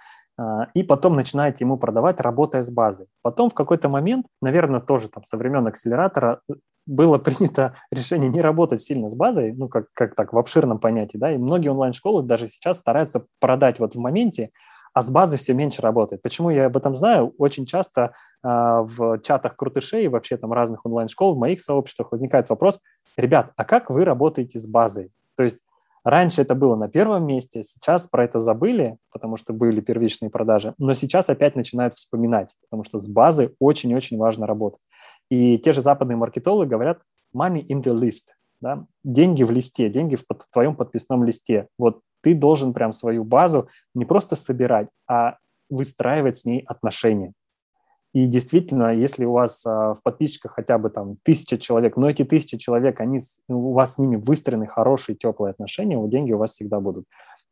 и 0.74 0.82
потом 0.82 1.16
начинаете 1.16 1.64
ему 1.64 1.76
продавать, 1.78 2.20
работая 2.20 2.62
с 2.62 2.70
базой. 2.70 3.06
Потом 3.22 3.50
в 3.50 3.54
какой-то 3.54 3.88
момент, 3.88 4.26
наверное, 4.40 4.80
тоже 4.80 5.08
там 5.08 5.24
со 5.24 5.36
времен 5.36 5.66
акселератора 5.66 6.40
э, 6.48 6.54
было 6.86 7.18
принято 7.18 7.74
решение 7.90 8.30
не 8.30 8.40
работать 8.40 8.80
сильно 8.80 9.10
с 9.10 9.16
базой, 9.16 9.52
ну, 9.52 9.68
как, 9.68 9.86
как 9.92 10.14
так, 10.14 10.32
в 10.32 10.38
обширном 10.38 10.78
понятии, 10.78 11.18
да, 11.18 11.32
и 11.32 11.38
многие 11.38 11.70
онлайн-школы 11.70 12.22
даже 12.22 12.46
сейчас 12.46 12.78
стараются 12.78 13.26
продать 13.40 13.80
вот 13.80 13.94
в 13.94 13.98
моменте, 13.98 14.50
а 14.94 15.02
с 15.02 15.10
базой 15.10 15.38
все 15.38 15.54
меньше 15.54 15.82
работает. 15.82 16.22
Почему 16.22 16.50
я 16.50 16.66
об 16.66 16.76
этом 16.76 16.94
знаю? 16.94 17.34
Очень 17.38 17.66
часто 17.66 18.12
э, 18.44 18.48
в 18.48 19.18
чатах 19.20 19.56
крутышей 19.56 20.04
и 20.04 20.08
вообще 20.08 20.36
там 20.36 20.52
разных 20.52 20.86
онлайн-школ, 20.86 21.34
в 21.34 21.38
моих 21.38 21.60
сообществах 21.60 22.12
возникает 22.12 22.48
вопрос, 22.48 22.80
ребят, 23.16 23.52
а 23.56 23.64
как 23.64 23.90
вы 23.90 24.04
работаете 24.04 24.60
с 24.60 24.66
базой? 24.68 25.10
То 25.36 25.42
есть 25.42 25.58
Раньше 26.08 26.40
это 26.40 26.54
было 26.54 26.74
на 26.74 26.88
первом 26.88 27.26
месте, 27.26 27.62
сейчас 27.62 28.06
про 28.06 28.24
это 28.24 28.40
забыли, 28.40 28.96
потому 29.12 29.36
что 29.36 29.52
были 29.52 29.82
первичные 29.82 30.30
продажи, 30.30 30.72
но 30.78 30.94
сейчас 30.94 31.28
опять 31.28 31.54
начинают 31.54 31.92
вспоминать, 31.92 32.54
потому 32.62 32.82
что 32.82 32.98
с 32.98 33.06
базой 33.06 33.54
очень-очень 33.58 34.16
важно 34.16 34.46
работать. 34.46 34.80
И 35.28 35.58
те 35.58 35.72
же 35.72 35.82
западные 35.82 36.16
маркетологи 36.16 36.66
говорят 36.66 37.02
money 37.36 37.60
in 37.60 37.82
the 37.82 37.94
list, 37.94 38.28
да? 38.62 38.86
деньги 39.04 39.42
в 39.42 39.50
листе, 39.50 39.90
деньги 39.90 40.16
в 40.16 40.26
под, 40.26 40.44
твоем 40.50 40.76
подписном 40.76 41.24
листе. 41.24 41.68
Вот 41.78 42.00
ты 42.22 42.34
должен 42.34 42.72
прям 42.72 42.94
свою 42.94 43.22
базу 43.22 43.68
не 43.94 44.06
просто 44.06 44.34
собирать, 44.34 44.88
а 45.06 45.36
выстраивать 45.68 46.38
с 46.38 46.46
ней 46.46 46.64
отношения. 46.66 47.34
И 48.14 48.26
действительно, 48.26 48.94
если 48.94 49.24
у 49.24 49.32
вас 49.32 49.64
а, 49.66 49.92
в 49.94 50.02
подписчиках 50.02 50.52
хотя 50.54 50.78
бы 50.78 50.88
там 50.88 51.16
тысяча 51.22 51.58
человек, 51.58 51.96
но 51.96 52.08
эти 52.08 52.24
тысячи 52.24 52.56
человек, 52.56 53.00
они, 53.00 53.20
у 53.48 53.72
вас 53.72 53.94
с 53.94 53.98
ними 53.98 54.16
выстроены 54.16 54.66
хорошие, 54.66 55.16
теплые 55.16 55.50
отношения, 55.50 55.98
деньги 56.08 56.32
у 56.32 56.38
вас 56.38 56.52
всегда 56.52 56.80
будут. 56.80 57.04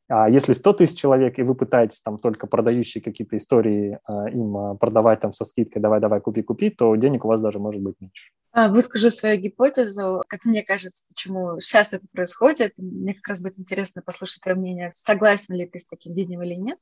А 0.09 0.31
если 0.31 0.53
100 0.53 0.73
тысяч 0.75 0.99
человек, 0.99 1.39
и 1.39 1.43
вы 1.43 1.55
пытаетесь 1.55 2.01
там 2.01 2.19
только 2.19 2.47
продающие 2.47 3.03
какие-то 3.03 3.37
истории 3.37 3.99
а, 4.07 4.31
им 4.31 4.57
а, 4.57 4.75
продавать 4.77 5.21
там 5.21 5.33
со 5.33 5.45
скидкой 5.45 5.83
«давай-давай, 5.83 6.21
купи-купи», 6.21 6.71
то 6.71 6.95
денег 6.97 7.25
у 7.25 7.29
вас 7.29 7.41
даже 7.41 7.59
может 7.59 7.83
быть 7.83 7.97
меньше. 8.01 8.31
Выскажу 8.55 9.11
свою 9.11 9.39
гипотезу, 9.39 10.23
как 10.29 10.47
мне 10.47 10.63
кажется, 10.63 11.05
почему 11.09 11.61
сейчас 11.61 11.93
это 11.93 12.07
происходит. 12.11 12.73
Мне 12.79 13.13
как 13.13 13.29
раз 13.29 13.43
будет 13.43 13.59
интересно 13.59 14.01
послушать 14.01 14.41
твое 14.41 14.57
мнение, 14.57 14.93
согласен 14.95 15.55
ли 15.55 15.67
ты 15.67 15.79
с 15.79 15.87
таким 15.87 16.15
видением 16.15 16.43
или 16.43 16.55
нет. 16.55 16.79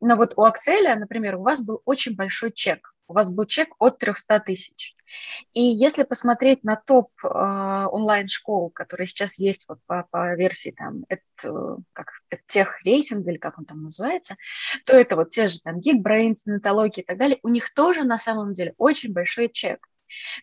Но 0.00 0.16
вот 0.16 0.34
у 0.36 0.42
Акселя, 0.42 0.96
например, 0.96 1.36
у 1.36 1.42
вас 1.42 1.64
был 1.64 1.80
очень 1.84 2.14
большой 2.14 2.52
чек. 2.52 2.94
У 3.06 3.12
вас 3.12 3.30
был 3.30 3.44
чек 3.44 3.68
от 3.78 3.98
300 3.98 4.40
тысяч. 4.40 4.94
И 5.52 5.60
если 5.60 6.04
посмотреть 6.04 6.64
на 6.64 6.76
топ 6.76 7.10
э, 7.22 7.28
онлайн-школ, 7.28 8.70
которые 8.70 9.06
сейчас 9.06 9.38
есть 9.38 9.68
вот 9.68 9.78
по, 9.86 10.06
по 10.10 10.34
версии 10.34 10.70
там, 10.70 11.04
это, 11.08 11.78
как, 11.92 12.12
это 12.30 12.42
тех 12.46 12.82
рейтинга 12.84 13.30
или 13.30 13.38
как 13.38 13.58
он 13.58 13.66
там 13.66 13.82
называется, 13.82 14.36
то 14.86 14.96
это 14.96 15.16
вот 15.16 15.30
те 15.30 15.48
же 15.48 15.60
там 15.60 15.80
Geekbrains, 15.80 16.42
нетологии 16.46 17.02
и 17.02 17.04
так 17.04 17.18
далее, 17.18 17.38
у 17.42 17.48
них 17.48 17.72
тоже 17.74 18.04
на 18.04 18.16
самом 18.16 18.54
деле 18.54 18.74
очень 18.78 19.12
большой 19.12 19.50
чек. 19.50 19.86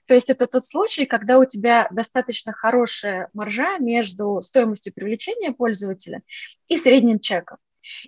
То 0.05 0.13
есть 0.13 0.29
это 0.29 0.47
тот 0.47 0.65
случай, 0.65 1.05
когда 1.05 1.39
у 1.39 1.45
тебя 1.45 1.87
достаточно 1.91 2.53
хорошая 2.53 3.29
маржа 3.33 3.77
между 3.79 4.41
стоимостью 4.41 4.93
привлечения 4.93 5.51
пользователя 5.51 6.21
и 6.67 6.77
средним 6.77 7.19
чеком. 7.19 7.57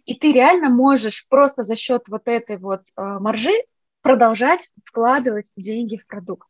И 0.06 0.16
ты 0.16 0.32
реально 0.32 0.70
можешь 0.70 1.28
просто 1.30 1.64
за 1.64 1.76
счет 1.76 2.08
вот 2.08 2.28
этой 2.28 2.58
вот 2.58 2.82
э, 2.82 3.02
маржи 3.20 3.54
продолжать 4.02 4.70
вкладывать 4.84 5.52
деньги 5.56 5.98
в 5.98 6.06
продукт. 6.06 6.48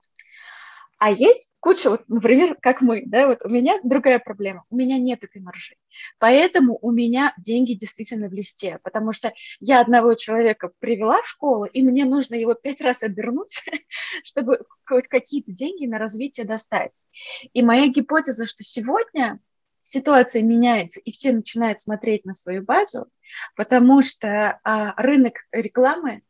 А 1.04 1.12
есть 1.12 1.52
куча, 1.60 1.90
вот, 1.90 2.08
например, 2.08 2.56
как 2.62 2.80
мы, 2.80 3.04
да, 3.06 3.28
вот 3.28 3.40
у 3.44 3.50
меня 3.50 3.78
другая 3.84 4.20
проблема, 4.20 4.64
у 4.70 4.78
меня 4.78 4.98
нет 4.98 5.22
этой 5.26 5.42
маржи. 5.42 5.76
Поэтому 6.18 6.80
у 6.82 6.92
меня 6.92 7.34
деньги 7.38 7.74
действительно 7.74 8.30
в 8.30 8.34
листе, 8.34 8.80
потому 8.84 9.12
что 9.12 9.34
я 9.60 9.82
одного 9.82 10.14
человека 10.14 10.72
привела 10.80 11.22
в 11.22 11.28
школу, 11.28 11.66
и 11.66 11.82
мне 11.82 12.06
нужно 12.06 12.36
его 12.36 12.54
пять 12.54 12.80
раз 12.80 13.04
обернуть, 13.04 13.64
чтобы 14.24 14.60
хоть 14.86 15.10
какие-то 15.10 15.52
деньги 15.52 15.86
на 15.88 15.98
развитие 15.98 16.46
достать. 16.46 17.04
И 17.52 17.62
моя 17.62 17.90
гипотеза, 17.90 18.46
что 18.46 18.64
сегодня 18.64 19.42
ситуация 19.84 20.42
меняется, 20.42 21.00
и 21.00 21.12
все 21.12 21.32
начинают 21.34 21.82
смотреть 21.82 22.26
на 22.26 22.34
свою 22.34 22.64
базу, 22.64 23.08
потому 23.56 24.02
что 24.02 24.60
а, 24.64 24.94
рынок 25.02 25.46
рекламы 25.52 26.24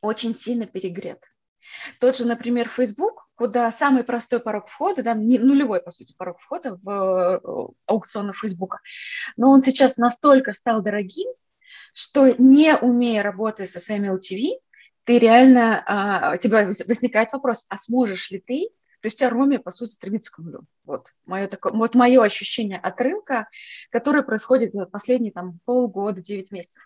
очень 0.00 0.34
сильно 0.34 0.66
перегрет. 0.66 1.24
Тот 2.00 2.16
же, 2.16 2.26
например, 2.26 2.68
Facebook, 2.68 3.28
куда 3.34 3.70
самый 3.70 4.02
простой 4.02 4.40
порог 4.40 4.66
входа, 4.66 5.02
да, 5.02 5.14
не, 5.14 5.38
нулевой, 5.38 5.80
по 5.80 5.90
сути, 5.90 6.14
порог 6.16 6.38
входа 6.40 6.78
в 6.82 6.88
э, 6.88 7.68
аукционы 7.86 8.32
Facebook, 8.32 8.78
но 9.36 9.50
он 9.50 9.60
сейчас 9.60 9.98
настолько 9.98 10.54
стал 10.54 10.82
дорогим, 10.82 11.28
что 11.92 12.28
не 12.30 12.76
умея 12.76 13.22
работать 13.22 13.70
со 13.70 13.78
своими 13.78 14.08
LTV, 14.08 14.58
ты 15.04 15.18
реально, 15.18 15.82
а, 15.86 16.34
у 16.34 16.36
тебя 16.38 16.66
возникает 16.86 17.32
вопрос, 17.32 17.66
а 17.68 17.78
сможешь 17.78 18.30
ли 18.30 18.40
ты 18.40 18.70
то 19.00 19.06
есть 19.06 19.22
Ароми, 19.22 19.56
по 19.56 19.70
сути, 19.70 19.90
стремится 19.90 20.32
к 20.32 20.38
нулю. 20.38 20.60
Вот 20.84 21.08
мое, 21.24 21.48
такое, 21.48 21.72
вот 21.72 21.94
мое 21.94 22.22
ощущение 22.22 22.78
от 22.78 23.00
рынка, 23.00 23.48
которое 23.90 24.22
происходит 24.22 24.72
за 24.72 24.86
последние 24.86 25.32
там, 25.32 25.58
полгода, 25.64 26.20
9 26.20 26.50
месяцев. 26.52 26.82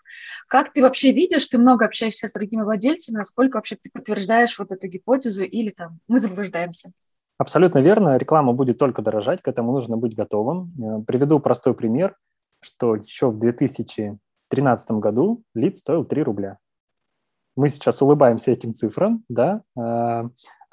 Как 0.47 0.71
ты 0.71 0.81
вообще 0.81 1.11
видишь, 1.11 1.47
ты 1.47 1.57
много 1.57 1.85
общаешься 1.85 2.27
с 2.27 2.33
другими 2.33 2.63
владельцами, 2.63 3.17
насколько 3.17 3.57
вообще 3.57 3.75
ты 3.75 3.89
подтверждаешь 3.91 4.57
вот 4.57 4.71
эту 4.71 4.87
гипотезу 4.87 5.43
или 5.43 5.71
там 5.71 5.99
мы 6.07 6.19
заблуждаемся? 6.19 6.91
Абсолютно 7.37 7.79
верно. 7.79 8.17
Реклама 8.17 8.53
будет 8.53 8.77
только 8.77 9.01
дорожать, 9.01 9.41
к 9.41 9.47
этому 9.47 9.73
нужно 9.73 9.97
быть 9.97 10.15
готовым. 10.15 10.71
Э, 10.79 11.03
приведу 11.05 11.39
простой 11.39 11.73
пример, 11.73 12.15
что 12.61 12.95
еще 12.95 13.29
в 13.29 13.37
2013 13.37 14.91
году 14.91 15.43
лид 15.53 15.75
стоил 15.77 16.05
3 16.05 16.23
рубля. 16.23 16.59
Мы 17.57 17.69
сейчас 17.69 18.01
улыбаемся 18.01 18.51
этим 18.51 18.73
цифрам, 18.73 19.23
да, 19.27 19.61
э, 19.77 19.79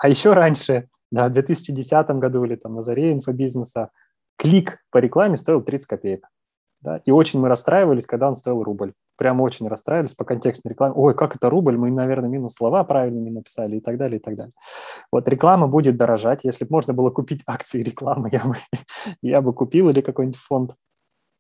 а 0.03 0.09
еще 0.09 0.33
раньше 0.33 0.89
да, 1.13 1.29
в 1.29 1.33
2010 1.33 2.11
году 2.13 2.43
или 2.45 2.57
там 2.57 2.75
на 2.75 2.83
заре 2.83 3.13
инфобизнеса 3.13 3.91
клик 4.37 4.79
по 4.91 4.97
рекламе 4.97 5.37
стоил 5.37 5.63
30 5.63 5.87
копеек. 5.87 6.27
Да? 6.81 7.01
И 7.05 7.11
очень 7.13 7.39
мы 7.39 7.49
расстраивались, 7.49 8.07
когда 8.07 8.29
он 8.29 8.35
стоил 8.35 8.63
рубль. 8.63 8.95
Прямо 9.17 9.43
очень 9.43 9.69
расстраивались 9.69 10.15
по 10.15 10.25
контекстной 10.25 10.71
рекламе. 10.71 10.95
Ой, 10.97 11.15
как 11.15 11.37
это 11.37 11.51
рубль? 11.51 11.77
Мы, 11.77 11.91
наверное, 11.91 12.31
минус 12.31 12.55
слова 12.55 12.83
правильно 12.83 13.21
не 13.21 13.31
написали 13.31 13.77
и 13.77 13.81
так 13.81 13.99
далее, 13.99 14.19
и 14.19 14.23
так 14.23 14.35
далее. 14.35 14.55
Вот 15.13 15.29
реклама 15.29 15.69
будет 15.69 15.97
дорожать. 15.97 16.45
Если 16.45 16.65
бы 16.65 16.73
можно 16.73 16.95
было 16.95 17.11
купить 17.11 17.43
акции 17.47 17.83
рекламы, 17.83 18.31
я 18.33 18.43
бы, 18.45 18.57
я 19.23 19.43
бы 19.43 19.53
купил 19.53 19.91
или 19.91 20.01
какой-нибудь 20.01 20.41
фонд. 20.41 20.75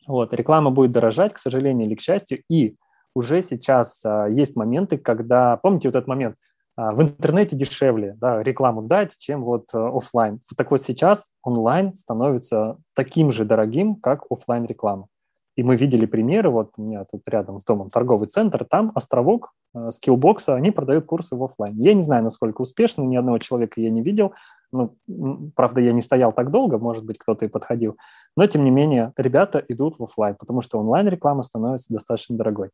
Вот, 0.07 0.35
реклама 0.35 0.70
будет 0.70 0.93
дорожать, 0.93 1.32
к 1.32 1.39
сожалению 1.39 1.86
или 1.86 1.94
к 1.94 2.01
счастью. 2.01 2.43
И 2.51 2.77
уже 3.15 3.40
сейчас 3.40 4.03
а, 4.05 4.27
есть 4.27 4.55
моменты, 4.55 4.99
когда, 4.99 5.57
помните 5.57 5.89
вот 5.89 5.97
этот 5.97 6.09
момент, 6.09 6.36
в 6.77 7.03
интернете 7.03 7.57
дешевле 7.57 8.16
да, 8.20 8.43
рекламу 8.43 8.82
дать, 8.82 9.16
чем 9.19 9.44
вот 9.44 9.66
а, 9.74 9.89
офлайн. 9.89 10.40
Так 10.57 10.70
вот 10.70 10.82
сейчас 10.82 11.31
онлайн 11.43 11.94
становится 11.94 12.78
таким 12.94 13.31
же 13.31 13.44
дорогим, 13.44 13.97
как 13.97 14.24
офлайн 14.31 14.65
реклама. 14.65 15.09
И 15.55 15.62
мы 15.62 15.77
видели 15.77 16.07
примеры, 16.07 16.49
вот 16.49 16.73
у 16.78 16.82
меня 16.82 17.05
тут 17.05 17.28
рядом 17.28 17.61
с 17.61 17.65
домом 17.65 17.90
торговый 17.90 18.27
центр, 18.28 18.65
там 18.65 18.90
островок 18.94 19.53
скиллбокса, 19.90 20.55
они 20.55 20.70
продают 20.70 21.07
курсы 21.07 21.36
в 21.36 21.44
офлайн. 21.44 21.77
Я 21.78 21.94
не 21.94 22.03
знаю, 22.03 22.23
насколько 22.23 22.62
успешно, 22.62 23.03
ни 23.03 23.16
одного 23.16 23.39
человека 23.39 23.81
я 23.81 23.90
не 23.90 24.03
видел. 24.03 24.32
Ну, 24.70 24.97
правда, 25.55 25.82
я 25.82 25.93
не 25.93 26.01
стоял 26.01 26.32
так 26.32 26.51
долго, 26.51 26.78
может 26.78 27.05
быть, 27.05 27.19
кто-то 27.19 27.44
и 27.44 27.49
подходил. 27.49 27.97
Но, 28.36 28.47
тем 28.47 28.65
не 28.65 28.70
менее, 28.70 29.12
ребята 29.16 29.62
идут 29.69 29.99
в 29.99 30.03
офлайн, 30.03 30.36
потому 30.39 30.62
что 30.62 30.78
онлайн-реклама 30.78 31.43
становится 31.43 31.93
достаточно 31.93 32.36
дорогой. 32.36 32.70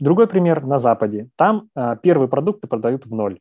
Другой 0.00 0.28
пример 0.28 0.64
на 0.64 0.78
Западе. 0.78 1.28
Там 1.36 1.70
э, 1.74 1.96
первые 2.02 2.28
продукты 2.28 2.68
продают 2.68 3.04
в 3.06 3.14
ноль. 3.14 3.40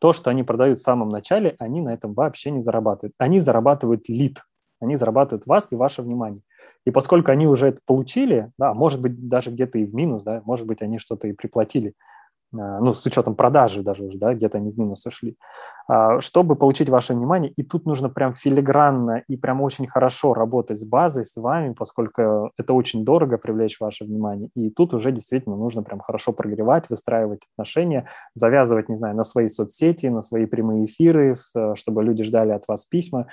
То, 0.00 0.12
что 0.12 0.30
они 0.30 0.42
продают 0.42 0.80
в 0.80 0.82
самом 0.82 1.08
начале, 1.10 1.54
они 1.58 1.80
на 1.80 1.94
этом 1.94 2.12
вообще 2.12 2.50
не 2.50 2.60
зарабатывают. 2.60 3.14
Они 3.18 3.40
зарабатывают 3.40 4.08
лид, 4.08 4.42
они 4.80 4.96
зарабатывают 4.96 5.46
вас 5.46 5.68
и 5.70 5.76
ваше 5.76 6.02
внимание. 6.02 6.42
И 6.84 6.90
поскольку 6.90 7.30
они 7.30 7.46
уже 7.46 7.68
это 7.68 7.80
получили, 7.86 8.50
да, 8.58 8.74
может 8.74 9.00
быть, 9.00 9.28
даже 9.28 9.50
где-то 9.50 9.78
и 9.78 9.86
в 9.86 9.94
минус, 9.94 10.24
да, 10.24 10.42
может 10.44 10.66
быть, 10.66 10.82
они 10.82 10.98
что-то 10.98 11.28
и 11.28 11.32
приплатили, 11.32 11.94
ну, 12.54 12.94
с 12.94 13.04
учетом 13.04 13.34
продажи 13.34 13.82
даже 13.82 14.04
уже, 14.04 14.18
да, 14.18 14.34
где-то 14.34 14.58
они 14.58 14.70
в 14.70 14.78
минус 14.78 15.04
ушли, 15.06 15.36
а, 15.88 16.20
чтобы 16.20 16.56
получить 16.56 16.88
ваше 16.88 17.14
внимание. 17.14 17.50
И 17.50 17.62
тут 17.62 17.84
нужно 17.84 18.08
прям 18.08 18.32
филигранно 18.32 19.22
и 19.26 19.36
прям 19.36 19.60
очень 19.60 19.86
хорошо 19.86 20.34
работать 20.34 20.78
с 20.78 20.84
базой, 20.84 21.24
с 21.24 21.36
вами, 21.36 21.74
поскольку 21.74 22.52
это 22.56 22.72
очень 22.72 23.04
дорого 23.04 23.38
привлечь 23.38 23.80
ваше 23.80 24.04
внимание. 24.04 24.50
И 24.54 24.70
тут 24.70 24.94
уже 24.94 25.12
действительно 25.12 25.56
нужно 25.56 25.82
прям 25.82 26.00
хорошо 26.00 26.32
прогревать, 26.32 26.88
выстраивать 26.90 27.40
отношения, 27.54 28.08
завязывать, 28.34 28.88
не 28.88 28.96
знаю, 28.96 29.16
на 29.16 29.24
свои 29.24 29.48
соцсети, 29.48 30.06
на 30.06 30.22
свои 30.22 30.46
прямые 30.46 30.84
эфиры, 30.84 31.34
чтобы 31.74 32.04
люди 32.04 32.24
ждали 32.24 32.50
от 32.50 32.68
вас 32.68 32.84
письма. 32.84 33.26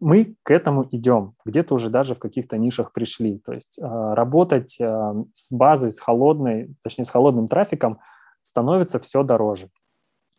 Мы 0.00 0.34
к 0.42 0.50
этому 0.50 0.86
идем, 0.90 1.34
где-то 1.44 1.74
уже 1.74 1.88
даже 1.88 2.14
в 2.14 2.18
каких-то 2.18 2.58
нишах 2.58 2.92
пришли. 2.92 3.38
То 3.38 3.52
есть 3.52 3.78
а, 3.80 4.14
работать 4.16 4.72
с 4.74 5.52
базой, 5.52 5.92
с 5.92 6.00
холодной, 6.00 6.74
точнее, 6.82 7.04
с 7.04 7.10
холодным 7.10 7.48
трафиком– 7.48 7.98
становится 8.42 8.98
все 8.98 9.22
дороже. 9.22 9.70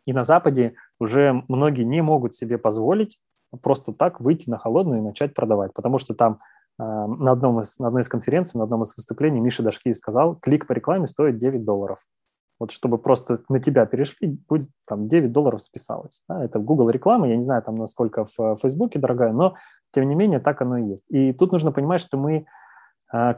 И 0.06 0.12
на 0.12 0.24
Западе 0.24 0.74
уже 1.00 1.44
многие 1.48 1.84
не 1.84 2.02
могут 2.02 2.34
себе 2.34 2.58
позволить 2.58 3.20
просто 3.62 3.92
так 3.92 4.20
выйти 4.20 4.50
на 4.50 4.58
холодную 4.58 5.00
и 5.00 5.04
начать 5.04 5.34
продавать, 5.34 5.72
потому 5.72 5.98
что 5.98 6.14
там 6.14 6.38
э, 6.78 6.82
на, 6.82 7.32
одном 7.32 7.60
из, 7.60 7.78
на 7.78 7.88
одной 7.88 8.02
из 8.02 8.08
конференций, 8.08 8.58
на 8.58 8.64
одном 8.64 8.82
из 8.82 8.96
выступлений 8.96 9.40
Миша 9.40 9.62
Дашкиев 9.62 9.96
сказал, 9.96 10.36
клик 10.36 10.66
по 10.66 10.72
рекламе 10.72 11.06
стоит 11.06 11.38
9 11.38 11.64
долларов. 11.64 12.00
Вот 12.60 12.70
чтобы 12.70 12.98
просто 12.98 13.40
на 13.48 13.58
тебя 13.58 13.84
перешли, 13.86 14.38
будет 14.48 14.68
там 14.86 15.08
9 15.08 15.32
долларов 15.32 15.60
списалось. 15.60 16.22
Да? 16.28 16.44
Это 16.44 16.58
Google 16.58 16.90
реклама, 16.90 17.28
я 17.28 17.36
не 17.36 17.42
знаю 17.42 17.62
там 17.62 17.74
насколько 17.74 18.26
в 18.36 18.56
Фейсбуке 18.56 18.98
дорогая, 18.98 19.32
но 19.32 19.54
тем 19.90 20.08
не 20.08 20.14
менее 20.14 20.40
так 20.40 20.62
оно 20.62 20.78
и 20.78 20.90
есть. 20.90 21.06
И 21.10 21.32
тут 21.32 21.52
нужно 21.52 21.72
понимать, 21.72 22.00
что 22.00 22.16
мы 22.16 22.46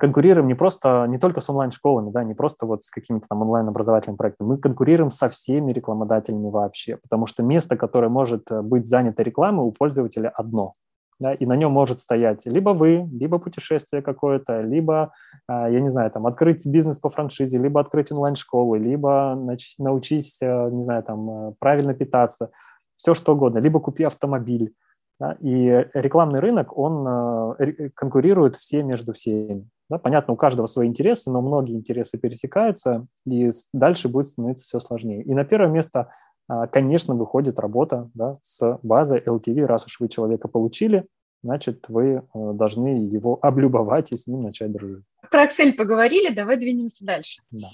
конкурируем 0.00 0.48
не 0.48 0.54
просто, 0.54 1.06
не 1.06 1.18
только 1.18 1.40
с 1.40 1.50
онлайн-школами, 1.50 2.10
да, 2.10 2.24
не 2.24 2.34
просто 2.34 2.64
вот 2.66 2.84
с 2.84 2.90
какими-то 2.90 3.26
там 3.28 3.42
онлайн-образовательными 3.42 4.16
проектами, 4.16 4.48
мы 4.48 4.58
конкурируем 4.58 5.10
со 5.10 5.28
всеми 5.28 5.72
рекламодателями 5.72 6.48
вообще, 6.48 6.96
потому 6.96 7.26
что 7.26 7.42
место, 7.42 7.76
которое 7.76 8.08
может 8.08 8.50
э, 8.50 8.62
быть 8.62 8.86
занято 8.86 9.22
рекламой, 9.22 9.66
у 9.66 9.72
пользователя 9.72 10.30
одно, 10.30 10.72
да, 11.18 11.34
и 11.34 11.46
на 11.46 11.56
нем 11.56 11.72
может 11.72 12.00
стоять 12.00 12.46
либо 12.46 12.70
вы, 12.70 13.08
либо 13.12 13.38
путешествие 13.38 14.02
какое-то, 14.02 14.60
либо, 14.60 15.12
а, 15.46 15.68
я 15.68 15.80
не 15.80 15.90
знаю, 15.90 16.10
там, 16.10 16.26
открыть 16.26 16.66
бизнес 16.66 16.98
по 16.98 17.08
франшизе, 17.08 17.58
либо 17.58 17.80
открыть 17.80 18.12
онлайн-школу, 18.12 18.74
либо 18.76 19.38
научись, 19.78 20.38
э, 20.40 20.70
не 20.70 20.84
знаю, 20.84 21.02
там, 21.02 21.30
э, 21.30 21.52
правильно 21.58 21.94
питаться, 21.94 22.50
все 22.96 23.14
что 23.14 23.34
угодно, 23.34 23.58
либо 23.58 23.80
купи 23.80 24.04
автомобиль, 24.04 24.72
да, 25.18 25.36
и 25.40 25.86
рекламный 25.94 26.40
рынок, 26.40 26.76
он 26.76 27.56
э, 27.58 27.90
конкурирует 27.94 28.56
все 28.56 28.82
между 28.82 29.12
всеми. 29.12 29.68
Да, 29.88 29.98
понятно, 29.98 30.34
у 30.34 30.36
каждого 30.36 30.66
свои 30.66 30.88
интересы, 30.88 31.30
но 31.30 31.40
многие 31.40 31.74
интересы 31.74 32.18
пересекаются, 32.18 33.06
и 33.24 33.50
дальше 33.72 34.08
будет 34.08 34.26
становиться 34.26 34.64
все 34.64 34.80
сложнее. 34.80 35.22
И 35.22 35.32
на 35.32 35.44
первое 35.44 35.68
место, 35.70 36.10
а, 36.48 36.66
конечно, 36.66 37.14
выходит 37.14 37.58
работа 37.58 38.10
да, 38.14 38.38
с 38.42 38.78
базой 38.82 39.20
LTV. 39.20 39.64
Раз 39.64 39.86
уж 39.86 40.00
вы 40.00 40.08
человека 40.08 40.48
получили, 40.48 41.06
значит, 41.42 41.84
вы 41.88 42.04
э, 42.04 42.22
должны 42.34 42.88
его 43.08 43.38
облюбовать 43.40 44.12
и 44.12 44.16
с 44.16 44.26
ним 44.26 44.42
начать 44.42 44.72
дружить. 44.72 45.04
Про 45.30 45.46
Excel 45.46 45.72
поговорили, 45.72 46.34
давай 46.34 46.56
двинемся 46.56 47.04
дальше. 47.04 47.42
Да. 47.50 47.68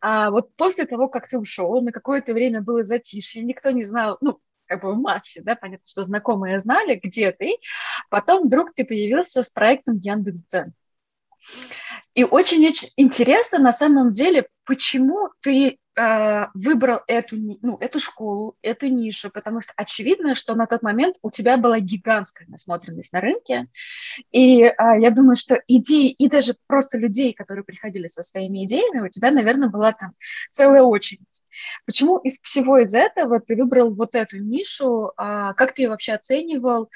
А 0.00 0.30
вот 0.30 0.54
после 0.56 0.86
того, 0.86 1.08
как 1.08 1.28
ты 1.28 1.38
ушел, 1.38 1.80
на 1.82 1.92
какое-то 1.92 2.32
время 2.32 2.62
было 2.62 2.82
затишье, 2.82 3.42
никто 3.42 3.70
не 3.70 3.84
знал, 3.84 4.16
ну, 4.20 4.38
как 4.68 4.82
бы 4.82 4.92
в 4.92 4.98
массе, 4.98 5.42
да, 5.42 5.56
понятно, 5.56 5.86
что 5.88 6.02
знакомые 6.02 6.58
знали, 6.58 7.00
где 7.02 7.32
ты. 7.32 7.56
Потом 8.10 8.46
вдруг 8.46 8.72
ты 8.74 8.84
появился 8.84 9.42
с 9.42 9.50
проектом 9.50 9.96
Яндекс.Дзен. 9.96 10.74
И 12.14 12.24
очень-очень 12.24 12.90
интересно 12.96 13.58
на 13.58 13.72
самом 13.72 14.12
деле, 14.12 14.48
почему 14.64 15.30
ты 15.40 15.78
э, 15.98 16.46
выбрал 16.54 17.00
эту, 17.06 17.36
ну, 17.36 17.76
эту 17.80 17.98
школу, 17.98 18.56
эту 18.62 18.86
нишу, 18.88 19.30
потому 19.30 19.60
что 19.60 19.72
очевидно, 19.76 20.34
что 20.34 20.54
на 20.54 20.66
тот 20.66 20.82
момент 20.82 21.16
у 21.22 21.30
тебя 21.30 21.56
была 21.56 21.80
гигантская 21.80 22.46
насмотренность 22.48 23.12
на 23.12 23.20
рынке, 23.20 23.66
и 24.30 24.62
э, 24.62 24.74
я 24.98 25.10
думаю, 25.10 25.36
что 25.36 25.60
идеи 25.66 26.10
и 26.10 26.28
даже 26.28 26.54
просто 26.66 26.98
людей, 26.98 27.32
которые 27.32 27.64
приходили 27.64 28.06
со 28.06 28.22
своими 28.22 28.64
идеями, 28.64 29.00
у 29.00 29.08
тебя, 29.08 29.30
наверное, 29.30 29.68
была 29.68 29.92
там 29.92 30.10
целая 30.52 30.82
очередь. 30.82 31.44
Почему 31.84 32.18
из 32.18 32.40
всего 32.40 32.78
из 32.78 32.94
этого 32.94 33.40
ты 33.40 33.56
выбрал 33.56 33.92
вот 33.92 34.14
эту 34.14 34.38
нишу, 34.38 35.12
э, 35.18 35.52
как 35.56 35.72
ты 35.72 35.82
ее 35.82 35.88
вообще 35.88 36.12
оценивал, 36.12 36.90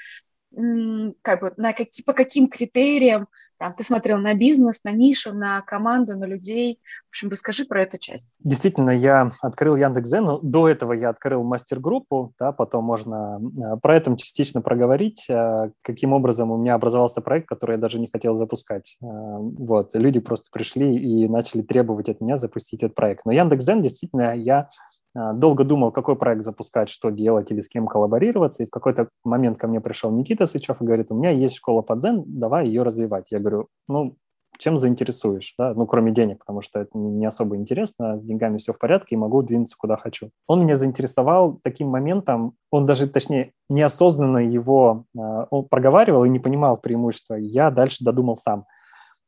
как 1.21 1.41
бы 1.41 1.53
на 1.57 1.73
какие, 1.73 2.03
по 2.03 2.13
каким 2.13 2.47
критериям 2.47 3.27
там, 3.63 3.73
ты 3.73 3.85
смотрел 3.85 4.17
на 4.17 4.33
бизнес, 4.33 4.83
на 4.83 4.91
нишу, 4.91 5.33
на 5.33 5.61
команду, 5.61 6.17
на 6.17 6.25
людей. 6.25 6.79
В 7.05 7.11
общем, 7.11 7.29
расскажи 7.29 7.63
про 7.63 7.83
эту 7.83 7.97
часть. 7.97 8.35
Действительно, 8.43 8.89
я 8.89 9.29
открыл 9.39 9.77
Яндекс.Зен, 9.77 10.25
но 10.25 10.39
до 10.39 10.67
этого 10.67 10.91
я 10.91 11.07
открыл 11.07 11.43
мастер-группу, 11.43 12.33
да, 12.37 12.51
потом 12.51 12.83
можно 12.83 13.39
э, 13.39 13.77
про 13.81 13.95
это 13.95 14.17
частично 14.17 14.59
проговорить, 14.59 15.29
э, 15.29 15.71
каким 15.81 16.11
образом 16.11 16.51
у 16.51 16.57
меня 16.57 16.73
образовался 16.73 17.21
проект, 17.21 17.47
который 17.47 17.75
я 17.75 17.77
даже 17.77 18.01
не 18.01 18.07
хотел 18.07 18.35
запускать. 18.35 18.97
Э, 19.01 19.05
вот, 19.05 19.95
люди 19.95 20.19
просто 20.19 20.49
пришли 20.51 20.97
и 20.97 21.29
начали 21.29 21.61
требовать 21.61 22.09
от 22.09 22.19
меня 22.19 22.35
запустить 22.35 22.83
этот 22.83 22.95
проект. 22.95 23.25
Но 23.25 23.31
Яндекс.Зен 23.31 23.81
действительно 23.81 24.35
я 24.35 24.67
долго 25.15 25.63
думал, 25.63 25.91
какой 25.91 26.15
проект 26.15 26.43
запускать, 26.43 26.89
что 26.89 27.09
делать 27.09 27.51
или 27.51 27.59
с 27.59 27.67
кем 27.67 27.87
коллаборироваться, 27.87 28.63
и 28.63 28.65
в 28.65 28.71
какой-то 28.71 29.09
момент 29.23 29.57
ко 29.57 29.67
мне 29.67 29.79
пришел 29.81 30.11
Никита 30.11 30.45
Сычев 30.45 30.81
и 30.81 30.85
говорит, 30.85 31.11
у 31.11 31.15
меня 31.15 31.29
есть 31.31 31.55
школа 31.55 31.81
по 31.81 31.95
дзен, 31.95 32.23
давай 32.25 32.67
ее 32.67 32.83
развивать. 32.83 33.31
Я 33.31 33.39
говорю, 33.39 33.67
ну, 33.87 34.15
чем 34.57 34.77
заинтересуешь, 34.77 35.53
да, 35.57 35.73
ну, 35.73 35.85
кроме 35.85 36.11
денег, 36.11 36.39
потому 36.39 36.61
что 36.61 36.81
это 36.81 36.97
не 36.97 37.25
особо 37.25 37.55
интересно, 37.55 38.19
с 38.19 38.23
деньгами 38.23 38.57
все 38.57 38.73
в 38.73 38.79
порядке 38.79 39.15
и 39.15 39.17
могу 39.17 39.41
двинуться 39.41 39.75
куда 39.77 39.97
хочу. 39.97 40.29
Он 40.47 40.61
меня 40.61 40.75
заинтересовал 40.75 41.59
таким 41.63 41.89
моментом, 41.89 42.55
он 42.71 42.85
даже, 42.85 43.07
точнее, 43.07 43.51
неосознанно 43.69 44.39
его 44.39 45.05
а, 45.17 45.47
он 45.49 45.67
проговаривал 45.67 46.25
и 46.25 46.29
не 46.29 46.39
понимал 46.39 46.77
преимущества, 46.77 47.35
я 47.35 47.71
дальше 47.71 48.03
додумал 48.03 48.35
сам. 48.35 48.65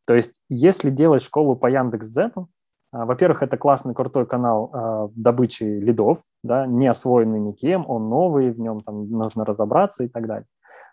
То 0.06 0.14
есть, 0.14 0.40
если 0.50 0.90
делать 0.90 1.24
школу 1.24 1.56
по 1.56 1.68
Яндекс.Дзену, 1.68 2.32
а, 2.38 2.48
во-первых, 3.04 3.44
это 3.44 3.58
классный, 3.58 3.94
крутой 3.94 4.26
канал 4.26 4.72
э, 4.74 5.08
добычи 5.16 5.64
лидов, 5.64 6.20
да, 6.44 6.66
не 6.66 6.88
освоенный 6.88 7.42
никем, 7.42 7.84
он 7.90 8.08
новый, 8.08 8.52
в 8.52 8.60
нем 8.62 8.80
там 8.80 9.10
нужно 9.10 9.44
разобраться 9.44 10.06
и 10.06 10.08
так 10.08 10.28
далее. 10.28 10.46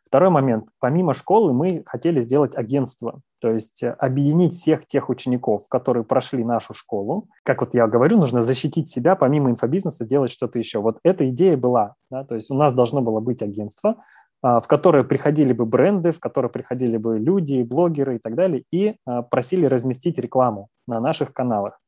Второй 0.05 0.31
момент. 0.31 0.67
Помимо 0.81 1.15
школы 1.15 1.53
мы 1.53 1.85
хотели 1.87 2.21
сделать 2.21 2.57
агентство, 2.57 3.21
то 3.41 3.51
есть 3.51 3.83
э, 3.83 3.91
объединить 3.91 4.55
всех 4.55 4.87
тех 4.87 5.09
учеников, 5.09 5.69
которые 5.69 6.03
прошли 6.03 6.45
нашу 6.45 6.75
школу. 6.75 7.29
Как 7.45 7.61
вот 7.61 7.73
я 7.75 7.87
говорю, 7.87 8.19
нужно 8.19 8.41
защитить 8.41 8.89
себя, 8.89 9.15
помимо 9.15 9.51
инфобизнеса 9.51 10.05
делать 10.05 10.31
что-то 10.31 10.59
еще. 10.59 10.81
Вот 10.81 10.99
эта 11.05 11.29
идея 11.31 11.57
была. 11.57 11.95
Да, 12.11 12.25
то 12.25 12.35
есть 12.35 12.51
у 12.51 12.55
нас 12.55 12.75
должно 12.75 13.01
было 13.01 13.21
быть 13.21 13.43
агентство, 13.43 13.97
а, 14.43 14.61
в 14.61 14.67
которое 14.67 15.05
приходили 15.05 15.53
бы 15.53 15.67
бренды, 15.67 16.11
в 16.11 16.21
которое 16.21 16.49
приходили 16.49 16.97
бы 16.97 17.19
люди, 17.19 17.63
блогеры 17.63 18.17
и 18.17 18.19
так 18.19 18.35
далее, 18.35 18.65
и 18.73 18.97
а, 19.07 19.23
просили 19.23 19.67
разместить 19.67 20.19
рекламу 20.19 20.69
на 20.87 21.01
наших 21.01 21.33
каналах 21.33 21.79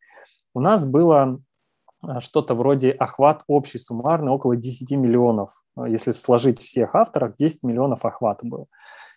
у 0.55 0.61
нас 0.61 0.87
было 0.87 1.41
а, 2.03 2.21
что-то 2.21 2.55
вроде 2.55 2.91
охват 2.91 3.43
общий 3.47 3.79
суммарный 3.79 4.33
около 4.33 4.57
10 4.57 4.91
миллионов. 4.93 5.51
А, 5.77 5.89
если 5.89 6.13
сложить 6.13 6.61
всех 6.61 6.95
авторов, 6.95 7.37
10 7.39 7.63
миллионов 7.65 8.05
охвата 8.05 8.47
было. 8.47 8.67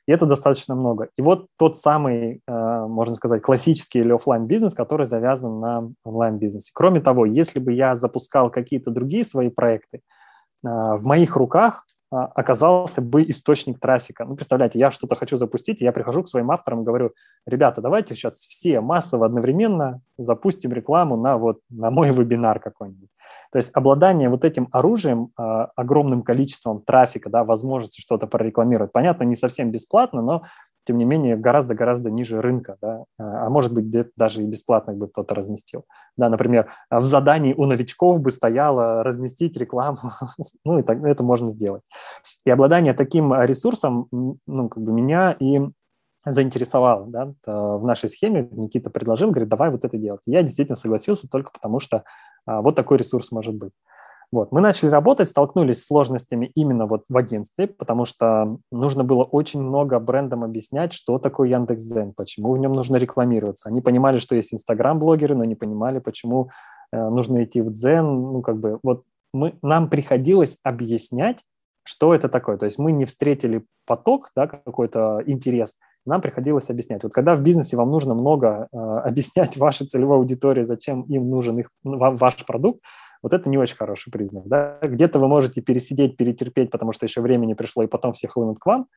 И 0.07 0.11
это 0.11 0.25
достаточно 0.25 0.73
много. 0.73 1.09
И 1.17 1.21
вот 1.21 1.47
тот 1.57 1.75
самый, 1.75 2.41
можно 2.47 3.15
сказать, 3.15 3.41
классический 3.41 3.99
или 3.99 4.13
офлайн 4.13 4.47
бизнес, 4.47 4.73
который 4.73 5.05
завязан 5.05 5.59
на 5.59 5.91
онлайн-бизнесе. 6.05 6.71
Кроме 6.73 7.01
того, 7.01 7.25
если 7.25 7.59
бы 7.59 7.73
я 7.73 7.93
запускал 7.93 8.49
какие-то 8.49 8.89
другие 8.89 9.25
свои 9.25 9.49
проекты, 9.49 9.99
в 10.63 11.01
моих 11.05 11.35
руках 11.35 11.85
оказался 12.09 13.01
бы 13.01 13.23
источник 13.29 13.79
трафика. 13.79 14.25
Ну, 14.25 14.35
представляете, 14.35 14.79
я 14.79 14.91
что-то 14.91 15.15
хочу 15.15 15.35
запустить, 15.37 15.81
я 15.81 15.91
прихожу 15.91 16.23
к 16.23 16.27
своим 16.27 16.51
авторам 16.51 16.81
и 16.81 16.85
говорю, 16.85 17.11
ребята, 17.45 17.81
давайте 17.81 18.15
сейчас 18.15 18.35
все 18.35 18.79
массово 18.79 19.25
одновременно 19.25 20.01
запустим 20.17 20.71
рекламу 20.71 21.17
на, 21.17 21.37
вот, 21.37 21.59
на 21.69 21.91
мой 21.91 22.11
вебинар 22.11 22.59
какой-нибудь. 22.59 23.09
То 23.51 23.57
есть 23.57 23.71
обладание 23.73 24.29
вот 24.29 24.45
этим 24.45 24.69
оружием, 24.71 25.31
а, 25.37 25.69
огромным 25.75 26.23
количеством 26.23 26.81
трафика, 26.81 27.29
да, 27.29 27.43
возможности 27.43 28.01
что-то 28.01 28.27
прорекламировать, 28.27 28.91
понятно, 28.91 29.23
не 29.23 29.35
совсем 29.35 29.71
бесплатно, 29.71 30.21
но 30.21 30.43
тем 30.87 30.97
не 30.97 31.03
менее, 31.03 31.35
гораздо-гораздо 31.35 32.09
ниже 32.09 32.41
рынка, 32.41 32.77
да, 32.81 33.03
а, 33.19 33.47
а 33.47 33.49
может 33.49 33.73
быть, 33.73 33.85
где-то 33.85 34.11
даже 34.15 34.41
и 34.41 34.45
бесплатно 34.45 34.93
бы 34.93 35.09
кто-то 35.09 35.35
разместил. 35.35 35.83
Да, 36.15 36.29
например, 36.29 36.71
в 36.89 37.01
задании 37.01 37.53
у 37.53 37.65
новичков 37.65 38.21
бы 38.21 38.31
стояло 38.31 39.03
разместить 39.03 39.57
рекламу, 39.57 39.99
ну, 40.65 40.79
и 40.79 40.83
так, 40.83 41.03
это 41.03 41.23
можно 41.23 41.49
сделать. 41.49 41.83
И 42.45 42.49
обладание 42.49 42.93
таким 42.93 43.33
ресурсом, 43.33 44.07
ну, 44.11 44.69
как 44.69 44.81
бы 44.81 44.93
меня 44.93 45.35
и 45.37 45.59
заинтересовало, 46.25 47.07
да, 47.07 47.33
в 47.45 47.85
нашей 47.85 48.09
схеме 48.09 48.47
Никита 48.51 48.89
предложил, 48.89 49.29
говорит, 49.29 49.49
давай 49.49 49.69
вот 49.69 49.83
это 49.83 49.97
делать. 49.97 50.21
Я 50.25 50.41
действительно 50.41 50.75
согласился 50.75 51.27
только 51.29 51.51
потому, 51.51 51.79
что 51.79 52.03
а, 52.45 52.61
вот 52.61 52.75
такой 52.75 52.97
ресурс 52.97 53.31
может 53.31 53.55
быть. 53.55 53.73
Вот. 54.31 54.51
Мы 54.51 54.59
начали 54.59 54.89
работать, 54.89 55.29
столкнулись 55.29 55.81
с 55.81 55.87
сложностями 55.87 56.51
именно 56.53 56.85
вот 56.85 57.05
в 57.07 57.17
агентстве, 57.17 57.67
потому 57.67 58.03
что 58.05 58.57
нужно 58.71 59.03
было 59.05 59.23
очень 59.23 59.61
много 59.61 59.99
брендам 59.99 60.43
объяснять, 60.43 60.91
что 60.91 61.17
такое 61.17 61.49
Яндекс.Дзен, 61.49 62.13
почему 62.13 62.53
в 62.53 62.57
нем 62.57 62.73
нужно 62.73 62.97
рекламироваться. 62.97 63.69
Они 63.69 63.79
понимали, 63.79 64.17
что 64.17 64.35
есть 64.35 64.53
Инстаграм-блогеры, 64.53 65.33
но 65.35 65.45
не 65.45 65.55
понимали, 65.55 65.99
почему 65.99 66.49
э, 66.91 67.09
нужно 67.09 67.43
идти 67.45 67.61
в 67.61 67.71
Дзен. 67.71 68.05
Ну, 68.05 68.41
как 68.41 68.59
бы, 68.59 68.79
вот 68.83 69.03
мы, 69.33 69.57
нам 69.61 69.89
приходилось 69.89 70.57
объяснять, 70.61 71.43
что 71.83 72.13
это 72.13 72.27
такое. 72.27 72.57
То 72.57 72.65
есть 72.65 72.79
мы 72.79 72.91
не 72.91 73.05
встретили 73.05 73.63
поток, 73.85 74.31
да, 74.35 74.47
какой-то 74.47 75.23
интерес, 75.25 75.77
нам 76.07 76.21
приходилось 76.21 76.69
объяснять. 76.69 77.03
Вот 77.03 77.13
когда 77.13 77.35
в 77.35 77.41
бизнесе 77.41 77.77
вам 77.77 77.91
нужно 77.91 78.13
много 78.13 78.67
э, 78.71 78.77
объяснять 78.77 79.57
вашей 79.57 79.87
целевой 79.87 80.17
аудитории, 80.17 80.63
зачем 80.63 81.01
им 81.03 81.29
нужен 81.29 81.59
их, 81.59 81.69
ваш 81.83 82.45
продукт, 82.45 82.81
вот 83.21 83.33
это 83.33 83.49
не 83.49 83.57
очень 83.57 83.77
хороший 83.77 84.11
признак. 84.11 84.47
Да? 84.47 84.79
Где-то 84.81 85.19
вы 85.19 85.27
можете 85.27 85.61
пересидеть, 85.61 86.17
перетерпеть, 86.17 86.71
потому 86.71 86.91
что 86.91 87.05
еще 87.05 87.21
времени 87.21 87.53
пришло, 87.53 87.83
и 87.83 87.87
потом 87.87 88.13
все 88.13 88.27
хлынут 88.27 88.59
к 88.59 88.65
вам, 88.65 88.87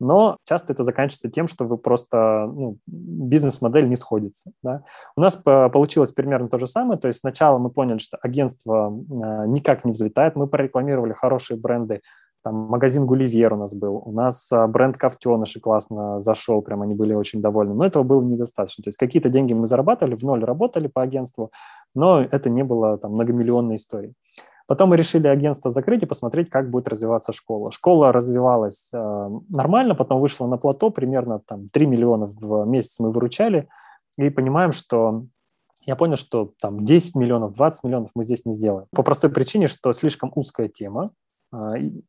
но 0.00 0.38
часто 0.44 0.72
это 0.72 0.82
заканчивается 0.82 1.30
тем, 1.30 1.46
что 1.46 1.66
вы 1.66 1.76
просто, 1.76 2.46
ну, 2.46 2.78
бизнес-модель 2.86 3.88
не 3.88 3.96
сходится. 3.96 4.50
Да? 4.62 4.82
У 5.14 5.20
нас 5.20 5.36
получилось 5.36 6.12
примерно 6.12 6.48
то 6.48 6.58
же 6.58 6.66
самое, 6.66 6.98
то 6.98 7.06
есть 7.06 7.20
сначала 7.20 7.58
мы 7.58 7.70
поняли, 7.70 7.98
что 7.98 8.16
агентство 8.22 8.86
а, 8.86 9.46
никак 9.46 9.84
не 9.84 9.92
взлетает, 9.92 10.36
мы 10.36 10.46
прорекламировали 10.46 11.12
хорошие 11.12 11.58
бренды, 11.58 12.00
там 12.42 12.54
магазин 12.54 13.06
Гулливер 13.06 13.52
у 13.52 13.56
нас 13.56 13.74
был, 13.74 13.96
у 13.96 14.12
нас 14.12 14.50
а, 14.52 14.66
бренд 14.66 14.96
Ковтеныши 14.96 15.60
классно 15.60 16.20
зашел, 16.20 16.62
прям 16.62 16.82
они 16.82 16.94
были 16.94 17.12
очень 17.12 17.42
довольны, 17.42 17.74
но 17.74 17.84
этого 17.84 18.02
было 18.02 18.22
недостаточно. 18.22 18.82
То 18.82 18.88
есть 18.88 18.98
какие-то 18.98 19.28
деньги 19.28 19.52
мы 19.52 19.66
зарабатывали, 19.66 20.14
в 20.14 20.22
ноль 20.22 20.44
работали 20.44 20.86
по 20.86 21.02
агентству, 21.02 21.50
но 21.94 22.20
это 22.20 22.48
не 22.50 22.64
было 22.64 22.98
там 22.98 23.12
многомиллионной 23.12 23.76
историей. 23.76 24.14
Потом 24.66 24.90
мы 24.90 24.96
решили 24.96 25.26
агентство 25.26 25.72
закрыть 25.72 26.04
и 26.04 26.06
посмотреть, 26.06 26.48
как 26.48 26.70
будет 26.70 26.86
развиваться 26.86 27.32
школа. 27.32 27.72
Школа 27.72 28.12
развивалась 28.12 28.88
э, 28.92 29.28
нормально, 29.48 29.96
потом 29.96 30.20
вышла 30.20 30.46
на 30.46 30.58
плато, 30.58 30.90
примерно 30.90 31.40
там 31.40 31.68
3 31.70 31.86
миллиона 31.86 32.26
в 32.26 32.64
месяц 32.66 33.00
мы 33.00 33.10
выручали, 33.10 33.68
и 34.16 34.30
понимаем, 34.30 34.70
что 34.70 35.24
я 35.86 35.96
понял, 35.96 36.16
что 36.16 36.52
там 36.60 36.84
10 36.84 37.16
миллионов, 37.16 37.54
20 37.54 37.82
миллионов 37.82 38.10
мы 38.14 38.22
здесь 38.22 38.44
не 38.44 38.52
сделаем. 38.52 38.86
По 38.92 39.02
простой 39.02 39.30
причине, 39.30 39.66
что 39.66 39.92
слишком 39.92 40.30
узкая 40.36 40.68
тема, 40.68 41.10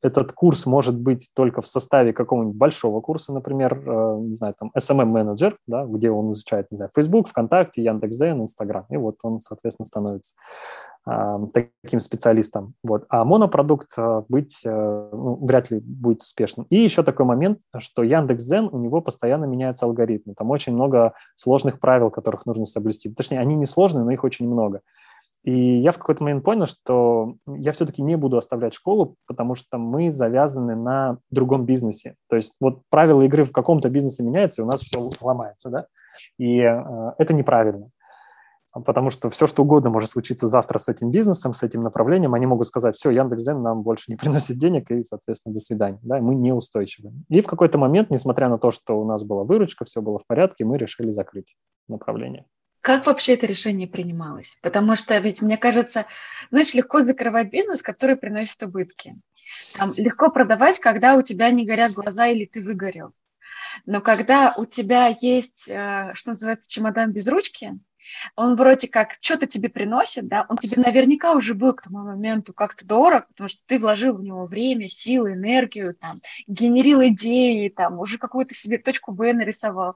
этот 0.02 0.34
курс 0.34 0.66
может 0.66 1.00
быть 1.00 1.30
только 1.34 1.62
в 1.62 1.68
составе 1.68 2.14
какого-нибудь 2.14 2.56
большого 2.56 3.02
курса, 3.02 3.34
например, 3.34 3.82
э, 3.86 4.18
не 4.22 4.36
знаю, 4.36 4.54
там 4.58 4.72
SMM-менеджер, 4.78 5.58
да, 5.66 5.86
где 5.86 6.12
он 6.12 6.32
изучает, 6.34 6.68
не 6.72 6.78
знаю, 6.78 6.92
Facebook, 6.96 7.28
ВКонтакте, 7.28 7.84
Яндекс.Зен, 7.84 8.42
Инстаграм, 8.42 8.86
и 8.90 8.98
вот 8.98 9.16
он, 9.24 9.40
соответственно, 9.40 9.86
становится 9.88 10.36
а, 11.04 11.40
таким 11.48 12.00
специалистом. 12.00 12.76
Вот. 12.84 13.06
А 13.10 13.26
монопродукт 13.26 13.90
э, 13.98 14.22
быть 14.30 14.62
э, 14.64 15.10
ну, 15.12 15.44
вряд 15.44 15.72
ли 15.72 15.80
будет 15.80 16.22
успешным. 16.22 16.68
И 16.70 16.78
еще 16.78 17.02
такой 17.02 17.26
момент, 17.26 17.58
что 17.80 18.04
Яндекс.Зен, 18.04 18.70
у 18.72 18.78
него 18.78 19.02
постоянно 19.02 19.46
меняются 19.46 19.88
алгоритмы. 19.88 20.36
Там 20.36 20.52
очень 20.52 20.74
много 20.74 21.14
сложных 21.36 21.80
правил, 21.80 22.12
которых 22.12 22.46
нужно 22.46 22.66
соблюсти. 22.66 23.12
Точнее, 23.12 23.40
они 23.40 23.56
не 23.56 23.66
сложные, 23.66 24.04
но 24.04 24.12
их 24.12 24.24
очень 24.24 24.48
много. 24.48 24.82
И 25.44 25.80
я 25.80 25.92
в 25.92 25.98
какой-то 25.98 26.24
момент 26.24 26.44
понял, 26.44 26.68
что 26.68 27.36
я 27.48 27.72
все-таки 27.72 28.04
не 28.04 28.16
буду 28.16 28.38
оставлять 28.38 28.76
школу, 28.76 29.16
потому 29.26 29.56
что 29.56 29.80
мы 29.80 30.12
завязаны 30.12 30.76
на 30.76 31.18
другом 31.32 31.66
бизнесе. 31.66 32.16
То 32.30 32.36
есть 32.36 32.56
вот 32.60 32.82
правила 32.90 33.24
игры 33.24 33.44
в 33.44 33.52
каком-то 33.52 33.90
бизнесе 33.90 34.24
меняются, 34.24 34.62
и 34.62 34.66
у 34.66 34.68
нас 34.68 34.82
все 34.82 35.10
ломается, 35.20 35.70
да? 35.70 35.88
И 36.38 36.60
э, 36.60 36.84
это 37.18 37.34
неправильно. 37.34 37.90
Потому 38.74 39.10
что 39.10 39.30
все, 39.30 39.48
что 39.48 39.64
угодно 39.64 39.90
может 39.90 40.12
случиться 40.12 40.48
завтра 40.48 40.80
с 40.80 40.88
этим 40.88 41.12
бизнесом, 41.12 41.54
с 41.54 41.64
этим 41.64 41.82
направлением. 41.82 42.34
Они 42.36 42.46
могут 42.46 42.68
сказать, 42.68 42.96
все, 42.96 43.10
Яндекс.Зен 43.10 43.62
нам 43.62 43.82
больше 43.82 44.06
не 44.10 44.16
приносит 44.18 44.58
денег, 44.58 44.92
и, 44.92 45.04
соответственно, 45.04 45.54
до 45.54 45.60
свидания. 45.60 46.00
Да, 46.04 46.20
мы 46.20 46.36
неустойчивы. 46.36 47.12
И 47.30 47.42
в 47.42 47.48
какой-то 47.48 47.80
момент, 47.80 48.12
несмотря 48.12 48.48
на 48.48 48.60
то, 48.60 48.70
что 48.70 49.00
у 49.00 49.06
нас 49.06 49.24
была 49.24 49.44
выручка, 49.44 49.86
все 49.86 50.02
было 50.02 50.20
в 50.20 50.28
порядке, 50.28 50.66
мы 50.66 50.78
решили 50.78 51.12
закрыть 51.12 51.56
направление. 51.90 52.46
Как 52.82 53.06
вообще 53.06 53.36
это 53.36 53.46
решение 53.46 53.88
принималось? 53.88 54.58
Потому 54.62 54.96
что 54.96 55.16
ведь, 55.20 55.42
мне 55.42 55.58
кажется, 55.58 56.08
знаешь, 56.50 56.74
легко 56.74 57.02
закрывать 57.02 57.52
бизнес, 57.52 57.84
который 57.84 58.16
приносит 58.16 58.62
убытки. 58.64 59.16
Там, 59.76 59.94
легко 59.96 60.30
продавать, 60.32 60.80
когда 60.80 61.16
у 61.16 61.22
тебя 61.22 61.52
не 61.52 61.66
горят 61.66 61.94
глаза 61.94 62.28
или 62.28 62.46
ты 62.46 62.62
выгорел. 62.62 63.14
Но 63.86 64.02
когда 64.02 64.54
у 64.58 64.66
тебя 64.66 65.16
есть, 65.22 65.70
э, 65.70 66.12
что 66.14 66.30
называется, 66.32 66.70
чемодан 66.70 67.12
без 67.12 67.28
ручки, 67.28 67.80
он 68.36 68.56
вроде 68.56 68.88
как 68.88 69.18
что-то 69.22 69.48
тебе 69.48 69.70
приносит, 69.70 70.28
да, 70.28 70.46
он 70.50 70.58
тебе 70.58 70.82
наверняка 70.82 71.34
уже 71.34 71.54
был 71.54 71.74
к 71.74 71.84
тому 71.84 72.00
моменту 72.00 72.54
как-то 72.54 72.86
дорог, 72.86 73.28
потому 73.28 73.48
что 73.48 73.62
ты 73.66 73.80
вложил 73.80 74.18
в 74.18 74.24
него 74.24 74.46
время, 74.46 74.88
силы, 74.88 75.34
энергию, 75.34 75.94
там, 75.96 76.18
генерил 76.48 77.02
идеи, 77.04 77.70
там, 77.70 78.00
уже 78.00 78.18
какую-то 78.18 78.56
себе 78.56 78.78
точку 78.78 79.12
Б 79.12 79.34
нарисовал. 79.34 79.96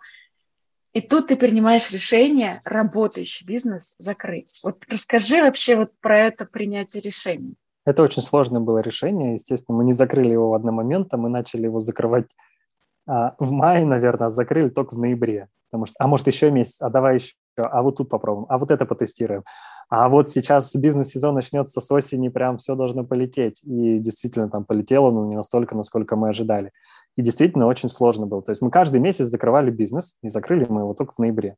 И 0.95 1.01
тут 1.01 1.27
ты 1.27 1.35
принимаешь 1.35 1.91
решение 1.91 2.61
работающий 2.63 3.45
бизнес 3.45 3.95
закрыть. 3.99 4.61
Вот 4.63 4.85
расскажи 4.89 5.41
вообще 5.41 5.75
вот 5.75 5.89
про 5.99 6.21
это 6.21 6.45
принятие 6.45 7.01
решений. 7.01 7.55
Это 7.83 8.01
очень 8.01 8.21
сложное 8.21 8.61
было 8.61 8.77
решение. 8.77 9.33
Естественно, 9.33 9.77
мы 9.77 9.83
не 9.83 9.91
закрыли 9.91 10.31
его 10.31 10.51
в 10.51 10.53
один 10.53 10.71
момент, 10.71 11.13
а 11.13 11.17
мы 11.17 11.27
начали 11.27 11.63
его 11.63 11.81
закрывать 11.81 12.27
а, 13.05 13.35
в 13.39 13.51
мае, 13.51 13.85
наверное, 13.85 14.27
а 14.27 14.29
закрыли 14.29 14.69
только 14.69 14.95
в 14.95 14.99
ноябре. 14.99 15.49
Потому 15.69 15.85
что, 15.85 15.95
а 15.99 16.07
может, 16.07 16.27
еще 16.27 16.49
месяц, 16.49 16.81
а 16.81 16.89
давай 16.89 17.15
еще, 17.15 17.33
а 17.57 17.81
вот 17.81 17.97
тут 17.97 18.07
попробуем, 18.07 18.45
а 18.47 18.57
вот 18.57 18.71
это 18.71 18.85
потестируем. 18.85 19.43
А 19.89 20.07
вот 20.07 20.29
сейчас 20.29 20.73
бизнес-сезон 20.73 21.35
начнется 21.35 21.81
с 21.81 21.91
осени, 21.91 22.29
прям 22.29 22.57
все 22.57 22.73
должно 22.73 23.03
полететь. 23.03 23.61
И 23.63 23.99
действительно 23.99 24.49
там 24.49 24.63
полетело, 24.63 25.11
но 25.11 25.25
не 25.25 25.35
настолько, 25.35 25.75
насколько 25.75 26.15
мы 26.15 26.29
ожидали. 26.29 26.71
И 27.15 27.21
действительно 27.21 27.67
очень 27.67 27.89
сложно 27.89 28.25
было. 28.27 28.41
То 28.41 28.51
есть 28.51 28.61
мы 28.61 28.69
каждый 28.69 28.99
месяц 28.99 29.27
закрывали 29.27 29.71
бизнес, 29.71 30.15
и 30.21 30.29
закрыли 30.29 30.65
мы 30.67 30.81
его 30.81 30.93
только 30.93 31.13
в 31.13 31.19
ноябре. 31.19 31.57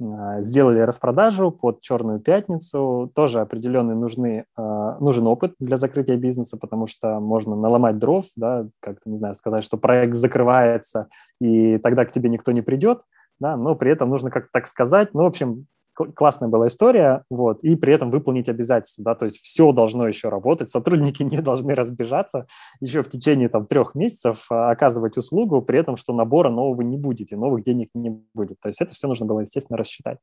А, 0.00 0.42
сделали 0.42 0.80
распродажу 0.80 1.50
под 1.50 1.80
Черную 1.80 2.20
пятницу. 2.20 3.10
Тоже 3.14 3.40
определенный 3.40 3.94
нужны, 3.94 4.44
а, 4.56 4.98
нужен 5.00 5.26
опыт 5.26 5.54
для 5.58 5.76
закрытия 5.76 6.16
бизнеса, 6.16 6.56
потому 6.56 6.86
что 6.86 7.20
можно 7.20 7.56
наломать 7.56 7.98
дров, 7.98 8.24
да, 8.36 8.66
как-то, 8.80 9.10
не 9.10 9.16
знаю, 9.16 9.34
сказать, 9.34 9.64
что 9.64 9.76
проект 9.76 10.14
закрывается, 10.14 11.08
и 11.40 11.78
тогда 11.78 12.04
к 12.04 12.12
тебе 12.12 12.28
никто 12.28 12.52
не 12.52 12.62
придет, 12.62 13.02
да, 13.40 13.56
но 13.56 13.74
при 13.74 13.90
этом 13.90 14.08
нужно 14.08 14.30
как-то 14.30 14.50
так 14.52 14.66
сказать. 14.66 15.14
Ну, 15.14 15.22
в 15.22 15.26
общем, 15.26 15.66
классная 16.14 16.48
была 16.48 16.68
история, 16.68 17.24
вот, 17.30 17.62
и 17.62 17.76
при 17.76 17.92
этом 17.92 18.10
выполнить 18.10 18.48
обязательства, 18.48 19.04
да, 19.04 19.14
то 19.14 19.26
есть 19.26 19.38
все 19.38 19.72
должно 19.72 20.06
еще 20.06 20.28
работать, 20.28 20.70
сотрудники 20.70 21.22
не 21.32 21.38
должны 21.38 21.74
разбежаться 21.74 22.46
еще 22.80 23.02
в 23.02 23.08
течение 23.08 23.48
там 23.48 23.66
трех 23.66 23.94
месяцев 23.94 24.46
а, 24.50 24.70
оказывать 24.70 25.16
услугу, 25.16 25.62
при 25.62 25.78
этом, 25.78 25.96
что 25.96 26.12
набора 26.12 26.50
нового 26.50 26.82
не 26.82 26.96
будет, 26.96 27.32
и 27.32 27.36
новых 27.36 27.64
денег 27.64 27.90
не 27.94 28.22
будет, 28.34 28.60
то 28.60 28.68
есть 28.68 28.80
это 28.80 28.94
все 28.94 29.08
нужно 29.08 29.26
было, 29.26 29.40
естественно, 29.40 29.76
рассчитать. 29.76 30.18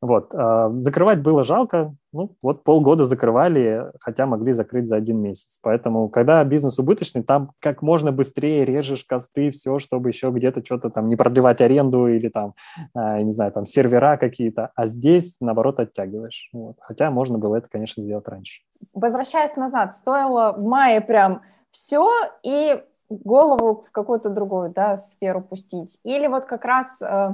Вот, 0.00 0.34
а, 0.34 0.70
закрывать 0.76 1.22
было 1.22 1.44
жалко, 1.44 1.94
ну, 2.14 2.36
вот 2.42 2.62
полгода 2.62 3.04
закрывали, 3.04 3.90
хотя 4.00 4.24
могли 4.24 4.52
закрыть 4.52 4.86
за 4.86 4.96
один 4.96 5.18
месяц, 5.20 5.58
поэтому, 5.62 6.08
когда 6.08 6.42
бизнес 6.44 6.78
убыточный, 6.78 7.22
там 7.22 7.50
как 7.58 7.82
можно 7.82 8.12
быстрее 8.12 8.64
режешь 8.64 9.04
косты, 9.04 9.50
все, 9.50 9.78
чтобы 9.78 10.10
еще 10.10 10.30
где-то 10.30 10.64
что-то 10.64 10.90
там 10.90 11.08
не 11.08 11.16
продлевать 11.16 11.60
аренду 11.60 12.06
или 12.06 12.28
там, 12.28 12.54
а, 12.94 13.20
не 13.20 13.32
знаю, 13.32 13.52
там 13.52 13.66
сервера 13.66 14.16
какие-то, 14.16 14.70
а 14.76 14.86
здесь 14.86 15.36
наоборот, 15.40 15.80
оттягиваешь. 15.80 16.48
Вот. 16.52 16.76
Хотя 16.80 17.10
можно 17.10 17.36
было 17.36 17.56
это, 17.56 17.68
конечно, 17.68 18.02
сделать 18.02 18.28
раньше. 18.28 18.62
Возвращаясь 18.92 19.56
назад, 19.56 19.94
стоило 19.94 20.52
в 20.52 20.62
мае 20.62 21.00
прям 21.00 21.42
все, 21.72 22.08
и 22.44 22.80
голову 23.10 23.84
в 23.86 23.90
какую-то 23.90 24.30
другую 24.30 24.70
да, 24.70 24.96
сферу 24.96 25.42
пустить. 25.42 25.98
Или 26.04 26.28
вот 26.28 26.44
как 26.44 26.64
раз 26.64 27.02
э, 27.02 27.30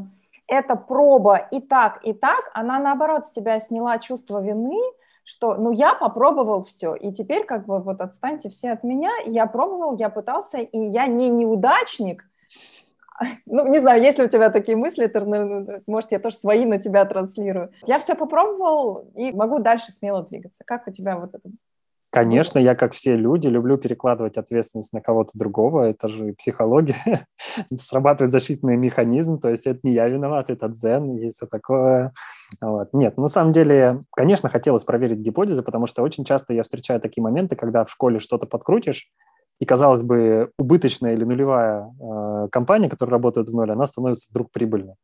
эта 0.50 0.76
проба 0.76 1.36
и 1.36 1.60
так, 1.60 2.00
и 2.04 2.12
так, 2.12 2.50
она 2.52 2.78
наоборот 2.78 3.26
с 3.26 3.30
тебя 3.30 3.58
сняла 3.58 3.98
чувство 3.98 4.42
вины, 4.42 4.80
что 5.24 5.54
ну 5.54 5.70
я 5.70 5.94
попробовал 5.94 6.64
все, 6.64 6.94
и 6.94 7.12
теперь 7.12 7.44
как 7.44 7.66
бы 7.66 7.80
вот 7.80 8.00
отстаньте 8.00 8.50
все 8.50 8.72
от 8.72 8.82
меня, 8.82 9.10
я 9.26 9.46
пробовал, 9.46 9.96
я 9.96 10.10
пытался, 10.10 10.58
и 10.58 10.78
я 10.78 11.06
не 11.06 11.28
неудачник, 11.28 12.24
ну, 13.46 13.66
не 13.68 13.80
знаю, 13.80 14.02
есть 14.02 14.18
ли 14.18 14.24
у 14.24 14.28
тебя 14.28 14.50
такие 14.50 14.76
мысли, 14.76 15.06
ты, 15.06 15.20
может, 15.86 16.12
я 16.12 16.18
тоже 16.18 16.36
свои 16.36 16.64
на 16.64 16.78
тебя 16.78 17.04
транслирую. 17.04 17.70
Я 17.86 17.98
все 17.98 18.14
попробовал 18.14 19.10
и 19.14 19.30
могу 19.32 19.58
дальше 19.58 19.92
смело 19.92 20.22
двигаться. 20.22 20.64
Как 20.64 20.86
у 20.86 20.90
тебя 20.90 21.18
вот 21.18 21.34
это 21.34 21.50
Конечно, 22.12 22.58
я, 22.58 22.74
как 22.74 22.92
все 22.92 23.14
люди, 23.14 23.46
люблю 23.46 23.78
перекладывать 23.78 24.36
ответственность 24.36 24.92
на 24.92 25.00
кого-то 25.00 25.30
другого. 25.34 25.84
Это 25.84 26.08
же 26.08 26.32
психология. 26.32 26.96
Срабатывает 27.76 28.32
защитный 28.32 28.76
механизм, 28.76 29.38
то 29.38 29.48
есть 29.48 29.66
это 29.68 29.78
не 29.84 29.92
я 29.92 30.08
виноват, 30.08 30.50
это 30.50 30.68
дзен, 30.68 31.16
и 31.18 31.30
все 31.30 31.46
такое. 31.46 32.12
Вот. 32.60 32.92
Нет, 32.92 33.16
на 33.16 33.28
самом 33.28 33.52
деле, 33.52 34.00
конечно, 34.12 34.48
хотелось 34.48 34.82
проверить 34.82 35.20
гипотезы, 35.20 35.62
потому 35.62 35.86
что 35.86 36.02
очень 36.02 36.24
часто 36.24 36.52
я 36.52 36.64
встречаю 36.64 37.00
такие 37.00 37.22
моменты, 37.22 37.54
когда 37.54 37.84
в 37.84 37.90
школе 37.90 38.18
что-то 38.18 38.46
подкрутишь, 38.46 39.08
и, 39.60 39.64
казалось 39.64 40.02
бы, 40.02 40.50
убыточная 40.58 41.12
или 41.12 41.22
нулевая 41.22 41.94
э, 42.00 42.48
компания, 42.50 42.88
которая 42.88 43.12
работает 43.12 43.50
в 43.50 43.54
ноль, 43.54 43.70
она 43.70 43.86
становится 43.86 44.26
вдруг 44.30 44.50
прибыльной. 44.50 44.94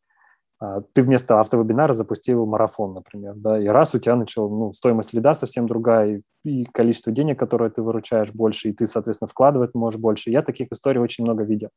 А, 0.58 0.80
ты 0.92 1.02
вместо 1.02 1.38
автовебинара 1.38 1.92
запустил 1.92 2.46
марафон, 2.46 2.94
например, 2.94 3.34
да, 3.36 3.60
и 3.60 3.66
раз 3.66 3.94
у 3.94 3.98
тебя 3.98 4.16
начал, 4.16 4.48
ну, 4.48 4.72
стоимость 4.72 5.12
лида 5.12 5.34
совсем 5.34 5.66
другая, 5.66 6.22
и, 6.44 6.62
и 6.62 6.64
количество 6.64 7.12
денег, 7.12 7.38
которое 7.38 7.70
ты 7.70 7.82
выручаешь 7.82 8.32
больше, 8.32 8.70
и 8.70 8.72
ты, 8.72 8.86
соответственно, 8.86 9.28
вкладывать 9.28 9.74
можешь 9.74 10.00
больше. 10.00 10.30
Я 10.30 10.42
таких 10.42 10.68
историй 10.72 11.00
очень 11.00 11.24
много 11.24 11.44
видел. 11.44 11.70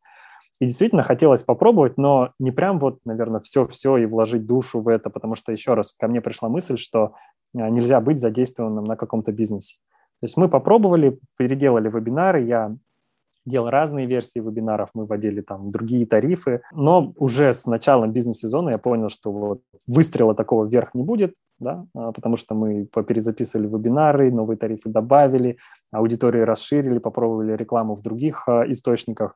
И 0.60 0.66
действительно 0.66 1.04
хотелось 1.04 1.44
попробовать, 1.44 1.98
но 1.98 2.34
не 2.40 2.52
прям 2.52 2.80
вот, 2.80 3.00
наверное, 3.06 3.40
все-все 3.40 3.98
и 3.98 4.06
вложить 4.06 4.46
душу 4.46 4.82
в 4.82 4.90
это, 4.90 5.10
потому 5.10 5.36
что, 5.36 5.52
еще 5.52 5.74
раз, 5.74 5.94
ко 5.94 6.08
мне 6.08 6.22
пришла 6.22 6.50
мысль, 6.50 6.78
что 6.78 7.14
а, 7.56 7.70
нельзя 7.70 8.00
быть 8.02 8.20
задействованным 8.20 8.84
на 8.84 8.96
каком-то 8.96 9.32
бизнесе. 9.32 9.78
То 10.22 10.26
есть 10.26 10.36
мы 10.36 10.50
попробовали, 10.50 11.20
переделали 11.38 11.90
вебинары, 11.90 12.44
я 12.44 12.76
делал 13.46 13.70
разные 13.70 14.06
версии 14.06 14.40
вебинаров, 14.40 14.90
мы 14.94 15.06
вводили 15.06 15.42
там 15.42 15.72
другие 15.72 16.06
тарифы, 16.06 16.62
но 16.72 17.14
уже 17.18 17.54
с 17.54 17.66
началом 17.66 18.12
бизнес-сезона 18.12 18.72
я 18.72 18.78
понял, 18.78 19.10
что 19.10 19.32
вот 19.32 19.62
выстрела 19.88 20.36
такого 20.36 20.66
вверх 20.66 20.94
не 20.94 21.04
будет, 21.04 21.36
да, 21.60 21.86
а, 21.96 22.12
потому 22.12 22.38
что 22.38 22.56
мы 22.56 22.86
перезаписывали 22.86 23.68
вебинары, 23.68 24.32
новые 24.32 24.58
тарифы 24.58 24.90
добавили, 24.90 25.58
аудитории 25.92 26.42
расширили, 26.42 27.00
попробовали 27.00 27.54
рекламу 27.54 27.96
в 27.96 28.02
других 28.02 28.48
а, 28.48 28.64
источниках 28.70 29.36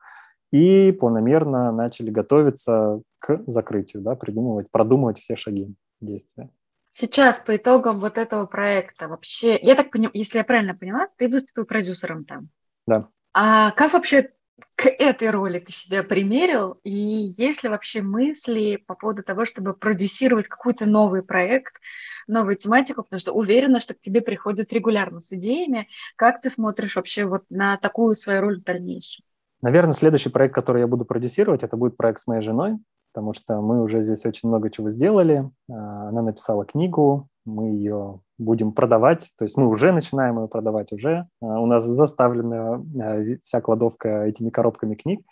и 0.52 0.92
планомерно 0.92 1.72
начали 1.72 2.10
готовиться 2.10 3.02
к 3.18 3.42
закрытию, 3.46 4.02
да, 4.02 4.14
придумывать, 4.14 4.70
продумывать 4.70 5.18
все 5.18 5.36
шаги 5.36 5.74
действия. 6.00 6.50
Сейчас 6.90 7.40
по 7.40 7.56
итогам 7.56 7.98
вот 7.98 8.18
этого 8.18 8.46
проекта 8.46 9.08
вообще, 9.08 9.58
я 9.60 9.74
так 9.74 9.90
понимаю, 9.90 10.12
если 10.14 10.38
я 10.38 10.44
правильно 10.44 10.76
поняла, 10.76 11.08
ты 11.16 11.28
выступил 11.28 11.64
продюсером 11.64 12.24
там. 12.24 12.50
Да. 12.86 13.08
А 13.34 13.72
как 13.72 13.92
вообще 13.92 14.30
к 14.76 14.86
этой 14.86 15.30
роли 15.30 15.58
ты 15.58 15.72
себя 15.72 16.04
примерил? 16.04 16.78
И 16.84 16.92
есть 16.92 17.64
ли 17.64 17.68
вообще 17.68 18.00
мысли 18.00 18.76
по 18.76 18.94
поводу 18.94 19.22
того, 19.24 19.44
чтобы 19.44 19.74
продюсировать 19.74 20.46
какой-то 20.46 20.88
новый 20.88 21.22
проект, 21.22 21.80
новую 22.28 22.56
тематику? 22.56 23.02
Потому 23.02 23.18
что 23.18 23.32
уверена, 23.32 23.80
что 23.80 23.94
к 23.94 24.00
тебе 24.00 24.20
приходят 24.20 24.72
регулярно 24.72 25.20
с 25.20 25.32
идеями. 25.32 25.88
Как 26.16 26.40
ты 26.40 26.48
смотришь 26.48 26.94
вообще 26.94 27.24
вот 27.24 27.42
на 27.50 27.76
такую 27.76 28.14
свою 28.14 28.40
роль 28.40 28.60
в 28.60 28.64
дальнейшем? 28.64 29.24
Наверное, 29.62 29.94
следующий 29.94 30.28
проект, 30.28 30.54
который 30.54 30.80
я 30.80 30.86
буду 30.86 31.04
продюсировать, 31.04 31.64
это 31.64 31.76
будет 31.76 31.96
проект 31.96 32.20
с 32.20 32.26
моей 32.26 32.42
женой, 32.42 32.78
потому 33.14 33.32
что 33.32 33.60
мы 33.60 33.80
уже 33.80 34.02
здесь 34.02 34.26
очень 34.26 34.48
много 34.48 34.70
чего 34.70 34.90
сделали. 34.90 35.48
А, 35.70 36.08
она 36.08 36.20
написала 36.20 36.64
книгу, 36.64 37.28
мы 37.44 37.68
ее 37.68 38.20
будем 38.38 38.72
продавать, 38.72 39.30
то 39.38 39.44
есть 39.44 39.56
мы 39.56 39.68
уже 39.68 39.92
начинаем 39.92 40.40
ее 40.40 40.48
продавать 40.48 40.92
уже. 40.92 41.24
А, 41.40 41.60
у 41.60 41.66
нас 41.66 41.84
заставлена 41.84 42.80
а, 43.00 43.22
вся 43.44 43.60
кладовка 43.60 44.24
этими 44.24 44.50
коробками 44.50 44.96
книг. 44.96 45.24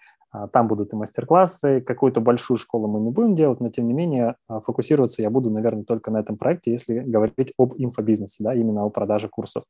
Там 0.54 0.66
будут 0.66 0.94
и 0.94 0.96
мастер-классы, 0.96 1.82
какую-то 1.82 2.22
большую 2.22 2.56
школу 2.56 2.88
мы 2.88 3.00
не 3.00 3.10
будем 3.10 3.34
делать, 3.34 3.60
но 3.60 3.68
тем 3.68 3.86
не 3.86 3.92
менее 3.92 4.36
фокусироваться 4.48 5.20
я 5.20 5.28
буду, 5.28 5.50
наверное, 5.50 5.84
только 5.84 6.10
на 6.10 6.20
этом 6.20 6.38
проекте, 6.38 6.70
если 6.70 7.00
говорить 7.00 7.52
об 7.58 7.74
инфобизнесе, 7.76 8.42
да, 8.42 8.54
именно 8.54 8.82
о 8.82 8.88
продаже 8.88 9.28
курсов. 9.28 9.64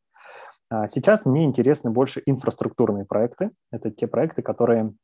Сейчас 0.86 1.26
мне 1.26 1.46
интересны 1.46 1.90
больше 1.90 2.22
инфраструктурные 2.26 3.04
проекты. 3.04 3.50
Это 3.72 3.90
те 3.90 4.06
проекты, 4.06 4.42
которые 4.42 4.94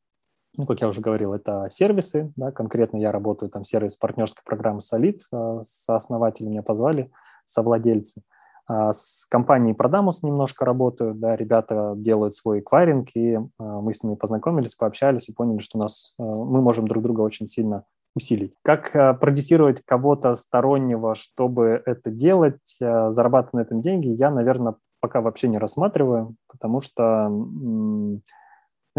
ну, 0.59 0.67
как 0.67 0.81
я 0.81 0.89
уже 0.89 1.01
говорил, 1.01 1.33
это 1.33 1.69
сервисы, 1.71 2.33
да, 2.37 2.51
конкретно 2.51 2.99
я 2.99 3.13
работаю 3.13 3.51
там 3.51 3.65
сервис 3.65 3.97
партнерской 3.97 4.43
программы 4.45 4.81
Solid, 4.81 5.21
э, 5.33 5.63
сооснователи 5.65 6.49
меня 6.49 6.63
позвали, 6.63 7.11
совладельцы. 7.45 8.23
А, 8.67 8.93
с 8.93 9.27
компанией 9.31 9.75
Продамус 9.75 10.23
немножко 10.23 10.65
работаю, 10.65 11.15
да, 11.15 11.37
ребята 11.37 11.95
делают 11.97 12.35
свой 12.35 12.61
эквайринг, 12.61 13.09
и 13.15 13.35
э, 13.35 13.39
мы 13.59 13.95
с 13.95 14.03
ними 14.03 14.17
познакомились, 14.17 14.75
пообщались 14.75 15.29
и 15.29 15.33
поняли, 15.33 15.59
что 15.59 15.79
у 15.79 15.81
нас, 15.81 16.15
э, 16.19 16.23
мы 16.23 16.61
можем 16.61 16.89
друг 16.89 17.03
друга 17.03 17.21
очень 17.23 17.47
сильно 17.47 17.85
усилить. 18.17 18.55
Как 18.63 19.21
продюсировать 19.21 19.83
кого-то 19.85 20.35
стороннего, 20.35 21.15
чтобы 21.15 21.83
это 21.87 22.11
делать, 22.11 22.59
зарабатывать 22.81 23.53
на 23.53 23.61
этом 23.61 23.81
деньги, 23.81 24.09
я, 24.09 24.31
наверное, 24.31 24.75
пока 25.01 25.21
вообще 25.21 25.47
не 25.47 25.59
рассматриваю, 25.59 26.35
потому 26.49 26.81
что 26.81 27.31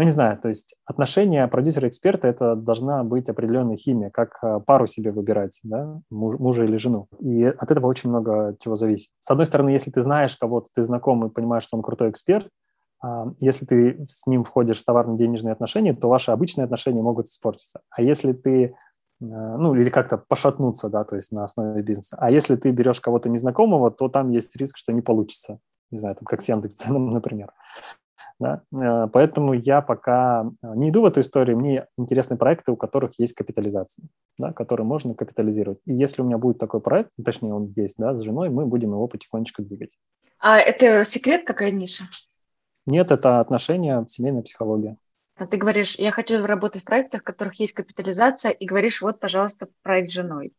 ну, 0.00 0.06
не 0.06 0.12
знаю, 0.12 0.38
то 0.38 0.48
есть 0.48 0.76
отношения 0.86 1.46
продюсера-эксперта– 1.46 2.26
это 2.28 2.56
должна 2.56 3.04
быть 3.04 3.28
определенная 3.28 3.76
химия, 3.76 4.08
как 4.08 4.38
э, 4.42 4.58
пару 4.66 4.86
себе 4.86 5.12
выбирать, 5.12 5.60
да, 5.62 6.00
муж, 6.08 6.38
мужа 6.38 6.64
или 6.64 6.78
жену. 6.78 7.08
И 7.18 7.44
от 7.44 7.70
этого 7.70 7.86
очень 7.86 8.08
много 8.08 8.56
чего 8.60 8.76
зависит. 8.76 9.10
С 9.18 9.30
одной 9.30 9.44
стороны, 9.44 9.68
если 9.68 9.90
ты 9.90 10.00
знаешь 10.00 10.34
кого-то, 10.38 10.68
ты 10.74 10.84
знаком 10.84 11.26
и 11.26 11.28
понимаешь, 11.28 11.64
что 11.64 11.76
он 11.76 11.82
крутой 11.82 12.08
эксперт, 12.08 12.48
а, 13.02 13.26
если 13.40 13.66
ты 13.66 14.02
с 14.06 14.26
ним 14.26 14.42
входишь 14.42 14.80
в 14.80 14.86
товарно-денежные 14.86 15.52
отношения, 15.52 15.92
то 15.92 16.08
ваши 16.08 16.30
обычные 16.30 16.64
отношения 16.64 17.02
могут 17.02 17.26
испортиться. 17.26 17.82
А 17.90 18.00
если 18.00 18.32
ты 18.32 18.64
э, 18.64 18.72
ну, 19.20 19.74
или 19.74 19.90
как-то 19.90 20.16
пошатнуться, 20.16 20.88
да, 20.88 21.04
то 21.04 21.16
есть 21.16 21.30
на 21.30 21.44
основе 21.44 21.82
бизнеса. 21.82 22.16
А 22.18 22.30
если 22.30 22.56
ты 22.56 22.70
берешь 22.70 23.02
кого-то 23.02 23.28
незнакомого, 23.28 23.90
то 23.90 24.08
там 24.08 24.30
есть 24.30 24.56
риск, 24.56 24.78
что 24.78 24.94
не 24.94 25.02
получится. 25.02 25.58
Не 25.90 25.98
знаю, 25.98 26.14
там 26.14 26.24
как 26.24 26.40
с 26.40 26.48
Яндекс.Ценом, 26.48 27.10
например. 27.10 27.52
Да? 28.38 28.62
Э, 28.72 29.08
поэтому 29.12 29.52
я 29.52 29.80
пока 29.80 30.50
э, 30.62 30.72
не 30.74 30.90
иду 30.90 31.02
в 31.02 31.06
эту 31.06 31.20
историю, 31.20 31.58
мне 31.58 31.86
интересны 31.96 32.36
проекты, 32.36 32.72
у 32.72 32.76
которых 32.76 33.18
есть 33.18 33.34
капитализация, 33.34 34.06
да, 34.38 34.52
которые 34.52 34.86
можно 34.86 35.14
капитализировать. 35.14 35.78
И 35.86 35.94
если 35.94 36.22
у 36.22 36.24
меня 36.24 36.38
будет 36.38 36.58
такой 36.58 36.80
проект, 36.80 37.10
ну, 37.16 37.24
точнее 37.24 37.54
он 37.54 37.72
есть 37.76 37.96
да, 37.98 38.14
с 38.14 38.22
женой, 38.22 38.48
мы 38.48 38.66
будем 38.66 38.90
его 38.92 39.06
потихонечку 39.06 39.62
двигать. 39.62 39.96
А 40.38 40.58
это 40.58 41.04
секрет, 41.04 41.44
какая 41.46 41.70
ниша? 41.70 42.04
Нет, 42.86 43.10
это 43.10 43.40
отношения, 43.40 44.04
семейная 44.08 44.42
психология. 44.42 44.96
А 45.36 45.46
ты 45.46 45.56
говоришь, 45.56 45.96
я 45.96 46.12
хочу 46.12 46.44
работать 46.44 46.82
в 46.82 46.86
проектах, 46.86 47.22
в 47.22 47.24
которых 47.24 47.54
есть 47.60 47.72
капитализация, 47.72 48.50
и 48.50 48.66
говоришь, 48.66 49.00
вот, 49.00 49.20
пожалуйста, 49.20 49.68
проект 49.82 50.10
с 50.10 50.14
женой 50.14 50.52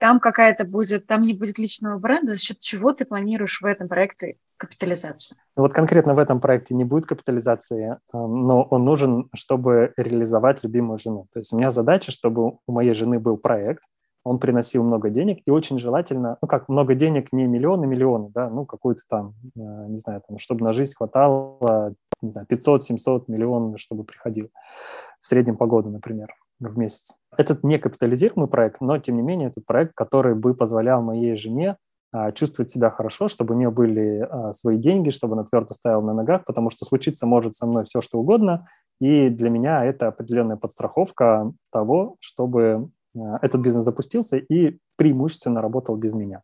там 0.00 0.18
какая-то 0.18 0.64
будет, 0.64 1.06
там 1.06 1.20
не 1.20 1.34
будет 1.34 1.58
личного 1.58 1.98
бренда, 1.98 2.32
за 2.32 2.38
счет 2.38 2.58
чего 2.58 2.92
ты 2.92 3.04
планируешь 3.04 3.60
в 3.60 3.66
этом 3.66 3.86
проекте 3.86 4.38
капитализацию? 4.60 5.38
Ну 5.56 5.62
вот 5.62 5.72
конкретно 5.72 6.14
в 6.14 6.18
этом 6.18 6.40
проекте 6.40 6.74
не 6.74 6.84
будет 6.84 7.06
капитализации, 7.06 7.92
э, 7.92 7.96
но 8.12 8.62
он 8.62 8.84
нужен, 8.84 9.28
чтобы 9.34 9.92
реализовать 9.96 10.62
любимую 10.62 10.98
жену. 10.98 11.26
То 11.32 11.40
есть 11.40 11.52
у 11.52 11.56
меня 11.56 11.70
задача, 11.70 12.12
чтобы 12.12 12.58
у 12.66 12.72
моей 12.72 12.94
жены 12.94 13.18
был 13.18 13.38
проект, 13.38 13.82
он 14.22 14.38
приносил 14.38 14.84
много 14.84 15.08
денег, 15.08 15.38
и 15.46 15.50
очень 15.50 15.78
желательно, 15.78 16.36
ну 16.42 16.48
как, 16.48 16.68
много 16.68 16.94
денег, 16.94 17.32
не 17.32 17.46
миллионы, 17.46 17.86
миллионы, 17.86 18.30
да, 18.34 18.50
ну 18.50 18.66
какую-то 18.66 19.02
там, 19.08 19.34
э, 19.56 19.60
не 19.88 19.98
знаю, 19.98 20.22
там, 20.28 20.38
чтобы 20.38 20.62
на 20.64 20.72
жизнь 20.74 20.92
хватало, 20.94 21.94
не 22.20 22.30
знаю, 22.30 22.46
500-700 22.46 23.24
миллионов, 23.28 23.80
чтобы 23.80 24.04
приходил 24.04 24.50
в 25.20 25.26
среднем 25.26 25.56
по 25.56 25.66
году, 25.66 25.90
например 25.90 26.34
в 26.60 26.76
месяц. 26.78 27.14
Этот 27.36 27.64
не 27.64 27.78
капитализируемый 27.78 28.46
проект, 28.46 28.82
но 28.82 28.98
тем 28.98 29.16
не 29.16 29.22
менее 29.22 29.48
это 29.48 29.62
проект, 29.66 29.94
который 29.94 30.34
бы 30.34 30.52
позволял 30.54 31.00
моей 31.00 31.34
жене 31.34 31.78
чувствовать 32.34 32.70
себя 32.70 32.90
хорошо, 32.90 33.28
чтобы 33.28 33.54
у 33.54 33.58
нее 33.58 33.70
были 33.70 34.26
а, 34.28 34.52
свои 34.52 34.76
деньги, 34.78 35.10
чтобы 35.10 35.34
она 35.34 35.44
твердо 35.44 35.74
стояла 35.74 36.02
на 36.02 36.12
ногах, 36.12 36.44
потому 36.44 36.70
что 36.70 36.84
случиться 36.84 37.26
может 37.26 37.54
со 37.54 37.66
мной 37.66 37.84
все, 37.84 38.00
что 38.00 38.18
угодно, 38.18 38.66
и 39.00 39.28
для 39.28 39.50
меня 39.50 39.84
это 39.84 40.08
определенная 40.08 40.56
подстраховка 40.56 41.52
того, 41.70 42.16
чтобы 42.20 42.90
а, 43.16 43.38
этот 43.42 43.60
бизнес 43.60 43.84
запустился 43.84 44.36
и 44.36 44.78
преимущественно 44.96 45.62
работал 45.62 45.96
без 45.96 46.14
меня. 46.14 46.42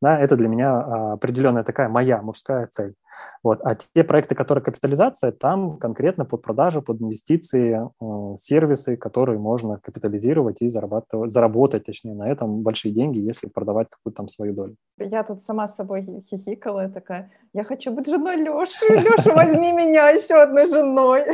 Да, 0.00 0.18
это 0.18 0.36
для 0.36 0.48
меня 0.48 1.12
определенная 1.12 1.64
такая 1.64 1.88
моя 1.88 2.22
мужская 2.22 2.68
цель. 2.70 2.94
Вот. 3.42 3.60
А 3.62 3.74
те 3.74 4.04
проекты, 4.04 4.34
которые 4.34 4.62
капитализация, 4.62 5.32
там 5.32 5.78
конкретно 5.78 6.24
под 6.24 6.42
продажу, 6.42 6.82
под 6.82 7.00
инвестиции, 7.00 7.80
э, 7.80 8.36
сервисы, 8.38 8.96
которые 8.96 9.38
можно 9.38 9.78
капитализировать 9.78 10.60
и 10.60 10.68
зарабатывать, 10.68 11.32
заработать, 11.32 11.84
точнее, 11.84 12.14
на 12.14 12.30
этом 12.30 12.62
большие 12.62 12.92
деньги, 12.92 13.18
если 13.18 13.48
продавать 13.48 13.88
какую-то 13.88 14.16
там 14.16 14.28
свою 14.28 14.52
долю. 14.52 14.76
Я 14.98 15.24
тут 15.24 15.42
сама 15.42 15.68
с 15.68 15.76
собой 15.76 16.02
хихикала, 16.30 16.88
такая, 16.88 17.30
я 17.52 17.64
хочу 17.64 17.92
быть 17.92 18.06
женой 18.06 18.36
Леши, 18.36 18.84
Леша, 18.90 19.34
возьми 19.34 19.72
меня 19.72 20.10
еще 20.10 20.34
одной 20.34 20.66
женой. 20.66 21.24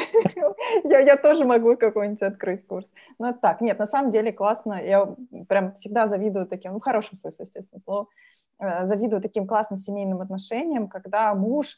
я, 0.84 1.16
тоже 1.16 1.44
могу 1.44 1.76
какой-нибудь 1.76 2.22
открыть 2.22 2.66
курс. 2.66 2.86
Ну, 3.18 3.34
так, 3.34 3.60
нет, 3.60 3.78
на 3.78 3.86
самом 3.86 4.10
деле 4.10 4.32
классно, 4.32 4.80
я 4.82 5.14
прям 5.48 5.74
всегда 5.74 6.06
завидую 6.06 6.46
таким, 6.46 6.72
ну, 6.72 6.78
в 6.78 6.82
хорошем 6.82 7.16
смысле, 7.16 7.44
естественно, 7.44 7.80
слово, 7.80 8.06
завидую 8.58 9.20
таким 9.20 9.46
классным 9.46 9.78
семейным 9.78 10.20
отношениям, 10.20 10.88
когда 10.88 11.34
муж 11.34 11.76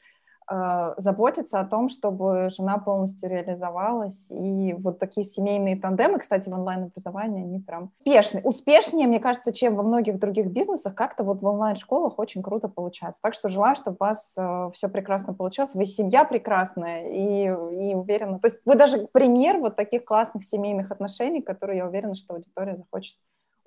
Э, 0.51 0.95
заботиться 0.97 1.61
о 1.61 1.65
том, 1.65 1.91
чтобы 1.91 2.49
жена 2.57 2.79
полностью 2.79 3.29
реализовалась. 3.29 4.31
И 4.31 4.75
вот 4.79 4.99
такие 4.99 5.25
семейные 5.25 5.77
тандемы, 5.77 6.19
кстати, 6.19 6.49
в 6.49 6.53
онлайн-образовании, 6.55 7.45
они 7.45 7.59
прям 7.59 7.93
успешны. 7.99 8.41
Успешнее, 8.43 9.07
мне 9.07 9.21
кажется, 9.21 9.53
чем 9.53 9.77
во 9.77 9.83
многих 9.83 10.19
других 10.19 10.47
бизнесах, 10.47 10.95
как-то 10.95 11.23
вот 11.23 11.43
в 11.43 11.47
онлайн-школах 11.47 12.19
очень 12.19 12.43
круто 12.43 12.69
получается. 12.69 13.21
Так 13.21 13.35
что 13.35 13.51
желаю, 13.51 13.77
чтобы 13.77 13.99
у 14.01 14.05
вас 14.05 14.35
э, 14.39 14.71
все 14.73 14.89
прекрасно 14.89 15.35
получилось, 15.35 15.75
вы 15.75 15.85
семья 15.85 16.25
прекрасная 16.25 17.11
и, 17.11 17.45
и 17.91 17.95
уверена. 17.95 18.39
То 18.39 18.49
есть 18.49 18.63
вы 18.65 18.75
даже 18.75 19.07
пример 19.13 19.59
вот 19.59 19.77
таких 19.77 20.07
классных 20.07 20.45
семейных 20.47 20.91
отношений, 20.91 21.43
которые, 21.43 21.79
я 21.79 21.87
уверена, 21.87 22.15
что 22.15 22.35
аудитория 22.35 22.77
захочет 22.77 23.19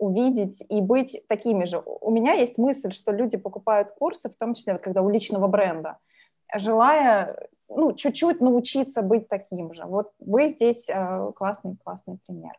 увидеть 0.01 0.63
и 0.69 0.81
быть 0.81 1.23
такими 1.27 1.65
же. 1.65 1.81
У 1.85 2.11
меня 2.11 2.33
есть 2.33 2.57
мысль, 2.57 2.91
что 2.91 3.11
люди 3.11 3.37
покупают 3.37 3.91
курсы, 3.91 4.29
в 4.29 4.35
том 4.35 4.53
числе, 4.53 4.77
когда 4.77 5.01
у 5.01 5.09
личного 5.09 5.47
бренда– 5.47 5.97
желая 6.59 7.37
ну, 7.69 7.93
чуть-чуть 7.93 8.41
научиться 8.41 9.01
быть 9.01 9.27
таким 9.29 9.73
же. 9.73 9.85
Вот 9.85 10.11
вы 10.19 10.49
здесь 10.49 10.89
э, 10.89 11.31
классный, 11.35 11.77
классный 11.83 12.17
пример. 12.25 12.53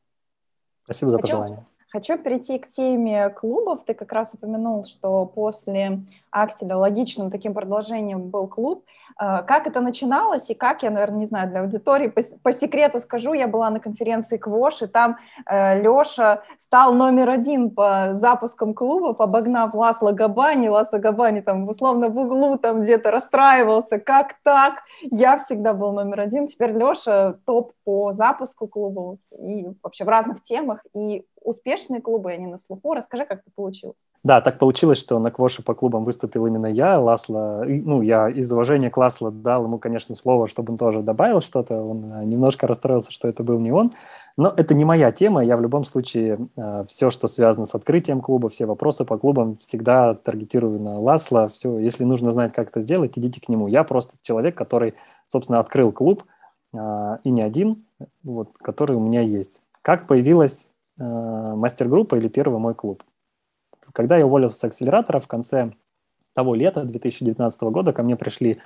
Спасибо 0.85 1.11
за 1.11 1.19
пожелание. 1.19 1.67
Хочу 1.93 2.17
перейти 2.17 2.59
к 2.59 2.69
теме 2.69 3.29
клубов. 3.29 3.81
Ты 3.85 3.93
как 3.93 4.13
раз 4.13 4.33
упомянул, 4.33 4.87
что 4.87 5.27
после 5.27 6.01
Акселя 6.31 6.75
логичным 6.79 7.31
таким 7.31 7.53
продолжением 7.53 8.31
был 8.31 8.47
клуб. 8.47 8.87
Э, 9.21 9.43
как 9.43 9.67
это 9.67 9.81
начиналось 9.81 10.49
и 10.49 10.55
как, 10.55 10.83
я, 10.83 10.91
наверное, 10.91 11.19
не 11.19 11.27
знаю, 11.27 11.51
для 11.51 11.61
аудитории, 11.61 12.09
по, 12.09 12.23
по 12.43 12.53
секрету 12.53 12.99
скажу, 12.99 13.35
я 13.35 13.47
была 13.47 13.69
на 13.69 13.79
конференции 13.79 14.39
КВОШ, 14.39 14.83
и 14.83 14.87
там 14.87 15.19
э, 15.45 15.83
Леша 15.83 16.43
стал 16.57 16.95
номер 16.95 17.29
один 17.29 17.69
по 17.71 18.15
запускам 18.15 18.73
клубов, 18.73 19.21
обогнав 19.21 19.75
Ласло 19.75 20.13
Габани. 20.13 20.69
Ласло 20.69 20.97
Габани 20.97 21.43
там 21.43 21.69
условно 21.69 22.09
в 22.09 22.17
углу 22.17 22.57
там 22.57 22.81
где-то 22.81 23.11
расстраивался. 23.11 23.99
Как 23.99 24.37
так? 24.43 24.77
Я 25.03 25.37
всегда 25.37 25.75
был 25.75 25.93
номер 25.93 26.21
один. 26.21 26.47
Теперь 26.47 26.73
Леша 26.73 27.35
топ 27.45 27.73
по 27.85 28.13
запуску 28.13 28.67
клубов 28.67 29.19
и 29.39 29.67
вообще 29.83 30.05
в 30.05 30.09
разных 30.09 30.43
темах. 30.43 30.81
И 30.95 31.27
успешные 31.45 32.01
клубы, 32.01 32.33
они 32.33 32.47
на 32.47 32.59
слуху. 32.59 32.95
Расскажи, 32.95 33.25
как 33.25 33.41
это 33.41 33.51
получилось. 33.55 33.97
Да, 34.25 34.41
так 34.41 34.59
получилось, 34.59 34.99
что 34.99 35.19
на 35.19 35.31
Квоше 35.31 35.63
по 35.63 35.75
клубам 35.75 36.05
выступил 36.05 36.47
именно 36.47 36.67
я, 36.67 36.99
Ласло. 36.99 37.65
Ну, 37.67 38.03
я 38.03 38.29
из 38.29 38.51
уважения 38.53 38.91
к 38.91 38.97
Ласло 38.97 39.31
дал 39.31 39.65
ему, 39.65 39.79
конечно, 39.79 40.15
слово, 40.15 40.49
чтобы 40.49 40.73
он 40.73 40.79
тоже 40.79 41.03
добавил 41.03 41.41
что-то. 41.41 41.81
Он 41.83 42.13
э, 42.13 42.25
немножко 42.25 42.67
расстроился, 42.67 43.13
что 43.13 43.29
это 43.29 43.43
был 43.43 43.59
не 43.59 43.73
он. 43.73 43.93
Но 44.37 44.53
это 44.57 44.75
не 44.75 44.85
моя 44.85 45.13
тема. 45.13 45.45
Я 45.45 45.57
в 45.57 45.63
любом 45.63 45.85
случае 45.85 46.39
э, 46.57 46.85
все, 46.89 47.11
что 47.11 47.29
связано 47.29 47.67
с 47.67 47.75
открытием 47.75 48.21
клуба, 48.21 48.49
все 48.49 48.67
вопросы 48.67 49.05
по 49.05 49.19
клубам 49.19 49.57
всегда 49.57 50.15
таргетирую 50.15 50.81
на 50.81 50.99
Ласло. 50.99 51.49
Все, 51.49 51.79
если 51.79 52.05
нужно 52.05 52.31
знать, 52.31 52.53
как 52.53 52.69
это 52.69 52.81
сделать, 52.81 53.19
идите 53.19 53.41
к 53.41 53.49
нему. 53.49 53.67
Я 53.67 53.85
просто 53.85 54.17
человек, 54.23 54.57
который, 54.57 54.95
собственно, 55.29 55.59
открыл 55.59 55.93
клуб, 55.93 56.25
э, 56.77 57.19
и 57.25 57.31
не 57.31 57.43
один, 57.43 57.85
вот, 58.23 58.57
который 58.59 58.97
у 58.97 59.01
меня 59.01 59.21
есть. 59.21 59.61
Как 59.83 60.07
появилась 60.07 60.69
Э, 60.99 61.55
мастер-группа 61.57 62.17
или 62.17 62.29
первый 62.29 62.59
мой 62.59 62.75
клуб. 62.75 63.03
Когда 63.93 64.17
я 64.17 64.27
уволился 64.27 64.59
с 64.59 64.65
акселератора 64.65 65.21
в 65.21 65.27
конце 65.27 65.71
того 66.35 66.55
лета 66.55 66.85
2019 66.85 67.63
года, 67.63 67.93
ко 67.93 68.03
мне 68.03 68.17
пришли 68.17 68.61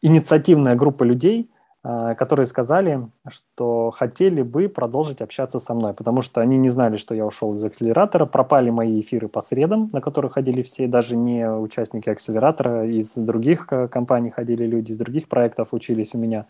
инициативная 0.00 0.76
группа 0.76 1.02
людей, 1.02 1.50
э, 1.82 2.14
которые 2.16 2.46
сказали, 2.46 3.08
что 3.28 3.90
хотели 3.90 4.42
бы 4.42 4.68
продолжить 4.68 5.20
общаться 5.20 5.58
со 5.58 5.74
мной, 5.74 5.94
потому 5.94 6.22
что 6.22 6.40
они 6.40 6.58
не 6.58 6.68
знали, 6.68 6.96
что 6.96 7.12
я 7.12 7.26
ушел 7.26 7.56
из 7.56 7.64
акселератора, 7.64 8.26
пропали 8.26 8.70
мои 8.70 9.00
эфиры 9.00 9.26
по 9.26 9.40
средам, 9.40 9.90
на 9.92 10.00
которых 10.00 10.34
ходили 10.34 10.62
все, 10.62 10.86
даже 10.86 11.16
не 11.16 11.50
участники 11.50 12.08
акселератора, 12.08 12.86
из 12.86 13.14
других 13.16 13.66
э, 13.70 13.88
компаний 13.88 14.30
ходили 14.30 14.64
люди, 14.64 14.92
из 14.92 14.98
других 14.98 15.28
проектов 15.28 15.72
учились 15.72 16.14
у 16.14 16.18
меня. 16.18 16.46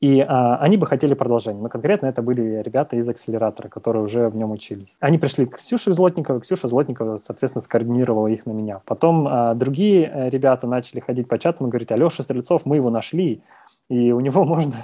И 0.00 0.20
а, 0.20 0.56
они 0.56 0.76
бы 0.76 0.86
хотели 0.86 1.14
продолжения. 1.14 1.60
Но 1.60 1.68
конкретно 1.68 2.06
это 2.06 2.20
были 2.20 2.62
ребята 2.62 2.96
из 2.96 3.08
акселератора, 3.08 3.68
которые 3.68 4.04
уже 4.04 4.28
в 4.28 4.36
нем 4.36 4.52
учились. 4.52 4.94
Они 5.00 5.16
пришли 5.16 5.46
к 5.46 5.56
Ксюше 5.56 5.92
Злотниковой, 5.92 6.42
Ксюша 6.42 6.68
Злотникова, 6.68 7.16
соответственно, 7.16 7.62
скоординировала 7.62 8.26
их 8.26 8.44
на 8.44 8.50
меня. 8.50 8.82
Потом 8.84 9.26
а, 9.26 9.54
другие 9.54 10.10
э, 10.12 10.28
ребята 10.28 10.66
начали 10.66 11.00
ходить 11.00 11.28
по 11.28 11.38
чатам 11.38 11.66
и 11.66 11.70
говорить, 11.70 11.90
Алеша 11.92 12.22
Стрельцов, 12.22 12.66
мы 12.66 12.76
его 12.76 12.90
нашли, 12.90 13.42
и 13.88 14.12
у 14.12 14.20
него 14.20 14.44
можно 14.44 14.74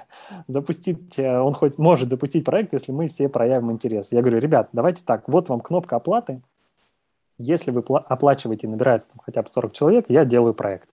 запустить, 0.49 1.19
э, 1.19 1.41
он 1.41 1.53
хоть 1.53 1.77
может 1.77 2.09
запустить 2.09 2.47
проект, 2.47 2.73
если 2.73 2.91
мы 2.93 3.09
все 3.09 3.29
проявим 3.29 3.71
интерес. 3.71 4.13
Я 4.13 4.23
говорю, 4.23 4.39
ребят, 4.39 4.71
давайте 4.73 5.03
так, 5.05 5.29
вот 5.29 5.51
вам 5.51 5.61
кнопка 5.61 5.97
оплаты, 5.97 6.41
если 7.37 7.71
вы 7.71 7.81
оплачиваете, 7.81 8.69
набирается 8.69 9.11
там 9.11 9.19
хотя 9.23 9.43
бы 9.43 9.49
40 9.51 9.73
человек, 9.73 10.05
я 10.09 10.25
делаю 10.25 10.55
проект. 10.55 10.89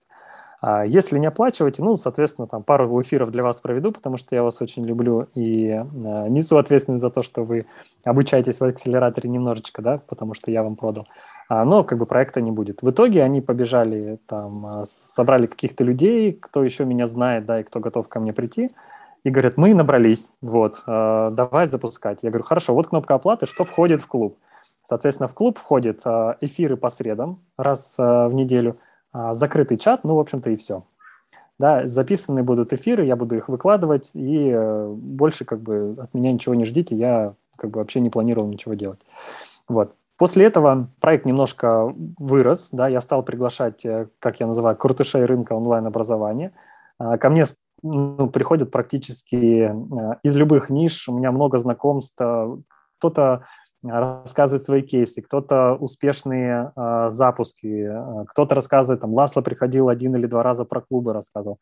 А 0.60 0.84
если 0.84 1.18
не 1.18 1.26
оплачиваете, 1.26 1.82
ну, 1.82 1.96
соответственно, 1.96 2.46
там 2.46 2.62
пару 2.62 3.00
эфиров 3.00 3.30
для 3.30 3.42
вас 3.42 3.60
проведу, 3.60 3.92
потому 3.92 4.18
что 4.18 4.34
я 4.34 4.42
вас 4.42 4.60
очень 4.60 4.84
люблю 4.84 5.28
и 5.34 5.68
э, 5.68 5.82
несу 6.28 6.58
ответственность 6.58 7.00
за 7.00 7.10
то, 7.10 7.22
что 7.22 7.44
вы 7.44 7.66
обучаетесь 8.04 8.60
в 8.60 8.64
акселераторе 8.64 9.30
немножечко, 9.30 9.80
да, 9.80 10.02
потому 10.06 10.34
что 10.34 10.50
я 10.50 10.62
вам 10.62 10.76
продал. 10.76 11.06
А, 11.48 11.64
но 11.64 11.82
как 11.82 11.98
бы 11.98 12.04
проекта 12.04 12.42
не 12.42 12.50
будет. 12.50 12.82
В 12.82 12.90
итоге 12.90 13.22
они 13.22 13.40
побежали, 13.40 14.18
там, 14.26 14.66
а, 14.66 14.84
собрали 14.84 15.46
каких-то 15.46 15.82
людей, 15.82 16.32
кто 16.34 16.62
еще 16.62 16.84
меня 16.84 17.06
знает, 17.06 17.46
да, 17.46 17.60
и 17.60 17.64
кто 17.64 17.80
готов 17.80 18.10
ко 18.10 18.20
мне 18.20 18.34
прийти, 18.34 18.70
и 19.24 19.30
говорят, 19.30 19.56
мы 19.56 19.74
набрались, 19.74 20.30
вот, 20.42 20.82
э, 20.86 21.30
давай 21.32 21.66
запускать. 21.66 22.22
Я 22.22 22.30
говорю, 22.30 22.44
хорошо, 22.44 22.74
вот 22.74 22.88
кнопка 22.88 23.14
оплаты, 23.14 23.46
что 23.46 23.64
входит 23.64 24.00
в 24.00 24.06
клуб? 24.08 24.38
Соответственно, 24.82 25.28
в 25.28 25.34
клуб 25.34 25.58
входят 25.58 26.00
э, 26.04 26.34
эфиры 26.40 26.76
по 26.76 26.88
средам 26.88 27.40
раз 27.56 27.94
э, 27.98 28.02
в 28.28 28.34
неделю– 28.34 28.76
закрытый 29.12 29.78
чат, 29.78 30.04
ну, 30.04 30.14
в 30.14 30.20
общем-то, 30.20 30.50
и 30.50 30.56
все. 30.56 30.84
Да, 31.60 31.86
записаны 31.86 32.42
будут 32.42 32.72
эфиры, 32.72 33.04
я 33.04 33.16
буду 33.16 33.36
их 33.36 33.50
выкладывать, 33.50 34.12
и 34.14 34.48
э, 34.50 34.88
больше 34.88 35.44
как 35.44 35.60
бы 35.60 35.94
от 35.98 36.14
меня 36.14 36.32
ничего 36.32 36.54
не 36.54 36.64
ждите, 36.64 36.96
я 36.96 37.34
как 37.54 37.68
бы 37.68 37.80
вообще 37.80 38.00
не 38.00 38.08
планировал 38.08 38.48
ничего 38.48 38.72
делать. 38.72 39.00
Вот. 39.68 39.94
После 40.16 40.46
этого 40.46 40.88
проект 41.00 41.26
немножко 41.26 41.94
вырос, 42.18 42.70
да, 42.72 42.88
я 42.88 43.02
стал 43.02 43.22
приглашать, 43.22 43.84
э, 43.84 44.08
как 44.20 44.40
я 44.40 44.46
называю, 44.46 44.74
крутышей 44.74 45.26
рынка 45.26 45.52
онлайн-образования. 45.52 46.52
А, 46.98 47.18
ко 47.18 47.28
мне 47.28 47.44
ну, 47.82 48.30
приходят 48.30 48.70
практически 48.70 49.70
э, 49.70 50.16
из 50.22 50.34
любых 50.36 50.70
ниш, 50.70 51.10
у 51.10 51.12
меня 51.14 51.30
много 51.30 51.58
знакомств, 51.58 52.22
кто-то 52.96 53.44
рассказывает 53.82 54.64
свои 54.64 54.82
кейсы, 54.82 55.22
кто-то 55.22 55.74
успешные 55.74 56.72
э, 56.76 57.10
запуски, 57.10 57.88
э, 57.88 58.24
кто-то 58.28 58.54
рассказывает, 58.54 59.00
там, 59.00 59.14
Ласло 59.14 59.40
приходил 59.40 59.88
один 59.88 60.14
или 60.16 60.26
два 60.26 60.42
раза 60.42 60.64
про 60.64 60.80
клубы 60.82 61.12
рассказывал, 61.12 61.58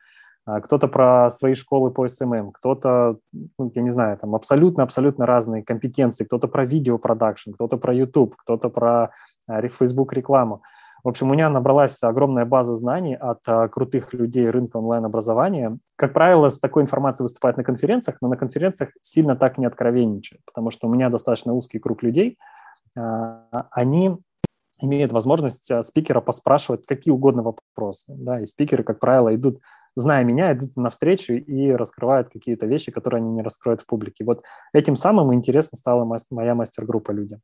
э, 0.47 0.61
кто-то 0.61 0.89
про 0.89 1.31
свои 1.31 1.55
школы 1.55 1.91
по 1.91 2.09
SMM, 2.09 2.53
кто-то, 2.53 3.19
ну, 3.59 3.71
я 3.75 3.83
не 3.83 3.91
знаю, 3.91 4.19
там 4.19 4.35
абсолютно-абсолютно 4.35 5.27
разные 5.27 5.63
компетенции, 5.63 6.25
кто-то 6.25 6.49
про 6.49 6.65
видеопродакшн, 6.65 7.53
кто-то 7.53 7.77
про 7.77 7.95
YouTube, 7.95 8.35
кто-то 8.37 8.69
про 8.69 9.11
э, 9.49 9.69
Facebook 9.69 10.13
рекламу. 10.13 10.63
В 11.09 11.11
общем, 11.11 11.31
у 11.31 11.33
меня 11.33 11.49
набралась 11.49 12.03
огромная 12.03 12.45
база 12.45 12.75
знаний 12.75 13.17
от 13.17 13.39
а, 13.47 13.67
крутых 13.69 14.13
людей 14.13 14.51
рынка 14.51 14.77
онлайн-образования. 14.77 15.79
Как 15.97 16.13
правило, 16.13 16.51
с 16.51 16.59
такой 16.59 16.83
информацией 16.83 17.25
выступают 17.25 17.57
на 17.57 17.65
конференциях, 17.65 18.19
но 18.21 18.29
на 18.29 18.37
конференциях 18.37 18.91
сильно 19.01 19.35
так 19.35 19.57
не 19.57 19.65
откровенничают, 19.65 20.45
потому 20.45 20.71
что 20.71 20.87
у 20.87 20.93
меня 20.93 21.09
достаточно 21.09 21.55
узкий 21.55 21.79
круг 21.79 22.03
людей. 22.03 22.37
А, 22.95 23.69
они 23.71 24.19
имеют 24.83 25.13
возможность 25.13 25.71
а, 25.71 25.83
спикера 25.83 26.21
поспрашивать 26.21 26.85
какие 26.85 27.11
угодно 27.11 27.43
вопросы. 27.43 28.05
Да, 28.09 28.41
и 28.41 28.45
спикеры, 28.45 28.85
как 28.85 28.99
правило, 28.99 29.35
идут 29.35 29.63
зная 29.97 30.25
меня, 30.25 30.53
идут 30.53 30.77
навстречу 30.77 31.33
и 31.33 31.71
раскрывают 31.71 32.29
какие-то 32.29 32.67
вещи, 32.67 32.93
которые 32.93 33.21
они 33.21 33.31
не 33.31 33.41
раскроют 33.41 33.81
в 33.81 33.87
публике. 33.87 34.25
Вот 34.27 34.43
этим 34.75 34.95
самым 34.95 35.33
интересно 35.33 35.79
стала 35.79 36.05
моя 36.31 36.55
мастер-группа 36.55 37.13
людям. 37.13 37.41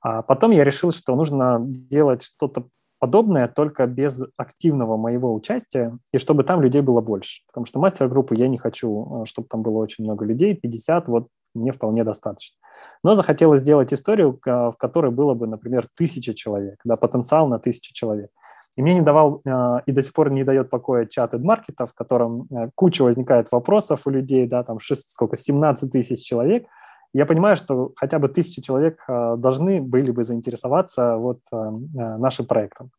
А 0.00 0.22
потом 0.22 0.50
я 0.50 0.64
решил, 0.64 0.92
что 0.92 1.14
нужно 1.14 1.58
делать 1.60 2.22
что-то 2.22 2.68
подобное, 3.02 3.48
только 3.48 3.86
без 3.86 4.22
активного 4.36 4.96
моего 4.96 5.34
участия, 5.34 5.98
и 6.12 6.18
чтобы 6.18 6.44
там 6.44 6.62
людей 6.62 6.82
было 6.82 7.00
больше. 7.00 7.42
Потому 7.48 7.66
что 7.66 7.80
мастер-группы 7.80 8.36
я 8.36 8.46
не 8.46 8.58
хочу, 8.58 9.22
э, 9.22 9.26
чтобы 9.26 9.48
там 9.48 9.62
было 9.62 9.80
очень 9.80 10.04
много 10.04 10.24
людей, 10.24 10.54
50, 10.54 11.08
вот 11.08 11.26
мне 11.52 11.72
вполне 11.72 12.04
достаточно. 12.04 12.56
Но 13.02 13.16
захотелось 13.16 13.60
сделать 13.60 13.92
историю, 13.92 14.38
в 14.44 14.76
которой 14.78 15.10
было 15.10 15.34
бы, 15.34 15.48
например, 15.48 15.86
тысяча 15.96 16.32
человек, 16.32 16.78
да, 16.84 16.96
потенциал 16.96 17.48
на 17.48 17.58
тысячу 17.58 17.92
человек. 17.92 18.30
И 18.76 18.82
мне 18.82 18.94
не 18.94 19.02
давал 19.02 19.42
и 19.86 19.92
до 19.92 20.02
сих 20.02 20.12
пор 20.12 20.30
не 20.30 20.44
дает 20.44 20.70
покоя 20.70 21.04
чат 21.04 21.34
маркета, 21.34 21.86
в 21.86 21.92
котором 21.94 22.48
куча 22.74 23.02
возникает 23.02 23.52
вопросов 23.52 24.06
у 24.06 24.10
людей, 24.10 24.46
да, 24.46 24.62
там 24.62 24.78
6, 24.78 25.10
сколько, 25.10 25.36
17 25.36 25.90
тысяч 25.90 26.24
человек. 26.24 26.66
Я 27.12 27.26
понимаю, 27.26 27.56
что 27.56 27.92
хотя 27.96 28.18
бы 28.18 28.28
тысячи 28.28 28.62
человек 28.62 29.04
должны 29.06 29.82
были 29.82 30.10
бы 30.10 30.24
заинтересоваться 30.24 31.16
вот 31.16 31.40
нашим 31.50 32.46
проектом 32.46 32.90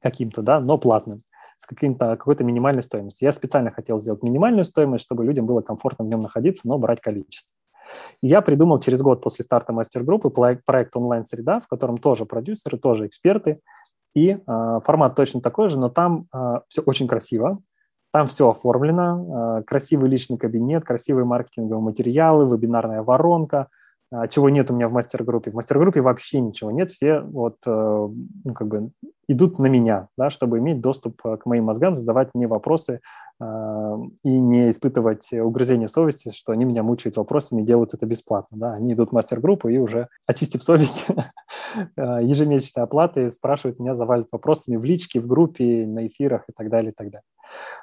каким-то, 0.00 0.42
да, 0.42 0.60
но 0.60 0.78
платным 0.78 1.22
с 1.58 1.66
каким-то, 1.66 2.16
какой-то 2.16 2.42
минимальной 2.42 2.82
стоимостью. 2.82 3.26
Я 3.26 3.32
специально 3.32 3.70
хотел 3.70 4.00
сделать 4.00 4.22
минимальную 4.22 4.64
стоимость, 4.64 5.04
чтобы 5.04 5.26
людям 5.26 5.44
было 5.44 5.60
комфортно 5.60 6.06
в 6.06 6.08
нем 6.08 6.22
находиться, 6.22 6.66
но 6.66 6.78
брать 6.78 7.02
количество. 7.02 7.50
Я 8.22 8.40
придумал 8.40 8.78
через 8.78 9.02
год 9.02 9.22
после 9.22 9.44
старта 9.44 9.72
мастер-группы 9.72 10.30
проект 10.30 10.96
онлайн-среда, 10.96 11.60
в 11.60 11.68
котором 11.68 11.98
тоже 11.98 12.24
продюсеры, 12.24 12.78
тоже 12.78 13.06
эксперты, 13.06 13.60
и 14.14 14.30
э, 14.30 14.80
формат 14.84 15.14
точно 15.14 15.40
такой 15.40 15.68
же, 15.68 15.78
но 15.78 15.88
там 15.90 16.26
э, 16.34 16.60
все 16.68 16.82
очень 16.82 17.06
красиво, 17.06 17.58
там 18.12 18.26
все 18.26 18.50
оформлено, 18.50 19.60
э, 19.60 19.62
красивый 19.64 20.10
личный 20.10 20.38
кабинет, 20.38 20.84
красивые 20.84 21.24
маркетинговые 21.24 21.82
материалы, 21.82 22.46
вебинарная 22.46 23.02
воронка– 23.02 23.68
а, 24.12 24.26
чего 24.26 24.50
нет 24.50 24.70
у 24.70 24.74
меня 24.74 24.88
в 24.88 24.92
мастер-группе. 24.92 25.50
В 25.50 25.54
мастер-группе 25.54 26.00
вообще 26.00 26.40
ничего 26.40 26.70
нет, 26.70 26.90
все 26.90 27.20
вот, 27.20 27.58
э, 27.64 28.08
ну, 28.44 28.54
как 28.54 28.66
бы 28.66 28.90
идут 29.30 29.58
на 29.58 29.66
меня, 29.66 30.08
да, 30.18 30.28
чтобы 30.28 30.58
иметь 30.58 30.80
доступ 30.80 31.20
э, 31.24 31.36
к 31.36 31.46
моим 31.46 31.64
мозгам, 31.64 31.94
задавать 31.94 32.30
мне 32.34 32.48
вопросы 32.48 33.00
э, 33.40 33.94
и 34.24 34.40
не 34.40 34.70
испытывать 34.70 35.32
угрызение 35.32 35.86
совести, 35.86 36.32
что 36.34 36.52
они 36.52 36.64
меня 36.64 36.82
мучают 36.82 37.16
вопросами 37.16 37.62
и 37.62 37.64
делают 37.64 37.94
это 37.94 38.06
бесплатно. 38.06 38.58
Да. 38.58 38.72
Они 38.72 38.92
идут 38.92 39.10
в 39.10 39.12
мастер-группу 39.12 39.68
и 39.68 39.78
уже, 39.78 40.08
очистив 40.26 40.62
совесть, 40.62 41.06
ежемесячной 41.96 42.84
оплаты, 42.84 43.30
спрашивают 43.30 43.78
меня, 43.78 43.94
завалят 43.94 44.26
вопросами 44.32 44.76
в 44.76 44.84
личке, 44.84 45.20
в 45.20 45.28
группе, 45.28 45.86
на 45.86 46.08
эфирах 46.08 46.42
и 46.48 46.52
так 46.52 46.68
далее, 46.68 46.90
и 46.90 46.94
так 46.94 47.10
далее. 47.10 47.24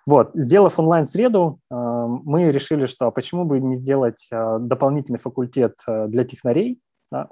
Вот, 0.05 0.31
сделав 0.33 0.79
онлайн-среду, 0.79 1.59
мы 1.69 2.51
решили, 2.51 2.85
что 2.85 3.07
а 3.07 3.11
почему 3.11 3.43
бы 3.43 3.59
не 3.59 3.75
сделать 3.75 4.29
дополнительный 4.31 5.19
факультет 5.19 5.75
для 5.85 6.23
технарей, 6.23 6.79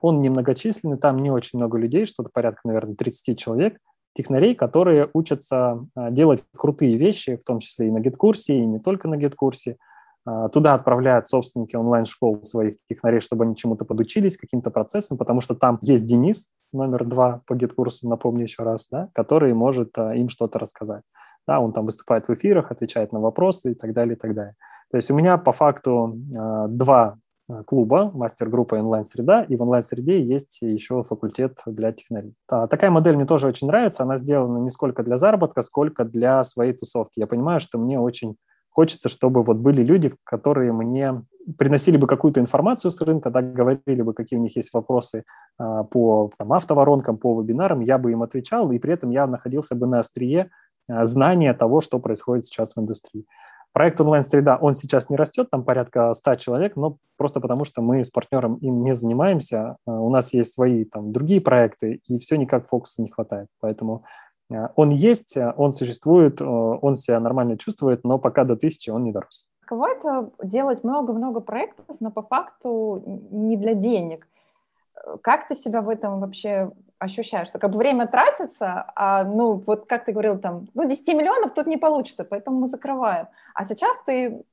он 0.02 0.20
немногочисленный, 0.20 0.98
там 0.98 1.18
не 1.18 1.32
очень 1.32 1.60
много 1.60 1.78
людей, 1.78 2.06
что-то 2.06 2.30
порядка, 2.34 2.62
наверное, 2.66 2.96
30 2.96 3.38
человек, 3.38 3.78
технарей, 4.16 4.56
которые 4.56 5.10
учатся 5.14 5.86
делать 6.10 6.44
крутые 6.56 6.96
вещи, 6.96 7.36
в 7.36 7.44
том 7.44 7.60
числе 7.60 7.90
и 7.90 7.92
на 7.92 8.00
GetCourse 8.00 8.47
е, 8.47 8.58
и 8.58 8.66
не 8.66 8.80
только 8.80 9.08
на 9.08 9.18
GetCourse 9.18 9.67
е. 9.67 9.78
Туда 10.54 10.74
отправляют 10.74 11.28
собственники 11.28 11.76
онлайн-школ 11.76 12.44
своих 12.44 12.78
технарей, 12.90 13.20
чтобы 13.20 13.44
они 13.44 13.56
чему-то 13.56 13.86
подучились, 13.86 14.38
каким-то 14.38 14.72
процессам, 14.72 15.18
потому 15.18 15.42
что 15.42 15.54
там 15.54 15.78
есть 15.84 16.08
Денис, 16.08 16.50
номер 16.74 17.06
два 17.06 17.42
по 17.46 17.54
GetCourse 17.54 18.00
у, 18.00 18.10
напомню 18.10 18.44
еще 18.44 18.64
раз, 18.64 18.88
да, 18.90 19.10
который 19.14 19.54
может 19.54 19.96
им 19.98 20.30
что-то 20.30 20.58
рассказать. 20.58 21.04
Да, 21.48 21.60
он 21.60 21.74
там 21.74 21.86
выступает 21.86 22.28
в 22.28 22.34
эфирах, 22.34 22.72
отвечает 22.72 23.12
на 23.12 23.20
вопросы 23.20 23.74
и 23.74 23.76
так 23.76 23.94
далее, 23.94 24.16
и 24.16 24.20
так 24.20 24.34
далее. 24.34 24.56
То 24.90 24.98
есть 24.98 25.12
у 25.12 25.16
меня 25.16 25.38
по 25.38 25.52
факту 25.52 26.14
два 26.16 27.18
клуба, 27.66 28.12
мастер-группа 28.14 28.76
онлайн-среда, 28.76 29.44
и 29.44 29.56
в 29.56 29.62
онлайн-среде 29.62 30.22
есть 30.22 30.62
еще 30.62 31.04
факультет 31.04 31.60
для 31.66 31.92
технарей. 31.92 32.34
Такая 32.48 32.90
модель 32.90 33.16
мне 33.16 33.26
тоже 33.26 33.48
очень 33.48 33.68
нравится, 33.68 34.04
она 34.04 34.18
сделана 34.18 34.58
не 34.60 34.70
сколько 34.70 35.04
для 35.04 35.18
заработка, 35.18 35.62
сколько 35.62 36.06
для 36.06 36.44
своей 36.44 36.74
тусовки. 36.74 37.20
Я 37.20 37.28
понимаю, 37.28 37.60
что 37.60 37.78
мне 37.78 38.00
очень 38.00 38.36
хочется, 38.76 39.08
чтобы 39.08 39.44
вот 39.44 39.58
были 39.58 39.82
люди, 39.84 40.12
которые 40.26 40.74
мне 40.74 41.24
приносили 41.58 41.96
бы 41.98 42.08
какую-то 42.08 42.42
информацию 42.42 42.92
с 42.92 43.00
рынка, 43.02 43.30
да, 43.30 43.42
говорили 43.42 44.02
бы, 44.02 44.14
какие 44.14 44.38
у 44.38 44.42
них 44.42 44.56
есть 44.58 44.74
вопросы 44.74 45.24
а, 45.58 45.84
по 45.84 46.32
там, 46.38 46.52
автоворонкам, 46.52 47.18
по 47.18 47.40
вебинарам, 47.40 47.80
я 47.80 47.98
бы 47.98 48.12
им 48.12 48.24
отвечал, 48.24 48.72
и 48.72 48.80
при 48.80 48.94
этом 48.94 49.12
я 49.12 49.28
находился 49.28 49.76
бы 49.76 49.88
на 49.88 50.00
острие 50.00 50.50
а, 50.90 51.06
знания 51.06 51.54
того, 51.54 51.80
что 51.82 52.00
происходит 52.00 52.46
сейчас 52.46 52.76
в 52.76 52.80
индустрии. 52.80 53.26
Проект 53.76 54.00
онлайн-среда, 54.00 54.56
он 54.56 54.74
сейчас 54.74 55.10
не 55.10 55.18
растет, 55.18 55.50
там 55.52 55.66
порядка 55.66 56.14
100 56.14 56.36
человек, 56.36 56.78
но 56.78 56.96
просто 57.18 57.42
потому, 57.42 57.66
что 57.66 57.82
мы 57.82 58.06
с 58.06 58.10
партнером 58.10 58.56
им 58.56 58.84
не 58.84 58.96
занимаемся. 58.96 59.76
А, 59.86 60.00
у 60.00 60.10
нас 60.10 60.34
есть 60.34 60.54
свои 60.54 60.86
там 60.86 61.12
другие 61.12 61.42
проекты, 61.42 62.00
и 62.08 62.18
все 62.18 62.38
никак 62.38 62.68
фокуса 62.68 63.02
не 63.02 63.10
хватает. 63.10 63.50
Поэтому 63.60 64.06
а, 64.50 64.72
он 64.78 64.92
есть, 64.92 65.38
он 65.58 65.74
существует, 65.74 66.42
он 66.42 66.96
себя 66.96 67.20
нормально 67.20 67.58
чувствует, 67.58 68.06
но 68.06 68.18
пока 68.18 68.46
до 68.46 68.56
тысячи 68.56 68.90
он 68.90 69.04
не 69.04 69.12
дорос. 69.12 69.50
Каково 69.60 69.90
это 69.90 70.32
делать 70.42 70.86
много-много 70.86 71.42
проектов, 71.42 71.98
но 72.00 72.12
по 72.12 72.22
факту 72.22 73.04
не 73.30 73.58
для 73.58 73.74
денег? 73.74 74.26
Как 75.22 75.48
ты 75.48 75.56
себя 75.56 75.82
в 75.82 75.90
этом 75.90 76.20
вообще 76.20 76.72
ощущаешь, 76.98 77.50
что 77.50 77.60
как 77.60 77.72
бы 77.72 77.78
время 77.78 78.08
тратится, 78.08 78.92
а, 78.96 79.24
ну, 79.24 79.54
вот 79.66 79.86
как 79.88 80.06
ты 80.06 80.12
говорил, 80.12 80.40
там, 80.40 80.68
ну, 80.74 80.88
10 80.88 81.08
миллионов 81.16 81.54
тут 81.54 81.68
не 81.68 81.78
получится, 81.78 82.24
поэтому 82.24 82.60
мы 82.60 82.68
закрываем. 82.68 83.28
А 83.54 83.64
сейчас 83.64 83.96
ты 84.06 84.44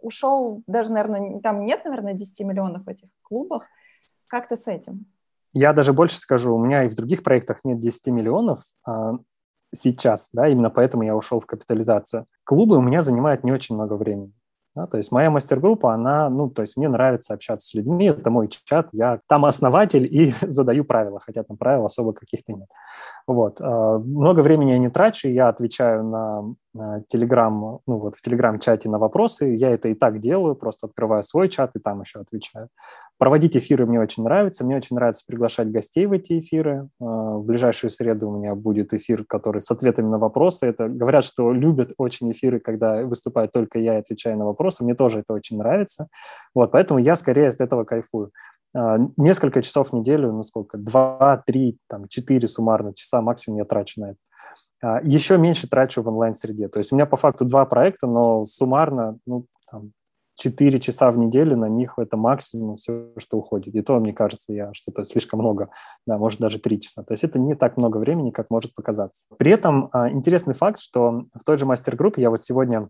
ушел, 0.00 0.62
даже, 0.66 0.92
наверное, 0.92 1.40
там 1.40 1.64
нет, 1.64 1.84
наверное, 1.84 2.14
10 2.14 2.40
миллионов 2.40 2.84
в 2.84 2.88
этих 2.88 3.08
клубах. 3.22 3.64
Как 4.26 4.48
ты 4.48 4.56
с 4.56 4.66
этим? 4.66 5.06
Я 5.52 5.72
даже 5.72 5.92
больше 5.92 6.18
скажу, 6.18 6.54
у 6.54 6.58
меня 6.58 6.84
и 6.84 6.88
в 6.88 6.94
других 6.94 7.22
проектах 7.22 7.58
нет 7.64 7.78
10 7.78 8.08
миллионов 8.08 8.60
а, 8.84 9.18
сейчас, 9.74 10.30
да, 10.32 10.48
именно 10.48 10.70
поэтому 10.70 11.04
я 11.04 11.14
ушел 11.14 11.38
в 11.40 11.46
капитализацию. 11.46 12.26
Клубы 12.44 12.76
у 12.76 12.80
меня 12.80 13.02
занимают 13.02 13.44
не 13.44 13.52
очень 13.52 13.74
много 13.74 13.94
времени. 13.94 14.32
Да, 14.76 14.86
то 14.86 14.96
есть 14.96 15.12
моя 15.12 15.30
мастер-группа, 15.30 15.94
она, 15.94 16.28
ну, 16.28 16.50
то 16.50 16.62
есть 16.62 16.76
мне 16.76 16.88
нравится 16.88 17.34
общаться 17.34 17.68
с 17.68 17.74
людьми, 17.74 18.06
это 18.06 18.30
мой 18.30 18.48
чат, 18.48 18.88
я 18.92 19.20
там 19.28 19.44
основатель 19.44 20.04
и 20.04 20.32
задаю 20.40 20.84
правила, 20.84 21.20
хотя 21.20 21.44
там 21.44 21.56
правил 21.56 21.84
особо 21.84 22.12
каких-то 22.12 22.52
нет. 22.52 22.68
Вот. 23.26 23.60
А, 23.60 23.98
много 23.98 24.40
времени 24.40 24.72
я 24.72 24.78
не 24.78 24.90
трачу, 24.90 25.28
я 25.28 25.48
отвечаю 25.48 26.04
на 26.04 26.54
Телеграм, 27.06 27.78
ну 27.86 27.98
вот 27.98 28.16
в 28.16 28.20
Телеграм-чате 28.20 28.88
на 28.88 28.98
вопросы, 28.98 29.54
я 29.54 29.70
это 29.70 29.88
и 29.88 29.94
так 29.94 30.18
делаю, 30.18 30.56
просто 30.56 30.88
открываю 30.88 31.22
свой 31.22 31.48
чат 31.48 31.70
и 31.76 31.78
там 31.78 32.00
еще 32.00 32.18
отвечаю. 32.18 32.68
Проводить 33.16 33.56
эфиры 33.56 33.86
мне 33.86 34.00
очень 34.00 34.24
нравится, 34.24 34.64
мне 34.64 34.76
очень 34.76 34.96
нравится 34.96 35.22
приглашать 35.26 35.70
гостей 35.70 36.06
в 36.06 36.12
эти 36.12 36.38
эфиры. 36.40 36.88
А, 37.00 37.36
в 37.36 37.44
ближайшую 37.44 37.90
среду 37.90 38.28
у 38.28 38.36
меня 38.36 38.54
будет 38.56 38.92
эфир, 38.92 39.24
который 39.24 39.62
с 39.62 39.70
ответами 39.70 40.08
на 40.08 40.18
вопросы. 40.18 40.66
Это 40.66 40.88
говорят, 40.88 41.24
что 41.24 41.52
любят 41.52 41.92
очень 41.96 42.32
эфиры, 42.32 42.58
когда 42.58 43.04
выступает 43.04 43.52
только 43.52 43.78
я 43.78 43.94
и 43.96 44.00
отвечаю 44.00 44.36
на 44.36 44.44
вопросы. 44.44 44.82
Мне 44.82 44.94
тоже 44.94 45.20
это 45.20 45.32
очень 45.32 45.58
нравится. 45.58 46.08
Вот, 46.54 46.72
поэтому 46.72 46.98
я 46.98 47.14
скорее 47.14 47.48
от 47.48 47.60
этого 47.60 47.84
кайфую. 47.84 48.32
А, 48.76 48.98
несколько 49.16 49.62
часов 49.62 49.90
в 49.90 49.92
неделю, 49.92 50.32
ну 50.32 50.42
сколько, 50.42 50.76
два, 50.76 51.42
три, 51.46 51.78
там, 51.88 52.08
четыре 52.08 52.48
суммарно 52.48 52.94
часа 52.94 53.22
максимум 53.22 53.58
я 53.58 53.64
трачу 53.64 54.00
на 54.00 54.10
это. 54.10 54.18
А, 54.82 55.00
Еще 55.02 55.38
меньше 55.38 55.68
трачу 55.68 56.02
в 56.02 56.08
онлайн-среде. 56.08 56.68
То 56.68 56.78
есть 56.78 56.92
у 56.92 56.96
меня 56.96 57.06
по 57.06 57.16
факту 57.16 57.44
два 57.44 57.64
проекта, 57.64 58.08
но 58.08 58.44
суммарно 58.44 59.18
ну, 59.24 59.46
там, 59.70 59.92
4 60.36 60.80
часа 60.80 61.10
в 61.10 61.18
неделю 61.18 61.56
на 61.56 61.68
них 61.68 61.94
это 61.98 62.16
максимум 62.16 62.76
все, 62.76 63.10
что 63.16 63.38
уходит. 63.38 63.74
И 63.74 63.82
то, 63.82 63.98
мне 64.00 64.12
кажется, 64.12 64.52
я 64.52 64.72
что-то 64.72 65.04
слишком 65.04 65.40
много, 65.40 65.70
да, 66.06 66.18
может 66.18 66.40
даже 66.40 66.58
3 66.58 66.80
часа. 66.80 67.02
То 67.02 67.12
есть 67.12 67.24
это 67.24 67.38
не 67.38 67.54
так 67.54 67.76
много 67.76 67.98
времени, 67.98 68.30
как 68.30 68.50
может 68.50 68.74
показаться. 68.74 69.26
При 69.38 69.52
этом 69.52 69.88
а, 69.92 70.10
интересный 70.10 70.54
факт, 70.54 70.80
что 70.80 71.26
в 71.34 71.44
той 71.44 71.58
же 71.58 71.66
мастер-группе 71.66 72.22
я 72.22 72.30
вот 72.30 72.42
сегодня 72.42 72.88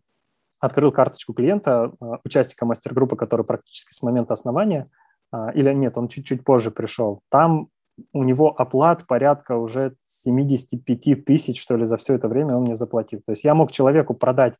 открыл 0.61 0.93
карточку 0.93 1.35
клиента, 1.35 1.93
а, 2.01 2.19
участника 2.25 2.67
мастер-группы, 2.67 3.17
который 3.17 3.45
практически 3.45 3.93
с 3.93 4.03
момента 4.03 4.35
основания, 4.35 4.87
а, 5.31 5.51
или 5.51 5.73
нет, 5.73 5.99
он 5.99 6.09
чуть-чуть 6.09 6.45
позже 6.45 6.71
пришел, 6.71 7.21
там 7.31 7.69
у 8.13 8.25
него 8.25 8.55
оплат 8.57 9.07
порядка 9.07 9.57
уже 9.57 9.95
75 10.07 11.25
тысяч, 11.25 11.63
что 11.63 11.77
ли, 11.77 11.87
за 11.87 11.97
все 11.97 12.15
это 12.15 12.29
время 12.29 12.57
он 12.57 12.63
мне 12.63 12.77
заплатил. 12.77 13.21
То 13.25 13.31
есть 13.31 13.45
я 13.45 13.55
мог 13.55 13.71
человеку 13.71 14.15
продать 14.15 14.55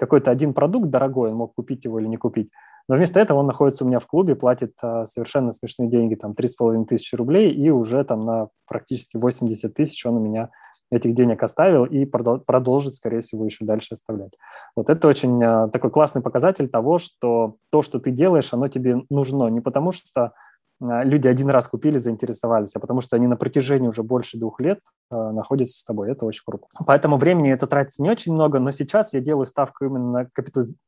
какой-то 0.00 0.30
один 0.30 0.54
продукт 0.54 0.88
дорогой, 0.88 1.30
он 1.30 1.36
мог 1.36 1.54
купить 1.54 1.84
его 1.84 2.00
или 2.00 2.08
не 2.08 2.16
купить. 2.16 2.48
Но 2.88 2.96
вместо 2.96 3.20
этого 3.20 3.38
он 3.38 3.46
находится 3.46 3.84
у 3.84 3.86
меня 3.86 3.98
в 3.98 4.06
клубе, 4.06 4.34
платит 4.34 4.72
а, 4.82 5.04
совершенно 5.04 5.52
смешные 5.52 5.90
деньги, 5.90 6.14
там 6.14 6.32
3,5 6.32 6.86
тысячи 6.86 7.14
рублей, 7.14 7.52
и 7.52 7.68
уже 7.68 8.02
там 8.04 8.24
на 8.24 8.48
практически 8.66 9.18
80 9.18 9.74
тысяч 9.74 10.06
он 10.06 10.16
у 10.16 10.20
меня 10.20 10.48
этих 10.90 11.14
денег 11.14 11.42
оставил 11.42 11.84
и 11.84 12.06
продолжит, 12.06 12.94
скорее 12.94 13.20
всего, 13.20 13.44
еще 13.44 13.66
дальше 13.66 13.92
оставлять. 13.92 14.32
Вот 14.74 14.88
это 14.88 15.06
очень 15.06 15.44
а, 15.44 15.68
такой 15.68 15.90
классный 15.90 16.22
показатель 16.22 16.68
того, 16.68 16.98
что 16.98 17.56
то, 17.70 17.82
что 17.82 18.00
ты 18.00 18.10
делаешь, 18.10 18.54
оно 18.54 18.68
тебе 18.68 19.02
нужно 19.10 19.48
не 19.48 19.60
потому, 19.60 19.92
что 19.92 20.32
люди 20.80 21.28
один 21.28 21.50
раз 21.50 21.68
купили, 21.68 21.98
заинтересовались, 21.98 22.74
а 22.74 22.80
потому 22.80 23.00
что 23.00 23.16
они 23.16 23.26
на 23.26 23.36
протяжении 23.36 23.88
уже 23.88 24.02
больше 24.02 24.38
двух 24.38 24.60
лет 24.60 24.80
э, 25.10 25.14
находятся 25.14 25.78
с 25.78 25.84
тобой. 25.84 26.10
Это 26.10 26.24
очень 26.24 26.42
круто. 26.44 26.66
Поэтому 26.86 27.16
времени 27.16 27.52
это 27.52 27.66
тратится 27.66 28.02
не 28.02 28.10
очень 28.10 28.32
много, 28.32 28.58
но 28.60 28.70
сейчас 28.70 29.12
я 29.12 29.20
делаю 29.20 29.46
ставку 29.46 29.84
именно 29.84 30.10
на 30.10 30.28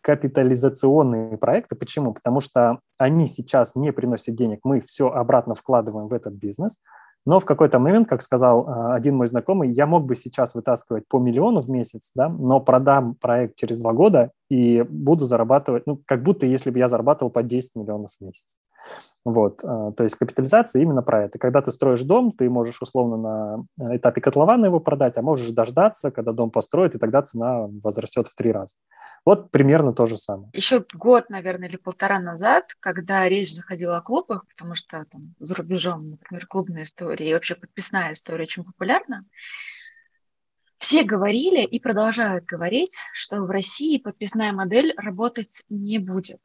капитализационные 0.01 1.37
проекты. 1.37 1.77
Почему? 1.77 2.15
Потому 2.15 2.41
что 2.41 2.79
они 2.99 3.27
сейчас 3.27 3.75
не 3.75 3.93
приносят 3.93 4.35
денег, 4.35 4.61
мы 4.65 4.81
все 4.81 5.09
обратно 5.09 5.55
вкладываем 5.55 6.09
в 6.09 6.13
этот 6.15 6.35
бизнес, 6.35 6.79
но 7.25 7.39
в 7.39 7.45
какой-то 7.45 7.79
момент, 7.79 8.09
как 8.09 8.23
сказал 8.23 8.67
э, 8.67 8.95
один 8.95 9.17
мой 9.17 9.29
знакомый, 9.29 9.71
я 9.71 9.87
мог 9.87 10.05
бы 10.05 10.15
сейчас 10.15 10.55
вытаскивать 10.55 11.07
по 11.07 11.19
миллиону 11.19 11.61
в 11.61 11.69
месяц, 11.69 12.11
да, 12.15 12.29
но 12.29 12.61
продам 12.61 13.15
проект 13.15 13.57
через 13.57 13.79
два 13.79 13.93
года 13.93 14.33
и 14.51 14.83
буду 14.83 15.25
зарабатывать, 15.25 15.87
ну, 15.87 16.01
как 16.05 16.23
будто 16.23 16.47
если 16.47 16.71
бы 16.71 16.79
я 16.79 16.89
зарабатывал 16.89 17.31
по 17.31 17.43
10 17.43 17.77
миллионов 17.77 18.11
в 18.19 18.25
месяц. 18.25 18.57
Вот, 19.25 19.59
то 19.59 19.95
есть 20.01 20.17
капитализация 20.17 20.83
именно 20.83 21.01
про 21.01 21.25
это. 21.25 21.39
Когда 21.39 21.63
ты 21.63 21.71
строишь 21.71 22.03
дом, 22.03 22.33
ты 22.33 22.51
можешь 22.51 22.83
условно 22.83 23.67
на 23.77 23.97
этапе 23.97 24.21
котлована 24.21 24.67
его 24.67 24.81
продать, 24.81 25.17
а 25.17 25.23
можешь 25.23 25.51
дождаться, 25.51 26.11
когда 26.11 26.33
дом 26.33 26.51
построят, 26.51 26.97
и 26.97 26.99
тогда 26.99 27.23
цена 27.23 27.69
возрастет 27.85 28.27
в 28.27 28.35
три 28.35 28.51
раза. 28.51 28.75
Вот 29.25 29.53
примерно 29.53 29.93
то 29.93 30.07
же 30.07 30.17
самое. 30.17 30.51
Еще 30.53 30.85
год, 30.93 31.31
наверное, 31.31 31.69
или 31.69 31.77
полтора 31.77 32.19
назад, 32.19 32.73
когда 32.81 33.29
речь 33.29 33.55
заходила 33.55 33.97
о 33.99 34.03
клубах, 34.03 34.45
потому 34.49 34.75
что 34.75 35.05
там 35.09 35.37
за 35.39 35.55
рубежом, 35.55 36.11
например, 36.11 36.47
клубная 36.49 36.83
история 36.83 37.31
и 37.31 37.33
вообще 37.33 37.55
подписная 37.55 38.15
история 38.15 38.43
очень 38.43 38.65
популярна, 38.65 39.25
все 40.79 41.05
говорили 41.05 41.63
и 41.63 41.79
продолжают 41.79 42.45
говорить, 42.45 42.97
что 43.13 43.43
в 43.43 43.51
России 43.51 43.99
подписная 43.99 44.53
модель 44.53 44.93
работать 44.97 45.63
не 45.69 46.01
будет. 46.01 46.41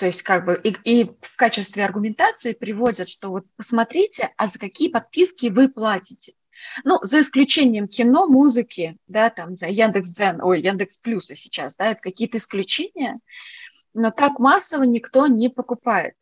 То 0.00 0.06
есть 0.06 0.22
как 0.22 0.46
бы 0.46 0.58
и, 0.64 0.74
и 0.84 1.04
в 1.20 1.36
качестве 1.36 1.84
аргументации 1.84 2.54
приводят, 2.54 3.06
что 3.06 3.28
вот 3.28 3.44
посмотрите, 3.58 4.32
а 4.38 4.46
за 4.46 4.58
какие 4.58 4.88
подписки 4.88 5.48
вы 5.48 5.68
платите. 5.68 6.32
Ну, 6.84 6.98
за 7.02 7.20
исключением 7.20 7.86
кино, 7.86 8.26
музыки, 8.26 8.96
да, 9.08 9.28
там 9.28 9.56
за 9.56 9.66
Яндекс.Дзен, 9.66 10.40
ой, 10.40 10.62
Яндекс 10.62 10.96
Плюса 10.96 11.36
сейчас, 11.36 11.76
да, 11.76 11.88
это 11.90 12.00
какие-то 12.00 12.38
исключения, 12.38 13.20
но 13.92 14.10
так 14.10 14.38
массово 14.38 14.84
никто 14.84 15.26
не 15.26 15.50
покупает. 15.50 16.14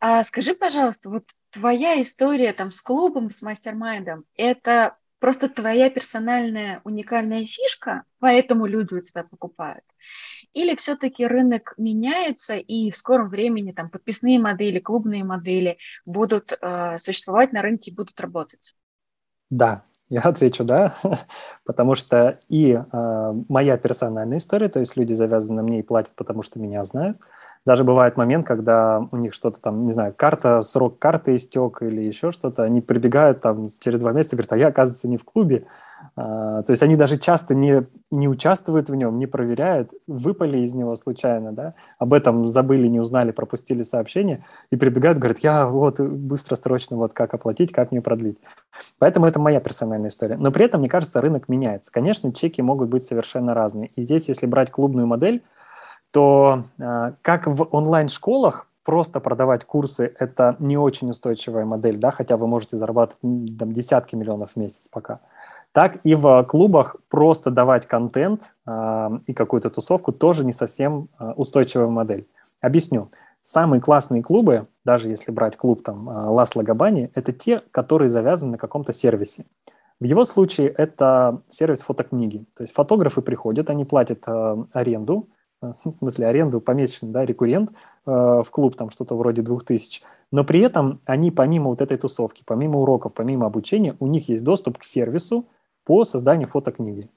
А 0.00 0.22
скажи, 0.22 0.52
пожалуйста, 0.52 1.08
вот 1.08 1.24
твоя 1.48 2.02
история 2.02 2.52
там 2.52 2.70
с 2.70 2.82
клубом, 2.82 3.30
с 3.30 3.40
мастер-майндом, 3.40 4.26
это 4.36 4.98
просто 5.24 5.48
твоя 5.48 5.88
персональная 5.88 6.82
уникальная 6.84 7.46
фишка, 7.46 8.02
поэтому 8.18 8.66
люди 8.66 8.92
у 8.92 9.00
тебя 9.00 9.24
покупают? 9.24 9.82
Или 10.52 10.74
все-таки 10.76 11.26
рынок 11.26 11.72
меняется, 11.78 12.56
и 12.56 12.90
в 12.90 12.96
скором 12.98 13.30
времени 13.30 13.72
там 13.72 13.88
подписные 13.88 14.38
модели, 14.38 14.80
клубные 14.80 15.24
модели 15.24 15.78
будут 16.04 16.52
э, 16.52 16.98
существовать 16.98 17.54
на 17.54 17.62
рынке 17.62 17.90
и 17.90 17.94
будут 17.94 18.20
работать? 18.20 18.74
Да, 19.48 19.84
я 20.10 20.20
отвечу 20.20 20.62
да, 20.62 20.94
потому 21.64 21.94
что 21.94 22.38
и 22.50 22.72
э, 22.72 23.32
моя 23.48 23.78
персональная 23.78 24.36
история, 24.36 24.68
то 24.68 24.80
есть 24.80 24.94
люди 24.94 25.14
завязаны 25.14 25.56
на 25.56 25.62
мне 25.62 25.78
и 25.78 25.82
платят, 25.82 26.12
потому 26.16 26.42
что 26.42 26.60
меня 26.60 26.84
знают. 26.84 27.16
Даже 27.66 27.82
бывает 27.82 28.18
момент, 28.18 28.46
когда 28.46 29.08
у 29.10 29.16
них 29.16 29.32
что-то 29.32 29.60
там, 29.62 29.86
не 29.86 29.92
знаю, 29.92 30.12
карта, 30.14 30.60
срок 30.60 30.98
карты 30.98 31.34
истек 31.36 31.80
или 31.80 32.02
еще 32.02 32.30
что-то, 32.30 32.62
они 32.62 32.82
прибегают 32.82 33.40
там 33.40 33.68
через 33.80 34.00
два 34.00 34.12
месяца 34.12 34.34
и 34.34 34.36
говорят, 34.36 34.52
а 34.52 34.58
я, 34.58 34.66
оказывается, 34.68 35.08
не 35.08 35.16
в 35.16 35.24
клубе. 35.24 35.62
А, 36.14 36.62
то 36.62 36.72
есть 36.72 36.82
они 36.82 36.96
даже 36.96 37.18
часто 37.18 37.54
не, 37.54 37.86
не 38.10 38.28
участвуют 38.28 38.90
в 38.90 38.94
нем, 38.94 39.18
не 39.18 39.26
проверяют, 39.26 39.92
выпали 40.06 40.58
из 40.58 40.74
него 40.74 40.94
случайно, 40.96 41.52
да, 41.52 41.74
об 41.98 42.12
этом 42.12 42.46
забыли, 42.48 42.86
не 42.86 43.00
узнали, 43.00 43.30
пропустили 43.30 43.82
сообщение 43.82 44.44
и 44.70 44.76
прибегают, 44.76 45.18
говорят, 45.18 45.38
я 45.38 45.66
вот 45.66 46.00
быстро, 46.00 46.56
срочно, 46.56 46.98
вот 46.98 47.14
как 47.14 47.32
оплатить, 47.32 47.72
как 47.72 47.92
мне 47.92 48.02
продлить. 48.02 48.38
Поэтому 48.98 49.26
это 49.26 49.40
моя 49.40 49.60
персональная 49.60 50.10
история. 50.10 50.36
Но 50.36 50.52
при 50.52 50.66
этом, 50.66 50.80
мне 50.80 50.90
кажется, 50.90 51.22
рынок 51.22 51.48
меняется. 51.48 51.90
Конечно, 51.90 52.30
чеки 52.30 52.60
могут 52.60 52.90
быть 52.90 53.04
совершенно 53.04 53.54
разные. 53.54 53.90
И 53.96 54.02
здесь, 54.02 54.28
если 54.28 54.44
брать 54.44 54.70
клубную 54.70 55.06
модель, 55.06 55.42
то 56.14 56.62
э, 56.80 57.12
как 57.22 57.48
в 57.48 57.66
онлайн-школах 57.72 58.68
просто 58.84 59.18
продавать 59.18 59.64
курсы– 59.64 60.14
это 60.20 60.54
не 60.60 60.78
очень 60.78 61.10
устойчивая 61.10 61.64
модель, 61.64 61.96
да, 61.96 62.12
хотя 62.12 62.36
вы 62.36 62.46
можете 62.46 62.76
зарабатывать 62.76 63.58
там, 63.58 63.72
десятки 63.72 64.14
миллионов 64.14 64.52
в 64.52 64.56
месяц 64.56 64.86
пока. 64.88 65.18
Так 65.72 65.98
и 66.04 66.14
в 66.14 66.44
клубах 66.44 66.94
просто 67.08 67.50
давать 67.50 67.86
контент 67.86 68.54
э, 68.64 69.10
и 69.26 69.32
какую-то 69.32 69.70
тусовку 69.70 70.12
тоже 70.12 70.44
не 70.44 70.52
совсем 70.52 71.08
э, 71.18 71.32
устойчивая 71.32 71.88
модель. 71.88 72.28
Объясню. 72.60 73.10
Самые 73.40 73.80
классные 73.80 74.22
клубы, 74.22 74.68
даже 74.84 75.08
если 75.08 75.32
брать 75.32 75.56
клуб 75.56 75.82
там 75.82 76.06
Лас 76.06 76.54
Лагабани, 76.54 77.10
это 77.16 77.32
те, 77.32 77.60
которые 77.72 78.08
завязаны 78.08 78.52
на 78.52 78.58
каком-то 78.58 78.92
сервисе. 78.92 79.46
В 79.98 80.04
его 80.04 80.22
случае 80.24 80.68
это 80.68 81.42
сервис 81.48 81.80
фотокниги. 81.80 82.44
То 82.56 82.62
есть 82.62 82.72
фотографы 82.72 83.20
приходят, 83.20 83.68
они 83.68 83.84
платят 83.84 84.22
э, 84.28 84.56
аренду, 84.72 85.26
Э, 85.26 85.43
в 85.84 85.92
смысле 85.92 86.26
аренду 86.26 86.60
помесячно, 86.60 87.08
да, 87.08 87.24
рекуррент 87.24 87.70
э, 88.06 88.10
в 88.10 88.46
клуб, 88.50 88.76
там 88.76 88.90
что-то 88.90 89.16
вроде 89.16 89.42
2000, 89.42 90.02
но 90.30 90.44
при 90.44 90.60
этом 90.60 91.00
они 91.04 91.30
помимо 91.30 91.70
вот 91.70 91.80
этой 91.80 91.96
тусовки, 91.96 92.42
помимо 92.46 92.80
уроков, 92.80 93.14
помимо 93.14 93.46
обучения, 93.46 93.96
у 94.00 94.06
них 94.06 94.28
есть 94.28 94.44
доступ 94.44 94.78
к 94.78 94.84
сервису 94.84 95.46
по 95.84 96.04
созданию 96.04 96.48
фотокниги. 96.48 97.10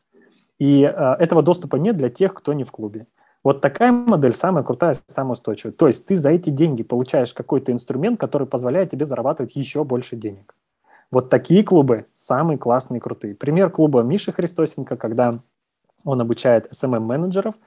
И 0.60 0.84
э, 0.84 1.14
этого 1.20 1.42
доступа 1.42 1.76
нет 1.76 1.98
для 1.98 2.10
тех, 2.10 2.34
кто 2.34 2.54
не 2.54 2.64
в 2.64 2.72
клубе. 2.72 3.08
Вот 3.44 3.62
такая 3.62 3.92
модель 3.92 4.34
самая 4.34 4.64
крутая, 4.64 4.96
самая 5.08 5.34
устойчивая. 5.34 5.72
То 5.72 5.88
есть 5.88 6.06
ты 6.06 6.16
за 6.16 6.32
эти 6.32 6.50
деньги 6.50 6.84
получаешь 6.84 7.34
какой-то 7.34 7.72
инструмент, 7.72 8.20
который 8.20 8.48
позволяет 8.48 8.90
тебе 8.90 9.06
зарабатывать 9.06 9.56
еще 9.56 9.84
больше 9.84 10.16
денег. 10.16 10.56
Вот 11.12 11.30
такие 11.30 11.64
клубы 11.64 12.08
самые 12.14 12.58
классные, 12.58 13.00
крутые. 13.00 13.36
Пример 13.36 13.70
клуба 13.70 14.02
Миши 14.02 14.34
Христосенко, 14.34 14.98
когда 14.98 15.40
он 16.04 16.20
обучает 16.20 16.70
SMM-менеджеров– 16.74 17.56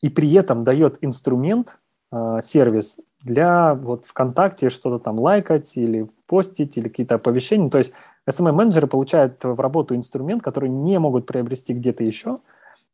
и 0.00 0.08
при 0.08 0.32
этом 0.34 0.64
дает 0.64 0.98
инструмент, 1.00 1.78
э, 2.12 2.40
сервис 2.44 2.98
для 3.22 3.74
вот 3.74 4.06
ВКонтакте 4.06 4.70
что-то 4.70 5.02
там 5.02 5.18
лайкать 5.18 5.76
или 5.76 6.08
постить, 6.26 6.76
или 6.76 6.88
какие-то 6.88 7.16
оповещения. 7.16 7.68
То 7.68 7.78
есть 7.78 7.92
SMM-менеджеры 8.28 8.86
получают 8.86 9.42
в 9.42 9.60
работу 9.60 9.96
инструмент, 9.96 10.42
который 10.42 10.68
не 10.68 10.98
могут 10.98 11.26
приобрести 11.26 11.74
где-то 11.74 12.04
еще, 12.04 12.38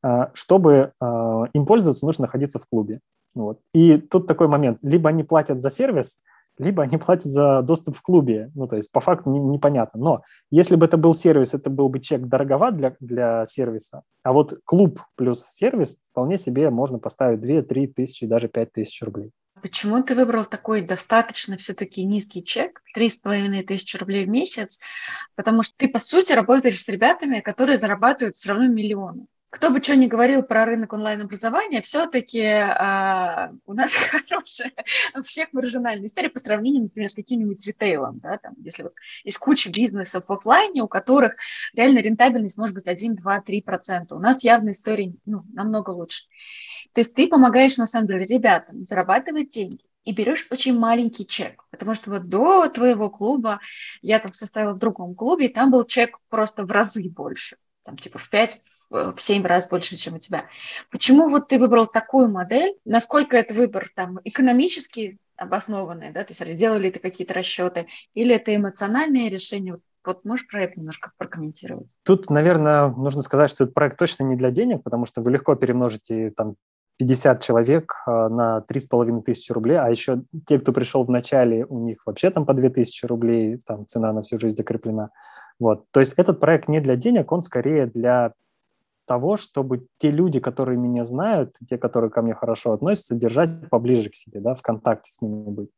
э, 0.02 0.28
чтобы 0.32 0.92
э, 1.00 1.44
им 1.52 1.66
пользоваться, 1.66 2.06
нужно 2.06 2.22
находиться 2.22 2.58
в 2.58 2.66
клубе. 2.66 3.00
Вот. 3.34 3.58
И 3.72 3.98
тут 3.98 4.26
такой 4.26 4.48
момент. 4.48 4.78
Либо 4.82 5.10
они 5.10 5.24
платят 5.24 5.60
за 5.60 5.70
сервис– 5.70 6.18
либо 6.58 6.82
они 6.82 6.98
платят 6.98 7.30
за 7.30 7.62
доступ 7.62 7.96
в 7.96 8.02
клубе. 8.02 8.50
Ну, 8.54 8.66
то 8.66 8.76
есть 8.76 8.92
по 8.92 9.00
факту 9.00 9.30
не, 9.30 9.40
непонятно. 9.40 10.00
Но 10.00 10.22
если 10.50 10.76
бы 10.76 10.86
это 10.86 10.96
был 10.96 11.14
сервис, 11.14 11.54
это 11.54 11.70
был 11.70 11.88
бы 11.88 12.00
чек 12.00 12.22
дороговат 12.26 12.76
для, 12.76 12.96
для 13.00 13.46
сервиса. 13.46 14.02
А 14.22 14.32
вот 14.32 14.58
клуб 14.64 15.00
плюс 15.16 15.44
сервис 15.44 15.96
вполне 16.10 16.38
себе 16.38 16.70
можно 16.70 16.98
поставить 16.98 17.44
2-3 17.44 17.88
тысячи, 17.88 18.26
даже 18.26 18.48
5 18.48 18.72
тысяч 18.72 19.02
рублей. 19.02 19.30
Почему 19.62 20.02
ты 20.02 20.14
выбрал 20.14 20.44
такой 20.44 20.82
достаточно 20.82 21.56
все-таки 21.56 22.04
низкий 22.04 22.44
чек, 22.44 22.82
3,5 22.96 23.62
тысячи 23.62 23.96
рублей 23.96 24.26
в 24.26 24.28
месяц? 24.28 24.78
Потому 25.36 25.62
что 25.62 25.74
ты, 25.76 25.88
по 25.88 25.98
сути, 25.98 26.32
работаешь 26.32 26.82
с 26.82 26.88
ребятами, 26.88 27.40
которые 27.40 27.78
зарабатывают 27.78 28.36
все 28.36 28.50
равно 28.50 28.66
миллионы 28.66 29.26
кто 29.54 29.70
бы 29.70 29.80
что 29.80 29.94
ни 29.94 30.06
говорил 30.06 30.42
про 30.42 30.64
рынок 30.64 30.92
онлайн-образования, 30.92 31.80
все-таки 31.80 32.40
э, 32.40 33.52
у 33.66 33.72
нас 33.72 33.94
хорошая, 34.10 34.72
у 35.16 35.22
всех 35.22 35.52
маржинальная 35.52 36.06
история 36.06 36.28
по 36.28 36.40
сравнению, 36.40 36.82
например, 36.82 37.08
с 37.08 37.14
каким-нибудь 37.14 37.64
ритейлом. 37.64 38.18
Да, 38.18 38.38
там, 38.38 38.54
если 38.58 38.82
вот 38.82 38.94
есть 39.22 39.38
куча 39.38 39.70
бизнесов 39.70 40.26
в 40.26 40.32
офлайне, 40.32 40.82
у 40.82 40.88
которых 40.88 41.36
реально 41.72 42.00
рентабельность 42.00 42.56
может 42.56 42.74
быть 42.74 42.88
1, 42.88 43.14
2, 43.14 43.40
3 43.42 43.62
процента. 43.62 44.16
У 44.16 44.18
нас 44.18 44.42
явно 44.42 44.70
история 44.70 45.14
ну, 45.24 45.44
намного 45.52 45.90
лучше. 45.90 46.24
То 46.92 47.00
есть 47.00 47.14
ты 47.14 47.28
помогаешь, 47.28 47.76
на 47.76 47.86
самом 47.86 48.08
деле, 48.08 48.26
ребятам 48.26 48.84
зарабатывать 48.84 49.50
деньги, 49.50 49.84
и 50.04 50.12
берешь 50.12 50.48
очень 50.50 50.76
маленький 50.76 51.26
чек. 51.26 51.64
Потому 51.70 51.94
что 51.94 52.10
вот 52.10 52.28
до 52.28 52.68
твоего 52.68 53.08
клуба 53.08 53.60
я 54.02 54.18
там 54.18 54.34
состояла 54.34 54.74
в 54.74 54.78
другом 54.78 55.14
клубе, 55.14 55.46
и 55.46 55.52
там 55.52 55.70
был 55.70 55.84
чек 55.84 56.18
просто 56.28 56.66
в 56.66 56.72
разы 56.72 57.08
больше. 57.08 57.56
Там 57.84 57.96
типа 57.98 58.18
в 58.18 58.28
5, 58.30 58.60
в 58.90 59.16
7 59.16 59.44
раз 59.44 59.68
больше, 59.68 59.96
чем 59.96 60.14
у 60.14 60.18
тебя. 60.18 60.44
Почему 60.90 61.28
вот 61.30 61.48
ты 61.48 61.58
выбрал 61.58 61.86
такую 61.86 62.28
модель? 62.28 62.76
Насколько 62.84 63.36
это 63.36 63.54
выбор 63.54 63.88
там 63.94 64.20
экономически 64.24 65.18
обоснованный, 65.36 66.12
да, 66.12 66.24
то 66.24 66.32
есть 66.32 66.54
сделали 66.54 66.90
ты 66.90 66.98
какие-то 66.98 67.34
расчеты, 67.34 67.86
или 68.14 68.34
это 68.34 68.54
эмоциональное 68.54 69.28
решение? 69.28 69.78
Вот 70.04 70.24
можешь 70.24 70.46
про 70.46 70.62
это 70.64 70.78
немножко 70.78 71.12
прокомментировать? 71.16 71.96
Тут, 72.04 72.28
наверное, 72.30 72.88
нужно 72.88 73.22
сказать, 73.22 73.50
что 73.50 73.64
этот 73.64 73.74
проект 73.74 73.98
точно 73.98 74.24
не 74.24 74.36
для 74.36 74.50
денег, 74.50 74.82
потому 74.82 75.06
что 75.06 75.22
вы 75.22 75.30
легко 75.30 75.54
перемножите 75.54 76.30
там 76.30 76.56
50 76.98 77.42
человек 77.42 77.94
а, 78.06 78.28
на 78.28 78.64
3,5 78.70 79.22
тысячи 79.22 79.50
рублей, 79.52 79.78
а 79.78 79.88
еще 79.88 80.22
те, 80.46 80.60
кто 80.60 80.72
пришел 80.72 81.04
в 81.04 81.10
начале, 81.10 81.64
у 81.64 81.80
них 81.80 82.06
вообще 82.06 82.30
там 82.30 82.46
по 82.46 82.54
2 82.54 82.68
тысячи 82.70 83.06
рублей, 83.06 83.58
там 83.66 83.86
цена 83.86 84.12
на 84.12 84.22
всю 84.22 84.38
жизнь 84.38 84.56
закреплена. 84.56 85.10
Вот. 85.58 85.84
То 85.90 86.00
есть 86.00 86.14
этот 86.16 86.40
проект 86.40 86.68
не 86.68 86.80
для 86.80 86.96
денег, 86.96 87.32
он 87.32 87.42
скорее 87.42 87.86
для 87.86 88.32
того, 89.06 89.36
чтобы 89.36 89.86
те 89.98 90.10
люди, 90.10 90.40
которые 90.40 90.78
меня 90.78 91.04
знают, 91.04 91.56
те, 91.68 91.78
которые 91.78 92.10
ко 92.10 92.22
мне 92.22 92.34
хорошо 92.34 92.72
относятся, 92.72 93.14
держать 93.14 93.68
поближе 93.70 94.10
к 94.10 94.14
себе, 94.14 94.40
да, 94.40 94.54
в 94.54 94.62
контакте 94.62 95.10
с 95.12 95.20
ними 95.20 95.50
быть. 95.50 95.70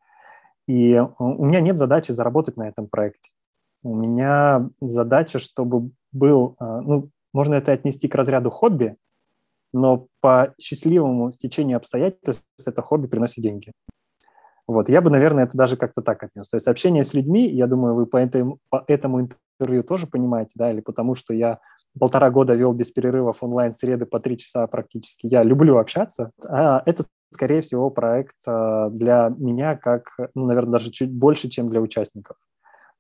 И 0.67 1.01
у 1.19 1.45
меня 1.45 1.61
нет 1.61 1.77
задачи 1.77 2.13
заработать 2.13 2.57
на 2.57 2.69
этом 2.69 2.89
проекте. 2.89 3.31
У 3.83 3.95
меня 3.95 4.69
задача, 4.81 5.39
чтобы 5.39 5.91
был, 6.13 6.57
а, 6.59 6.81
ну, 6.81 7.11
можно 7.33 7.55
это 7.55 7.73
отнести 7.73 8.09
к 8.09 8.15
разряду 8.15 8.51
хобби, 8.51 8.97
но 9.73 10.09
по 10.21 10.55
счастливому 10.61 11.31
стечению 11.31 11.77
обстоятельств 11.77 12.45
это 12.65 12.83
хобби 12.83 13.07
приносит 13.07 13.43
деньги. 13.43 13.73
Вот, 14.69 14.89
я 14.89 15.01
бы, 15.01 15.11
наверное, 15.11 15.45
это 15.45 15.57
даже 15.57 15.77
как-то 15.77 16.03
так 16.03 16.23
отнес. 16.23 16.49
То 16.49 16.57
есть 16.57 16.67
общение 16.67 17.05
с 17.05 17.15
людьми, 17.15 17.49
я 17.49 17.67
думаю, 17.67 17.95
вы 17.95 18.07
по 18.07 18.17
этому, 18.17 18.59
по 18.69 18.85
этому 18.89 19.21
интервью 19.21 19.85
тоже 19.85 20.07
понимаете, 20.07 20.53
да, 20.57 20.73
или 20.73 20.81
потому 20.81 21.15
что 21.15 21.33
я 21.33 21.61
полтора 21.99 22.31
года 22.31 22.55
вел 22.55 22.73
без 22.73 22.91
перерывов 22.91 23.43
онлайн-среды 23.43 24.07
по 24.07 24.21
три 24.21 24.37
часа 24.37 24.67
практически. 24.67 25.27
Я 25.27 25.43
люблю 25.43 25.79
общаться. 25.79 26.31
А 26.47 26.83
это 26.85 27.05
скорее 27.33 27.61
всего, 27.61 27.91
проект 27.91 28.37
э, 28.47 28.89
для 28.91 29.33
меня 29.37 29.77
как, 29.77 30.11
ну, 30.35 30.47
наверное, 30.47 30.73
даже 30.73 30.91
чуть 30.91 31.13
больше, 31.13 31.49
чем 31.49 31.69
для 31.69 31.81
участников. 31.81 32.37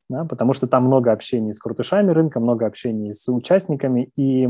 Да, 0.08 0.24
потому 0.24 0.52
что 0.52 0.68
там 0.68 0.84
много 0.84 1.10
общения 1.10 1.52
с 1.52 1.58
крутышами 1.58 2.12
рынка, 2.12 2.38
много 2.38 2.64
общения 2.64 3.12
с 3.12 3.28
участниками, 3.28 4.12
и 4.14 4.48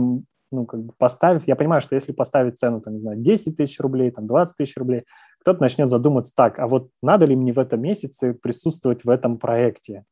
ну, 0.51 0.66
как 0.66 0.82
бы 0.82 0.93
поставив, 0.98 1.47
я 1.47 1.56
понимаю, 1.56 1.81
что 1.81 1.94
если 1.94 2.12
поставить 2.12 2.59
цену, 2.59 2.81
там, 2.81 2.94
не 2.94 3.01
знаю, 3.01 3.18
10 3.18 3.56
тысяч 3.56 3.81
рублей, 3.81 4.10
там, 4.10 4.27
20 4.27 4.56
тысяч 4.56 4.77
рублей, 4.77 5.05
кто-то 5.40 5.60
начнет 5.60 5.89
задуматься, 5.89 6.32
так, 6.35 6.59
а 6.59 6.66
вот 6.66 6.90
надо 7.02 7.27
ли 7.27 7.36
мне 7.36 7.52
в 7.52 7.59
этом 7.59 7.81
месяце 7.81 8.35
присутствовать 8.35 9.05
в 9.05 9.10
этом 9.10 9.39
проекте? 9.39 10.05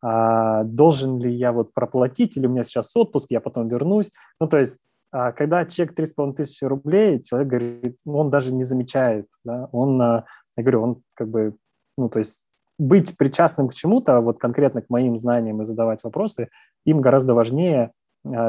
А, 0.00 0.64
должен 0.64 1.18
ли 1.18 1.32
я 1.32 1.52
вот 1.52 1.74
проплатить, 1.74 2.36
или 2.36 2.46
у 2.46 2.50
меня 2.50 2.64
сейчас 2.64 2.94
отпуск, 2.96 3.30
я 3.30 3.40
потом 3.40 3.68
вернусь? 3.68 4.10
Ну, 4.40 4.48
то 4.48 4.58
есть 4.58 4.80
а 5.10 5.32
когда 5.32 5.64
чек 5.64 5.98
3,5 5.98 6.32
тысячи 6.32 6.64
рублей, 6.64 7.22
человек 7.22 7.48
говорит, 7.48 7.98
ну, 8.04 8.18
он 8.18 8.30
даже 8.30 8.52
не 8.52 8.64
замечает, 8.64 9.26
да, 9.44 9.68
он, 9.72 10.00
а, 10.02 10.24
я 10.56 10.62
говорю, 10.62 10.82
он 10.82 11.02
как 11.14 11.28
бы, 11.28 11.56
ну, 11.96 12.10
то 12.10 12.18
есть 12.18 12.42
быть 12.78 13.16
причастным 13.16 13.68
к 13.68 13.74
чему-то, 13.74 14.20
вот 14.20 14.38
конкретно 14.38 14.82
к 14.82 14.90
моим 14.90 15.18
знаниям 15.18 15.62
и 15.62 15.64
задавать 15.64 16.04
вопросы, 16.04 16.48
им 16.84 17.00
гораздо 17.00 17.34
важнее, 17.34 17.92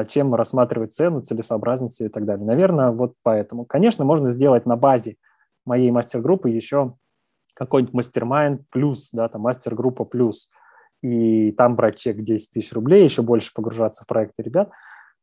чем 0.08 0.34
рассматривать 0.34 0.92
цену, 0.92 1.20
целесообразность 1.22 2.00
и 2.00 2.08
так 2.08 2.24
далее. 2.24 2.46
Наверное, 2.46 2.90
вот 2.90 3.14
поэтому. 3.22 3.64
Конечно, 3.64 4.04
можно 4.04 4.28
сделать 4.28 4.66
на 4.66 4.76
базе 4.76 5.16
моей 5.64 5.90
мастер-группы 5.90 6.50
еще 6.50 6.94
какой-нибудь 7.54 7.94
мастер-майнд 7.94 8.62
плюс, 8.70 9.10
да, 9.12 9.28
там 9.28 9.42
мастер-группа 9.42 10.04
плюс, 10.04 10.50
и 11.02 11.52
там 11.52 11.76
брать 11.76 11.98
чек 11.98 12.20
10 12.20 12.50
тысяч 12.50 12.72
рублей, 12.72 13.04
еще 13.04 13.22
больше 13.22 13.52
погружаться 13.54 14.04
в 14.04 14.06
проекты 14.06 14.42
ребят– 14.42 14.70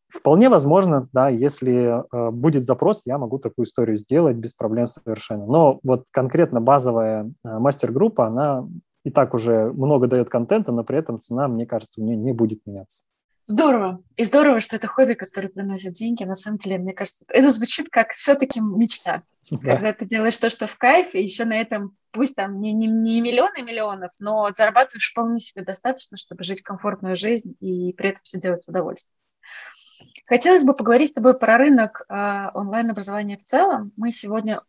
Вполне 0.10 0.48
возможно, 0.48 1.06
да, 1.12 1.28
если 1.28 2.00
э, 2.00 2.32
будет 2.32 2.64
запрос, 2.64 3.02
я 3.06 3.18
могу 3.18 3.40
такую 3.40 3.66
историю 3.66 3.98
сделать 3.98 4.38
без 4.38 4.54
проблем 4.54 4.88
совершенно. 4.88 5.46
Но 5.46 5.80
вот 5.84 6.06
конкретно 6.12 6.62
базовая 6.62 7.26
э, 7.26 7.60
мастер-группа, 7.60 8.28
она 8.28 8.66
и 9.04 9.12
так 9.12 9.34
уже 9.34 9.72
много 9.74 10.08
дает 10.08 10.30
контента, 10.30 10.72
но 10.72 10.86
при 10.86 10.98
этом 10.98 11.20
цена, 11.20 11.50
мне 11.50 11.66
кажется, 11.66 12.00
у 12.00 12.06
нее 12.06 12.16
не 12.16 12.32
будет 12.32 12.62
меняться. 12.66 13.04
Здорово. 13.50 14.00
И 14.18 14.26
здорово, 14.26 14.60
что 14.60 14.76
это 14.76 14.88
хобби, 14.88 15.14
которое 15.14 15.48
приносит 15.48 15.94
деньги. 15.94 16.26
На 16.26 16.36
самом 16.36 16.58
деле, 16.58 16.78
мне 16.78 16.94
кажется, 16.94 17.24
это 17.30 17.50
звучит 17.50 17.88
как 17.90 18.12
все-таки 18.12 18.60
мечта. 18.60 19.24
Да. 19.50 19.76
Когда 19.76 19.94
ты 19.94 20.06
делаешь 20.06 20.38
то, 20.38 20.50
что 20.50 20.68
в 20.68 20.78
кайф, 20.78 21.16
и 21.16 21.24
еще 21.24 21.46
на 21.46 21.54
этом, 21.54 21.96
пусть 22.12 22.36
там 22.36 22.60
не, 22.60 22.74
не, 22.74 22.88
не 22.88 23.22
миллионы 23.22 23.62
миллионов, 23.62 24.12
но 24.20 24.52
зарабатываешь 24.54 25.10
вполне 25.10 25.40
себе 25.40 25.64
достаточно, 25.64 26.18
чтобы 26.18 26.44
жить 26.44 26.62
комфортную 26.62 27.16
жизнь 27.16 27.56
и 27.62 27.94
при 27.94 28.10
этом 28.10 28.22
все 28.24 28.38
делать 28.38 28.66
в 28.66 28.70
удовольствие. 28.70 29.16
Хотелось 30.26 30.66
бы 30.66 30.74
поговорить 30.74 31.12
с 31.12 31.14
тобой 31.14 31.40
про 31.40 31.58
рынок 31.58 32.02
э, 32.10 32.50
онлайн-образования 32.54 33.38
в 33.38 33.44
целом. 33.44 33.94
Мы 33.96 34.12
сегодня 34.12 34.62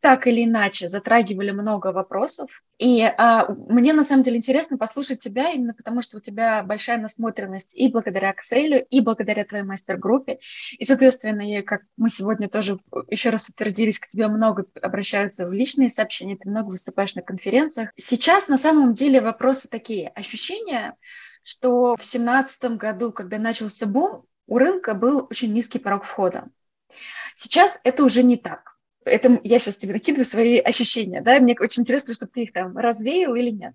так 0.00 0.26
или 0.26 0.44
иначе 0.44 0.88
затрагивали 0.88 1.50
много 1.50 1.88
вопросов. 1.88 2.62
И 2.78 3.02
а, 3.02 3.46
мне 3.48 3.92
на 3.92 4.02
самом 4.02 4.22
деле 4.22 4.38
интересно 4.38 4.76
послушать 4.76 5.20
тебя, 5.20 5.50
именно 5.50 5.74
потому 5.74 6.02
что 6.02 6.18
у 6.18 6.20
тебя 6.20 6.62
большая 6.62 6.98
насмотренность 6.98 7.72
и 7.74 7.88
благодаря 7.88 8.32
Excel, 8.32 8.84
и 8.90 9.00
благодаря 9.00 9.44
твоей 9.44 9.64
мастер-группе. 9.64 10.40
И, 10.78 10.84
соответственно, 10.84 11.42
и, 11.42 11.62
как 11.62 11.82
мы 11.96 12.10
сегодня 12.10 12.48
тоже 12.48 12.78
еще 13.08 13.30
раз 13.30 13.48
утвердились, 13.48 13.98
к 13.98 14.08
тебе 14.08 14.28
много 14.28 14.66
обращаются 14.82 15.46
в 15.46 15.52
личные 15.52 15.88
сообщения, 15.88 16.36
ты 16.36 16.50
много 16.50 16.68
выступаешь 16.68 17.14
на 17.14 17.22
конференциях. 17.22 17.90
Сейчас 17.96 18.48
на 18.48 18.58
самом 18.58 18.92
деле 18.92 19.20
вопросы 19.20 19.68
такие. 19.68 20.08
Ощущение, 20.08 20.94
что 21.42 21.94
в 21.94 21.98
2017 21.98 22.64
году, 22.76 23.12
когда 23.12 23.38
начался 23.38 23.86
бум, 23.86 24.24
у 24.46 24.58
рынка 24.58 24.94
был 24.94 25.26
очень 25.30 25.52
низкий 25.52 25.78
порог 25.78 26.04
входа. 26.04 26.48
Сейчас 27.34 27.80
это 27.84 28.04
уже 28.04 28.22
не 28.22 28.36
так. 28.36 28.73
Это 29.04 29.40
я 29.42 29.58
сейчас 29.58 29.76
тебе 29.76 29.94
накидываю 29.94 30.24
свои 30.24 30.58
ощущения, 30.58 31.20
да, 31.20 31.38
мне 31.40 31.56
очень 31.58 31.82
интересно, 31.82 32.14
чтобы 32.14 32.32
ты 32.32 32.42
их 32.44 32.52
там 32.52 32.76
развеял 32.76 33.34
или 33.34 33.50
нет. 33.50 33.74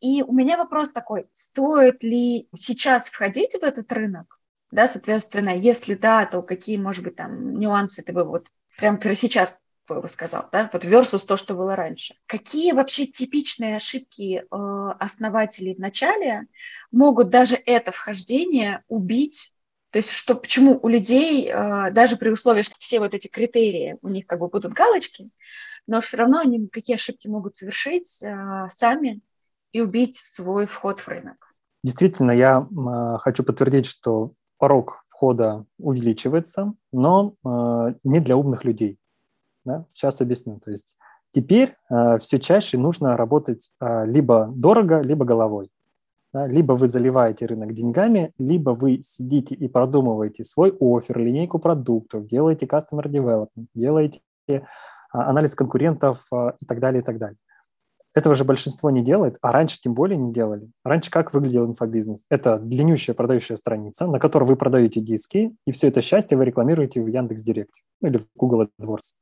И 0.00 0.22
у 0.22 0.32
меня 0.32 0.58
вопрос 0.58 0.92
такой, 0.92 1.26
стоит 1.32 2.02
ли 2.02 2.48
сейчас 2.54 3.08
входить 3.08 3.52
в 3.52 3.62
этот 3.62 3.90
рынок, 3.92 4.38
да, 4.70 4.88
соответственно, 4.88 5.56
если 5.56 5.94
да, 5.94 6.26
то 6.26 6.42
какие, 6.42 6.76
может 6.76 7.04
быть, 7.04 7.16
там 7.16 7.58
нюансы 7.58 8.02
ты 8.02 8.12
бы 8.12 8.24
вот 8.24 8.48
прямо 8.76 9.00
сейчас 9.14 9.58
бы 9.88 10.08
сказал, 10.08 10.48
да, 10.50 10.68
вот 10.72 10.84
versus 10.84 11.24
то, 11.24 11.36
что 11.36 11.54
было 11.54 11.76
раньше. 11.76 12.16
Какие 12.26 12.72
вообще 12.72 13.06
типичные 13.06 13.76
ошибки 13.76 14.42
э, 14.42 14.92
основателей 14.98 15.74
в 15.74 15.78
начале 15.78 16.46
могут 16.90 17.28
даже 17.28 17.54
это 17.54 17.92
вхождение 17.92 18.82
убить 18.88 19.52
то 19.96 19.98
есть, 19.98 20.12
что 20.12 20.34
почему 20.34 20.78
у 20.82 20.88
людей, 20.88 21.50
а, 21.50 21.90
даже 21.90 22.18
при 22.18 22.28
условии, 22.28 22.60
что 22.60 22.74
все 22.78 23.00
вот 23.00 23.14
эти 23.14 23.28
критерии 23.28 23.96
у 24.02 24.08
них 24.08 24.26
как 24.26 24.40
бы 24.40 24.48
будут 24.48 24.74
галочки, 24.74 25.30
но 25.86 26.02
все 26.02 26.18
равно 26.18 26.40
они 26.40 26.68
какие 26.68 26.96
ошибки 26.96 27.28
могут 27.28 27.56
совершить 27.56 28.22
а, 28.22 28.68
сами 28.68 29.22
и 29.72 29.80
убить 29.80 30.18
свой 30.18 30.66
вход 30.66 31.00
в 31.00 31.08
рынок. 31.08 31.54
Действительно, 31.82 32.32
я 32.32 32.58
а, 32.58 33.16
хочу 33.20 33.42
подтвердить, 33.42 33.86
что 33.86 34.32
порог 34.58 35.02
входа 35.08 35.64
увеличивается, 35.78 36.74
но 36.92 37.32
не 38.04 38.20
для 38.20 38.36
умных 38.36 38.64
людей. 38.64 38.98
Да? 39.64 39.86
Сейчас 39.94 40.20
объясню. 40.20 40.60
То 40.62 40.72
есть 40.72 40.94
теперь 41.30 41.74
все 42.20 42.38
чаще 42.38 42.76
нужно 42.76 43.16
работать 43.16 43.70
либо 43.80 44.52
дорого, 44.54 45.00
либо 45.00 45.24
головой. 45.24 45.70
Да, 46.36 46.46
либо 46.46 46.74
вы 46.74 46.86
заливаете 46.86 47.46
рынок 47.46 47.72
деньгами, 47.72 48.34
либо 48.38 48.72
вы 48.72 49.00
сидите 49.02 49.54
и 49.54 49.68
продумываете 49.68 50.44
свой 50.44 50.76
офер, 50.78 51.18
линейку 51.18 51.58
продуктов, 51.58 52.26
делаете 52.26 52.66
customer 52.66 53.04
development, 53.04 53.68
делаете 53.74 54.20
а, 54.50 55.30
анализ 55.30 55.54
конкурентов 55.54 56.30
а, 56.30 56.54
и 56.60 56.66
так 56.66 56.78
далее, 56.78 57.00
и 57.00 57.02
так 57.02 57.16
далее. 57.16 57.38
Этого 58.14 58.34
же 58.34 58.44
большинство 58.44 58.90
не 58.90 59.02
делает, 59.02 59.38
а 59.40 59.50
раньше 59.50 59.80
тем 59.80 59.94
более 59.94 60.18
не 60.18 60.30
делали. 60.30 60.70
Раньше 60.84 61.10
как 61.10 61.32
выглядел 61.32 61.64
инфобизнес? 61.64 62.26
Это 62.28 62.58
длиннющая 62.58 63.14
продающая 63.14 63.56
страница, 63.56 64.06
на 64.06 64.18
которой 64.18 64.44
вы 64.44 64.56
продаете 64.56 65.00
диски, 65.00 65.56
и 65.66 65.70
все 65.72 65.88
это 65.88 66.02
счастье 66.02 66.36
вы 66.36 66.44
рекламируете 66.44 67.00
в 67.00 67.06
Яндекс.Директе 67.06 67.80
или 68.02 68.18
в 68.18 68.26
Google 68.34 68.64
AdWords. 68.78 69.14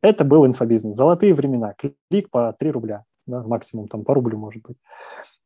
Это 0.00 0.24
был 0.24 0.46
инфобизнес. 0.46 0.96
Золотые 0.96 1.34
времена. 1.34 1.74
Клик 2.08 2.30
по 2.30 2.56
3 2.58 2.70
рубля. 2.70 3.04
Да, 3.26 3.42
максимум 3.42 3.88
там 3.88 4.04
по 4.04 4.14
рублю, 4.14 4.38
может 4.38 4.62
быть. 4.62 4.78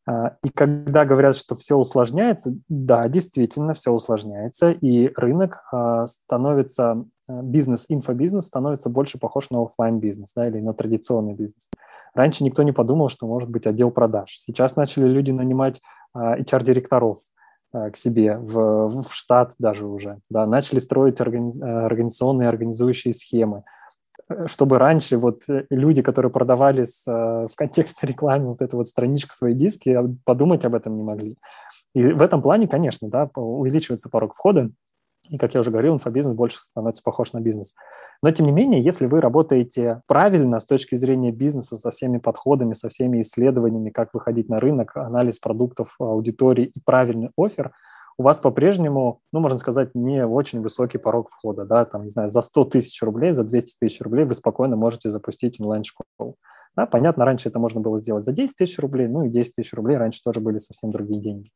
А, 0.08 0.36
и 0.44 0.50
когда 0.50 1.04
говорят, 1.04 1.36
что 1.36 1.54
все 1.54 1.76
усложняется, 1.76 2.54
да, 2.68 3.08
действительно, 3.08 3.74
все 3.74 3.90
усложняется, 3.90 4.70
и 4.70 5.10
рынок 5.16 5.64
а, 5.72 6.06
становится, 6.06 7.04
а, 7.28 7.42
бизнес, 7.42 7.86
инфобизнес 7.88 8.46
становится 8.46 8.88
больше 8.88 9.18
похож 9.18 9.50
на 9.50 9.62
офлайн 9.62 9.98
бизнес 9.98 10.32
да, 10.34 10.46
или 10.46 10.60
на 10.60 10.74
традиционный 10.74 11.34
бизнес. 11.34 11.68
Раньше 12.14 12.44
никто 12.44 12.62
не 12.62 12.72
подумал, 12.72 13.08
что 13.08 13.26
может 13.26 13.50
быть 13.50 13.66
отдел 13.66 13.90
продаж. 13.90 14.38
Сейчас 14.38 14.76
начали 14.76 15.06
люди 15.06 15.32
нанимать 15.32 15.82
HR-директоров 16.16 17.18
к 17.72 17.94
себе 17.94 18.38
в, 18.38 18.88
в 18.88 19.12
штат 19.12 19.54
даже 19.58 19.86
уже. 19.86 20.20
Да, 20.30 20.46
начали 20.46 20.78
строить 20.78 21.20
органи, 21.20 21.60
организационные 21.62 22.48
организующие 22.48 23.12
схемы 23.12 23.64
чтобы 24.46 24.78
раньше 24.78 25.18
вот 25.18 25.48
э, 25.48 25.66
люди, 25.70 26.02
которые 26.02 26.32
продавали 26.32 26.84
с, 26.84 27.06
э, 27.06 27.46
в 27.46 27.54
контексте 27.54 28.06
рекламы 28.06 28.48
вот 28.48 28.62
эту 28.62 28.76
вот 28.76 28.88
страничку 28.88 29.34
свои 29.34 29.54
диски, 29.54 29.90
а, 29.90 30.04
подумать 30.24 30.64
об 30.64 30.74
этом 30.74 30.96
не 30.96 31.02
могли. 31.02 31.36
И 31.94 32.12
в 32.12 32.22
этом 32.22 32.42
плане, 32.42 32.68
конечно, 32.68 33.08
да, 33.08 33.30
увеличивается 33.34 34.08
порог 34.10 34.34
входа, 34.34 34.70
и, 35.30 35.38
как 35.38 35.54
я 35.54 35.60
уже 35.60 35.70
говорил, 35.70 35.94
инфобизнес 35.94 36.34
больше 36.34 36.60
становится 36.60 37.02
похож 37.02 37.32
на 37.32 37.40
бизнес. 37.40 37.74
Но, 38.22 38.30
тем 38.30 38.46
не 38.46 38.52
менее, 38.52 38.80
если 38.80 39.06
вы 39.06 39.20
работаете 39.20 40.02
правильно 40.06 40.60
с 40.60 40.66
точки 40.66 40.94
зрения 40.96 41.32
бизнеса, 41.32 41.76
со 41.76 41.90
всеми 41.90 42.18
подходами, 42.18 42.74
со 42.74 42.88
всеми 42.88 43.22
исследованиями, 43.22 43.90
как 43.90 44.14
выходить 44.14 44.48
на 44.48 44.60
рынок, 44.60 44.96
анализ 44.96 45.38
продуктов, 45.38 45.96
аудитории 45.98 46.66
и 46.66 46.80
правильный 46.84 47.30
офер– 47.36 47.72
у 48.18 48.22
вас 48.22 48.38
по-прежнему, 48.38 49.20
ну, 49.32 49.40
можно 49.40 49.58
сказать, 49.58 49.94
не 49.94 50.26
очень 50.26 50.60
высокий 50.60 50.98
порог 50.98 51.28
входа, 51.28 51.64
да, 51.64 51.84
там, 51.84 52.04
не 52.04 52.08
знаю, 52.08 52.28
за 52.28 52.40
100 52.40 52.64
тысяч 52.66 53.02
рублей, 53.02 53.32
за 53.32 53.44
200 53.44 53.78
тысяч 53.78 54.00
рублей 54.00 54.24
вы 54.24 54.34
спокойно 54.34 54.76
можете 54.76 55.10
запустить 55.10 55.60
онлайн-школу. 55.60 56.36
Да, 56.76 56.84
понятно, 56.84 57.24
раньше 57.24 57.48
это 57.48 57.58
можно 57.58 57.80
было 57.80 57.98
сделать 58.00 58.24
за 58.26 58.32
10 58.32 58.54
тысяч 58.54 58.78
рублей, 58.78 59.08
ну 59.08 59.22
и 59.24 59.30
10 59.30 59.54
тысяч 59.54 59.72
рублей 59.72 59.96
раньше 59.96 60.20
тоже 60.22 60.40
были 60.40 60.58
совсем 60.58 60.90
другие 60.90 61.22
деньги. 61.22 61.50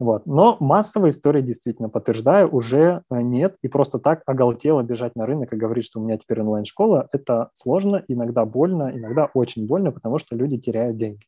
Вот. 0.00 0.26
Но 0.26 0.56
массовая 0.58 1.10
история 1.10 1.40
действительно, 1.40 1.88
подтверждаю, 1.88 2.52
уже 2.52 3.02
э, 3.08 3.20
нет, 3.20 3.54
и 3.62 3.68
просто 3.68 4.00
так 4.00 4.22
оголтело 4.26 4.82
бежать 4.82 5.14
на 5.14 5.24
рынок 5.24 5.52
и 5.52 5.56
говорить, 5.56 5.84
что 5.84 6.00
у 6.00 6.04
меня 6.04 6.18
теперь 6.18 6.40
онлайн-школа, 6.40 7.08
это 7.12 7.50
сложно, 7.54 8.02
иногда 8.08 8.44
больно, 8.44 8.90
иногда 8.92 9.30
очень 9.34 9.68
больно, 9.68 9.92
потому 9.92 10.18
что 10.18 10.34
люди 10.34 10.58
теряют 10.58 10.96
деньги, 10.96 11.24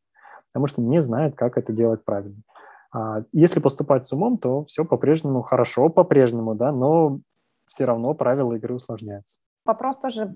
потому 0.52 0.66
что 0.66 0.82
не 0.82 1.00
знают, 1.00 1.36
как 1.36 1.58
это 1.58 1.72
делать 1.72 2.04
правильно. 2.04 2.42
А 2.92 3.22
если 3.32 3.60
поступать 3.60 4.06
с 4.06 4.12
умом, 4.12 4.38
то 4.38 4.64
все 4.64 4.84
по-прежнему 4.84 5.42
хорошо, 5.42 5.88
по-прежнему, 5.88 6.54
да, 6.54 6.72
но 6.72 7.20
все 7.66 7.84
равно 7.84 8.14
правила 8.14 8.54
игры 8.54 8.74
усложняются. 8.74 9.40
Вопрос 9.64 9.98
тоже 9.98 10.34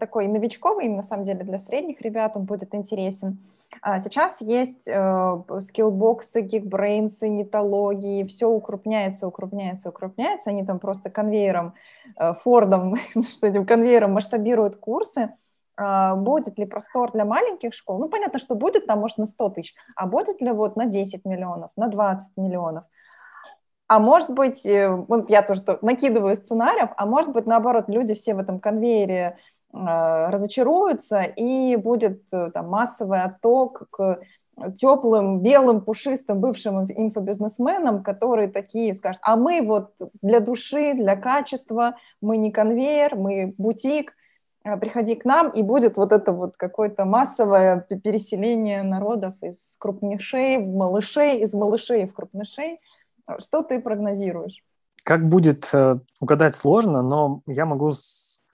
такой 0.00 0.26
новичковый, 0.26 0.88
на 0.88 1.04
самом 1.04 1.22
деле, 1.24 1.44
для 1.44 1.60
средних 1.60 2.00
ребят 2.00 2.32
он 2.34 2.44
будет 2.44 2.74
интересен. 2.74 3.38
А 3.80 4.00
сейчас 4.00 4.40
есть 4.40 4.88
э, 4.88 5.42
скиллбоксы, 5.60 6.40
гигбрейнсы, 6.40 7.28
нетологии, 7.28 8.24
все 8.24 8.48
укрупняется, 8.48 9.28
укрупняется, 9.28 9.90
укрупняется. 9.90 10.50
Они 10.50 10.64
там 10.64 10.80
просто 10.80 11.08
конвейером, 11.08 11.74
э, 12.16 12.34
Фордом, 12.42 12.96
что 13.32 13.46
этим 13.46 13.64
конвейером 13.64 14.12
масштабируют 14.12 14.76
курсы. 14.76 15.30
А, 15.76 16.14
будет 16.16 16.58
ли 16.58 16.66
простор 16.66 17.12
для 17.12 17.24
маленьких 17.24 17.74
школ? 17.74 17.98
Ну, 17.98 18.08
понятно, 18.08 18.38
что 18.38 18.54
будет 18.54 18.86
там, 18.86 19.00
может, 19.00 19.18
на 19.18 19.26
100 19.26 19.48
тысяч, 19.50 19.74
а 19.96 20.06
будет 20.06 20.40
ли 20.40 20.50
вот 20.50 20.76
на 20.76 20.86
10 20.86 21.24
миллионов, 21.24 21.70
на 21.76 21.88
20 21.88 22.36
миллионов? 22.36 22.84
А 23.88 23.98
может 23.98 24.30
быть, 24.30 24.64
э, 24.64 25.04
я 25.28 25.42
тоже 25.42 25.62
накидываю 25.82 26.36
сценариев, 26.36 26.90
а 26.96 27.06
может 27.06 27.32
быть, 27.32 27.46
наоборот, 27.46 27.86
люди 27.88 28.14
все 28.14 28.34
в 28.34 28.38
этом 28.38 28.58
конвейере 28.60 29.36
э, 29.72 29.76
разочаруются, 29.76 31.22
и 31.22 31.76
будет 31.76 32.22
э, 32.32 32.50
там, 32.52 32.68
массовый 32.68 33.22
отток 33.22 33.88
к 33.90 34.20
теплым, 34.76 35.40
белым, 35.40 35.80
пушистым 35.80 36.40
бывшим 36.40 36.84
инфобизнесменам, 36.90 38.02
которые 38.02 38.48
такие 38.48 38.94
скажут, 38.94 39.20
а 39.24 39.36
мы 39.36 39.62
вот 39.62 39.94
для 40.20 40.40
души, 40.40 40.94
для 40.94 41.16
качества, 41.16 41.96
мы 42.20 42.36
не 42.36 42.50
конвейер, 42.50 43.16
мы 43.16 43.54
бутик, 43.56 44.10
а, 44.10 44.21
приходи 44.62 45.14
к 45.14 45.24
нам, 45.24 45.50
и 45.50 45.62
будет 45.62 45.96
вот 45.96 46.12
это 46.12 46.32
вот 46.32 46.56
какое-то 46.56 47.04
массовое 47.04 47.80
переселение 47.80 48.82
народов 48.82 49.34
из 49.42 49.76
крупнейшей 49.78 50.58
в 50.58 50.74
малышей, 50.74 51.40
из 51.40 51.52
малышей 51.52 52.06
в 52.06 52.14
крупнейшей. 52.14 52.80
Что 53.38 53.62
ты 53.62 53.80
прогнозируешь? 53.80 54.62
Как 55.04 55.28
будет 55.28 55.68
э, 55.72 55.98
угадать 56.20 56.56
сложно, 56.56 57.02
но 57.02 57.42
я 57.46 57.66
могу 57.66 57.92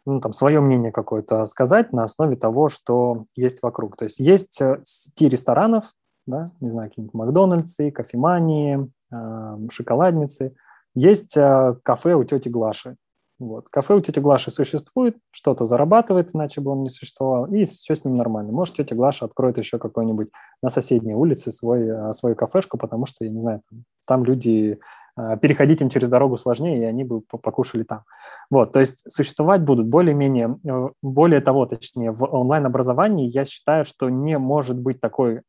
ну, 0.06 0.20
там, 0.20 0.32
свое 0.32 0.60
мнение 0.60 0.92
какое-то 0.92 1.44
сказать 1.46 1.92
на 1.92 2.04
основе 2.04 2.36
того, 2.36 2.70
что 2.70 3.26
есть 3.36 3.62
вокруг. 3.62 3.96
То 3.96 4.04
есть 4.04 4.18
есть 4.18 4.60
э, 4.60 4.80
сети 4.84 5.28
ресторанов, 5.28 5.92
да, 6.26 6.52
не 6.60 6.70
знаю, 6.70 6.88
какие-нибудь 6.88 7.14
Макдональдсы, 7.14 7.90
кофемании, 7.90 8.90
э, 9.12 9.58
шоколадницы. 9.70 10.54
Есть 10.94 11.34
кафе 11.34 12.14
у 12.14 12.24
тети 12.24 12.48
Глаши. 12.48 12.96
Вот. 13.38 13.68
Кафе 13.68 13.94
у 13.94 14.00
тети 14.00 14.18
Глаши 14.18 14.50
существует, 14.50 15.16
что-то 15.30 15.64
зарабатывает, 15.64 16.34
иначе 16.34 16.60
бы 16.60 16.72
он 16.72 16.82
не 16.82 16.90
существовал, 16.90 17.46
и 17.46 17.64
все 17.64 17.94
с 17.94 18.04
ним 18.04 18.16
нормально. 18.16 18.52
Может, 18.52 18.76
тетя 18.76 18.96
Глаша 18.96 19.26
откроет 19.26 19.58
еще 19.58 19.78
какой-нибудь 19.78 20.28
на 20.60 20.70
соседней 20.70 21.14
улице 21.14 21.52
свой, 21.52 21.86
э, 21.86 22.12
свою 22.14 22.34
кафешку, 22.34 22.78
потому 22.78 23.06
что, 23.06 23.24
я 23.24 23.30
не 23.30 23.40
знаю, 23.40 23.62
там, 23.70 23.84
там 24.08 24.24
люди, 24.24 24.80
э, 25.16 25.36
переходить 25.40 25.80
им 25.80 25.88
через 25.88 26.08
дорогу 26.08 26.36
сложнее, 26.36 26.80
и 26.80 26.84
они 26.84 27.04
бы 27.04 27.20
покушали 27.20 27.84
там. 27.84 28.02
Вот, 28.50 28.72
то 28.72 28.80
есть 28.80 29.04
существовать 29.08 29.62
будут 29.62 29.86
более-менее, 29.86 30.58
э, 30.68 30.88
более 31.00 31.40
того, 31.40 31.66
точнее, 31.66 32.10
в 32.10 32.24
онлайн-образовании 32.24 33.30
я 33.32 33.44
считаю, 33.44 33.84
что 33.84 34.08
не 34.08 34.36
может 34.36 34.80
быть 34.80 34.98
такой 35.00 35.42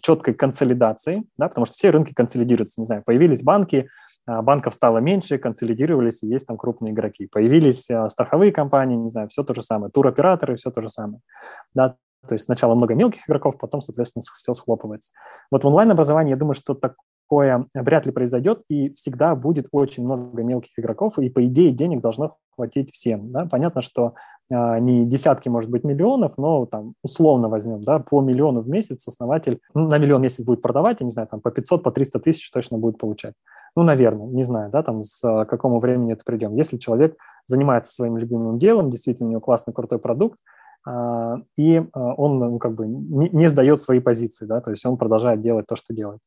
четкой 0.00 0.34
консолидации, 0.34 1.24
да, 1.36 1.48
потому 1.48 1.66
что 1.66 1.74
все 1.74 1.90
рынки 1.90 2.14
консолидируются, 2.14 2.80
не 2.80 2.86
знаю, 2.86 3.02
появились 3.04 3.42
банки, 3.42 3.88
банков 4.26 4.74
стало 4.74 4.98
меньше, 4.98 5.38
консолидировались, 5.38 6.22
и 6.22 6.28
есть 6.28 6.46
там 6.46 6.56
крупные 6.56 6.92
игроки. 6.92 7.26
Появились 7.26 7.90
а, 7.90 8.08
страховые 8.08 8.52
компании, 8.52 8.96
не 8.96 9.10
знаю, 9.10 9.28
все 9.28 9.42
то 9.42 9.54
же 9.54 9.62
самое, 9.62 9.90
туроператоры, 9.90 10.56
все 10.56 10.70
то 10.70 10.80
же 10.80 10.88
самое. 10.88 11.20
Да, 11.74 11.96
то 12.26 12.34
есть 12.34 12.44
сначала 12.44 12.74
много 12.74 12.94
мелких 12.94 13.28
игроков, 13.28 13.58
потом, 13.58 13.80
соответственно, 13.80 14.22
все 14.22 14.54
схлопывается. 14.54 15.12
Вот 15.50 15.64
в 15.64 15.66
онлайн-образовании, 15.66 16.30
я 16.30 16.36
думаю, 16.36 16.54
что 16.54 16.78
такое 17.32 17.66
вряд 17.74 18.06
ли 18.06 18.12
произойдет, 18.12 18.62
и 18.68 18.90
всегда 18.90 19.34
будет 19.34 19.66
очень 19.72 20.04
много 20.04 20.42
мелких 20.42 20.78
игроков, 20.78 21.18
и, 21.18 21.30
по 21.30 21.44
идее, 21.46 21.70
денег 21.70 22.02
должно 22.02 22.36
хватить 22.54 22.92
всем. 22.92 23.32
Да? 23.32 23.46
Понятно, 23.50 23.80
что 23.80 24.14
э, 24.52 24.78
не 24.80 25.06
десятки, 25.06 25.48
может 25.48 25.70
быть, 25.70 25.84
миллионов, 25.84 26.36
но 26.36 26.66
там 26.66 26.94
условно 27.02 27.48
возьмем, 27.48 27.82
да, 27.84 27.98
по 27.98 28.20
миллиону 28.20 28.60
в 28.60 28.68
месяц 28.68 29.08
основатель 29.08 29.60
ну, 29.74 29.88
на 29.88 29.98
миллион 29.98 30.20
в 30.20 30.24
месяц 30.24 30.44
будет 30.44 30.60
продавать, 30.60 31.00
я 31.00 31.04
не 31.04 31.10
знаю, 31.10 31.28
там 31.28 31.40
по 31.40 31.50
500, 31.50 31.82
по 31.82 31.90
300 31.90 32.20
тысяч 32.20 32.50
точно 32.50 32.78
будет 32.78 32.98
получать. 32.98 33.34
Ну, 33.74 33.82
наверное, 33.82 34.26
не 34.26 34.44
знаю, 34.44 34.70
да, 34.70 34.82
там 34.82 35.02
с 35.02 35.24
а, 35.24 35.46
какому 35.46 35.78
времени 35.78 36.12
это 36.12 36.24
придем. 36.24 36.54
Если 36.54 36.76
человек 36.76 37.16
занимается 37.46 37.94
своим 37.94 38.18
любимым 38.18 38.58
делом, 38.58 38.90
действительно 38.90 39.28
у 39.28 39.30
него 39.30 39.40
классный, 39.40 39.72
крутой 39.72 39.98
продукт, 39.98 40.38
а, 40.86 41.36
и 41.56 41.82
он 41.94 42.38
ну, 42.38 42.58
как 42.58 42.74
бы 42.74 42.86
не, 42.86 43.30
не 43.30 43.48
сдает 43.48 43.80
свои 43.80 44.00
позиции, 44.00 44.44
да, 44.44 44.60
то 44.60 44.70
есть 44.70 44.84
он 44.84 44.98
продолжает 44.98 45.40
делать 45.40 45.66
то, 45.66 45.76
что 45.76 45.94
делает. 45.94 46.20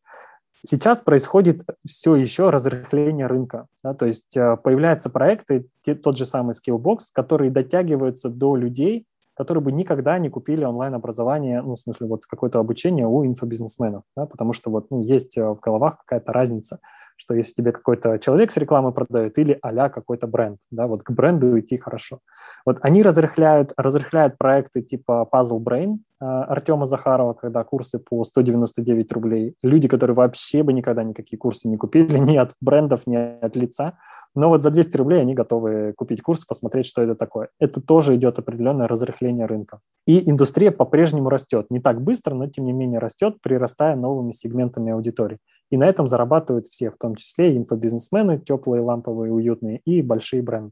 Сейчас 0.68 1.02
происходит 1.02 1.64
все 1.86 2.15
еще 2.15 2.49
разрыхление 2.49 3.27
рынка, 3.27 3.68
да, 3.84 3.94
то 3.94 4.06
есть 4.06 4.34
появляются 4.34 5.10
проекты, 5.10 5.68
те, 5.82 5.95
тот 5.95 6.18
же 6.18 6.26
самый 6.26 6.56
Skillbox, 6.56 6.99
которые 7.14 7.52
дотягиваются 7.52 8.30
до 8.30 8.56
людей, 8.56 9.06
которые 9.36 9.64
бы 9.64 9.72
никогда 9.72 10.18
не 10.18 10.30
купили 10.30 10.64
онлайн-образование, 10.64 11.61
ну, 11.61 11.76
в 11.76 11.80
смысле, 11.80 12.07
вот 12.07 12.26
какое-то 12.26 12.60
обучение 12.60 13.06
у 13.06 13.26
инфобизнесменов, 13.26 14.03
да, 14.15 14.26
потому 14.26 14.53
что 14.53 14.72
вот 14.72 14.90
ну, 14.90 15.02
есть 15.02 15.38
в 15.38 15.60
головах 15.61 15.99
какая-то 15.99 16.32
разница– 16.32 16.80
что 17.16 17.34
если 17.34 17.54
тебе 17.54 17.72
какой-то 17.72 18.18
человек 18.20 18.52
с 18.52 18.58
рекламой 18.58 18.94
продает 18.94 19.38
или 19.38 19.58
а 19.62 19.90
какой-то 19.90 20.28
бренд, 20.28 20.60
да, 20.72 20.88
вот 20.88 21.04
к 21.04 21.12
бренду 21.12 21.60
идти 21.60 21.78
хорошо. 21.78 22.20
Вот 22.66 22.78
они 22.82 23.04
разрыхляют, 23.04 23.74
разрыхляют 23.78 24.38
проекты 24.38 24.82
типа 24.82 25.28
Puzzle 25.32 25.60
Brain 25.60 25.96
э, 26.22 26.26
Артема 26.26 26.86
Захарова, 26.86 27.34
когда 27.34 27.64
курсы 27.64 28.00
по 28.00 28.24
199 28.24 29.12
рублей. 29.12 29.56
Люди, 29.64 29.88
которые 29.88 30.16
вообще 30.16 30.64
бы 30.64 30.74
никогда 30.74 31.04
никакие 31.04 31.38
курсы 31.38 31.68
не 31.68 31.78
купили 31.78 32.18
ни 32.20 32.38
от 32.38 32.54
брендов, 32.62 33.08
ни 33.08 33.16
от 33.16 33.56
лица, 33.56 33.98
но 34.36 34.50
вот 34.50 34.62
за 34.62 34.70
200 34.70 34.98
рублей 34.98 35.22
они 35.22 35.34
готовы 35.34 35.94
купить 35.96 36.22
курс, 36.22 36.44
посмотреть, 36.44 36.86
что 36.86 37.02
это 37.02 37.16
такое. 37.16 37.50
Это 37.58 37.82
тоже 37.82 38.16
идет 38.16 38.38
определенное 38.38 38.88
разрыхление 38.88 39.46
рынка. 39.46 39.80
И 40.06 40.30
индустрия 40.30 40.72
по-прежнему 40.72 41.30
растет. 41.30 41.68
Не 41.70 41.80
так 41.80 42.02
быстро, 42.02 42.36
но 42.36 42.48
тем 42.48 42.66
не 42.66 42.74
менее 42.74 43.00
растет, 43.00 43.38
прирастая 43.42 43.96
новыми 43.96 44.34
сегментами 44.34 44.92
аудитории. 44.92 45.40
И 45.70 45.78
на 45.78 45.86
этом 45.88 46.08
зарабатывают 46.08 46.68
все, 46.68 46.92
в 46.92 46.98
том 46.98 47.16
числе 47.16 47.58
инфобизнесмены, 47.58 48.40
теплые, 48.40 48.82
ламповые, 48.82 49.32
уютные 49.32 49.80
и 49.80 50.02
большие 50.02 50.42
бренды. 50.42 50.72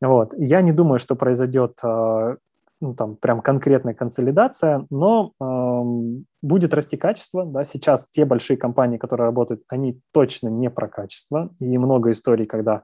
Вот. 0.00 0.32
Я 0.36 0.62
не 0.62 0.72
думаю, 0.72 0.98
что 0.98 1.16
произойдет 1.16 1.78
а, 1.82 2.36
ну, 2.80 2.94
там 2.94 3.16
прям 3.16 3.40
конкретная 3.40 3.94
консолидация, 3.94 4.86
но 4.90 5.32
э, 5.40 6.20
будет 6.42 6.74
расти 6.74 6.96
качество. 6.96 7.44
Да? 7.44 7.64
Сейчас 7.64 8.06
те 8.10 8.24
большие 8.24 8.56
компании, 8.56 8.98
которые 8.98 9.26
работают, 9.26 9.62
они 9.68 10.00
точно 10.12 10.48
не 10.48 10.70
про 10.70 10.88
качество. 10.88 11.50
И 11.58 11.76
много 11.76 12.12
историй, 12.12 12.46
когда 12.46 12.76
э, 12.76 12.80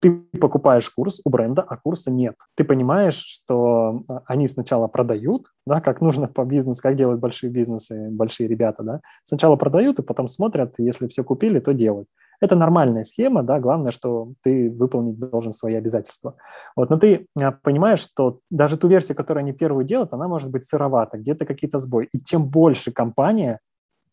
ты 0.00 0.12
покупаешь 0.40 0.88
курс 0.90 1.20
у 1.24 1.30
бренда, 1.30 1.62
а 1.62 1.76
курса 1.76 2.10
нет. 2.10 2.36
Ты 2.54 2.64
понимаешь, 2.64 3.16
что 3.16 4.04
э, 4.08 4.20
они 4.26 4.46
сначала 4.48 4.88
продают, 4.88 5.46
да, 5.66 5.80
как 5.80 6.00
нужно 6.00 6.28
по 6.28 6.44
бизнесу, 6.44 6.82
как 6.82 6.96
делают 6.96 7.20
большие 7.20 7.50
бизнесы, 7.50 8.10
большие 8.10 8.48
ребята, 8.48 8.82
да. 8.82 9.00
Сначала 9.24 9.56
продают, 9.56 9.98
и 9.98 10.02
потом 10.02 10.28
смотрят, 10.28 10.74
если 10.78 11.06
все 11.06 11.24
купили, 11.24 11.60
то 11.60 11.72
делают. 11.72 12.08
Это 12.40 12.56
нормальная 12.56 13.04
схема, 13.04 13.42
да, 13.42 13.60
главное, 13.60 13.90
что 13.90 14.32
ты 14.42 14.70
выполнить 14.70 15.18
должен 15.18 15.52
свои 15.52 15.74
обязательства. 15.74 16.36
Вот, 16.76 16.90
но 16.90 16.98
ты 16.98 17.26
а, 17.40 17.52
понимаешь, 17.52 18.00
что 18.00 18.40
даже 18.50 18.76
ту 18.76 18.88
версию, 18.88 19.16
которую 19.16 19.42
они 19.42 19.52
первую 19.52 19.84
делают, 19.84 20.12
она 20.12 20.28
может 20.28 20.50
быть 20.50 20.64
сыровата, 20.64 21.16
где-то 21.16 21.46
какие-то 21.46 21.78
сбои. 21.78 22.08
И 22.12 22.18
чем 22.18 22.48
больше 22.48 22.92
компания, 22.92 23.60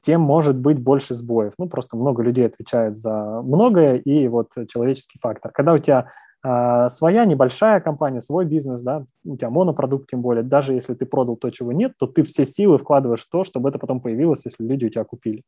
тем 0.01 0.21
может 0.21 0.57
быть 0.57 0.79
больше 0.79 1.13
сбоев. 1.13 1.53
Ну, 1.57 1.67
просто 1.69 1.95
много 1.95 2.23
людей 2.23 2.45
отвечают 2.45 2.97
за 2.97 3.41
многое, 3.43 3.95
и 3.97 4.27
вот 4.27 4.49
человеческий 4.67 5.19
фактор. 5.19 5.51
Когда 5.51 5.73
у 5.73 5.77
тебя 5.77 6.07
э, 6.43 6.89
своя 6.89 7.25
небольшая 7.25 7.79
компания, 7.81 8.19
свой 8.19 8.45
бизнес, 8.45 8.81
да, 8.81 9.05
у 9.23 9.37
тебя 9.37 9.49
монопродукт 9.49 10.09
тем 10.09 10.21
более, 10.21 10.43
даже 10.43 10.73
если 10.73 10.95
ты 10.95 11.05
продал 11.05 11.37
то, 11.37 11.49
чего 11.51 11.71
нет, 11.71 11.93
то 11.99 12.07
ты 12.07 12.23
все 12.23 12.45
силы 12.45 12.77
вкладываешь 12.77 13.25
в 13.25 13.29
то, 13.29 13.43
чтобы 13.43 13.69
это 13.69 13.77
потом 13.77 14.01
появилось, 14.01 14.41
если 14.45 14.63
люди 14.63 14.85
у 14.85 14.89
тебя 14.89 15.03
купили. 15.03 15.43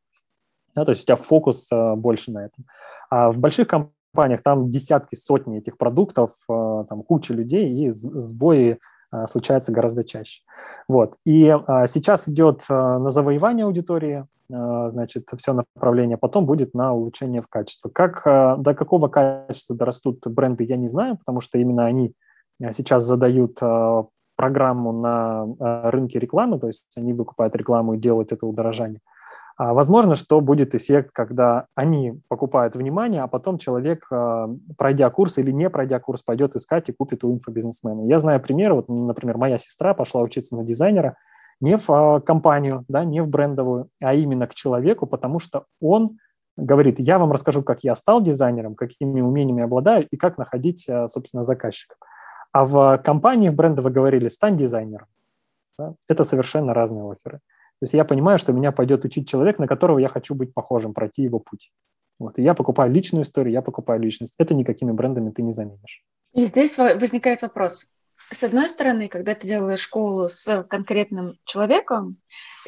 Да, 0.75 0.85
то 0.85 0.91
есть 0.91 1.03
у 1.03 1.05
тебя 1.05 1.15
фокус 1.15 1.67
а, 1.71 1.95
больше 1.95 2.31
на 2.31 2.45
этом. 2.45 2.65
А 3.09 3.31
в 3.31 3.39
больших 3.39 3.67
компаниях 3.67 4.41
там 4.41 4.69
десятки, 4.69 5.15
сотни 5.15 5.59
этих 5.59 5.77
продуктов, 5.77 6.31
а, 6.49 6.84
там 6.85 7.03
куча 7.03 7.34
людей, 7.34 7.88
и 7.88 7.91
сбои 7.91 8.80
а, 9.14 9.27
случаются 9.27 9.72
гораздо 9.72 10.03
чаще. 10.03 10.41
Вот. 10.88 11.18
И 11.23 11.48
а, 11.48 11.85
сейчас 11.85 12.27
идет 12.27 12.64
а, 12.68 12.98
на 12.98 13.10
завоевание 13.10 13.65
аудитории, 13.65 14.26
значит, 14.49 15.30
все 15.38 15.53
направление, 15.53 16.18
потом 16.18 16.45
будет 16.45 16.76
на 16.76 16.94
улучшение 16.94 17.41
в 17.41 17.48
качестве. 17.48 17.90
Как, 17.90 18.22
до 18.61 18.76
какого 18.76 19.07
качества 19.07 19.76
дорастут 19.76 20.19
бренды, 20.27 20.65
я 20.65 20.76
не 20.76 20.88
знаю, 20.88 21.18
потому 21.18 21.40
что 21.40 21.57
именно 21.57 21.85
они 21.85 22.14
сейчас 22.72 23.03
задают 23.03 23.57
программу 24.35 24.91
на 24.91 25.90
рынке 25.90 26.19
рекламы, 26.19 26.60
то 26.60 26.68
есть 26.68 26.85
они 26.98 27.14
выкупают 27.14 27.56
рекламу 27.56 27.94
и 27.94 27.98
делают 27.98 28.31
это 28.31 28.45
удорожание. 28.45 28.99
А, 29.55 29.73
возможно, 29.73 30.15
что 30.15 30.41
будет 30.41 30.73
эффект, 30.73 31.11
когда 31.13 31.67
они 31.75 32.19
покупают 32.27 32.75
внимание, 32.75 33.21
а 33.21 33.27
потом 33.27 33.57
человек, 33.57 34.07
а, 34.11 34.49
пройдя 34.77 35.09
курс 35.09 35.38
или 35.38 35.51
не 35.51 35.69
пройдя 35.69 35.99
курс, 35.99 36.23
пойдет 36.23 36.55
искать 36.55 36.89
и 36.89 36.93
купит 36.93 37.23
у 37.23 37.34
инфобизнесмена. 37.34 38.07
Я 38.07 38.19
знаю 38.19 38.41
пример, 38.41 38.73
вот, 38.73 38.89
например, 38.89 39.38
моя 39.38 39.57
сестра 39.57 39.93
пошла 39.93 40.21
учиться 40.21 40.55
на 40.55 40.63
дизайнера 40.63 41.15
не 41.59 41.77
в 41.77 41.89
а, 41.89 42.19
компанию, 42.19 42.84
да, 42.88 43.05
не 43.05 43.21
в 43.21 43.30
брендовую, 43.30 43.89
а 44.01 44.13
именно 44.13 44.47
к 44.47 44.55
человеку, 44.55 45.05
потому 45.05 45.39
что 45.39 45.65
он 45.80 46.17
говорит, 46.57 46.95
я 46.99 47.19
вам 47.19 47.31
расскажу, 47.31 47.63
как 47.63 47.84
я 47.84 47.95
стал 47.95 48.21
дизайнером, 48.21 48.75
какими 48.75 49.21
умениями 49.21 49.63
обладаю 49.63 50.07
и 50.07 50.17
как 50.17 50.38
находить, 50.38 50.88
собственно, 51.07 51.43
заказчиков. 51.43 51.97
А 52.51 52.65
в 52.65 52.99
компании 52.99 53.49
в 53.49 53.55
брендовой 53.55 53.91
говорили, 53.91 54.27
стань 54.27 54.55
дизайнером. 54.55 55.07
Да? 55.80 55.95
Это 56.07 56.23
совершенно 56.23 56.75
разные 56.75 57.09
оферы. 57.11 57.39
То 57.84 57.85
есть 57.85 57.95
я 57.95 58.05
понимаю, 58.05 58.38
что 58.38 58.53
меня 58.53 58.72
пойдет 58.72 59.03
учить 59.03 59.27
человек, 59.27 59.60
на 59.60 59.68
которого 59.68 59.99
я 59.99 60.07
хочу 60.07 60.35
быть 60.35 60.53
похожим, 60.53 60.93
пройти 60.93 61.23
его 61.23 61.39
путь. 61.39 61.69
Вот. 62.18 62.39
И 62.39 62.41
я 62.41 62.53
покупаю 62.53 62.89
личную 62.93 63.23
историю, 63.23 63.51
я 63.51 63.61
покупаю 63.61 63.99
личность. 63.99 64.35
Это 64.38 64.53
никакими 64.53 64.93
брендами 64.93 65.31
ты 65.31 65.41
не 65.41 65.51
заменишь. 65.51 66.01
И 66.31 66.45
здесь 66.45 66.77
возникает 66.77 67.41
вопрос. 67.41 67.93
с 68.31 68.41
одной 68.41 68.69
стороны, 68.69 69.10
когда 69.10 69.35
ты 69.35 69.49
делаешь 69.49 69.81
школу 69.81 70.30
с 70.30 70.64
конкретным 70.64 71.34
человеком, 71.43 72.15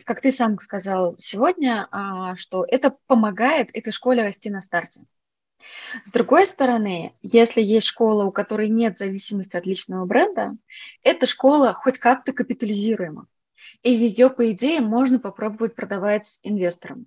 как 0.03 0.19
ты 0.19 0.33
сам 0.33 0.59
сказал 0.59 1.15
сегодня, 1.17 1.87
а, 1.91 2.35
что 2.35 2.65
это 2.67 2.93
помогает 3.07 3.69
этой 3.71 3.93
школе 3.93 4.21
расти 4.21 4.49
на 4.49 4.59
старте. 4.59 4.99
С 6.03 6.11
другой 6.11 6.45
стороны, 6.45 7.13
если 7.21 7.61
есть 7.61 7.87
школа, 7.87 8.25
у 8.25 8.33
которой 8.33 8.67
нет 8.67 8.97
зависимости 8.97 9.55
от 9.55 9.65
личного 9.65 10.05
бренда, 10.05 10.57
эта 11.03 11.25
школа 11.25 11.71
хоть 11.71 11.99
как-то 11.99 12.33
капитализируема. 12.33 13.27
И 13.85 13.91
ее, 13.91 14.31
по 14.31 14.51
идее, 14.51 14.81
можно 14.81 15.19
попробовать 15.19 15.75
продавать 15.75 16.39
инвесторам. 16.41 17.05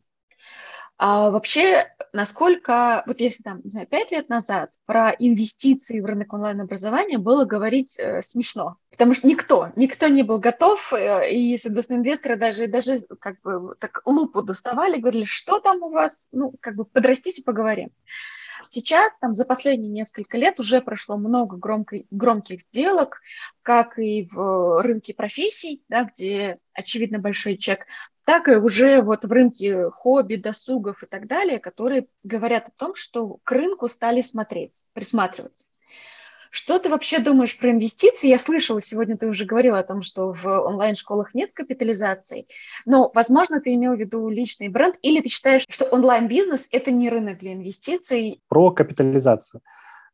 А 0.97 1.31
вообще, 1.31 1.89
насколько, 2.13 3.03
вот 3.07 3.19
если 3.19 3.43
там, 3.43 3.61
не 3.65 3.71
знаю, 3.71 3.89
пять 3.89 4.13
лет 4.13 4.29
назад 4.29 4.71
про 4.87 5.11
инвестиции 5.11 5.99
в 5.99 6.05
рынок 6.05 6.33
онлайн-образования 6.33 7.19
было 7.19 7.45
говорить 7.45 7.99
э, 7.99 8.23
смешно, 8.23 8.77
потому 8.93 9.15
что 9.15 9.27
никто, 9.27 9.73
никто 9.75 10.07
не 10.07 10.23
был 10.23 10.39
готов, 10.39 10.93
э, 10.93 11.33
и, 11.33 11.59
соответственно, 11.59 11.99
инвесторы 11.99 12.37
даже, 12.37 12.69
даже 12.69 12.99
как 13.21 13.41
бы 13.41 13.75
так 13.81 14.03
лупу 14.05 14.43
доставали, 14.43 15.01
говорили, 15.01 15.25
что 15.25 15.59
там 15.59 15.83
у 15.83 15.89
вас, 15.89 16.29
ну, 16.31 16.55
как 16.61 16.77
бы 16.77 16.85
подрастите, 16.85 17.43
поговорим. 17.43 17.91
Сейчас, 18.71 19.11
там, 19.19 19.35
за 19.35 19.47
последние 19.47 19.91
несколько 19.91 20.37
лет 20.37 20.61
уже 20.61 20.83
прошло 20.83 21.17
много 21.17 21.57
громкой, 21.57 22.07
громких 22.11 22.61
сделок, 22.61 23.23
как 23.63 23.99
и 23.99 24.29
в 24.31 24.83
рынке 24.83 25.15
профессий, 25.15 25.83
да, 25.89 26.05
где, 26.05 26.59
очевидно, 26.75 27.19
большой 27.19 27.57
чек, 27.57 27.87
так 28.25 28.47
и 28.49 28.57
уже 28.57 29.01
вот 29.01 29.25
в 29.25 29.33
рынке 29.33 29.89
хобби, 29.89 30.35
досугов 30.35 31.03
и 31.03 31.07
так 31.07 31.27
далее, 31.27 31.59
которые 31.59 32.09
говорят 32.23 32.69
о 32.69 32.73
том, 32.73 32.95
что 32.95 33.39
к 33.43 33.53
рынку 33.53 33.89
стали 33.89 34.21
смотреть, 34.21 34.85
присматриваться. 34.93 35.69
Что 36.51 36.79
ты 36.79 36.89
вообще 36.89 37.19
думаешь 37.19 37.59
про 37.59 37.71
инвестиции? 37.71 38.29
Я 38.29 38.39
слышала, 38.39 38.81
сегодня 38.81 39.17
ты 39.17 39.27
уже 39.27 39.45
говорила 39.45 39.79
о 39.79 39.85
том, 39.85 40.03
что 40.03 40.33
в 40.33 40.47
онлайн-школах 40.47 41.35
нет 41.35 41.51
капитализации, 41.53 42.47
но, 42.87 43.11
возможно, 43.15 43.61
ты 43.61 43.75
имел 43.75 43.95
в 43.95 43.99
виду 43.99 44.29
личный 44.29 44.69
бренд, 44.69 44.97
или 45.03 45.21
ты 45.21 45.29
считаешь, 45.29 45.65
что 45.69 45.85
онлайн-бизнес– 45.85 46.69
это 46.73 46.91
не 46.91 47.11
рынок 47.11 47.39
для 47.39 47.55
инвестиций? 47.55 48.41
Про 48.49 48.71
капитализацию. 48.71 49.61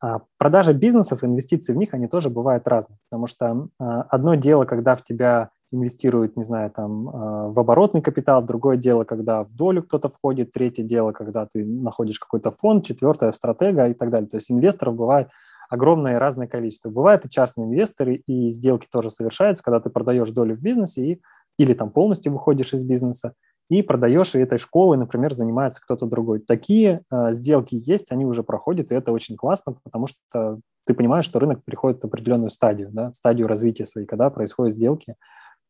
А, 0.00 0.20
продажа 0.38 0.72
бизнесов, 0.72 1.24
инвестиции 1.24 1.72
в 1.72 1.76
них, 1.76 1.94
они 1.94 2.08
тоже 2.08 2.30
бывают 2.30 2.68
разные, 2.68 2.98
потому 3.08 3.26
что 3.26 3.68
а, 3.78 4.02
одно 4.02 4.34
дело, 4.34 4.64
когда 4.64 4.94
в 4.94 5.02
тебя 5.02 5.50
инвестируют, 5.72 6.36
не 6.36 6.44
знаю, 6.44 6.70
там, 6.70 7.08
а, 7.08 7.48
в 7.48 7.58
оборотный 7.58 8.02
капитал, 8.02 8.42
другое 8.42 8.76
дело, 8.76 9.04
когда 9.04 9.44
в 9.44 9.52
долю 9.54 9.82
кто-то 9.82 10.08
входит, 10.08 10.52
третье 10.52 10.82
дело, 10.82 11.12
когда 11.12 11.46
ты 11.46 11.64
находишь 11.64 12.18
какой-то 12.18 12.50
фонд, 12.50 12.84
четвертое– 12.84 13.32
стратега 13.32 13.86
и 13.88 13.94
так 13.94 14.10
далее. 14.10 14.28
То 14.28 14.36
есть 14.36 14.50
инвесторов 14.50 14.94
бывает 14.94 15.28
огромное 15.74 16.18
разное 16.18 16.46
количество. 16.46 16.90
Бывают 16.90 17.24
и 17.26 17.30
частные 17.30 17.66
инвесторы, 17.66 18.22
и 18.26 18.50
сделки 18.50 18.88
тоже 18.90 19.10
совершаются, 19.10 19.62
когда 19.62 19.80
ты 19.80 19.90
продаешь 19.90 20.30
долю 20.30 20.54
в 20.54 20.62
бизнесе 20.62 21.04
и, 21.04 21.22
или 21.58 21.74
там 21.74 21.90
полностью 21.90 22.32
выходишь 22.32 22.72
из 22.74 22.84
бизнеса 22.84 23.34
и 23.70 23.82
продаешь, 23.82 24.34
и 24.34 24.38
этой 24.38 24.58
школой, 24.58 24.98
например, 24.98 25.32
занимается 25.32 25.80
кто-то 25.80 26.06
другой. 26.06 26.40
Такие 26.40 27.02
э, 27.10 27.34
сделки 27.34 27.74
есть, 27.74 28.12
они 28.12 28.26
уже 28.26 28.42
проходят, 28.42 28.92
и 28.92 28.94
это 28.94 29.10
очень 29.12 29.36
классно, 29.36 29.76
потому 29.82 30.06
что 30.06 30.58
ты 30.86 30.92
понимаешь, 30.92 31.24
что 31.24 31.38
рынок 31.38 31.64
переходит 31.64 32.02
в 32.02 32.06
определенную 32.06 32.50
стадию, 32.50 32.90
да, 32.92 33.12
стадию 33.14 33.46
развития 33.46 33.86
своей, 33.86 34.06
когда 34.06 34.28
происходят 34.28 34.74
сделки 34.74 35.16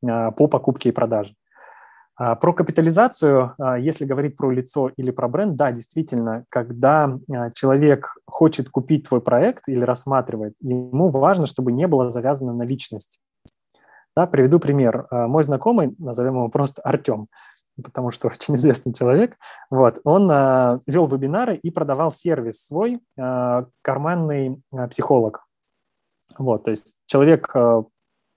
э, 0.02 0.32
по 0.32 0.48
покупке 0.48 0.88
и 0.88 0.92
продаже. 0.92 1.34
А, 2.16 2.36
про 2.36 2.52
капитализацию, 2.52 3.54
а, 3.58 3.76
если 3.76 4.04
говорить 4.04 4.36
про 4.36 4.50
лицо 4.50 4.90
или 4.96 5.10
про 5.10 5.28
бренд, 5.28 5.56
да, 5.56 5.72
действительно, 5.72 6.44
когда 6.48 7.18
а, 7.32 7.50
человек 7.50 8.16
хочет 8.24 8.68
купить 8.70 9.08
твой 9.08 9.20
проект 9.20 9.68
или 9.68 9.80
рассматривает, 9.80 10.54
ему 10.60 11.10
важно, 11.10 11.46
чтобы 11.46 11.72
не 11.72 11.88
было 11.88 12.10
завязано 12.10 12.52
на 12.52 12.62
личность. 12.62 13.18
Да, 14.14 14.26
приведу 14.26 14.60
пример. 14.60 15.08
Мой 15.10 15.42
знакомый, 15.42 15.96
назовем 15.98 16.34
его 16.34 16.48
просто 16.48 16.80
Артем, 16.82 17.26
потому 17.82 18.12
что 18.12 18.28
очень 18.32 18.54
известный 18.54 18.94
человек, 18.94 19.36
вот, 19.70 19.98
он 20.04 20.28
вел 20.86 21.06
вебинары 21.06 21.56
и 21.56 21.72
продавал 21.72 22.12
сервис 22.12 22.64
свой, 22.64 23.00
карманный 23.16 24.62
психолог. 24.88 25.44
Вот, 26.38 26.62
то 26.62 26.70
есть 26.70 26.94
человек 27.06 27.52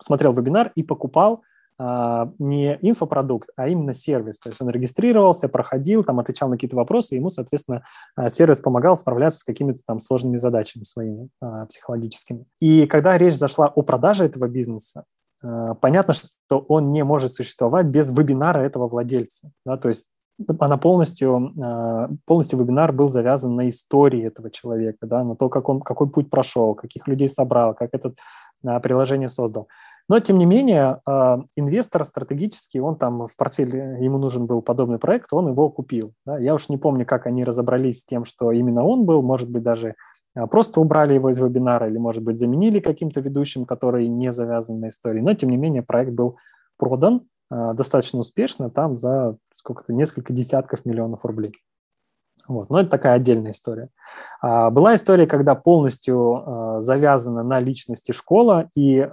смотрел 0.01 0.33
вебинар 0.33 0.71
и 0.73 0.81
покупал 0.81 1.43
не 1.79 2.79
инфопродукт, 2.81 3.49
а 3.55 3.67
именно 3.67 3.93
сервис. 3.93 4.39
То 4.39 4.49
есть 4.49 4.59
он 4.61 4.69
регистрировался, 4.69 5.47
проходил, 5.47 6.03
там 6.03 6.19
отвечал 6.19 6.49
на 6.49 6.55
какие-то 6.55 6.75
вопросы, 6.75 7.13
и 7.13 7.17
ему, 7.17 7.29
соответственно, 7.29 7.83
а, 8.15 8.29
сервис 8.29 8.57
помогал 8.57 8.95
справляться 8.95 9.39
с 9.39 9.43
какими-то 9.43 9.81
там 9.85 9.99
сложными 9.99 10.37
задачами 10.37 10.83
своими 10.83 11.29
а, 11.39 11.67
психологическими. 11.67 12.45
И 12.59 12.87
когда 12.87 13.17
речь 13.17 13.35
зашла 13.35 13.67
о 13.67 13.81
продаже 13.83 14.25
этого 14.25 14.47
бизнеса, 14.47 15.03
понятно, 15.81 16.15
что 16.15 16.59
он 16.67 16.91
не 16.91 17.03
может 17.03 17.31
существовать 17.31 17.85
без 17.85 18.09
вебинара 18.17 18.59
этого 18.59 18.87
владельца. 18.87 19.51
Да? 19.67 19.77
То 19.77 19.89
есть 19.89 20.07
она 20.59 20.77
полностью, 20.77 21.53
полностью 22.25 22.59
вебинар 22.59 22.91
был 22.91 23.09
завязан 23.09 23.55
на 23.55 23.69
истории 23.69 24.25
этого 24.25 24.49
человека, 24.49 25.05
да, 25.05 25.23
на 25.23 25.35
то, 25.35 25.49
как 25.49 25.69
он, 25.69 25.79
какой 25.81 26.09
путь 26.09 26.31
прошел, 26.31 26.73
каких 26.73 27.07
людей 27.07 27.29
собрал, 27.29 27.75
как 27.75 27.89
это 27.93 28.13
приложение 28.81 29.29
создал. 29.29 29.67
Но, 30.09 30.19
тем 30.19 30.37
не 30.37 30.45
менее, 30.45 31.01
а, 31.05 31.41
инвестор 31.55 32.05
стратегический, 32.05 32.79
он 32.79 32.95
там 32.95 33.27
в 33.27 33.35
портфеле, 33.35 33.97
ему 33.99 34.17
нужен 34.17 34.45
был 34.45 34.61
подобный 34.61 34.99
проект, 34.99 35.33
он 35.33 35.49
его 35.49 35.69
купил. 35.69 36.13
Я 36.25 36.53
уж 36.53 36.69
не 36.69 36.77
помню, 36.77 37.05
как 37.05 37.25
они 37.25 37.43
разобрались 37.43 38.01
с 38.01 38.05
тем, 38.05 38.23
что 38.23 38.51
именно 38.51 38.85
он 38.85 39.05
был, 39.05 39.21
может 39.21 39.49
быть, 39.49 39.63
даже 39.63 39.95
а, 40.33 40.47
просто 40.47 40.79
убрали 40.79 41.13
его 41.13 41.29
из 41.29 41.37
вебинара 41.37 41.89
или, 41.89 41.97
может 41.97 42.23
быть, 42.23 42.37
заменили 42.37 42.79
каким-то 42.79 43.19
ведущим, 43.19 43.65
который 43.65 44.07
не 44.07 44.31
завязан 44.31 44.79
на 44.79 44.89
истории. 44.89 45.19
Но, 45.19 45.33
тем 45.33 45.49
не 45.49 45.57
менее, 45.57 45.83
проект 45.83 46.13
был 46.13 46.37
продан 46.77 47.23
а, 47.49 47.73
достаточно 47.73 48.19
успешно, 48.19 48.69
там 48.69 48.95
за 48.95 49.35
сколько-то, 49.51 49.91
несколько 49.91 50.31
десятков 50.31 50.85
миллионов 50.85 51.25
рублей. 51.25 51.53
Вот. 52.47 52.69
Но 52.69 52.79
это 52.79 52.89
такая 52.89 53.15
отдельная 53.15 53.51
история. 53.51 53.89
была 54.41 54.95
история, 54.95 55.27
когда 55.27 55.53
полностью 55.53 56.77
завязана 56.79 57.43
на 57.43 57.59
личности 57.59 58.13
школа, 58.13 58.69
и 58.73 59.05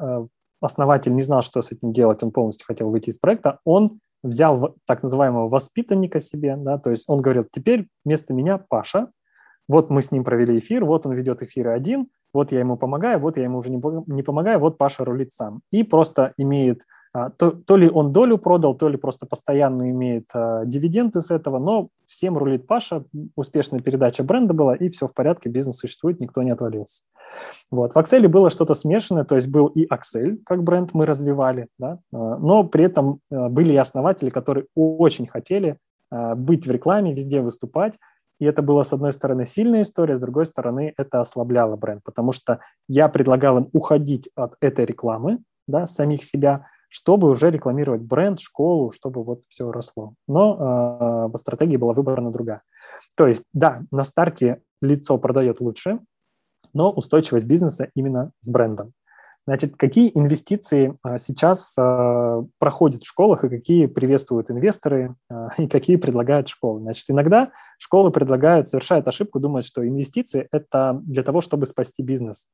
основатель 0.65 1.15
не 1.15 1.23
знал, 1.23 1.43
что 1.43 1.63
с 1.63 1.73
этим 1.73 1.93
делать, 1.93 2.23
он 2.23 2.31
полностью 2.31 2.67
хотел 2.67 2.91
выйти 2.91 3.11
из 3.11 3.19
проекта, 3.19 3.59
он 3.65 4.01
взял 4.23 4.75
так 4.87 5.03
называемого 5.03 5.49
воспитанника 5.49 6.21
себе, 6.21 6.57
да, 6.57 6.79
то 6.79 6.91
есть 6.91 7.05
он 7.07 7.19
говорил, 7.19 7.45
теперь 7.51 7.87
вместо 8.05 8.33
меня 8.33 8.59
Паша, 8.59 9.11
вот 9.69 9.91
мы 9.91 10.03
с 10.03 10.11
ним 10.11 10.25
провели 10.25 10.59
эфир, 10.59 10.85
вот 10.85 11.07
он 11.07 11.13
ведет 11.13 11.43
эфиры 11.43 11.71
один, 11.71 12.07
вот 12.33 12.53
я 12.53 12.59
ему 12.59 12.77
помогаю, 12.77 13.19
вот 13.19 13.37
я 13.37 13.45
ему 13.45 13.59
уже 13.59 13.71
не, 13.71 13.81
не 14.07 14.23
помогаю, 14.23 14.59
вот 14.59 14.77
Паша 14.77 15.05
рулит 15.05 15.33
сам. 15.33 15.61
И 15.71 15.85
просто 15.85 16.33
имеет 16.37 16.83
то, 17.15 17.53
то 17.53 17.77
ли 17.77 17.89
он 17.89 18.13
долю 18.13 18.39
продал, 18.39 18.75
то 18.75 18.89
ли 18.89 18.97
просто 18.97 19.25
постоянно 19.25 19.89
имеет 19.91 20.25
а, 20.35 20.65
дивиденды 20.65 21.21
с 21.21 21.31
этого, 21.31 21.61
но 21.61 21.89
всем 22.05 22.37
рулит 22.37 22.67
Паша, 22.67 23.05
успешная 23.37 23.81
передача 23.81 24.25
бренда 24.25 24.53
была, 24.53 24.75
и 24.75 24.89
все 24.89 25.07
в 25.07 25.15
порядке, 25.15 25.49
бизнес 25.49 25.77
существует, 25.77 26.21
никто 26.21 26.43
не 26.43 26.51
отвалился. 26.51 27.05
Вот. 27.71 27.95
В 27.95 27.97
Axel 27.97 28.27
было 28.27 28.51
что-то 28.51 28.75
смешанное, 28.75 29.25
то 29.25 29.37
есть 29.37 29.49
был 29.49 29.67
и 29.69 29.87
Axel, 29.87 30.39
как 30.45 30.65
бренд 30.65 30.93
мы 30.93 31.07
развивали, 31.07 31.69
да, 31.79 32.01
а, 32.13 32.37
но 32.39 32.65
при 32.65 32.85
этом 32.85 33.21
а, 33.31 33.49
были 33.49 33.73
и 33.75 33.77
основатели, 33.77 34.31
которые 34.31 34.67
очень 34.75 35.29
хотели 35.29 35.79
а, 36.11 36.35
быть 36.35 36.67
в 36.67 36.71
рекламе, 36.71 37.15
везде 37.15 37.41
выступать, 37.41 37.97
и 38.41 38.45
это 38.45 38.63
была, 38.63 38.83
с 38.83 38.93
одной 38.93 39.13
стороны, 39.13 39.47
сильная 39.47 39.83
история, 39.83 40.17
с 40.17 40.21
другой 40.21 40.47
стороны, 40.47 40.93
это 40.97 41.21
ослабляло 41.21 41.77
бренд, 41.77 42.03
потому 42.03 42.33
что 42.33 42.59
я 42.89 43.09
предлагал 43.09 43.59
им 43.59 43.69
уходить 43.73 44.29
от 44.35 44.57
этой 44.61 44.85
рекламы, 44.85 45.39
да, 45.69 45.87
самих 45.87 46.25
себя, 46.25 46.67
чтобы 46.95 47.29
уже 47.29 47.51
рекламировать 47.51 48.03
бренд, 48.03 48.39
школу, 48.39 48.93
чтобы 48.93 49.25
вот 49.25 49.43
все 49.49 49.73
росло. 49.73 50.15
Но 50.29 51.29
э, 51.35 51.39
стратегия 51.39 51.77
была 51.77 51.93
выбрана 51.93 52.31
другая. 52.31 52.63
То 53.17 53.27
есть, 53.27 53.43
да, 53.53 53.83
на 53.91 54.05
старте 54.05 54.63
лицо 54.81 55.19
продает 55.19 55.61
лучше, 55.61 55.99
но 56.73 56.93
устойчивость 56.93 57.47
бизнеса 57.47 57.89
именно 57.97 58.31
с 58.39 58.49
брендом. 58.49 58.93
Значит, 59.45 59.75
какие 59.77 60.17
инвестиции 60.17 60.97
а, 61.03 61.19
сейчас 61.19 61.75
а, 61.77 62.45
проходят 62.61 63.03
в 63.03 63.09
школах 63.09 63.43
и 63.43 63.49
какие 63.49 63.87
приветствуют 63.87 64.53
инвесторы 64.53 65.17
а, 65.29 65.49
и 65.59 65.67
какие 65.67 65.97
предлагают 65.97 66.47
школы? 66.47 66.81
Значит, 66.81 67.11
иногда 67.11 67.51
школы 67.77 68.13
предлагают, 68.13 68.69
совершают 68.69 69.09
ошибку, 69.09 69.41
думают, 69.41 69.67
что 69.67 69.85
инвестиции– 69.85 70.47
это 70.53 71.01
для 71.03 71.25
того, 71.25 71.41
чтобы 71.41 71.67
спасти 71.67 72.05
бизнес. 72.05 72.47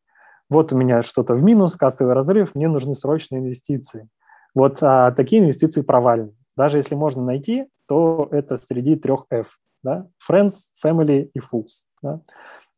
Вот 0.48 0.72
у 0.72 0.78
меня 0.78 1.02
что-то 1.02 1.34
в 1.34 1.44
минус, 1.44 1.76
кассовый 1.76 2.14
разрыв, 2.14 2.54
мне 2.54 2.68
нужны 2.68 2.94
срочные 2.94 3.40
инвестиции. 3.40 4.08
Вот 4.54 4.82
а, 4.82 5.12
такие 5.12 5.42
инвестиции 5.42 5.82
провальны. 5.82 6.34
Даже 6.56 6.78
если 6.78 6.94
можно 6.94 7.24
найти, 7.24 7.66
то 7.86 8.28
это 8.30 8.56
среди 8.56 8.96
трех 8.96 9.26
F. 9.30 9.58
Да? 9.82 10.08
Friends, 10.28 10.70
Family 10.84 11.30
и 11.32 11.38
Fools. 11.38 11.84
Да? 12.02 12.20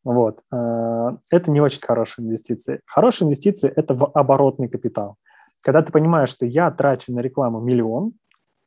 Вот. 0.05 0.43
А, 0.51 1.17
это 1.31 1.51
не 1.51 1.61
очень 1.61 1.81
хорошие 1.81 2.27
инвестиции. 2.27 2.81
Хорошие 2.87 3.27
инвестиции– 3.27 3.73
это 3.77 3.95
в 3.95 4.11
оборотный 4.13 4.69
капитал. 4.69 5.17
Когда 5.65 5.83
ты 5.83 5.93
понимаешь, 5.93 6.31
что 6.31 6.45
я 6.45 6.71
трачу 6.71 7.13
на 7.13 7.21
рекламу 7.21 7.61
миллион 7.61 8.15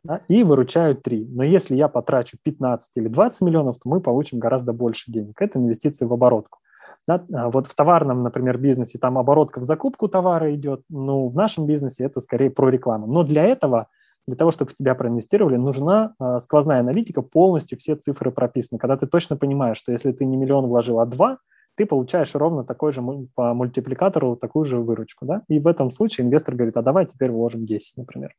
да, 0.03 0.21
и 0.27 0.43
выручаю 0.43 0.95
3, 0.95 1.29
но 1.31 1.43
если 1.43 1.75
я 1.75 1.87
потрачу 1.87 2.37
15 2.43 2.97
или 2.97 3.07
20 3.07 3.41
миллионов, 3.41 3.77
то 3.77 3.89
мы 3.89 3.99
получим 3.99 4.39
гораздо 4.39 4.71
больше 4.71 5.11
денег. 5.11 5.41
Это 5.41 5.59
инвестиции 5.59 6.05
в 6.05 6.13
оборотку. 6.13 6.59
Да? 7.07 7.23
А 7.33 7.49
вот 7.49 7.67
в 7.67 7.75
товарном, 7.75 8.23
например, 8.23 8.57
бизнесе 8.57 8.97
там 8.97 9.17
оборотка 9.17 9.59
в 9.59 9.63
закупку 9.63 10.07
товара 10.07 10.53
идет, 10.55 10.81
ну, 10.89 11.27
в 11.27 11.35
нашем 11.35 11.65
бизнесе 11.65 12.05
это 12.05 12.19
скорее 12.19 12.49
про 12.49 12.69
рекламу. 12.69 13.07
Но 13.07 13.23
для 13.23 13.45
этого, 13.45 13.87
для 14.27 14.35
того, 14.35 14.51
чтобы 14.51 14.71
в 14.71 14.75
тебя 14.75 14.95
проинвестировали, 14.95 15.55
нужна 15.55 16.13
э, 16.19 16.39
сквозная 16.41 16.79
аналитика, 16.79 17.21
полностью 17.21 17.77
все 17.77 17.95
цифры 17.95 18.31
прописаны. 18.31 18.79
Когда 18.79 18.97
ты 18.97 19.05
точно 19.05 19.37
понимаешь, 19.37 19.77
что 19.77 19.91
если 19.91 20.11
ты 20.11 20.25
не 20.25 20.37
миллион 20.37 20.65
вложил, 20.65 20.99
а 20.99 21.05
два, 21.05 21.37
ты 21.75 21.85
получаешь 21.85 22.33
ровно 22.33 22.63
такой 22.63 22.91
же 22.91 23.03
по 23.35 23.53
мультипликатору 23.53 24.35
такую 24.35 24.65
же 24.65 24.79
выручку. 24.79 25.25
Да? 25.25 25.43
И 25.47 25.59
в 25.59 25.67
этом 25.67 25.91
случае 25.91 26.25
инвестор 26.25 26.55
говорит, 26.55 26.77
а 26.77 26.81
давай 26.81 27.05
теперь 27.05 27.31
вложим 27.31 27.65
10, 27.65 27.97
например. 27.97 28.33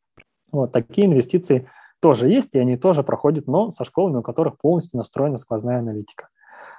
Вот 0.52 0.72
такие 0.72 1.06
инвестиции 1.06 1.68
тоже 2.00 2.28
есть, 2.28 2.54
и 2.54 2.58
они 2.58 2.76
тоже 2.76 3.02
проходят, 3.02 3.46
но 3.46 3.70
со 3.70 3.84
школами, 3.84 4.18
у 4.18 4.22
которых 4.22 4.58
полностью 4.58 4.98
настроена 4.98 5.36
сквозная 5.36 5.78
аналитика. 5.78 6.28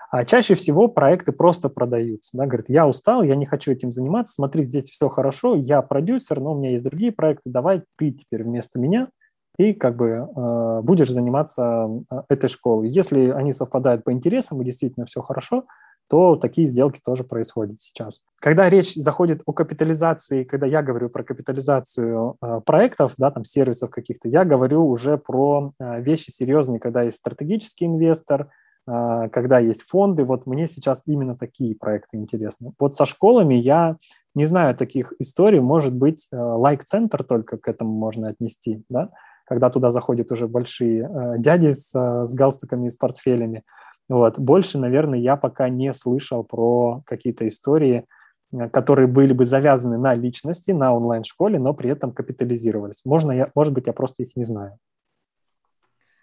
А 0.09 0.23
чаще 0.25 0.55
всего 0.55 0.87
проекты 0.87 1.31
просто 1.31 1.69
продаются. 1.69 2.29
Да, 2.33 2.45
говорит, 2.45 2.69
я 2.69 2.87
устал, 2.87 3.23
я 3.23 3.35
не 3.35 3.45
хочу 3.45 3.71
этим 3.71 3.91
заниматься, 3.91 4.33
смотри, 4.33 4.63
здесь 4.63 4.89
все 4.89 5.09
хорошо, 5.09 5.55
я 5.55 5.81
продюсер, 5.81 6.39
но 6.39 6.53
у 6.53 6.57
меня 6.57 6.71
есть 6.71 6.83
другие 6.83 7.11
проекты, 7.11 7.49
давай 7.49 7.83
ты 7.97 8.11
теперь 8.11 8.43
вместо 8.43 8.79
меня 8.79 9.09
и 9.57 9.73
как 9.73 9.97
бы 9.97 10.07
э, 10.07 10.81
будешь 10.83 11.09
заниматься 11.09 11.89
э, 12.11 12.21
этой 12.29 12.47
школой. 12.47 12.89
Если 12.89 13.29
они 13.29 13.53
совпадают 13.53 14.03
по 14.03 14.11
интересам 14.11 14.61
и 14.61 14.65
действительно 14.65 15.05
все 15.05 15.21
хорошо, 15.21 15.65
то 16.09 16.35
такие 16.37 16.67
сделки 16.67 17.01
тоже 17.03 17.23
происходят 17.23 17.81
сейчас. 17.81 18.21
Когда 18.39 18.69
речь 18.69 18.93
заходит 18.95 19.41
о 19.45 19.51
капитализации, 19.51 20.43
когда 20.43 20.65
я 20.65 20.81
говорю 20.81 21.09
про 21.09 21.23
капитализацию 21.23 22.37
э, 22.41 22.61
проектов, 22.65 23.15
да, 23.17 23.31
там 23.31 23.43
сервисов 23.43 23.89
каких-то, 23.89 24.29
я 24.29 24.45
говорю 24.45 24.87
уже 24.87 25.17
про 25.17 25.71
э, 25.79 26.01
вещи 26.01 26.29
серьезные, 26.29 26.79
когда 26.79 27.01
есть 27.01 27.17
стратегический 27.17 27.85
инвестор, 27.85 28.49
когда 28.87 29.59
есть 29.59 29.81
фонды. 29.81 30.23
Вот 30.23 30.45
мне 30.45 30.65
сейчас 30.65 31.03
именно 31.05 31.35
такие 31.35 31.75
проекты 31.75 32.15
интересны. 32.15 32.71
Вот 32.79 32.95
со 32.95 33.05
школами 33.05 33.53
я 33.55 33.97
не 34.33 34.45
знаю 34.45 34.77
таких 34.77 35.11
историй. 35.19 35.59
Может 35.59 35.93
быть, 35.93 36.27
лайк-центр 36.31 37.23
только 37.25 37.57
к 37.57 37.67
этому 37.67 37.91
можно 37.91 38.29
отнести, 38.29 38.83
да, 38.87 39.09
когда 39.47 39.69
туда 39.69 39.91
заходят 39.91 40.31
уже 40.31 40.47
большие 40.47 41.09
э, 41.09 41.39
дяди 41.39 41.71
с, 41.71 41.91
э, 41.95 42.25
с 42.25 42.33
галстуками 42.35 42.87
и 42.87 42.89
с 42.89 42.97
портфелями. 42.97 43.63
Вот. 44.09 44.37
Больше, 44.37 44.77
наверное, 44.77 45.19
я 45.19 45.37
пока 45.37 45.69
не 45.69 45.93
слышал 45.93 46.43
про 46.43 47.01
какие-то 47.05 47.47
истории, 47.47 48.05
э, 48.51 48.69
которые 48.69 49.07
были 49.07 49.31
бы 49.31 49.45
завязаны 49.45 49.97
на 49.97 50.13
личности, 50.13 50.71
на 50.71 50.93
онлайн-школе, 50.93 51.59
но 51.59 51.73
при 51.73 51.89
этом 51.89 52.11
капитализировались. 52.11 53.01
Можно 53.05 53.31
я, 53.31 53.47
может 53.55 53.73
быть, 53.73 53.87
я 53.87 53.93
просто 53.93 54.23
их 54.23 54.35
не 54.35 54.43
знаю. 54.43 54.77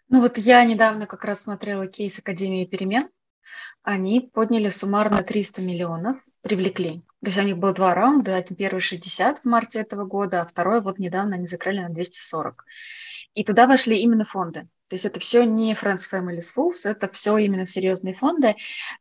Ну 0.09 0.21
вот 0.21 0.39
я 0.39 0.65
недавно 0.65 1.07
как 1.07 1.25
раз 1.25 1.43
смотрела 1.43 1.87
кейс 1.87 2.19
Академии 2.19 2.67
перемен. 2.67 3.09
Они 3.83 4.21
подняли 4.21 4.69
суммарно 4.69 5.23
300 5.23 5.63
миллионов, 5.63 6.17
привлекли. 6.43 7.03
То 7.23 7.31
есть 7.31 7.39
у 7.39 7.43
них 7.43 7.59
было 7.59 7.73
два 7.73 7.95
раунда, 7.95 8.37
один 8.37 8.57
первый 8.57 8.81
60 8.81 9.39
в 9.39 9.45
марте 9.47 9.81
этого 9.81 10.05
года, 10.05 10.43
а 10.43 10.47
второй 10.47 10.81
вот 10.83 10.99
недавно 10.99 11.37
они 11.37 11.47
закрыли 11.47 11.81
на 11.81 11.89
240. 11.89 12.65
И 13.35 13.45
туда 13.45 13.67
вошли 13.67 13.99
именно 13.99 14.25
фонды. 14.25 14.69
То 14.89 14.95
есть 14.95 15.07
это 15.07 15.19
все 15.19 15.45
не 15.45 15.73
Friends 15.73 16.03
Families 16.11 16.47
Fools, 16.55 16.85
это 16.85 17.09
все 17.09 17.37
именно 17.39 17.67
серьезные 17.67 18.13
фонды. 18.15 18.57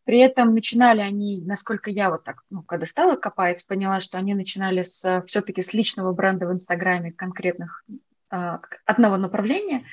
При 0.05 0.19
этом 0.19 0.53
начинали 0.53 1.01
они, 1.01 1.43
насколько 1.45 1.91
я 1.91 2.09
вот 2.09 2.23
так, 2.23 2.43
ну, 2.49 2.63
когда 2.63 2.85
стала 2.85 3.17
копать, 3.17 3.65
поняла, 3.67 3.99
что 3.99 4.17
они 4.17 4.34
начинали 4.34 4.81
с, 4.81 5.23
все-таки 5.27 5.61
с 5.61 5.73
личного 5.73 6.13
бренда 6.13 6.47
в 6.47 6.53
Инстаграме 6.53 7.11
конкретных 7.11 7.84
одного 8.85 9.18
направления, 9.18 9.85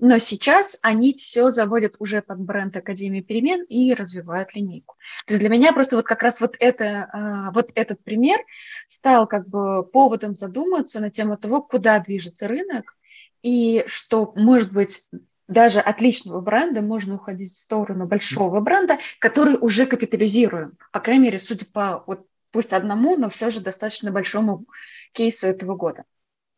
но 0.00 0.18
сейчас 0.18 0.78
они 0.80 1.14
все 1.14 1.50
заводят 1.50 1.96
уже 1.98 2.22
под 2.22 2.40
бренд 2.40 2.74
Академии 2.76 3.20
перемен 3.20 3.64
и 3.64 3.92
развивают 3.92 4.54
линейку. 4.54 4.96
То 5.26 5.34
есть 5.34 5.40
для 5.40 5.50
меня 5.50 5.72
просто 5.72 5.96
вот 5.96 6.06
как 6.06 6.22
раз 6.22 6.40
вот, 6.40 6.56
это, 6.58 7.08
а, 7.12 7.50
вот 7.52 7.70
этот 7.74 8.02
пример 8.02 8.40
стал 8.88 9.26
как 9.26 9.46
бы 9.46 9.84
поводом 9.84 10.34
задуматься 10.34 11.00
на 11.00 11.10
тему 11.10 11.36
того, 11.36 11.62
куда 11.62 11.98
движется 11.98 12.48
рынок, 12.48 12.96
и 13.42 13.84
что, 13.86 14.32
может 14.36 14.72
быть, 14.72 15.08
даже 15.48 15.80
от 15.80 16.00
личного 16.00 16.40
бренда 16.40 16.80
можно 16.80 17.16
уходить 17.16 17.52
в 17.52 17.58
сторону 17.58 18.06
большого 18.06 18.60
бренда, 18.60 18.98
который 19.18 19.58
уже 19.60 19.84
капитализируем. 19.84 20.78
По 20.92 21.00
крайней 21.00 21.24
мере, 21.24 21.38
судя 21.38 21.66
по 21.66 22.04
вот 22.06 22.26
пусть 22.52 22.72
одному, 22.72 23.16
но 23.16 23.28
все 23.28 23.50
же 23.50 23.60
достаточно 23.60 24.10
большому 24.10 24.64
кейсу 25.12 25.46
этого 25.46 25.76
года. 25.76 26.04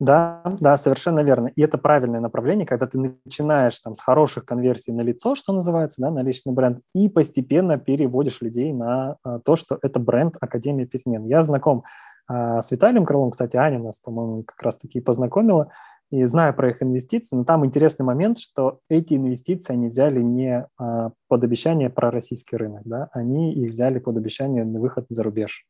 Да, 0.01 0.43
да, 0.61 0.77
совершенно 0.77 1.21
верно. 1.21 1.49
И 1.55 1.63
это 1.63 1.79
правильное 1.79 2.19
направление, 2.19 2.67
когда 2.67 2.87
ты 2.87 2.99
начинаешь 2.99 3.79
там 3.79 3.95
с 3.95 4.01
хороших 4.01 4.45
конверсий 4.45 4.93
на 4.93 5.03
лицо, 5.03 5.35
что 5.37 5.53
называется, 5.53 6.01
да, 6.01 6.11
на 6.11 6.23
личный 6.23 6.53
бренд, 6.53 6.81
и 6.95 7.09
постепенно 7.09 7.79
переводишь 7.79 8.41
людей 8.41 8.73
на 8.73 9.17
а, 9.23 9.39
то, 9.39 9.55
что 9.55 9.79
это 9.81 10.01
бренд 10.01 10.37
Академии 10.41 10.87
перемен. 10.87 11.27
Я 11.27 11.45
знаком 11.45 11.85
а, 12.27 12.61
с 12.63 12.71
Виталием 12.73 13.07
Крыловым, 13.07 13.31
кстати, 13.31 13.57
Аня 13.57 13.79
нас, 13.79 14.01
по-моему, 14.01 14.43
как 14.43 14.61
раз-таки 14.63 15.01
познакомила 15.01 15.69
и 16.11 16.25
знаю 16.25 16.55
про 16.55 16.71
их 16.71 16.83
инвестиции, 16.83 17.37
но 17.37 17.45
там 17.45 17.65
интересный 17.65 18.05
момент, 18.05 18.39
что 18.39 18.81
эти 18.91 19.15
инвестиции 19.15 19.73
они 19.73 19.89
взяли 19.89 20.21
не 20.21 20.67
а, 20.79 21.13
под 21.29 21.45
обещание 21.45 21.91
про 21.91 22.11
российский 22.11 22.57
рынок, 22.57 22.83
да, 22.85 23.09
они 23.13 23.55
их 23.55 23.71
взяли 23.71 23.99
под 23.99 24.17
обещание 24.17 24.65
на 24.65 24.79
выход 24.79 25.07
за 25.09 25.23
рубеж, 25.23 25.65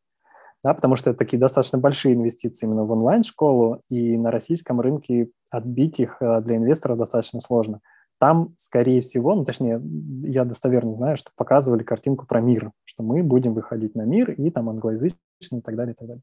да, 0.62 0.74
потому 0.74 0.96
что 0.96 1.10
это 1.10 1.18
такие 1.18 1.38
достаточно 1.38 1.78
большие 1.78 2.14
инвестиции 2.14 2.66
именно 2.66 2.84
в 2.84 2.92
онлайн-школу, 2.92 3.80
и 3.88 4.16
на 4.16 4.30
российском 4.30 4.80
рынке 4.80 5.30
отбить 5.50 6.00
их 6.00 6.16
а, 6.20 6.40
для 6.40 6.56
инвестора 6.56 6.96
достаточно 6.96 7.40
сложно. 7.40 7.80
Там, 8.18 8.54
скорее 8.56 9.00
всего, 9.00 9.34
ну, 9.34 9.44
точнее, 9.44 9.82
я 10.22 10.44
достоверно 10.44 10.94
знаю, 10.94 11.16
что 11.16 11.30
показывали 11.36 11.82
картинку 11.82 12.26
про 12.26 12.40
мир, 12.40 12.70
что 12.84 13.02
мы 13.02 13.22
будем 13.22 13.54
выходить 13.54 13.96
на 13.96 14.02
мир, 14.02 14.30
и 14.30 14.50
там 14.50 14.70
англоязычный 14.70 15.58
и 15.58 15.60
так 15.62 15.74
далее, 15.74 15.94
и 15.94 15.96
так 15.96 16.06
далее. 16.06 16.22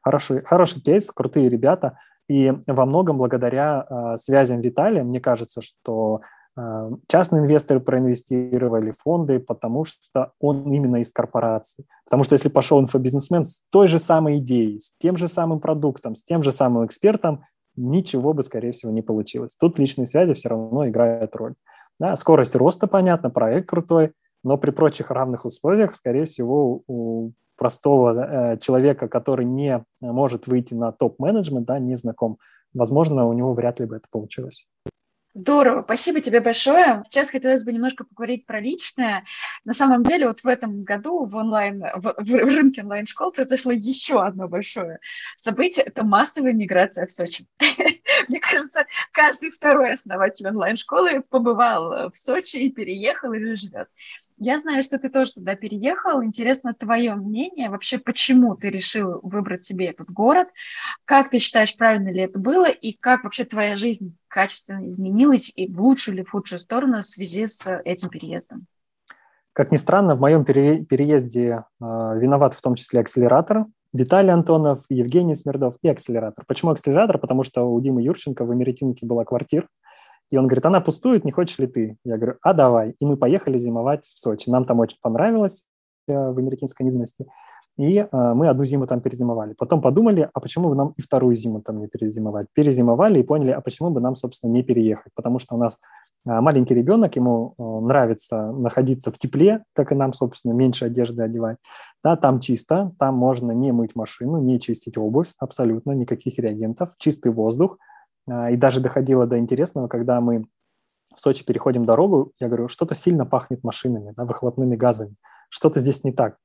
Хороший, 0.00 0.42
хороший 0.44 0.82
кейс, 0.82 1.10
крутые 1.10 1.48
ребята– 1.48 1.98
и 2.28 2.52
во 2.66 2.86
многом 2.86 3.18
благодаря 3.18 3.86
э, 3.88 4.16
связям 4.16 4.60
Виталия, 4.60 5.02
мне 5.02 5.20
кажется, 5.20 5.60
что 5.60 6.20
э, 6.20 6.24
частные 7.08 7.42
инвесторы 7.42 7.80
проинвестировали, 7.80 8.92
фонды, 8.98 9.40
потому 9.40 9.84
что 9.84 10.32
он 10.40 10.70
именно 10.72 10.96
из 10.96 11.10
корпорации. 11.10 11.86
Потому 12.04 12.24
что 12.24 12.34
если 12.34 12.48
пошел 12.48 12.80
инфобизнесмен 12.80 13.44
с 13.44 13.62
той 13.70 13.86
же 13.86 13.98
самой 13.98 14.38
идеей, 14.38 14.80
с 14.80 14.92
тем 14.98 15.16
же 15.16 15.28
самым 15.28 15.60
продуктом, 15.60 16.14
с 16.14 16.22
тем 16.22 16.42
же 16.42 16.52
самым 16.52 16.84
экспертом, 16.84 17.44
ничего 17.76 18.34
бы, 18.34 18.42
скорее 18.42 18.72
всего, 18.72 18.92
не 18.92 19.02
получилось. 19.02 19.56
Тут 19.58 19.78
личные 19.78 20.06
связи 20.06 20.34
все 20.34 20.50
равно 20.50 20.86
играют 20.88 21.34
роль. 21.36 21.54
Да, 21.98 22.16
скорость 22.16 22.54
роста, 22.54 22.86
понятно, 22.86 23.30
проект 23.30 23.68
крутой, 23.68 24.12
но 24.44 24.58
при 24.58 24.72
прочих 24.72 25.10
равных 25.10 25.44
условиях, 25.44 25.94
скорее 25.94 26.24
всего, 26.24 26.82
у 26.86 27.32
простого 27.56 28.54
э, 28.54 28.58
человека, 28.58 29.08
который 29.08 29.44
не 29.44 29.84
может 30.00 30.46
выйти 30.46 30.74
на 30.74 30.90
топ-менеджмент, 30.90 31.66
да, 31.66 31.78
не 31.78 31.96
знаком, 31.96 32.38
возможно, 32.74 33.26
у 33.26 33.32
него 33.32 33.54
вряд 33.54 33.78
ли 33.80 33.86
бы 33.86 33.96
это 33.96 34.06
получилось. 34.10 34.66
Здорово, 35.34 35.82
спасибо 35.82 36.20
тебе 36.20 36.40
большое. 36.40 37.02
Сейчас 37.08 37.30
хотелось 37.30 37.64
бы 37.64 37.72
немножко 37.72 38.04
поговорить 38.04 38.44
про 38.44 38.60
личное. 38.60 39.24
На 39.64 39.72
самом 39.72 40.02
деле, 40.02 40.28
вот 40.28 40.40
в 40.40 40.46
этом 40.46 40.84
году 40.84 41.24
в 41.24 41.34
онлайн, 41.36 41.82
в, 41.94 42.14
в 42.18 42.34
рынке 42.34 42.82
онлайн-школ 42.82 43.32
произошло 43.32 43.72
еще 43.72 44.22
одно 44.22 44.46
большое 44.46 44.98
событие. 45.36 45.86
Это 45.86 46.04
массовая 46.04 46.52
миграция 46.52 47.06
в 47.06 47.12
Сочи. 47.12 47.46
Мне 48.28 48.40
кажется, 48.40 48.84
каждый 49.10 49.50
второй 49.50 49.94
основатель 49.94 50.46
онлайн-школы 50.48 51.22
побывал 51.22 52.10
в 52.10 52.16
Сочи 52.16 52.56
и 52.56 52.70
переехал 52.70 53.32
или 53.32 53.54
живет. 53.54 53.88
Я 54.44 54.58
знаю, 54.58 54.82
что 54.82 54.98
ты 54.98 55.08
тоже 55.08 55.34
туда 55.34 55.54
переехал. 55.54 56.20
Интересно 56.20 56.74
твое 56.74 57.14
мнение. 57.14 57.70
Вообще, 57.70 57.98
почему 57.98 58.56
ты 58.56 58.70
решил 58.70 59.20
выбрать 59.22 59.62
себе 59.62 59.86
этот 59.86 60.10
город? 60.10 60.48
Как 61.04 61.30
ты 61.30 61.38
считаешь, 61.38 61.76
правильно 61.76 62.08
ли 62.08 62.22
это 62.22 62.40
было? 62.40 62.68
И 62.68 62.92
как 62.92 63.22
вообще 63.22 63.44
твоя 63.44 63.76
жизнь 63.76 64.16
качественно 64.26 64.88
изменилась 64.88 65.52
и 65.54 65.72
в 65.72 65.80
лучшую 65.80 66.16
или 66.16 66.24
в 66.24 66.30
худшую 66.30 66.58
сторону 66.58 67.02
в 67.02 67.06
связи 67.06 67.46
с 67.46 67.70
этим 67.84 68.08
переездом? 68.08 68.66
Как 69.52 69.70
ни 69.70 69.76
странно, 69.76 70.16
в 70.16 70.20
моем 70.20 70.44
переезде 70.44 71.62
э, 71.80 71.84
виноват 71.84 72.54
в 72.54 72.60
том 72.62 72.74
числе 72.74 72.98
акселератор. 72.98 73.66
Виталий 73.92 74.32
Антонов, 74.32 74.86
Евгений 74.88 75.36
Смирдов 75.36 75.76
и 75.82 75.88
акселератор. 75.88 76.44
Почему 76.48 76.72
акселератор? 76.72 77.18
Потому 77.18 77.44
что 77.44 77.62
у 77.62 77.80
Димы 77.80 78.02
Юрченко 78.02 78.44
в 78.44 78.52
Эмеретинке 78.52 79.06
была 79.06 79.24
квартира, 79.24 79.68
и 80.32 80.38
он 80.38 80.46
говорит, 80.46 80.64
она 80.64 80.80
пустует, 80.80 81.26
не 81.26 81.30
хочешь 81.30 81.58
ли 81.58 81.66
ты? 81.66 81.98
Я 82.04 82.16
говорю, 82.16 82.38
а 82.40 82.54
давай. 82.54 82.94
И 82.98 83.04
мы 83.04 83.18
поехали 83.18 83.58
зимовать 83.58 84.06
в 84.06 84.18
Сочи. 84.18 84.48
Нам 84.48 84.64
там 84.64 84.80
очень 84.80 84.96
понравилось 85.02 85.64
э, 86.08 86.14
в 86.14 86.38
американской 86.38 86.86
низменности. 86.86 87.26
И 87.76 87.98
э, 87.98 88.08
мы 88.10 88.48
одну 88.48 88.64
зиму 88.64 88.86
там 88.86 89.02
перезимовали. 89.02 89.52
Потом 89.52 89.82
подумали, 89.82 90.30
а 90.32 90.40
почему 90.40 90.70
бы 90.70 90.74
нам 90.74 90.94
и 90.96 91.02
вторую 91.02 91.36
зиму 91.36 91.60
там 91.60 91.80
не 91.80 91.86
перезимовать? 91.86 92.46
Перезимовали 92.54 93.20
и 93.20 93.22
поняли, 93.22 93.50
а 93.50 93.60
почему 93.60 93.90
бы 93.90 94.00
нам, 94.00 94.14
собственно, 94.14 94.50
не 94.50 94.62
переехать? 94.62 95.12
Потому 95.14 95.38
что 95.38 95.54
у 95.54 95.58
нас 95.58 95.76
э, 96.24 96.40
маленький 96.40 96.74
ребенок, 96.74 97.14
ему 97.14 97.54
э, 97.58 97.62
нравится 97.62 98.52
находиться 98.52 99.10
в 99.10 99.18
тепле, 99.18 99.64
как 99.74 99.92
и 99.92 99.94
нам, 99.94 100.14
собственно, 100.14 100.54
меньше 100.54 100.86
одежды 100.86 101.24
одевать. 101.24 101.58
Да, 102.02 102.16
там 102.16 102.40
чисто, 102.40 102.92
там 102.98 103.16
можно 103.16 103.52
не 103.52 103.70
мыть 103.72 103.94
машину, 103.94 104.38
не 104.38 104.58
чистить 104.58 104.96
обувь, 104.96 105.34
абсолютно 105.38 105.92
никаких 105.92 106.38
реагентов, 106.38 106.94
чистый 106.96 107.32
воздух– 107.32 107.76
и 108.28 108.56
даже 108.56 108.80
доходило 108.80 109.26
до 109.26 109.38
интересного, 109.38 109.88
когда 109.88 110.20
мы 110.20 110.44
в 111.14 111.20
Сочи 111.20 111.44
переходим 111.44 111.84
дорогу, 111.84 112.32
я 112.40 112.48
говорю, 112.48 112.68
что-то 112.68 112.94
сильно 112.94 113.26
пахнет 113.26 113.62
машинами, 113.64 114.12
да, 114.16 114.24
выхлопными 114.24 114.76
газами, 114.76 115.16
что-то 115.48 115.80
здесь 115.80 116.04
не 116.04 116.12
так. 116.12 116.36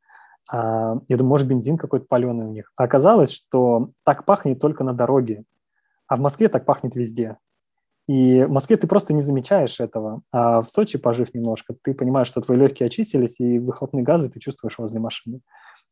А, 0.49 0.95
я 1.07 1.17
думаю, 1.17 1.31
может, 1.31 1.47
бензин 1.47 1.77
какой-то 1.77 2.05
паленый 2.07 2.45
у 2.45 2.51
них. 2.51 2.71
А 2.75 2.83
оказалось, 2.83 3.31
что 3.31 3.91
так 4.03 4.25
пахнет 4.25 4.59
только 4.59 4.83
на 4.83 4.93
дороге, 4.93 5.43
а 6.07 6.15
в 6.15 6.19
Москве 6.19 6.47
так 6.47 6.65
пахнет 6.65 6.95
везде. 6.95 7.37
И 8.07 8.43
в 8.43 8.49
Москве 8.49 8.77
ты 8.77 8.87
просто 8.87 9.13
не 9.13 9.21
замечаешь 9.21 9.81
этого. 9.81 10.21
А 10.31 10.61
в 10.61 10.69
Сочи, 10.69 10.97
пожив 10.97 11.33
немножко, 11.33 11.75
ты 11.81 11.93
понимаешь, 11.93 12.27
что 12.27 12.41
твои 12.41 12.57
легкие 12.57 12.87
очистились, 12.87 13.39
и 13.39 13.59
выхлопные 13.59 14.03
газы 14.03 14.29
ты 14.29 14.39
чувствуешь 14.39 14.77
возле 14.77 14.99
машины. 14.99 15.41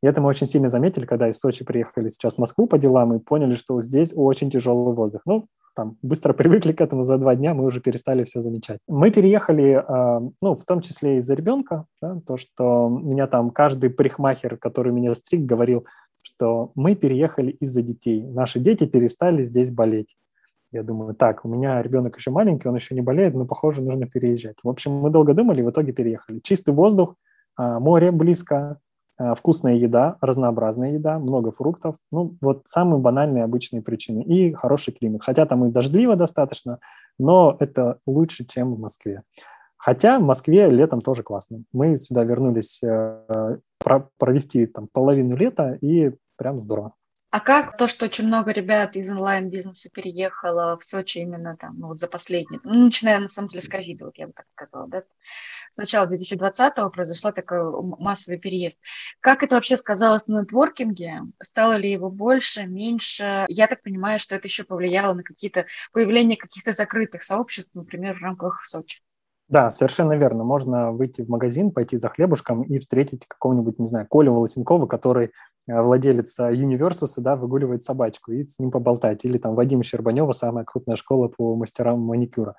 И 0.06 0.08
это 0.08 0.22
мы 0.22 0.30
очень 0.30 0.46
сильно 0.46 0.70
заметили, 0.70 1.08
когда 1.08 1.28
из 1.30 1.40
Сочи 1.40 1.66
приехали 1.66 2.10
сейчас 2.10 2.36
в 2.36 2.38
Москву 2.38 2.68
по 2.68 2.78
делам 2.78 3.16
и 3.16 3.20
поняли, 3.20 3.56
что 3.56 3.82
здесь 3.82 4.14
очень 4.16 4.52
тяжелый 4.52 4.94
воздух. 4.94 5.22
Ну, 5.26 5.48
там, 5.76 5.98
быстро 6.04 6.32
привыкли 6.38 6.74
к 6.74 6.82
этому, 6.82 7.04
за 7.04 7.18
два 7.18 7.34
дня 7.34 7.56
мы 7.56 7.66
уже 7.66 7.82
перестали 7.82 8.24
все 8.24 8.44
замечать. 8.44 8.78
Мы 8.88 9.10
переехали, 9.10 9.84
а, 9.88 10.20
ну, 10.44 10.54
в 10.54 10.64
том 10.64 10.82
числе 10.82 11.18
из-за 11.18 11.34
ребенка, 11.34 11.88
да, 12.04 12.22
то, 12.28 12.38
что 12.38 12.88
меня 12.88 13.26
там 13.26 13.50
каждый 13.50 13.90
парикмахер, 13.90 14.58
который 14.58 14.94
меня 14.94 15.12
стриг, 15.16 15.42
говорил, 15.42 15.88
что 16.22 16.72
мы 16.76 16.94
переехали 16.94 17.50
из-за 17.50 17.82
детей. 17.82 18.28
Наши 18.28 18.60
дети 18.60 18.86
перестали 18.86 19.44
здесь 19.44 19.72
болеть. 19.72 20.16
Я 20.72 20.84
думаю, 20.84 21.16
так, 21.16 21.46
у 21.46 21.48
меня 21.48 21.82
ребенок 21.82 22.16
еще 22.16 22.30
маленький, 22.30 22.68
он 22.68 22.76
еще 22.76 22.94
не 22.94 23.02
болеет, 23.02 23.34
но, 23.34 23.48
похоже, 23.48 23.82
нужно 23.82 24.06
переезжать. 24.06 24.58
В 24.64 24.70
общем, 24.70 24.92
мы 24.92 25.10
долго 25.10 25.34
думали, 25.34 25.64
в 25.64 25.72
итоге 25.72 25.94
переехали. 25.94 26.42
Чистый 26.44 26.76
воздух, 26.76 27.16
а, 27.58 27.80
море 27.80 28.12
близко, 28.12 28.78
вкусная 29.36 29.76
еда, 29.76 30.18
разнообразная 30.22 30.94
еда, 30.94 31.20
много 31.20 31.52
фруктов. 31.52 31.96
Ну, 32.12 32.36
вот 32.42 32.64
самые 32.66 33.00
банальные 33.00 33.44
обычные 33.44 33.82
причины. 33.82 34.24
И 34.24 34.54
хороший 34.54 34.94
климат. 34.94 35.22
Хотя 35.24 35.46
там 35.46 35.66
и 35.66 35.72
дождливо 35.72 36.16
достаточно, 36.16 36.80
но 37.18 37.56
это 37.60 38.00
лучше, 38.06 38.46
чем 38.46 38.76
в 38.76 38.80
Москве. 38.80 39.22
Хотя 39.78 40.20
в 40.20 40.24
Москве 40.24 40.70
летом 40.70 41.02
тоже 41.02 41.24
классно. 41.24 41.64
Мы 41.72 41.96
сюда 41.96 42.24
вернулись 42.24 42.82
э, 42.84 43.58
провести 44.18 44.66
там 44.66 44.88
половину 44.92 45.36
лета, 45.36 45.78
и 45.80 46.12
прям 46.38 46.60
здорово. 46.60 46.94
А 47.36 47.42
как 47.42 47.76
то, 47.76 47.90
что 47.90 48.06
очень 48.06 48.28
много 48.28 48.52
ребят 48.52 48.96
из 48.96 49.12
онлайн-бизнеса 49.12 49.90
переехало 49.90 50.80
в 50.80 50.86
Сочи 50.86 51.18
именно 51.18 51.58
там, 51.58 51.78
ну 51.78 51.88
вот 51.88 52.00
за 52.00 52.08
последние, 52.08 52.62
ну, 52.64 52.86
начиная 52.86 53.20
на 53.20 53.28
самом 53.28 53.50
деле 53.50 53.62
с 53.62 53.68
ковида, 53.68 54.06
вот 54.06 54.18
я 54.18 54.28
бы 54.28 54.32
так 54.32 54.46
сказала, 54.50 54.88
да, 54.88 55.04
с 55.74 55.76
начала 55.76 56.06
2020-го 56.06 56.90
произошла 56.92 57.34
такой 57.34 57.60
массовый 58.00 58.40
переезд. 58.40 58.80
Как 59.20 59.44
это 59.44 59.56
вообще 59.56 59.76
сказалось 59.76 60.28
на 60.28 60.44
нетворкинге? 60.44 61.24
Стало 61.44 61.74
ли 61.74 61.92
его 61.92 62.10
больше, 62.10 62.68
меньше? 62.68 63.44
Я 63.50 63.68
так 63.68 63.84
понимаю, 63.84 64.18
что 64.18 64.36
это 64.36 64.48
еще 64.48 64.64
повлияло 64.64 65.14
на 65.14 65.24
какие-то 65.24 65.66
появление 65.92 66.38
каких-то 66.38 66.72
закрытых 66.72 67.22
сообществ, 67.22 67.76
например, 67.76 68.18
в 68.18 68.22
рамках 68.22 68.64
Сочи. 68.64 69.02
Да, 69.48 69.70
совершенно 69.70 70.14
верно. 70.14 70.44
Можно 70.44 70.92
выйти 70.92 71.22
в 71.22 71.30
магазин, 71.30 71.72
пойти 71.72 71.98
за 71.98 72.10
хлебушком 72.10 72.64
и 72.64 72.80
встретить 72.80 73.28
какого-нибудь, 73.28 73.78
не 73.78 73.86
знаю, 73.86 74.08
Колю 74.10 74.34
Волосенкова, 74.34 74.88
который 74.88 75.32
э, 75.68 75.82
владелец 75.82 76.40
Universus, 76.40 77.14
да, 77.18 77.36
выгуливает 77.36 77.84
собачку, 77.84 78.32
и 78.32 78.44
с 78.46 78.58
ним 78.58 78.72
поболтать. 78.72 79.24
Или 79.24 79.38
там 79.38 79.54
Вадим 79.54 79.84
Щербанева, 79.84 80.32
самая 80.32 80.66
крупная 80.66 80.96
школа 80.96 81.28
по 81.28 81.56
мастерам 81.56 82.00
маникюра. 82.00 82.56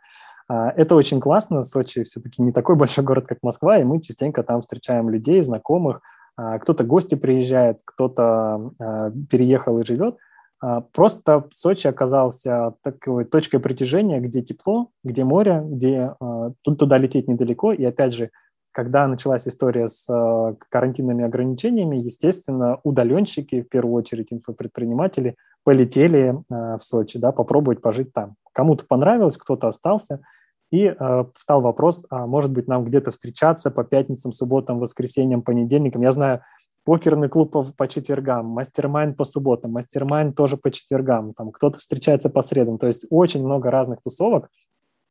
А, 0.49 0.71
это 0.71 0.95
очень 0.95 1.21
классно. 1.21 1.63
Сочи 1.63 2.05
все-таки 2.05 2.43
не 2.43 2.53
такой 2.53 2.77
большой 2.77 3.05
город, 3.05 3.27
как 3.27 3.39
Москва, 3.43 3.79
и 3.79 3.85
мы 3.85 4.01
частенько 4.01 4.43
там 4.43 4.61
встречаем 4.61 5.11
людей, 5.11 5.43
знакомых. 5.43 6.03
А, 6.37 6.59
кто-то 6.59 6.85
гости 6.85 7.15
приезжает, 7.15 7.81
кто-то 7.85 8.73
а, 8.79 9.11
переехал 9.31 9.79
и 9.79 9.85
живет. 9.85 10.17
А, 10.61 10.81
просто 10.81 11.49
Сочи 11.53 11.87
оказался 11.87 12.75
такой 12.83 13.25
точкой 13.25 13.59
притяжения, 13.59 14.21
где 14.21 14.43
тепло, 14.43 14.91
где 15.05 15.25
море, 15.25 15.63
где 15.65 16.15
а, 16.19 16.53
туда 16.63 16.99
лететь 16.99 17.29
недалеко. 17.29 17.73
И 17.73 17.85
опять 17.85 18.15
же, 18.15 18.31
когда 18.73 19.07
началась 19.07 19.47
история 19.47 19.89
с 19.89 20.07
а, 20.09 20.57
карантинными 20.71 21.25
ограничениями, 21.25 21.97
естественно, 21.97 22.81
удаленщики, 22.85 23.63
в 23.63 23.69
первую 23.69 23.95
очередь 23.95 24.33
инфопредприниматели, 24.33 25.37
полетели 25.65 26.37
в 26.49 26.79
Сочи, 26.81 27.19
да, 27.19 27.33
попробовать 27.33 27.83
пожить 27.83 28.13
там. 28.13 28.37
Кому-то 28.53 28.87
понравилось, 28.87 29.37
кто-то 29.37 29.67
остался. 29.67 30.21
И 30.73 30.85
э, 30.85 31.25
встал 31.35 31.61
вопрос, 31.61 32.07
а 32.11 32.27
может 32.27 32.53
быть 32.53 32.67
нам 32.67 32.85
где-то 32.85 33.13
встречаться 33.13 33.71
по 33.71 33.85
пятницам, 33.85 34.33
субботам, 34.33 34.79
воскресеньям, 34.79 35.43
понедельникам. 35.43 36.03
Я 36.03 36.13
знаю, 36.13 36.43
покерный 36.87 37.29
клуб 37.29 37.51
по, 37.51 37.63
по 37.77 37.89
четвергам, 37.89 38.47
мастер 38.47 38.89
по 39.15 39.25
субботам, 39.25 39.73
мастер 39.73 40.07
тоже 40.33 40.57
по 40.57 40.71
четвергам, 40.71 41.35
там 41.35 41.51
кто-то 41.51 41.79
встречается 41.79 42.31
по 42.31 42.43
средам. 42.43 42.79
То 42.79 42.87
есть 42.87 43.07
очень 43.11 43.45
много 43.45 43.71
разных 43.71 44.01
тусовок. 44.01 44.49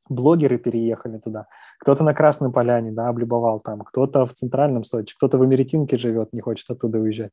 Блогеры 0.07 0.57
переехали 0.59 1.17
туда. 1.17 1.47
Кто-то 1.79 2.03
на 2.03 2.13
Красной 2.13 2.51
Поляне, 2.51 2.91
да, 2.91 3.09
облюбовал 3.09 3.59
там, 3.59 3.81
кто-то 3.81 4.25
в 4.25 4.33
Центральном 4.33 4.83
Сочи, 4.83 5.15
кто-то 5.15 5.37
в 5.37 5.41
Америтинке 5.41 5.97
живет, 5.97 6.31
не 6.31 6.41
хочет 6.41 6.69
оттуда 6.69 6.99
уезжать. 6.99 7.31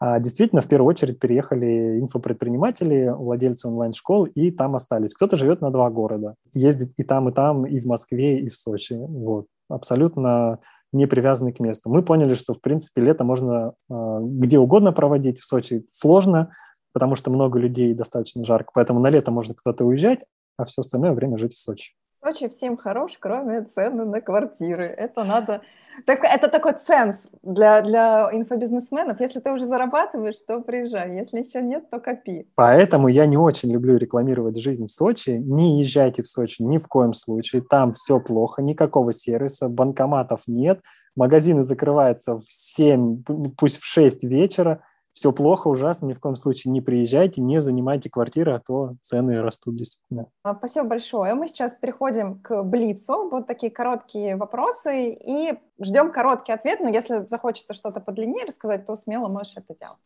А, 0.00 0.18
действительно, 0.18 0.60
в 0.60 0.66
первую 0.66 0.88
очередь 0.88 1.20
переехали 1.20 2.00
инфопредприниматели, 2.00 3.14
владельцы 3.16 3.68
онлайн-школ, 3.68 4.24
и 4.26 4.50
там 4.50 4.74
остались. 4.74 5.14
Кто-то 5.14 5.36
живет 5.36 5.60
на 5.60 5.70
два 5.70 5.90
города, 5.90 6.34
ездит 6.52 6.90
и 6.96 7.04
там, 7.04 7.28
и 7.28 7.32
там, 7.32 7.64
и 7.64 7.78
в 7.78 7.86
Москве, 7.86 8.40
и 8.40 8.48
в 8.48 8.56
Сочи. 8.56 8.94
Вот. 8.94 9.46
Абсолютно 9.68 10.58
не 10.92 11.06
привязанный 11.06 11.52
к 11.52 11.60
месту. 11.60 11.90
Мы 11.90 12.02
поняли, 12.02 12.34
что, 12.34 12.54
в 12.54 12.60
принципе, 12.60 13.02
лето 13.02 13.24
можно 13.24 13.74
э, 13.90 14.18
где 14.22 14.58
угодно 14.58 14.92
проводить. 14.92 15.38
В 15.38 15.44
Сочи 15.44 15.84
сложно, 15.90 16.52
потому 16.92 17.14
что 17.14 17.30
много 17.30 17.58
людей 17.58 17.94
достаточно 17.94 18.44
жарко, 18.44 18.70
поэтому 18.74 19.00
на 19.00 19.10
лето 19.10 19.30
можно 19.30 19.54
кто-то 19.54 19.84
уезжать, 19.84 20.24
а 20.56 20.64
все 20.64 20.80
остальное 20.80 21.12
время 21.12 21.38
жить 21.38 21.54
в 21.54 21.58
Сочи. 21.58 21.94
Сочи 22.20 22.48
всем 22.48 22.76
хорош, 22.76 23.12
кроме 23.20 23.62
цены 23.62 24.04
на 24.04 24.20
квартиры. 24.20 24.84
Это 24.84 25.24
надо... 25.24 25.62
Так 26.06 26.20
это 26.22 26.48
такой 26.48 26.74
ценз 26.74 27.28
для, 27.42 27.80
для 27.82 28.28
инфобизнесменов. 28.32 29.20
Если 29.20 29.40
ты 29.40 29.50
уже 29.50 29.66
зарабатываешь, 29.66 30.36
то 30.46 30.60
приезжай. 30.60 31.16
Если 31.16 31.40
еще 31.40 31.60
нет, 31.60 31.90
то 31.90 31.98
копи. 31.98 32.46
Поэтому 32.54 33.08
я 33.08 33.26
не 33.26 33.36
очень 33.36 33.72
люблю 33.72 33.96
рекламировать 33.96 34.60
жизнь 34.60 34.86
в 34.86 34.90
Сочи. 34.90 35.30
Не 35.30 35.80
езжайте 35.80 36.22
в 36.22 36.28
Сочи 36.28 36.62
ни 36.62 36.78
в 36.78 36.86
коем 36.86 37.12
случае. 37.14 37.62
Там 37.62 37.92
все 37.92 38.20
плохо, 38.20 38.62
никакого 38.62 39.12
сервиса, 39.12 39.68
банкоматов 39.68 40.42
нет. 40.46 40.80
Магазины 41.16 41.62
закрываются 41.62 42.36
в 42.36 42.44
7, 42.48 43.24
пусть 43.56 43.78
в 43.78 43.84
6 43.84 44.22
вечера 44.24 44.82
все 45.18 45.32
плохо, 45.32 45.66
ужасно, 45.66 46.06
ни 46.06 46.12
в 46.12 46.20
коем 46.20 46.36
случае 46.36 46.70
не 46.70 46.80
приезжайте, 46.80 47.40
не 47.40 47.60
занимайте 47.60 48.08
квартиры, 48.08 48.52
а 48.52 48.60
то 48.60 48.94
цены 49.02 49.42
растут 49.42 49.74
действительно. 49.74 50.26
А, 50.44 50.54
спасибо 50.54 50.86
большое. 50.86 51.34
Мы 51.34 51.48
сейчас 51.48 51.74
переходим 51.74 52.38
к 52.40 52.62
Блицу. 52.62 53.28
Вот 53.28 53.48
такие 53.48 53.72
короткие 53.72 54.36
вопросы 54.36 55.10
и 55.10 55.58
ждем 55.80 56.12
короткий 56.12 56.52
ответ, 56.52 56.78
но 56.78 56.88
если 56.88 57.26
захочется 57.26 57.74
что-то 57.74 57.98
подлиннее 57.98 58.44
рассказать, 58.44 58.86
то 58.86 58.94
смело 58.94 59.26
можешь 59.26 59.56
это 59.56 59.74
делать. 59.74 59.98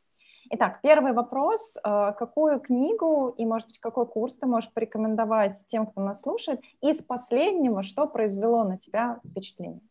Итак, 0.49 0.81
первый 0.83 1.13
вопрос. 1.13 1.77
А, 1.85 2.13
какую 2.13 2.59
книгу 2.59 3.35
и, 3.37 3.45
может 3.45 3.69
быть, 3.69 3.79
какой 3.81 4.07
курс 4.07 4.37
ты 4.37 4.47
можешь 4.47 4.73
порекомендовать 4.73 5.63
тем, 5.67 5.87
кто 5.87 6.01
нас 6.01 6.23
слушает? 6.23 6.63
Из 6.81 7.03
последнего, 7.03 7.83
что 7.83 8.07
произвело 8.07 8.65
на 8.65 8.79
тебя 8.79 9.21
впечатление? 9.29 9.83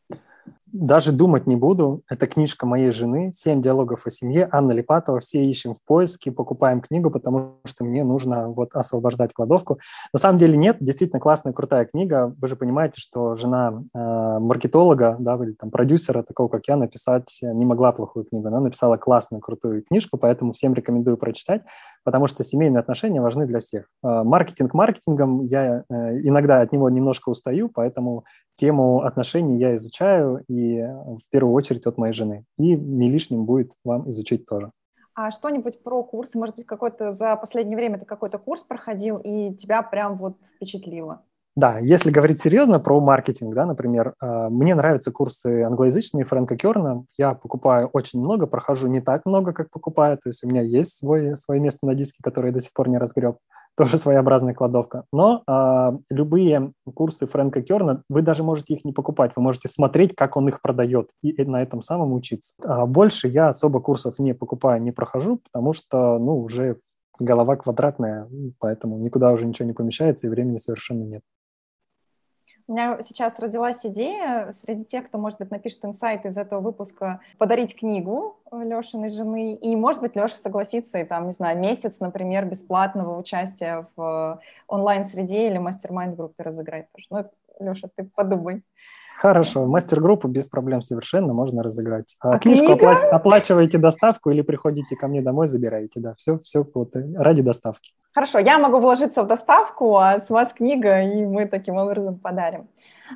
Даже 0.73 1.11
думать 1.11 1.47
не 1.47 1.57
буду. 1.57 2.01
Это 2.09 2.27
книжка 2.27 2.65
моей 2.65 2.91
жены 2.91 3.31
«Семь 3.35 3.61
диалогов 3.61 4.07
о 4.07 4.09
семье» 4.09 4.47
Анна 4.51 4.71
Липатова. 4.71 5.19
Все 5.19 5.43
ищем 5.43 5.73
в 5.73 5.83
поиске, 5.83 6.31
покупаем 6.31 6.79
книгу, 6.79 7.11
потому 7.11 7.57
что 7.65 7.83
мне 7.83 8.05
нужно 8.05 8.47
вот 8.47 8.73
освобождать 8.73 9.33
кладовку. 9.33 9.79
На 10.13 10.19
самом 10.19 10.37
деле 10.37 10.55
нет, 10.55 10.77
действительно 10.79 11.19
классная, 11.19 11.51
крутая 11.51 11.85
книга. 11.85 12.33
Вы 12.39 12.47
же 12.47 12.55
понимаете, 12.55 13.01
что 13.01 13.35
жена 13.35 13.83
э, 13.93 14.39
маркетолога, 14.39 15.17
да, 15.19 15.35
или 15.43 15.51
там 15.51 15.71
продюсера, 15.71 16.23
такого 16.23 16.47
как 16.47 16.65
я, 16.69 16.77
написать 16.77 17.39
не 17.41 17.65
могла 17.65 17.91
плохую 17.91 18.25
книгу. 18.25 18.47
Она 18.47 18.61
написала 18.61 18.95
классную, 18.95 19.41
крутую 19.41 19.83
книжку, 19.83 20.17
поэтому 20.17 20.53
всем 20.53 20.73
рекомендую 20.73 21.17
прочитать, 21.17 21.63
потому 22.05 22.27
что 22.27 22.45
семейные 22.45 22.79
отношения 22.79 23.19
важны 23.19 23.45
для 23.45 23.59
всех. 23.59 23.87
Э, 24.05 24.23
маркетинг 24.23 24.73
маркетингом, 24.73 25.43
я 25.43 25.83
э, 25.89 26.19
иногда 26.21 26.61
от 26.61 26.71
него 26.71 26.89
немножко 26.89 27.27
устаю, 27.27 27.67
поэтому 27.67 28.23
тему 28.55 29.01
отношений 29.01 29.57
я 29.57 29.75
изучаю, 29.75 30.30
и 30.37 30.81
в 30.81 31.29
первую 31.29 31.53
очередь 31.53 31.85
от 31.85 31.97
моей 31.97 32.13
жены. 32.13 32.45
И 32.57 32.75
не 32.75 33.09
лишним 33.09 33.45
будет 33.45 33.73
вам 33.83 34.09
изучить 34.09 34.45
тоже. 34.45 34.71
А 35.13 35.31
что-нибудь 35.31 35.83
про 35.83 36.03
курсы? 36.03 36.37
Может 36.37 36.55
быть, 36.55 36.65
какой-то 36.65 37.11
за 37.11 37.35
последнее 37.35 37.75
время 37.75 37.99
ты 37.99 38.05
какой-то 38.05 38.37
курс 38.37 38.63
проходил, 38.63 39.17
и 39.17 39.53
тебя 39.55 39.81
прям 39.81 40.17
вот 40.17 40.37
впечатлило? 40.55 41.23
Да, 41.53 41.79
если 41.79 42.11
говорить 42.11 42.41
серьезно 42.41 42.79
про 42.79 43.01
маркетинг, 43.01 43.53
да, 43.53 43.65
например, 43.65 44.13
э, 44.21 44.47
мне 44.49 44.73
нравятся 44.73 45.11
курсы 45.11 45.63
англоязычные 45.63 46.23
Фрэнка 46.23 46.55
Керна. 46.55 47.03
Я 47.17 47.33
покупаю 47.33 47.89
очень 47.91 48.21
много, 48.21 48.47
прохожу 48.47 48.87
не 48.87 49.01
так 49.01 49.25
много, 49.25 49.51
как 49.51 49.69
покупаю. 49.69 50.17
То 50.17 50.29
есть 50.29 50.45
у 50.45 50.47
меня 50.47 50.61
есть 50.61 50.97
свой, 50.97 51.35
свое 51.35 51.59
место 51.59 51.85
на 51.85 51.93
диске, 51.93 52.23
которое 52.23 52.47
я 52.47 52.53
до 52.53 52.61
сих 52.61 52.71
пор 52.71 52.87
не 52.87 52.97
разгреб. 52.97 53.37
Тоже 53.81 53.97
своеобразная 53.97 54.53
кладовка. 54.53 55.05
Но 55.11 55.41
э, 55.47 55.97
любые 56.11 56.71
курсы 56.93 57.25
Фрэнка 57.25 57.63
Керна, 57.63 58.03
вы 58.09 58.21
даже 58.21 58.43
можете 58.43 58.75
их 58.75 58.85
не 58.85 58.93
покупать, 58.93 59.31
вы 59.35 59.41
можете 59.41 59.69
смотреть, 59.69 60.15
как 60.15 60.37
он 60.37 60.47
их 60.49 60.61
продает, 60.61 61.09
и 61.23 61.43
на 61.45 61.63
этом 61.63 61.81
самом 61.81 62.13
учиться. 62.13 62.53
А 62.63 62.85
больше 62.85 63.27
я 63.27 63.47
особо 63.47 63.81
курсов 63.81 64.19
не 64.19 64.35
покупаю, 64.35 64.83
не 64.83 64.91
прохожу, 64.91 65.39
потому 65.51 65.73
что, 65.73 66.19
ну, 66.19 66.41
уже 66.41 66.75
голова 67.19 67.55
квадратная, 67.55 68.29
поэтому 68.59 68.99
никуда 68.99 69.31
уже 69.31 69.47
ничего 69.47 69.67
не 69.67 69.73
помещается, 69.73 70.27
и 70.27 70.29
времени 70.29 70.57
совершенно 70.57 71.03
нет. 71.03 71.23
У 72.71 72.73
меня 72.73 72.99
сейчас 73.01 73.37
родилась 73.37 73.85
идея 73.85 74.53
среди 74.53 74.85
тех, 74.85 75.07
кто, 75.07 75.17
может 75.17 75.39
быть, 75.39 75.51
напишет 75.51 75.83
инсайт 75.83 76.25
из 76.25 76.37
этого 76.37 76.61
выпуска, 76.61 77.19
подарить 77.37 77.77
книгу 77.77 78.37
Лешиной 78.49 79.09
жены. 79.09 79.55
И, 79.55 79.75
может 79.75 80.01
быть, 80.01 80.15
Леша 80.15 80.37
согласится 80.37 80.97
и 80.97 81.03
там, 81.03 81.25
не 81.25 81.33
знаю, 81.33 81.59
месяц, 81.59 81.99
например, 81.99 82.45
бесплатного 82.45 83.19
участия 83.19 83.87
в 83.97 84.39
онлайн-среде 84.69 85.49
или 85.49 85.57
мастер-майнд-группе 85.57 86.41
разыграть 86.41 86.85
тоже. 86.93 87.07
Ну, 87.59 87.71
Леша, 87.71 87.89
ты 87.93 88.05
подумай. 88.15 88.63
Хорошо, 89.17 89.65
мастер-группу 89.65 90.29
без 90.29 90.47
проблем 90.47 90.81
совершенно 90.81 91.33
можно 91.33 91.63
разыграть. 91.63 92.15
А, 92.21 92.35
а 92.35 92.39
книжку 92.39 92.67
книга? 92.67 92.85
опла- 92.85 93.09
оплачиваете 93.09 93.79
доставку 93.79 94.31
или 94.31 94.43
приходите 94.43 94.95
ко 94.95 95.09
мне 95.09 95.21
домой, 95.21 95.47
забираете, 95.47 95.99
да, 95.99 96.13
все, 96.13 96.39
все 96.39 96.65
вот 96.73 96.95
ради 97.15 97.41
доставки. 97.41 97.91
Хорошо, 98.13 98.39
я 98.39 98.59
могу 98.59 98.79
вложиться 98.79 99.23
в 99.23 99.27
доставку, 99.27 99.97
а 99.97 100.19
с 100.19 100.29
вас 100.29 100.51
книга, 100.51 101.01
и 101.01 101.25
мы 101.25 101.45
таким 101.45 101.77
образом 101.77 102.19
подарим. 102.19 102.67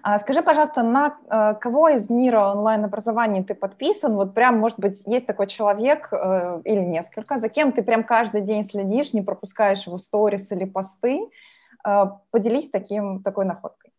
А 0.03 0.19
скажи, 0.19 0.41
пожалуйста, 0.41 0.83
на 0.83 1.17
э, 1.29 1.55
кого 1.59 1.89
из 1.89 2.09
мира 2.09 2.51
онлайн-образования 2.51 3.43
ты 3.43 3.55
подписан? 3.55 4.15
Вот 4.15 4.33
прям, 4.33 4.57
может 4.57 4.79
быть, 4.79 5.03
есть 5.05 5.25
такой 5.25 5.47
человек 5.47 6.09
э, 6.11 6.61
или 6.63 6.79
несколько, 6.79 7.37
за 7.37 7.49
кем 7.49 7.71
ты 7.71 7.81
прям 7.81 8.03
каждый 8.03 8.41
день 8.41 8.63
следишь, 8.63 9.13
не 9.13 9.21
пропускаешь 9.21 9.85
его 9.85 9.97
сторис 9.97 10.51
или 10.51 10.65
посты? 10.65 11.19
Э, 11.85 12.05
поделись 12.31 12.69
таким, 12.69 13.21
такой 13.21 13.45
находкой. 13.45 13.91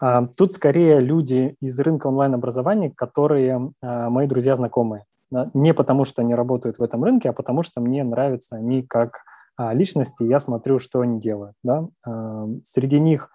А, 0.00 0.26
тут 0.36 0.52
скорее 0.52 0.98
люди 0.98 1.56
из 1.60 1.78
рынка 1.78 2.08
онлайн-образования, 2.08 2.90
которые 2.90 3.72
мои 3.82 4.26
друзья 4.26 4.56
знакомые. 4.56 5.04
Не 5.30 5.74
потому, 5.74 6.04
что 6.04 6.22
они 6.22 6.34
работают 6.34 6.78
в 6.78 6.82
этом 6.82 7.04
рынке, 7.04 7.30
а 7.30 7.32
потому, 7.32 7.62
что 7.62 7.80
мне 7.80 8.02
нравятся 8.04 8.56
они 8.56 8.82
как 8.82 9.22
личности, 9.58 10.22
я 10.24 10.40
смотрю, 10.40 10.78
что 10.78 11.00
они 11.00 11.20
делают. 11.20 11.56
Да? 11.62 11.88
Среди 12.64 12.98
них, 13.00 13.30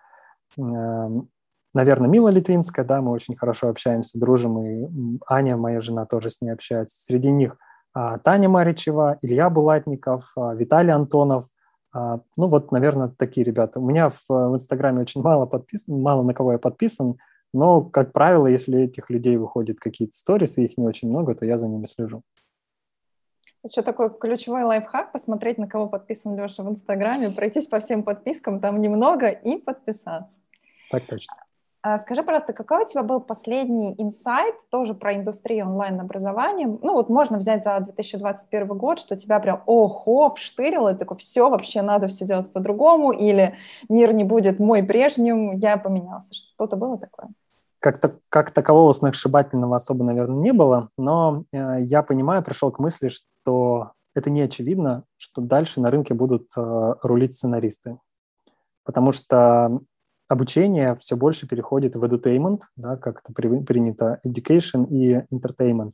наверное, 0.58 2.10
Мила 2.10 2.30
Литвинская, 2.30 2.86
да, 2.86 3.02
мы 3.02 3.12
очень 3.12 3.36
хорошо 3.36 3.70
общаемся, 3.70 4.20
дружим, 4.20 4.60
и 4.64 5.20
Аня, 5.28 5.56
моя 5.58 5.82
жена, 5.82 6.06
тоже 6.06 6.30
с 6.30 6.42
ней 6.42 6.52
общается. 6.52 7.02
Среди 7.02 7.32
них 7.32 7.58
Таня 7.94 8.50
Маричева, 8.50 9.18
Илья 9.22 9.50
Булатников, 9.50 10.34
Виталий 10.36 10.92
Антонов– 10.92 11.46
а, 11.92 12.20
ну 12.38 12.48
вот, 12.48 12.72
наверное, 12.72 13.10
такие 13.10 13.44
ребята. 13.44 13.80
У 13.80 13.88
меня 13.88 14.10
в, 14.10 14.30
Инстаграме 14.30 15.02
очень 15.02 15.22
мало 15.22 15.46
подписан, 15.46 16.00
мало 16.02 16.24
на 16.24 16.34
кого 16.34 16.54
я 16.54 16.58
подписан, 16.60 17.18
но, 17.54 17.82
как 17.82 18.14
правило, 18.14 18.46
если 18.48 18.82
этих 18.82 19.10
людей 19.10 19.38
выходят 19.38 19.80
какие-то 19.80 20.16
сторисы, 20.16 20.64
их 20.64 20.78
не 20.78 20.86
очень 20.86 21.10
много, 21.10 21.34
то 21.34 21.46
я 21.46 21.58
за 21.58 21.68
ними 21.68 21.86
слежу. 21.86 22.22
Что 23.70 23.84
такой 23.84 24.10
ключевой 24.10 24.64
лайфхак? 24.64 25.12
Посмотреть, 25.12 25.58
на 25.58 25.68
кого 25.68 25.88
подписан 25.88 26.36
Леша 26.38 26.64
в 26.64 26.70
Инстаграме, 26.70 27.30
пройтись 27.30 27.68
по 27.68 27.80
всем 27.80 28.04
подпискам, 28.04 28.60
там 28.60 28.80
немного, 28.82 29.28
и 29.28 29.58
подписаться. 29.58 30.40
Так 30.90 31.06
точно. 31.08 31.36
А 31.82 31.98
скажи, 31.98 32.24
пожалуйста, 32.24 32.52
какой 32.52 32.84
у 32.84 32.88
тебя 32.88 33.04
был 33.04 33.22
последний 33.22 33.96
инсайт 33.98 34.54
тоже 34.70 34.94
про 34.94 35.16
индустрию 35.16 35.66
онлайн-образования? 35.66 36.68
Ну, 36.68 36.94
вот 36.94 37.08
можно 37.08 37.38
взять 37.38 37.64
за 37.64 37.80
2021 37.80 38.68
год, 38.68 39.00
что 39.00 39.16
тебя 39.16 39.40
прям 39.40 39.64
ого, 39.66 40.34
вштырило, 40.36 40.94
и 40.94 40.98
такой, 40.98 41.16
все, 41.18 41.50
вообще 41.50 41.82
надо 41.82 42.08
все 42.08 42.26
делать 42.26 42.52
по-другому, 42.52 43.14
или 43.14 43.56
мир 43.88 44.12
не 44.12 44.26
будет 44.26 44.60
мой 44.60 44.84
прежним, 44.84 45.52
я 45.58 45.78
поменялся. 45.78 46.34
Что-то 46.34 46.76
было 46.76 46.98
такое? 46.98 47.30
Как, 47.80 47.98
-то, 47.98 48.18
как 48.28 48.52
такового 48.52 48.92
сногсшибательного 48.92 49.78
особо, 49.78 50.04
наверное, 50.04 50.42
не 50.42 50.52
было, 50.52 50.90
но 50.98 51.46
э, 51.54 51.78
я 51.84 52.04
понимаю, 52.04 52.44
пришел 52.44 52.72
к 52.72 52.80
мысли, 52.80 53.08
что 53.08 53.26
это 54.16 54.30
не 54.30 54.42
очевидно, 54.42 55.04
что 55.18 55.42
дальше 55.42 55.82
на 55.82 55.92
рынке 55.92 56.14
будут 56.14 56.50
э, 56.58 56.94
рулить 57.04 57.34
сценаристы. 57.34 57.98
Потому 58.84 59.12
что 59.12 59.80
обучение 60.28 60.96
все 60.96 61.16
больше 61.16 61.48
переходит 61.48 61.96
в 61.96 62.04
edutainment, 62.04 62.62
да, 62.76 62.98
как 62.98 63.22
это 63.24 63.34
при, 63.34 63.64
принято, 63.64 64.20
education 64.26 64.88
и 64.88 65.26
entertainment. 65.34 65.92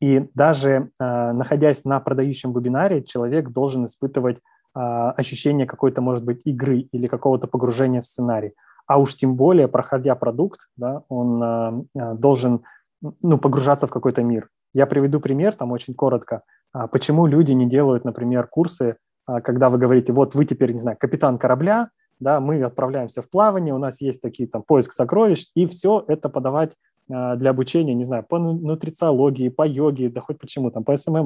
И 0.00 0.28
даже 0.34 0.70
э, 0.98 1.32
находясь 1.32 1.84
на 1.84 2.00
продающем 2.00 2.52
вебинаре, 2.52 3.04
человек 3.04 3.50
должен 3.50 3.84
испытывать 3.84 4.38
э, 4.38 4.40
ощущение 4.80 5.66
какой-то, 5.66 6.00
может 6.00 6.24
быть, 6.24 6.40
игры 6.44 6.80
или 6.80 7.06
какого-то 7.06 7.46
погружения 7.46 8.00
в 8.00 8.06
сценарий. 8.06 8.54
А 8.86 8.98
уж 8.98 9.14
тем 9.14 9.36
более, 9.36 9.68
проходя 9.68 10.14
продукт, 10.16 10.68
да, 10.76 11.04
он 11.08 11.42
э, 11.42 12.14
должен 12.14 12.62
ну, 13.00 13.38
погружаться 13.38 13.86
в 13.86 13.90
какой-то 13.90 14.22
мир. 14.22 14.48
Я 14.74 14.86
приведу 14.86 15.20
пример, 15.20 15.54
там 15.54 15.72
очень 15.72 15.94
коротко. 15.94 16.42
Почему 16.90 17.26
люди 17.26 17.52
не 17.52 17.66
делают, 17.66 18.04
например, 18.04 18.46
курсы, 18.46 18.96
когда 19.26 19.68
вы 19.68 19.78
говорите, 19.78 20.12
вот 20.12 20.34
вы 20.34 20.44
теперь, 20.44 20.72
не 20.72 20.78
знаю, 20.78 20.96
капитан 20.98 21.38
корабля, 21.38 21.90
да, 22.22 22.40
мы 22.40 22.62
отправляемся 22.62 23.20
в 23.20 23.28
плавание, 23.28 23.74
у 23.74 23.78
нас 23.78 24.00
есть 24.00 24.22
такие 24.22 24.48
там 24.48 24.62
поиск 24.62 24.92
сокровищ, 24.92 25.46
и 25.54 25.66
все 25.66 26.04
это 26.06 26.28
подавать 26.28 26.76
э, 27.10 27.36
для 27.36 27.50
обучения, 27.50 27.94
не 27.94 28.04
знаю, 28.04 28.22
по 28.22 28.38
нутрициологии, 28.38 29.48
по 29.48 29.66
йоге, 29.66 30.08
да 30.08 30.20
хоть 30.20 30.38
почему, 30.38 30.70
там, 30.70 30.84
по 30.84 30.92
SMM 30.92 31.24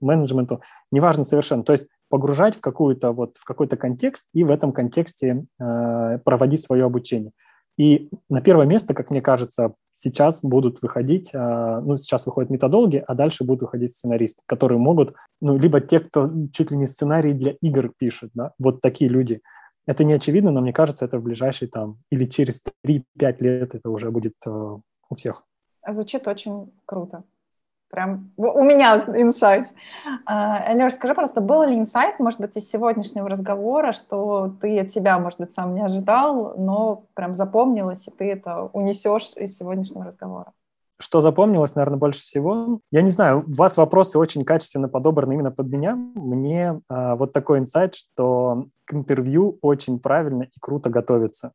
менеджменту, 0.00 0.62
неважно 0.90 1.24
совершенно. 1.24 1.62
То 1.62 1.72
есть 1.72 1.86
погружать 2.08 2.56
в, 2.56 2.62
какую-то, 2.62 3.12
вот, 3.12 3.36
в 3.36 3.44
какой-то 3.44 3.76
контекст 3.76 4.28
и 4.32 4.44
в 4.44 4.50
этом 4.50 4.72
контексте 4.72 5.44
э, 5.60 6.18
проводить 6.24 6.62
свое 6.62 6.84
обучение. 6.84 7.32
И 7.76 8.08
на 8.28 8.40
первое 8.40 8.66
место, 8.66 8.94
как 8.94 9.10
мне 9.10 9.20
кажется, 9.20 9.74
сейчас 9.92 10.40
будут 10.42 10.80
выходить, 10.82 11.34
э, 11.34 11.80
ну, 11.84 11.98
сейчас 11.98 12.26
выходят 12.26 12.50
методологи, 12.50 13.02
а 13.06 13.14
дальше 13.14 13.44
будут 13.44 13.62
выходить 13.62 13.96
сценаристы, 13.96 14.42
которые 14.46 14.78
могут, 14.78 15.14
ну, 15.40 15.56
либо 15.58 15.80
те, 15.80 16.00
кто 16.00 16.30
чуть 16.52 16.70
ли 16.70 16.76
не 16.76 16.86
сценарий 16.86 17.32
для 17.32 17.52
игр 17.60 17.92
пишет, 17.96 18.30
да, 18.34 18.52
вот 18.58 18.80
такие 18.80 19.10
люди– 19.10 19.40
это 19.86 20.04
не 20.04 20.14
очевидно, 20.14 20.50
но 20.50 20.60
мне 20.60 20.72
кажется, 20.72 21.04
это 21.04 21.18
в 21.18 21.22
ближайшие 21.22 21.68
там 21.68 21.98
или 22.10 22.24
через 22.26 22.62
3-5 22.86 23.02
лет 23.40 23.74
это 23.74 23.90
уже 23.90 24.10
будет 24.10 24.34
э, 24.46 24.50
у 24.50 25.14
всех. 25.14 25.44
Звучит 25.86 26.26
очень 26.26 26.72
круто. 26.86 27.24
Прям 27.94 28.32
у 28.36 28.64
меня 28.64 28.96
инсайт. 28.96 29.68
А, 30.26 30.74
Леш, 30.74 30.94
скажи, 30.94 31.14
просто 31.14 31.40
был 31.40 31.62
ли 31.62 31.78
инсайт, 31.78 32.18
может 32.18 32.40
быть, 32.40 32.56
из 32.56 32.68
сегодняшнего 32.68 33.28
разговора, 33.28 33.92
что 33.92 34.52
ты 34.60 34.80
от 34.80 34.90
себя, 34.90 35.16
может 35.20 35.38
быть, 35.38 35.52
сам 35.52 35.76
не 35.76 35.80
ожидал, 35.80 36.54
но 36.56 37.04
прям 37.14 37.36
запомнилось, 37.36 38.08
и 38.08 38.10
ты 38.10 38.32
это 38.32 38.68
унесешь 38.72 39.34
из 39.36 39.56
сегодняшнего 39.56 40.06
разговора? 40.06 40.46
Что 40.98 41.20
запомнилось, 41.20 41.76
наверное, 41.76 41.98
больше 41.98 42.22
всего? 42.22 42.80
Я 42.90 43.02
не 43.02 43.10
знаю, 43.10 43.44
у 43.46 43.54
вас 43.54 43.76
вопросы 43.76 44.18
очень 44.18 44.44
качественно 44.44 44.88
подобраны 44.88 45.34
именно 45.34 45.52
под 45.52 45.68
меня. 45.68 45.94
Мне 45.94 46.80
э, 46.90 47.14
вот 47.14 47.32
такой 47.32 47.60
инсайт, 47.60 47.94
что 47.94 48.66
к 48.86 48.94
интервью 48.94 49.58
очень 49.62 50.00
правильно 50.00 50.42
и 50.42 50.60
круто 50.60 50.90
готовиться. 50.90 51.52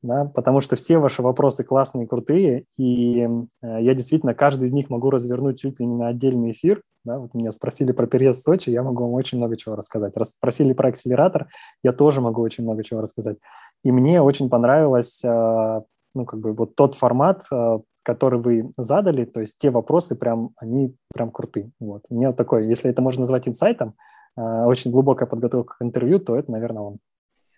Да, 0.00 0.26
потому 0.26 0.60
что 0.60 0.76
все 0.76 0.98
ваши 0.98 1.22
вопросы 1.22 1.64
классные, 1.64 2.06
крутые, 2.06 2.66
и 2.76 3.22
э, 3.62 3.82
я 3.82 3.94
действительно 3.94 4.32
каждый 4.32 4.68
из 4.68 4.72
них 4.72 4.90
могу 4.90 5.10
развернуть 5.10 5.58
чуть 5.58 5.80
ли 5.80 5.86
не 5.86 5.96
на 5.96 6.08
отдельный 6.08 6.52
эфир. 6.52 6.82
Да, 7.04 7.18
вот 7.18 7.34
меня 7.34 7.50
спросили 7.50 7.90
про 7.90 8.06
переезд 8.06 8.40
в 8.40 8.44
Сочи, 8.44 8.70
я 8.70 8.84
могу 8.84 9.02
вам 9.04 9.14
очень 9.14 9.38
много 9.38 9.56
чего 9.56 9.74
рассказать. 9.74 10.16
Раз 10.16 10.30
спросили 10.30 10.72
про 10.72 10.90
акселератор, 10.90 11.48
я 11.82 11.92
тоже 11.92 12.20
могу 12.20 12.42
очень 12.42 12.62
много 12.62 12.84
чего 12.84 13.00
рассказать. 13.00 13.38
И 13.82 13.90
мне 13.90 14.22
очень 14.22 14.48
понравилось 14.48 15.20
э, 15.24 15.80
ну, 16.14 16.24
как 16.24 16.40
бы 16.40 16.52
вот 16.52 16.74
тот 16.74 16.94
формат, 16.94 17.44
э, 17.52 17.78
который 18.02 18.40
вы 18.40 18.72
задали, 18.76 19.24
то 19.24 19.40
есть 19.40 19.58
те 19.58 19.70
вопросы 19.70 20.16
прям, 20.16 20.50
они 20.56 20.94
прям 21.12 21.30
крутые. 21.30 21.70
Вот. 21.80 22.02
У 22.08 22.14
меня 22.14 22.28
вот 22.28 22.36
такой, 22.36 22.66
если 22.66 22.90
это 22.90 23.02
можно 23.02 23.20
назвать 23.20 23.48
инсайтом, 23.48 23.94
э, 24.36 24.40
очень 24.40 24.90
глубокая 24.90 25.26
подготовка 25.26 25.76
к 25.78 25.82
интервью, 25.82 26.18
то 26.18 26.36
это, 26.36 26.50
наверное, 26.50 26.82
он. 26.82 26.98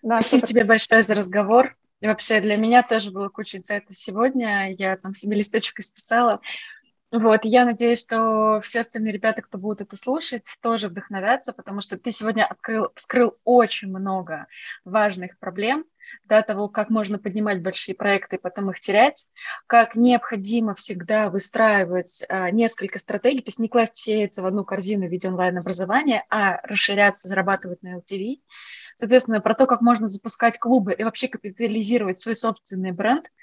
Да, 0.03 0.21
Спасибо 0.21 0.47
тебе 0.47 0.65
большое 0.65 1.03
за 1.03 1.15
разговор. 1.15 1.77
И 2.01 2.07
вообще 2.07 2.41
для 2.41 2.57
меня 2.57 2.83
тоже 2.83 3.11
было 3.11 3.29
куча 3.29 3.59
инсайтов 3.59 3.97
сегодня. 3.97 4.73
Я 4.73 4.97
там 4.97 5.15
себе 5.15 5.37
листочек 5.37 5.81
исписала. 5.81 6.41
Вот, 7.13 7.41
я 7.45 7.65
надеюсь, 7.65 8.01
что 8.01 8.61
все 8.61 8.81
остальные 8.81 9.13
ребята, 9.13 9.43
кто 9.43 9.59
будут 9.59 9.81
это 9.81 9.97
слушать, 9.97 10.47
тоже 10.63 10.89
вдохновятся, 10.89 11.53
потому 11.53 11.81
что 11.81 11.99
ты 11.99 12.13
сегодня 12.13 12.45
открыл, 12.45 12.93
вскрыл 12.95 13.37
очень 13.43 13.89
много 13.89 14.47
важных 14.85 15.37
проблем, 15.41 15.85
до 16.25 16.43
того, 16.43 16.69
как 16.69 16.91
можно 16.91 17.19
поднимать 17.19 17.63
большие 17.63 17.95
проекты 17.95 18.37
и 18.37 18.41
потом 18.41 18.71
их 18.71 18.81
терять, 18.81 19.31
как 19.67 19.97
необходимо 19.97 20.75
всегда 20.75 21.31
выстраивать 21.31 22.25
а, 22.29 22.51
несколько 22.51 22.99
стратегий, 22.99 23.41
то 23.41 23.49
есть 23.49 23.59
не 23.59 23.69
класть 23.69 23.95
все 23.97 24.21
яйца 24.21 24.43
в 24.43 24.47
одну 24.47 24.65
корзину 24.65 25.07
в 25.07 25.11
виде 25.11 25.29
онлайн-образования, 25.29 26.25
а 26.31 26.61
расширяться, 26.63 27.29
зарабатывать 27.29 27.83
на 27.83 27.99
LTV. 27.99 28.41
Соответственно, 28.97 29.41
про 29.41 29.55
то, 29.55 29.67
как 29.67 29.81
можно 29.81 30.07
запускать 30.07 30.59
клубы 30.59 30.93
и 30.93 31.05
вообще 31.05 31.29
капитализировать 31.29 32.19
свой 32.19 32.37
собственный 32.37 32.93
бренд– 32.93 33.27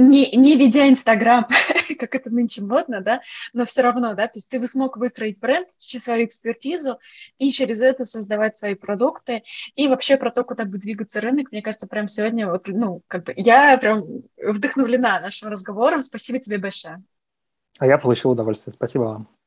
не, 0.00 0.30
не 0.36 0.56
ведя 0.56 0.88
Инстаграм, 0.88 1.46
как 1.98 2.14
это 2.14 2.30
нынче 2.30 2.62
модно, 2.62 3.00
да, 3.00 3.20
но 3.52 3.64
все 3.66 3.82
равно, 3.82 4.14
да, 4.14 4.26
то 4.26 4.38
есть 4.38 4.48
ты 4.48 4.58
бы 4.58 4.66
смог 4.66 4.96
выстроить 4.96 5.40
бренд 5.40 5.68
через 5.78 6.04
свою 6.04 6.24
экспертизу 6.24 6.98
и 7.38 7.50
через 7.50 7.80
это 7.82 8.04
создавать 8.04 8.56
свои 8.56 8.74
продукты 8.74 9.42
и 9.74 9.88
вообще 9.88 10.16
про 10.16 10.30
то, 10.30 10.44
куда 10.44 10.64
будет 10.64 10.82
двигаться 10.82 11.20
рынок, 11.20 11.52
мне 11.52 11.62
кажется, 11.62 11.86
прям 11.86 12.08
сегодня 12.08 12.50
вот, 12.50 12.68
ну, 12.68 13.02
как 13.06 13.24
бы 13.24 13.34
я 13.36 13.76
прям 13.78 14.02
вдохновлена 14.36 15.20
нашим 15.20 15.50
разговором, 15.50 16.02
спасибо 16.02 16.38
тебе 16.38 16.58
большое. 16.58 17.02
А 17.78 17.86
я 17.86 17.98
получил 17.98 18.30
удовольствие, 18.30 18.72
спасибо 18.72 19.02
вам. 19.02 19.39